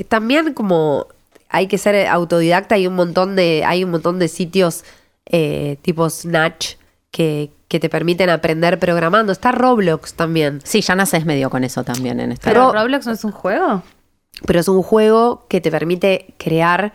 también 0.08 0.54
como 0.54 1.08
hay 1.50 1.68
que 1.68 1.78
ser 1.78 2.08
autodidacta, 2.08 2.76
hay 2.76 2.88
un 2.88 2.96
montón 2.96 3.36
de, 3.36 3.64
hay 3.66 3.84
un 3.84 3.92
montón 3.92 4.20
de 4.20 4.28
sitios 4.28 4.84
eh, 5.26 5.78
tipo 5.84 6.10
Snatch 6.10 6.76
que, 7.12 7.52
que, 7.68 7.80
te 7.80 7.90
permiten 7.90 8.30
aprender 8.30 8.80
programando. 8.80 9.32
Está 9.32 9.52
Roblox 9.52 10.16
también. 10.16 10.62
Sí, 10.64 10.82
ya 10.82 10.96
naces 10.96 11.26
medio 11.26 11.50
con 11.52 11.64
eso 11.64 11.84
también 11.84 12.20
en 12.20 12.32
este 12.32 12.50
¿Pero 12.50 12.74
Roblox 12.74 13.06
no 13.06 13.14
es 13.14 13.24
un 13.24 13.32
juego? 13.32 13.84
Pero 14.46 14.60
es 14.60 14.68
un 14.68 14.82
juego 14.82 15.46
que 15.48 15.62
te 15.62 15.70
permite 15.70 16.34
crear 16.38 16.92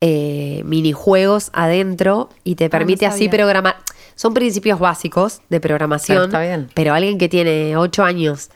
eh, 0.00 0.62
minijuegos 0.64 1.50
adentro 1.52 2.30
y 2.42 2.56
te 2.56 2.64
ah, 2.64 2.70
permite 2.70 3.06
así 3.06 3.28
programar. 3.28 3.76
Son 4.16 4.34
principios 4.34 4.80
básicos 4.80 5.40
de 5.50 5.60
programación. 5.60 6.24
está 6.24 6.40
bien. 6.40 6.68
Pero 6.74 6.94
alguien 6.94 7.16
que 7.16 7.28
tiene 7.28 7.76
8 7.76 8.02
años 8.02 8.50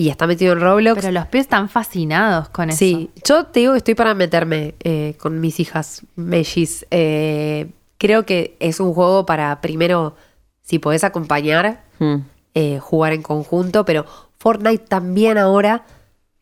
y 0.00 0.08
está 0.08 0.26
metido 0.26 0.54
en 0.54 0.60
Roblox. 0.60 0.98
Pero 0.98 1.12
los 1.12 1.26
pies 1.26 1.42
están 1.42 1.68
fascinados 1.68 2.48
con 2.48 2.70
eso. 2.70 2.78
Sí, 2.78 3.10
yo 3.22 3.44
te 3.44 3.60
digo 3.60 3.72
que 3.72 3.78
estoy 3.78 3.94
para 3.94 4.14
meterme 4.14 4.74
eh, 4.82 5.14
con 5.18 5.40
mis 5.42 5.60
hijas 5.60 6.06
mellis. 6.16 6.86
Eh, 6.90 7.66
creo 7.98 8.24
que 8.24 8.56
es 8.60 8.80
un 8.80 8.94
juego 8.94 9.26
para 9.26 9.60
primero, 9.60 10.16
si 10.62 10.78
podés 10.78 11.04
acompañar, 11.04 11.84
hmm. 11.98 12.16
eh, 12.54 12.78
jugar 12.78 13.12
en 13.12 13.20
conjunto, 13.20 13.84
pero 13.84 14.06
Fortnite 14.38 14.86
también 14.86 15.36
ahora 15.36 15.84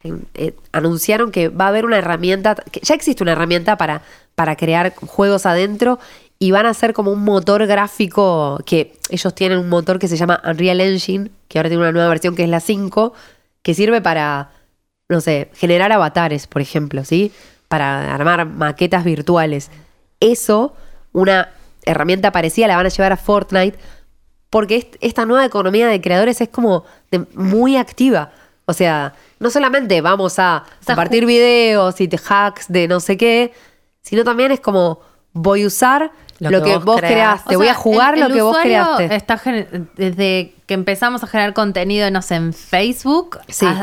eh, 0.05 0.55
anunciaron 0.71 1.33
que 1.33 1.49
va 1.49 1.65
a 1.65 1.69
haber 1.69 1.85
una 1.85 1.99
herramienta, 1.99 2.55
que 2.71 2.79
ya 2.81 2.95
existe 2.95 3.25
una 3.25 3.33
herramienta 3.33 3.77
para, 3.77 4.03
para 4.37 4.55
crear 4.55 4.95
juegos 4.95 5.47
adentro 5.47 5.99
y 6.39 6.53
van 6.53 6.67
a 6.67 6.75
ser 6.75 6.93
como 6.93 7.11
un 7.11 7.25
motor 7.25 7.67
gráfico 7.67 8.61
que 8.65 8.95
ellos 9.11 9.35
tienen 9.35 9.59
un 9.59 9.69
motor 9.69 9.99
que 9.99 10.07
se 10.07 10.17
llama 10.17 10.41
Unreal 10.45 10.81
Engine, 10.81 11.33
que 11.49 11.59
ahora 11.59 11.71
tiene 11.71 11.83
una 11.83 11.91
nueva 11.91 12.09
versión 12.09 12.37
que 12.37 12.45
es 12.45 12.49
la 12.49 12.61
5, 12.61 13.15
que 13.63 13.75
sirve 13.75 14.01
para, 14.01 14.51
no 15.09 15.21
sé, 15.21 15.51
generar 15.55 15.93
avatares, 15.93 16.47
por 16.47 16.63
ejemplo, 16.63 17.05
¿sí? 17.05 17.33
Para 17.69 18.15
armar 18.15 18.47
maquetas 18.47 19.05
virtuales. 19.05 19.71
Eso, 20.21 20.75
una 21.13 21.51
herramienta 21.85 22.33
parecida 22.33 22.67
la 22.67 22.77
van 22.77 22.87
a 22.87 22.91
llevar 22.91 23.13
a 23.13 23.17
Fortnite, 23.17 23.79
porque 24.51 24.91
esta 25.01 25.27
nueva 25.27 25.45
economía 25.45 25.89
de 25.89 26.01
creadores 26.01 26.41
es 26.41 26.49
como 26.49 26.85
muy 27.35 27.77
activa. 27.77 28.33
O 28.65 28.73
sea, 28.73 29.15
no 29.39 29.51
solamente 29.51 30.01
vamos 30.01 30.39
a 30.39 30.65
compartir 30.85 31.25
videos 31.27 32.01
y 32.01 32.09
hacks 32.09 32.67
de 32.69 32.89
no 32.89 33.01
sé 33.01 33.17
qué, 33.17 33.53
sino 34.03 34.25
también 34.25 34.51
es 34.53 34.61
como 34.61 35.01
voy 35.33 35.63
a 35.63 35.67
usar 35.67 36.13
lo, 36.39 36.62
que, 36.62 36.77
vos, 36.78 37.01
creaste. 37.01 37.56
Voy 37.56 37.69
a 37.69 37.74
jugar 37.74 38.16
lo 38.16 38.28
que 38.28 38.43
vos 38.43 38.56
creaste. 38.59 39.15
Está 39.15 39.40
desde 39.97 40.55
que 40.69 40.74
empezamos 40.74 41.24
a 41.24 41.27
generar 41.27 41.55
contenido, 41.55 42.10
no 42.10 42.20
sé, 42.20 42.35
en 42.35 42.52
Facebook, 42.52 43.39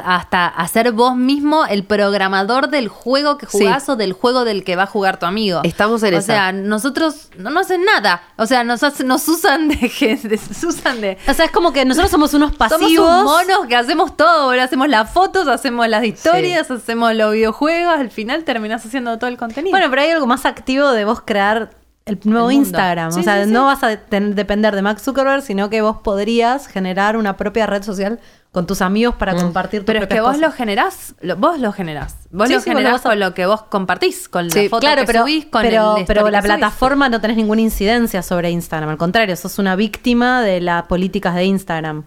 hasta 0.06 0.46
hacer 0.46 0.92
vos 0.92 1.16
mismo 1.16 1.66
el 1.66 1.84
programador 1.84 2.70
del 2.70 2.90
juego 2.90 3.40
que 3.40 3.48
jugás 3.48 3.90
o 3.90 3.96
del 3.96 4.14
juego 4.14 4.46
del 4.46 4.64
que 4.64 4.76
va 4.76 4.84
a 4.84 4.86
jugar 4.86 5.18
tu 5.18 5.26
amigo. 5.26 5.62
Estamos 5.64 6.04
en 6.04 6.14
eso. 6.14 6.20
O 6.20 6.22
sea, 6.22 6.52
nosotros 6.52 7.32
no 7.40 7.50
nos 7.50 7.66
hacen 7.66 7.84
nada. 7.86 8.22
O 8.38 8.46
sea, 8.46 8.64
nos, 8.64 8.82
nos 9.04 9.28
usan 9.28 9.68
de, 9.68 9.78
gente 9.90 10.40
usan 10.68 11.02
de. 11.02 11.18
O 11.28 11.34
sea, 11.34 11.46
es 11.46 11.52
como 11.52 11.74
que 11.74 11.84
nosotros 11.86 12.12
somos 12.12 12.36
unos 12.36 12.56
pasivos. 12.56 12.94
Somos 12.94 13.24
monos 13.24 13.66
que 13.68 13.76
hacemos 13.76 14.16
todo. 14.16 14.52
Hacemos 14.52 14.88
las 14.88 15.10
fotos, 15.10 15.48
hacemos 15.48 15.88
las 15.90 16.04
historias, 16.04 16.70
hacemos 16.70 17.16
los 17.16 17.34
videojuegos. 17.34 17.96
Al 17.96 18.12
final 18.12 18.44
terminás 18.44 18.86
haciendo 18.86 19.18
todo 19.18 19.32
el 19.32 19.38
contenido. 19.38 19.72
Bueno, 19.72 19.90
pero 19.90 20.04
hay 20.04 20.12
algo 20.12 20.28
más 20.28 20.46
activo 20.46 20.92
de 20.92 21.04
vos 21.04 21.22
crear 21.26 21.72
el 22.06 22.20
nuevo 22.24 22.52
Instagram. 22.52 23.10
o 23.10 23.24
sea, 23.24 23.46
no 23.46 23.66
vas 23.66 23.84
a 23.84 23.90
depender 23.90 24.76
de 24.76 24.82
Max 24.82 25.04
Zuckerberg, 25.04 25.42
sino 25.42 25.70
que 25.70 25.82
vos 25.82 25.98
podrías 26.04 26.68
generar 26.68 27.18
una 27.18 27.36
propia 27.36 27.66
red 27.66 27.82
social 27.82 28.20
con 28.52 28.68
tus 28.68 28.82
amigos 28.82 29.16
para 29.16 29.34
mm. 29.34 29.38
compartir 29.38 29.82
tu 29.82 29.88
Pero 29.88 30.04
es 30.04 30.08
que 30.08 30.22
vos 30.22 30.38
lo 30.38 30.52
generás, 30.52 31.16
vos 31.38 31.60
lo 31.60 31.74
generás. 31.74 32.16
Vos 32.30 32.50
lo 32.50 32.62
generás 32.62 33.02
con 33.02 33.20
lo 33.20 33.34
que 33.34 33.46
vos 33.46 33.64
compartís, 33.64 34.30
con 34.30 34.48
la 34.48 34.56
foto 34.70 34.80
claro, 34.80 35.02
que 35.02 35.08
pero, 35.08 35.24
subís, 35.24 35.46
con 35.48 35.64
pero, 35.64 35.98
el 35.98 36.06
Pero 36.06 36.30
la 36.30 36.42
plataforma 36.42 37.10
no 37.10 37.20
tenés 37.20 37.38
ninguna 37.38 37.62
incidencia 37.62 38.22
sobre 38.22 38.52
Instagram. 38.52 38.92
Al 38.92 38.98
contrario, 38.98 39.36
sos 39.36 39.58
una 39.60 39.76
víctima 39.76 40.42
de 40.42 40.62
las 40.62 40.84
políticas 40.84 41.36
de 41.36 41.46
Instagram. 41.46 42.06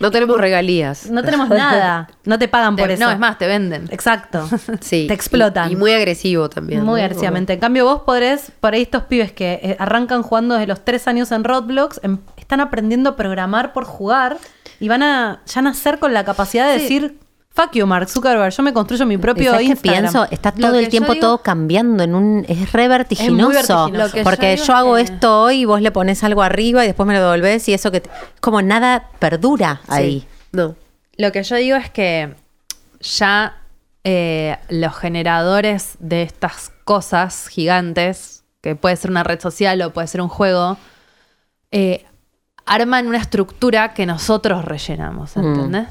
No 0.00 0.10
tenemos 0.10 0.38
regalías. 0.38 1.10
No 1.10 1.22
tenemos 1.22 1.48
nada. 1.48 2.08
No 2.24 2.38
te 2.38 2.48
pagan 2.48 2.76
por 2.76 2.90
eso. 2.90 3.04
No, 3.04 3.10
es 3.10 3.18
más, 3.18 3.38
te 3.38 3.46
venden. 3.46 3.88
Exacto. 3.90 4.48
Sí. 4.80 5.06
Te 5.08 5.14
explotan. 5.14 5.70
Y, 5.70 5.76
muy 5.76 5.92
agresivo 5.92 6.48
también. 6.48 6.84
Muy 6.84 7.00
agresivamente. 7.00 7.54
En 7.54 7.60
cambio, 7.60 7.84
vos 7.84 8.02
podés, 8.02 8.52
por 8.60 8.74
ahí 8.74 8.82
estos 8.82 9.04
pibes 9.04 9.32
que 9.32 9.60
eh, 9.62 9.76
arrancan 9.78 10.22
jugando 10.22 10.54
desde 10.54 10.66
los 10.66 10.84
tres 10.84 11.08
años 11.08 11.32
en 11.32 11.44
Roblox, 11.44 12.00
em, 12.02 12.18
están 12.36 12.60
aprendiendo 12.60 13.10
a 13.10 13.16
programar 13.16 13.72
por 13.72 13.84
jugar 13.84 14.38
y 14.80 14.88
van 14.88 15.02
a 15.02 15.42
ya 15.46 15.62
nacer 15.62 15.98
con 15.98 16.14
la 16.14 16.24
capacidad 16.24 16.68
de 16.68 16.78
decir 16.78 17.18
Fuck 17.58 17.72
you, 17.72 17.86
Mark 17.86 18.08
Zuckerberg. 18.08 18.52
Yo 18.52 18.62
me 18.62 18.72
construyo 18.72 19.04
mi 19.04 19.18
propio 19.18 19.60
Instagram. 19.60 19.76
que 19.82 20.00
pienso? 20.00 20.28
Está 20.30 20.52
todo 20.52 20.78
el 20.78 20.88
tiempo 20.88 21.16
todo 21.16 21.38
cambiando 21.38 22.04
en 22.04 22.14
un 22.14 22.46
es 22.48 22.70
re 22.70 22.86
vertiginoso, 22.86 23.90
porque 24.22 24.56
yo, 24.56 24.74
hago 24.74 24.96
esto 24.96 25.42
hoy 25.42 25.62
y 25.62 25.64
vos 25.64 25.82
le 25.82 25.90
pones 25.90 26.22
algo 26.22 26.42
arriba 26.42 26.84
y 26.84 26.86
después 26.86 27.08
me 27.08 27.14
lo 27.14 27.20
devolvés 27.20 27.68
y 27.68 27.74
eso 27.74 27.90
que 27.90 28.04
como 28.40 28.62
nada 28.62 29.08
perdura 29.18 29.80
ahí. 29.88 30.24
No. 30.52 30.76
Lo 31.16 31.32
que 31.32 31.42
yo 31.42 31.56
digo 31.56 31.76
es 31.76 31.90
que 31.90 32.36
ya 33.00 33.56
eh, 34.04 34.56
los 34.68 34.96
generadores 34.96 35.96
de 35.98 36.22
estas 36.22 36.70
cosas 36.84 37.48
gigantes, 37.48 38.44
que 38.60 38.76
puede 38.76 38.94
ser 38.94 39.10
una 39.10 39.24
red 39.24 39.40
social 39.40 39.82
o 39.82 39.92
puede 39.92 40.06
ser 40.06 40.20
un 40.20 40.28
juego, 40.28 40.76
eh, 41.72 42.06
arman 42.66 43.08
una 43.08 43.18
estructura 43.18 43.94
que 43.94 44.06
nosotros 44.06 44.64
rellenamos, 44.64 45.36
mm. 45.36 45.86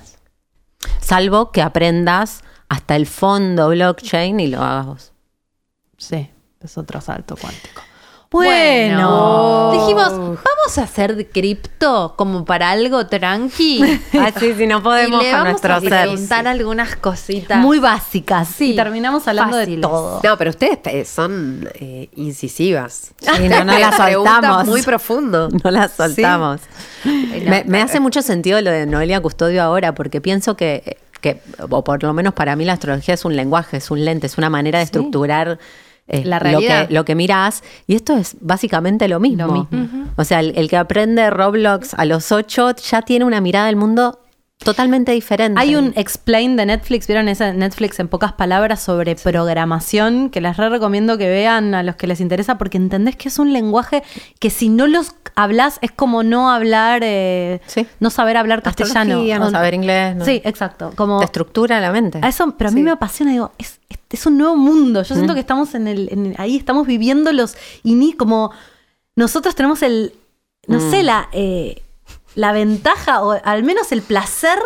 Salvo 1.00 1.52
que 1.52 1.62
aprendas 1.62 2.44
hasta 2.70 2.96
el 2.96 3.06
fondo 3.06 3.70
blockchain 3.70 4.40
y 4.40 4.48
lo 4.48 4.62
hagas 4.62 4.86
vos. 4.86 5.12
Sí, 5.98 6.30
es 6.62 6.78
otro 6.78 7.02
salto 7.02 7.36
cuántico. 7.36 7.82
Bueno, 8.30 9.72
dijimos, 9.72 10.10
vamos 10.10 10.78
a 10.78 10.82
hacer 10.84 11.30
cripto 11.30 12.14
como 12.18 12.44
para 12.44 12.72
algo 12.72 13.08
tranqui. 13.08 13.82
Así 14.20 14.54
si 14.54 14.68
no 14.68 14.84
podemos 14.84 15.22
y 15.22 15.26
le 15.26 15.32
vamos 15.32 15.64
a 15.64 15.80
preguntar 15.80 16.48
algunas 16.48 16.98
cositas 16.98 17.58
muy 17.60 17.80
básicas. 17.80 18.50
Sí, 18.50 18.74
y 18.74 18.76
terminamos 18.76 19.28
hablando 19.28 19.56
de 19.56 19.78
todo. 19.78 20.20
No, 20.24 20.38
pero 20.38 20.50
ustedes 20.50 20.80
eh, 20.86 21.06
son 21.06 21.70
eh, 21.76 22.10
incisivas. 22.16 23.14
Sí, 23.20 23.48
no, 23.48 23.64
no 23.64 23.80
las 23.80 23.96
soltamos. 23.96 24.68
Muy 24.68 24.82
profundo. 24.82 25.50
No 25.64 25.72
las 25.72 25.94
soltamos. 25.94 26.62
Me, 27.04 27.82
hace 27.82 28.00
mucho 28.00 28.22
sentido 28.22 28.62
lo 28.62 28.72
de 28.72 28.86
Noelia 28.86 29.22
Custodio 29.22 29.64
ahora, 29.64 29.96
porque 29.96 30.22
pienso 30.22 30.56
que, 30.56 30.98
que, 31.20 31.42
o 31.70 31.84
por 31.84 32.04
lo 32.04 32.14
menos 32.14 32.34
para 32.34 32.56
mí 32.56 32.64
la 32.64 32.74
astrología 32.74 33.16
es 33.16 33.26
un 33.26 33.36
lenguaje, 33.36 33.78
es 33.78 33.90
un 33.92 34.06
lente, 34.06 34.28
es 34.28 34.38
una 34.38 34.50
manera 34.50 34.80
de 34.80 34.86
estructurar 34.86 35.58
eh, 36.08 36.24
la 36.24 36.40
realidad. 36.40 36.84
Lo 36.84 36.88
que, 36.88 36.94
lo 36.94 37.06
que 37.06 37.16
mirás. 37.16 37.64
Y 37.86 37.96
esto 37.96 38.16
es 38.16 38.38
básicamente 38.40 39.08
lo 39.08 39.20
mismo. 39.20 39.68
O 40.16 40.24
sea, 40.24 40.40
el, 40.40 40.70
que 40.70 40.78
aprende 40.78 41.30
Roblox 41.30 41.94
a 41.94 42.06
los 42.06 42.32
ocho 42.32 42.74
ya 42.76 43.02
tiene 43.02 43.26
una 43.26 43.42
mirada 43.42 43.68
del 43.68 43.76
mundo 43.76 44.20
totalmente 44.64 45.12
diferente. 45.12 45.60
Hay 45.60 45.76
un 45.76 45.94
explain 45.96 46.56
de 46.56 46.66
Netflix, 46.66 47.08
¿vieron 47.08 47.28
ese 47.30 47.54
Netflix 47.54 48.00
en 48.00 48.08
pocas 48.08 48.34
palabras 48.34 48.82
sobre 48.82 49.16
programación? 49.16 50.30
Que 50.30 50.42
les 50.42 50.58
re 50.58 50.70
recomiendo 50.70 51.18
que 51.18 51.28
vean 51.28 51.74
a 51.74 51.84
los 51.84 51.96
que 51.96 52.08
les 52.08 52.20
interesa 52.20 52.58
porque 52.58 52.78
entendés 52.78 53.16
que 53.16 53.30
es 53.30 53.40
un 53.40 53.54
lenguaje 53.54 54.04
que 54.40 54.50
si 54.50 54.70
no 54.70 54.88
los 54.88 55.16
hablas 55.36 55.78
es 55.82 55.92
como 55.92 56.24
no 56.24 56.50
hablar, 56.50 57.02
eh, 57.04 57.62
no 58.00 58.10
saber 58.10 58.38
hablar 58.38 58.64
castellano. 58.64 59.24
No 59.40 59.52
saber 59.52 59.74
inglés. 59.74 60.18
Sí, 60.26 60.42
exacto. 60.44 60.92
Como, 60.96 61.20
Te 61.20 61.26
estructura 61.26 61.80
la 61.80 61.92
mente. 61.92 62.20
eso, 62.28 62.56
pero 62.58 62.70
a 62.70 62.74
mí 62.74 62.82
me 62.82 62.92
apasiona, 62.92 63.32
digo, 63.32 63.52
es, 63.58 63.80
es 64.10 64.26
un 64.26 64.38
nuevo 64.38 64.56
mundo. 64.56 65.04
Yo 65.04 65.16
siento 65.16 65.34
que 65.34 65.40
estamos 65.40 65.76
en 65.76 65.88
el, 65.88 66.36
ahí 66.38 66.58
estamos 66.58 66.88
viviendo 66.88 67.32
los 67.32 67.56
ni 67.84 68.14
como 68.14 68.52
nosotros 69.16 69.56
tenemos 69.56 69.82
el, 69.82 70.14
no 70.68 70.80
sé, 70.80 71.04
mm. 71.04 71.06
la... 71.06 71.30
Eh, 71.32 71.84
la 72.38 72.52
ventaja 72.52 73.24
o 73.24 73.32
al 73.44 73.64
menos 73.64 73.92
el 73.92 74.04
placer 74.04 74.60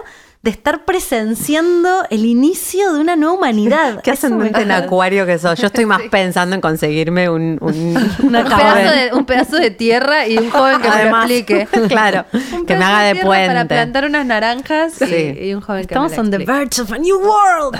de 0.43 0.49
estar 0.49 0.85
presenciando 0.85 2.03
el 2.09 2.25
inicio 2.25 2.93
de 2.93 2.99
una 2.99 3.15
nueva 3.15 3.35
humanidad. 3.35 4.01
Qué 4.03 4.11
ascendente 4.11 4.61
en 4.61 4.71
acuario 4.71 5.25
que 5.25 5.37
sos. 5.37 5.57
Yo 5.59 5.67
estoy 5.67 5.85
más 5.85 6.01
pensando 6.11 6.55
en 6.55 6.61
conseguirme 6.61 7.29
un, 7.29 7.59
un, 7.61 9.25
pedazo 9.25 9.57
de, 9.57 9.71
tierra 9.71 10.27
y 10.27 10.37
un 10.37 10.49
joven 10.49 10.81
que 10.81 10.89
me 10.89 11.05
lo 11.05 11.17
explique. 11.17 11.67
claro, 11.87 12.25
que 12.65 12.75
me 12.75 12.83
haga 12.83 13.03
de, 13.03 13.15
puente. 13.23 13.47
Para 13.47 13.65
plantar 13.65 14.05
unas 14.05 14.25
naranjas 14.25 14.99
y, 15.01 15.53
un 15.53 15.61
joven 15.61 15.85
que 15.85 15.93
Estamos 15.93 16.17
on 16.17 16.31
the 16.31 16.39
verge 16.39 16.81
of 16.81 16.91
a 16.91 16.97
new 16.97 17.19
world. 17.19 17.79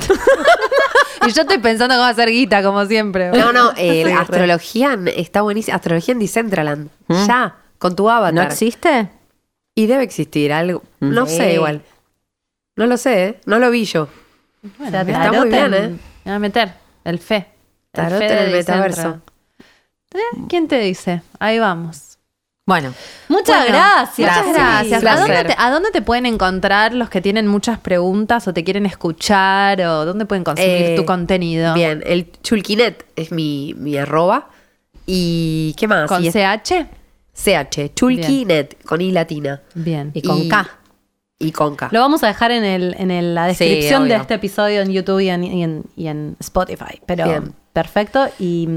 y 1.28 1.32
yo 1.32 1.42
estoy 1.42 1.58
pensando 1.58 1.96
cómo 1.96 2.08
hacer 2.08 2.30
guita, 2.30 2.64
como 2.64 2.86
siempre. 2.86 3.32
No, 3.32 3.52
no, 3.52 3.72
eh, 3.76 4.06
la 4.06 4.22
astrología 4.22 4.98
está 5.18 5.42
buenísima. 5.42 5.76
Astrología 5.76 6.14
en 6.14 6.20
Decentraland. 6.20 6.90
¿Mm? 7.08 7.26
Ya, 7.28 7.56
con 7.80 7.96
tu 7.96 8.08
avatar. 8.08 8.34
¿No 8.34 8.42
existe? 8.44 9.10
Y 9.76 9.88
debe 9.88 10.04
existir 10.04 10.52
algo. 10.52 10.84
No 11.00 11.26
sé, 11.26 11.54
igual. 11.54 11.82
No 12.76 12.88
lo 12.88 12.98
sé, 12.98 13.26
¿eh? 13.26 13.40
No 13.46 13.60
lo 13.60 13.72
vi 13.72 13.86
yo. 13.86 14.08
está 14.84 15.32
muy 15.32 15.50
bien, 15.50 15.74
¿eh? 15.74 15.98
Me 16.26 16.32
a 16.32 16.40
meter. 16.40 16.74
El 17.04 17.20
fe. 17.20 17.48
El 17.94 18.10
fe 18.10 18.26
en 18.26 18.38
el 18.38 18.52
metaverso. 18.52 19.22
¿Eh? 20.14 20.20
¿Quién 20.50 20.68
te 20.68 20.80
dice? 20.80 21.22
Ahí 21.40 21.60
vamos. 21.60 22.12
Bueno, 22.66 22.94
muchas 23.28 23.68
gracias. 23.68 24.20
Muchas 24.20 24.54
gracias. 24.54 25.04
¿A 25.58 25.72
dónde, 25.72 25.92
te, 25.92 26.02
pueden 26.02 26.26
encontrar 26.26 26.94
los 26.94 27.10
que 27.10 27.20
tienen 27.20 27.48
muchas 27.48 27.80
preguntas 27.80 28.48
o 28.48 28.54
te 28.54 28.64
quieren 28.64 28.86
escuchar 28.86 29.82
o 29.82 30.06
dónde 30.06 30.26
pueden 30.26 30.44
conseguir 30.44 30.96
tu 30.96 31.02
eh, 31.02 31.06
contenido? 31.06 31.74
Bien, 31.74 32.04
el 32.06 32.32
Chulkinet 32.44 33.06
es 33.16 33.32
mi, 33.32 33.74
mi 33.78 33.98
arroba. 33.98 34.50
¿Y 35.06 35.74
qué 35.78 35.88
más? 35.88 36.08
¿Con 36.08 36.24
CH? 36.24 36.88
CH, 37.34 37.94
Chulkinet, 37.96 38.84
con 38.84 39.02
I 39.02 39.12
latina. 39.12 39.62
Bien. 39.74 40.12
Y 40.14 40.22
con 40.22 40.48
K. 40.48 40.70
Y 41.40 41.52
con 41.52 41.76
K. 41.76 41.90
Lo 41.92 42.00
vamos 42.00 42.24
a 42.24 42.28
dejar 42.28 42.52
en, 42.52 42.64
el, 42.64 42.96
en 43.00 43.34
la 43.34 43.48
descripción 43.48 44.08
de 44.08 44.16
este 44.16 44.36
episodio 44.36 44.82
en 44.82 44.92
YouTube 44.92 45.20
y 45.22 45.30
en, 45.30 45.84
y 45.96 46.08
en, 46.08 46.36
Spotify. 46.40 47.02
Pero 47.06 47.44
perfecto. 47.74 48.28
Y, 48.38 48.68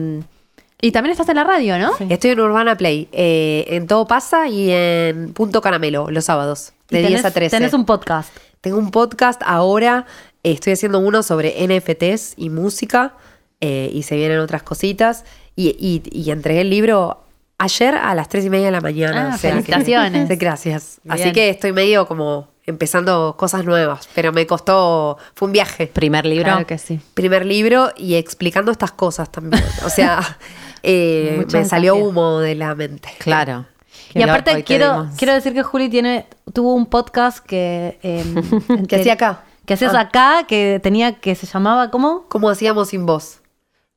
y 0.80 0.92
también 0.92 1.12
estás 1.12 1.28
en 1.28 1.36
la 1.36 1.44
radio, 1.44 1.78
¿no? 1.78 1.92
Estoy 2.08 2.30
en 2.30 2.40
Urbana 2.40 2.76
Play. 2.76 3.08
Eh, 3.12 3.66
en 3.68 3.86
Todo 3.86 4.06
Pasa 4.06 4.48
y 4.48 4.70
en 4.70 5.32
Punto 5.34 5.60
Caramelo 5.60 6.10
los 6.10 6.24
sábados. 6.24 6.72
De 6.88 7.06
10 7.06 7.24
a 7.24 7.30
13. 7.30 7.56
Tenés 7.56 7.74
un 7.74 7.84
podcast. 7.84 8.34
Tengo 8.60 8.78
un 8.78 8.90
podcast 8.90 9.42
ahora. 9.44 10.06
estoy 10.42 10.74
haciendo 10.74 11.00
uno 11.00 11.22
sobre 11.22 11.54
NFTs 11.66 12.34
y 12.36 12.50
música. 12.50 13.14
Eh, 13.60 13.90
y 13.92 14.04
se 14.04 14.16
vienen 14.16 14.38
otras 14.38 14.62
cositas. 14.62 15.24
Y, 15.56 15.76
y, 15.78 16.02
y 16.10 16.30
entregué 16.30 16.62
el 16.62 16.70
libro 16.70 17.24
Ayer 17.58 17.94
a 17.94 18.14
las 18.14 18.28
tres 18.28 18.44
y 18.44 18.50
media 18.50 18.66
de 18.66 18.72
la 18.72 18.80
mañana. 18.80 19.30
Ah, 19.34 19.38
felicitaciones. 19.38 20.28
gracias. 20.38 21.00
Así 21.08 21.32
que 21.32 21.50
estoy 21.50 21.72
medio 21.72 22.06
como 22.06 22.48
empezando 22.66 23.36
cosas 23.38 23.64
nuevas, 23.64 24.08
pero 24.14 24.32
me 24.32 24.46
costó, 24.46 25.18
fue 25.34 25.46
un 25.46 25.52
viaje. 25.52 25.86
Primer 25.86 26.26
libro. 26.26 26.44
Claro 26.44 26.66
que 26.66 26.78
sí. 26.78 27.00
Primer 27.14 27.44
libro 27.44 27.92
y 27.96 28.14
explicando 28.14 28.72
estas 28.72 28.92
cosas 28.92 29.30
también. 29.30 29.62
O 29.84 29.90
sea, 29.90 30.38
eh, 30.82 31.46
me 31.52 31.64
salió 31.64 31.96
humo 31.96 32.40
de 32.40 32.54
la 32.54 32.74
mente. 32.74 33.10
Claro. 33.18 33.66
Y 34.14 34.22
aparte 34.22 34.62
quiero, 34.64 35.08
quiero 35.16 35.34
decir 35.34 35.54
que 35.54 35.62
Juli 35.62 35.88
tiene, 35.88 36.26
tuvo 36.52 36.74
un 36.74 36.86
podcast 36.86 37.44
que... 37.44 37.98
Em, 38.02 38.86
que 38.86 38.96
hacía 38.96 39.14
acá. 39.14 39.42
Que 39.66 39.74
hacías 39.74 39.94
ah. 39.94 40.00
acá, 40.00 40.44
que 40.46 40.80
tenía, 40.82 41.14
que 41.20 41.34
se 41.34 41.46
llamaba, 41.46 41.90
¿cómo? 41.90 42.26
¿Cómo 42.28 42.48
hacíamos 42.48 42.90
sin 42.90 43.06
voz? 43.06 43.40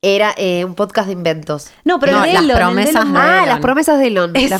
Era 0.04 0.36
eh, 0.38 0.64
un 0.64 0.76
podcast 0.76 1.08
de 1.08 1.14
inventos. 1.14 1.72
No, 1.84 2.00
pero 2.00 2.24
el 2.24 2.32
de 2.32 2.42
las 2.48 2.56
promesas 2.56 3.12
de 3.12 3.18
Ah, 3.18 3.46
las 3.48 3.60
promesas 3.60 3.98
de 3.98 4.08
Elon. 4.08 4.32
Es 4.36 4.52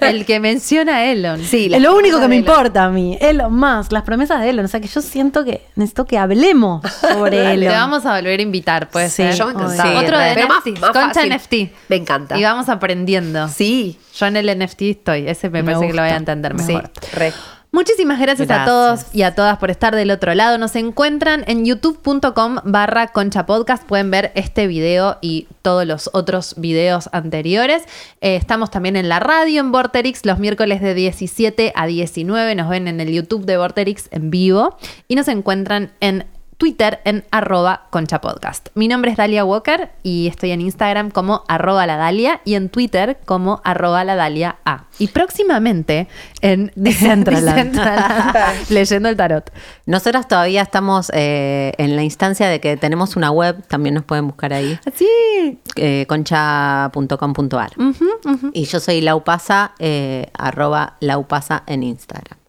el 0.00 0.26
que 0.26 0.40
menciona 0.40 0.96
a 0.96 1.04
Elon. 1.12 1.44
Sí, 1.44 1.70
es 1.72 1.80
lo 1.80 1.96
único 1.96 2.18
que 2.18 2.26
me 2.26 2.34
importa 2.34 2.86
a 2.86 2.88
mí. 2.88 3.16
Elon 3.20 3.54
más, 3.54 3.92
las 3.92 4.02
promesas 4.02 4.40
de 4.40 4.50
Elon. 4.50 4.64
O 4.64 4.68
sea 4.68 4.80
que 4.80 4.88
yo 4.88 5.00
siento 5.00 5.44
que 5.44 5.64
necesito 5.76 6.06
que 6.06 6.18
hablemos 6.18 6.82
sobre 7.00 7.52
Elon. 7.54 7.68
Te 7.72 7.76
vamos 7.78 8.04
a 8.04 8.16
volver 8.16 8.40
a 8.40 8.42
invitar, 8.42 8.90
pues. 8.90 9.12
Sí, 9.12 9.22
yo 9.30 9.46
me 9.46 9.64
Otro 9.64 10.18
de 10.18 10.34
NFT, 10.34 10.80
concha 10.92 11.24
NFT. 11.24 11.54
Me 11.88 11.96
encanta. 11.96 12.36
Y 12.36 12.42
vamos 12.42 12.68
aprendiendo. 12.68 13.46
Sí. 13.46 14.00
Yo 14.16 14.26
en 14.26 14.36
el 14.36 14.58
NFT 14.58 14.82
estoy. 14.82 15.28
Ese 15.28 15.50
me, 15.50 15.62
parece 15.62 15.86
que 15.86 15.94
lo 15.94 16.02
voy 16.02 16.10
a 16.10 16.16
entender 16.16 16.54
mejor. 16.54 16.90
Sí, 17.00 17.10
re. 17.16 17.32
Muchísimas 17.74 18.20
gracias, 18.20 18.50
a 18.50 18.66
todos 18.66 19.06
y 19.14 19.22
a 19.22 19.34
todas 19.34 19.56
por 19.56 19.70
estar 19.70 19.94
del 19.94 20.10
otro 20.10 20.34
lado. 20.34 20.58
Nos 20.58 20.76
encuentran 20.76 21.42
en 21.46 21.64
youtube.com 21.64 22.58
barra 22.64 23.06
concha 23.06 23.46
podcast. 23.46 23.84
Pueden 23.86 24.10
ver 24.10 24.30
este 24.34 24.66
video 24.66 25.16
y 25.22 25.48
todos 25.62 25.86
los 25.86 26.10
otros 26.12 26.54
videos 26.58 27.08
anteriores. 27.12 27.84
Eh, 28.20 28.36
estamos 28.36 28.70
también 28.70 28.96
en 28.96 29.08
la 29.08 29.20
radio 29.20 29.60
en 29.60 29.72
Vorterix 29.72 30.26
los 30.26 30.38
miércoles 30.38 30.82
de 30.82 30.92
17 30.92 31.72
a 31.74 31.86
19. 31.86 32.54
Nos 32.56 32.68
ven 32.68 32.88
en 32.88 33.00
el 33.00 33.10
YouTube 33.10 33.46
de 33.46 33.56
Vorterix 33.56 34.08
en 34.10 34.30
vivo 34.30 34.76
y 35.08 35.14
nos 35.14 35.28
encuentran 35.28 35.92
en 36.00 36.26
Twitter 36.62 37.00
en 37.04 37.24
arroba 37.32 37.88
conchapodcast. 37.90 38.68
Mi 38.76 38.86
nombre 38.86 39.10
es 39.10 39.16
Dalia 39.16 39.44
Walker 39.44 39.90
y 40.04 40.28
estoy 40.28 40.52
en 40.52 40.60
Instagram 40.60 41.10
como 41.10 41.42
arroba 41.48 41.88
la 41.88 41.96
Dalia 41.96 42.40
y 42.44 42.54
en 42.54 42.68
Twitter 42.68 43.18
como 43.24 43.60
arroba 43.64 44.04
la 44.04 44.14
Dalia 44.14 44.58
A. 44.64 44.84
Y 45.00 45.08
próximamente 45.08 46.06
en 46.40 46.70
Decentraland, 46.76 47.76
leyendo 48.68 49.08
el 49.08 49.16
tarot. 49.16 49.50
Nosotros 49.86 50.28
todavía 50.28 50.62
estamos 50.62 51.10
eh, 51.12 51.72
en 51.78 51.96
la 51.96 52.04
instancia 52.04 52.46
de 52.46 52.60
que 52.60 52.76
tenemos 52.76 53.16
una 53.16 53.32
web, 53.32 53.66
también 53.66 53.96
nos 53.96 54.04
pueden 54.04 54.28
buscar 54.28 54.52
ahí. 54.52 54.78
Sí. 54.94 55.58
Eh, 55.74 56.06
concha.com.ar. 56.06 57.72
Y 58.52 58.66
yo 58.66 58.78
soy 58.78 59.00
Laupasa, 59.00 59.72
eh, 59.80 60.30
arroba 60.38 60.94
Laupasa 61.00 61.64
en 61.66 61.82
Instagram. 61.82 62.41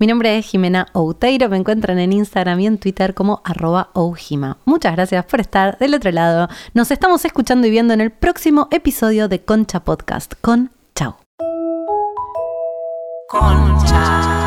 Mi 0.00 0.06
nombre 0.06 0.38
es 0.38 0.46
Jimena 0.46 0.86
Outeiro, 0.94 1.50
me 1.50 1.58
encuentran 1.58 1.98
en 1.98 2.14
Instagram 2.14 2.58
y 2.60 2.66
en 2.66 2.78
Twitter 2.78 3.12
como 3.12 3.42
arroba 3.44 3.90
Oujima. 3.92 4.56
Muchas 4.64 4.94
gracias 4.94 5.26
por 5.26 5.42
estar 5.42 5.76
del 5.76 5.94
otro 5.94 6.10
lado. 6.10 6.48
Nos 6.72 6.90
estamos 6.90 7.22
escuchando 7.26 7.66
y 7.66 7.70
viendo 7.70 7.92
en 7.92 8.00
el 8.00 8.10
próximo 8.10 8.68
episodio 8.70 9.28
de 9.28 9.44
Concha 9.44 9.80
Podcast. 9.80 10.36
Con 10.40 10.70
chao. 10.94 11.18
Concha. 13.28 14.39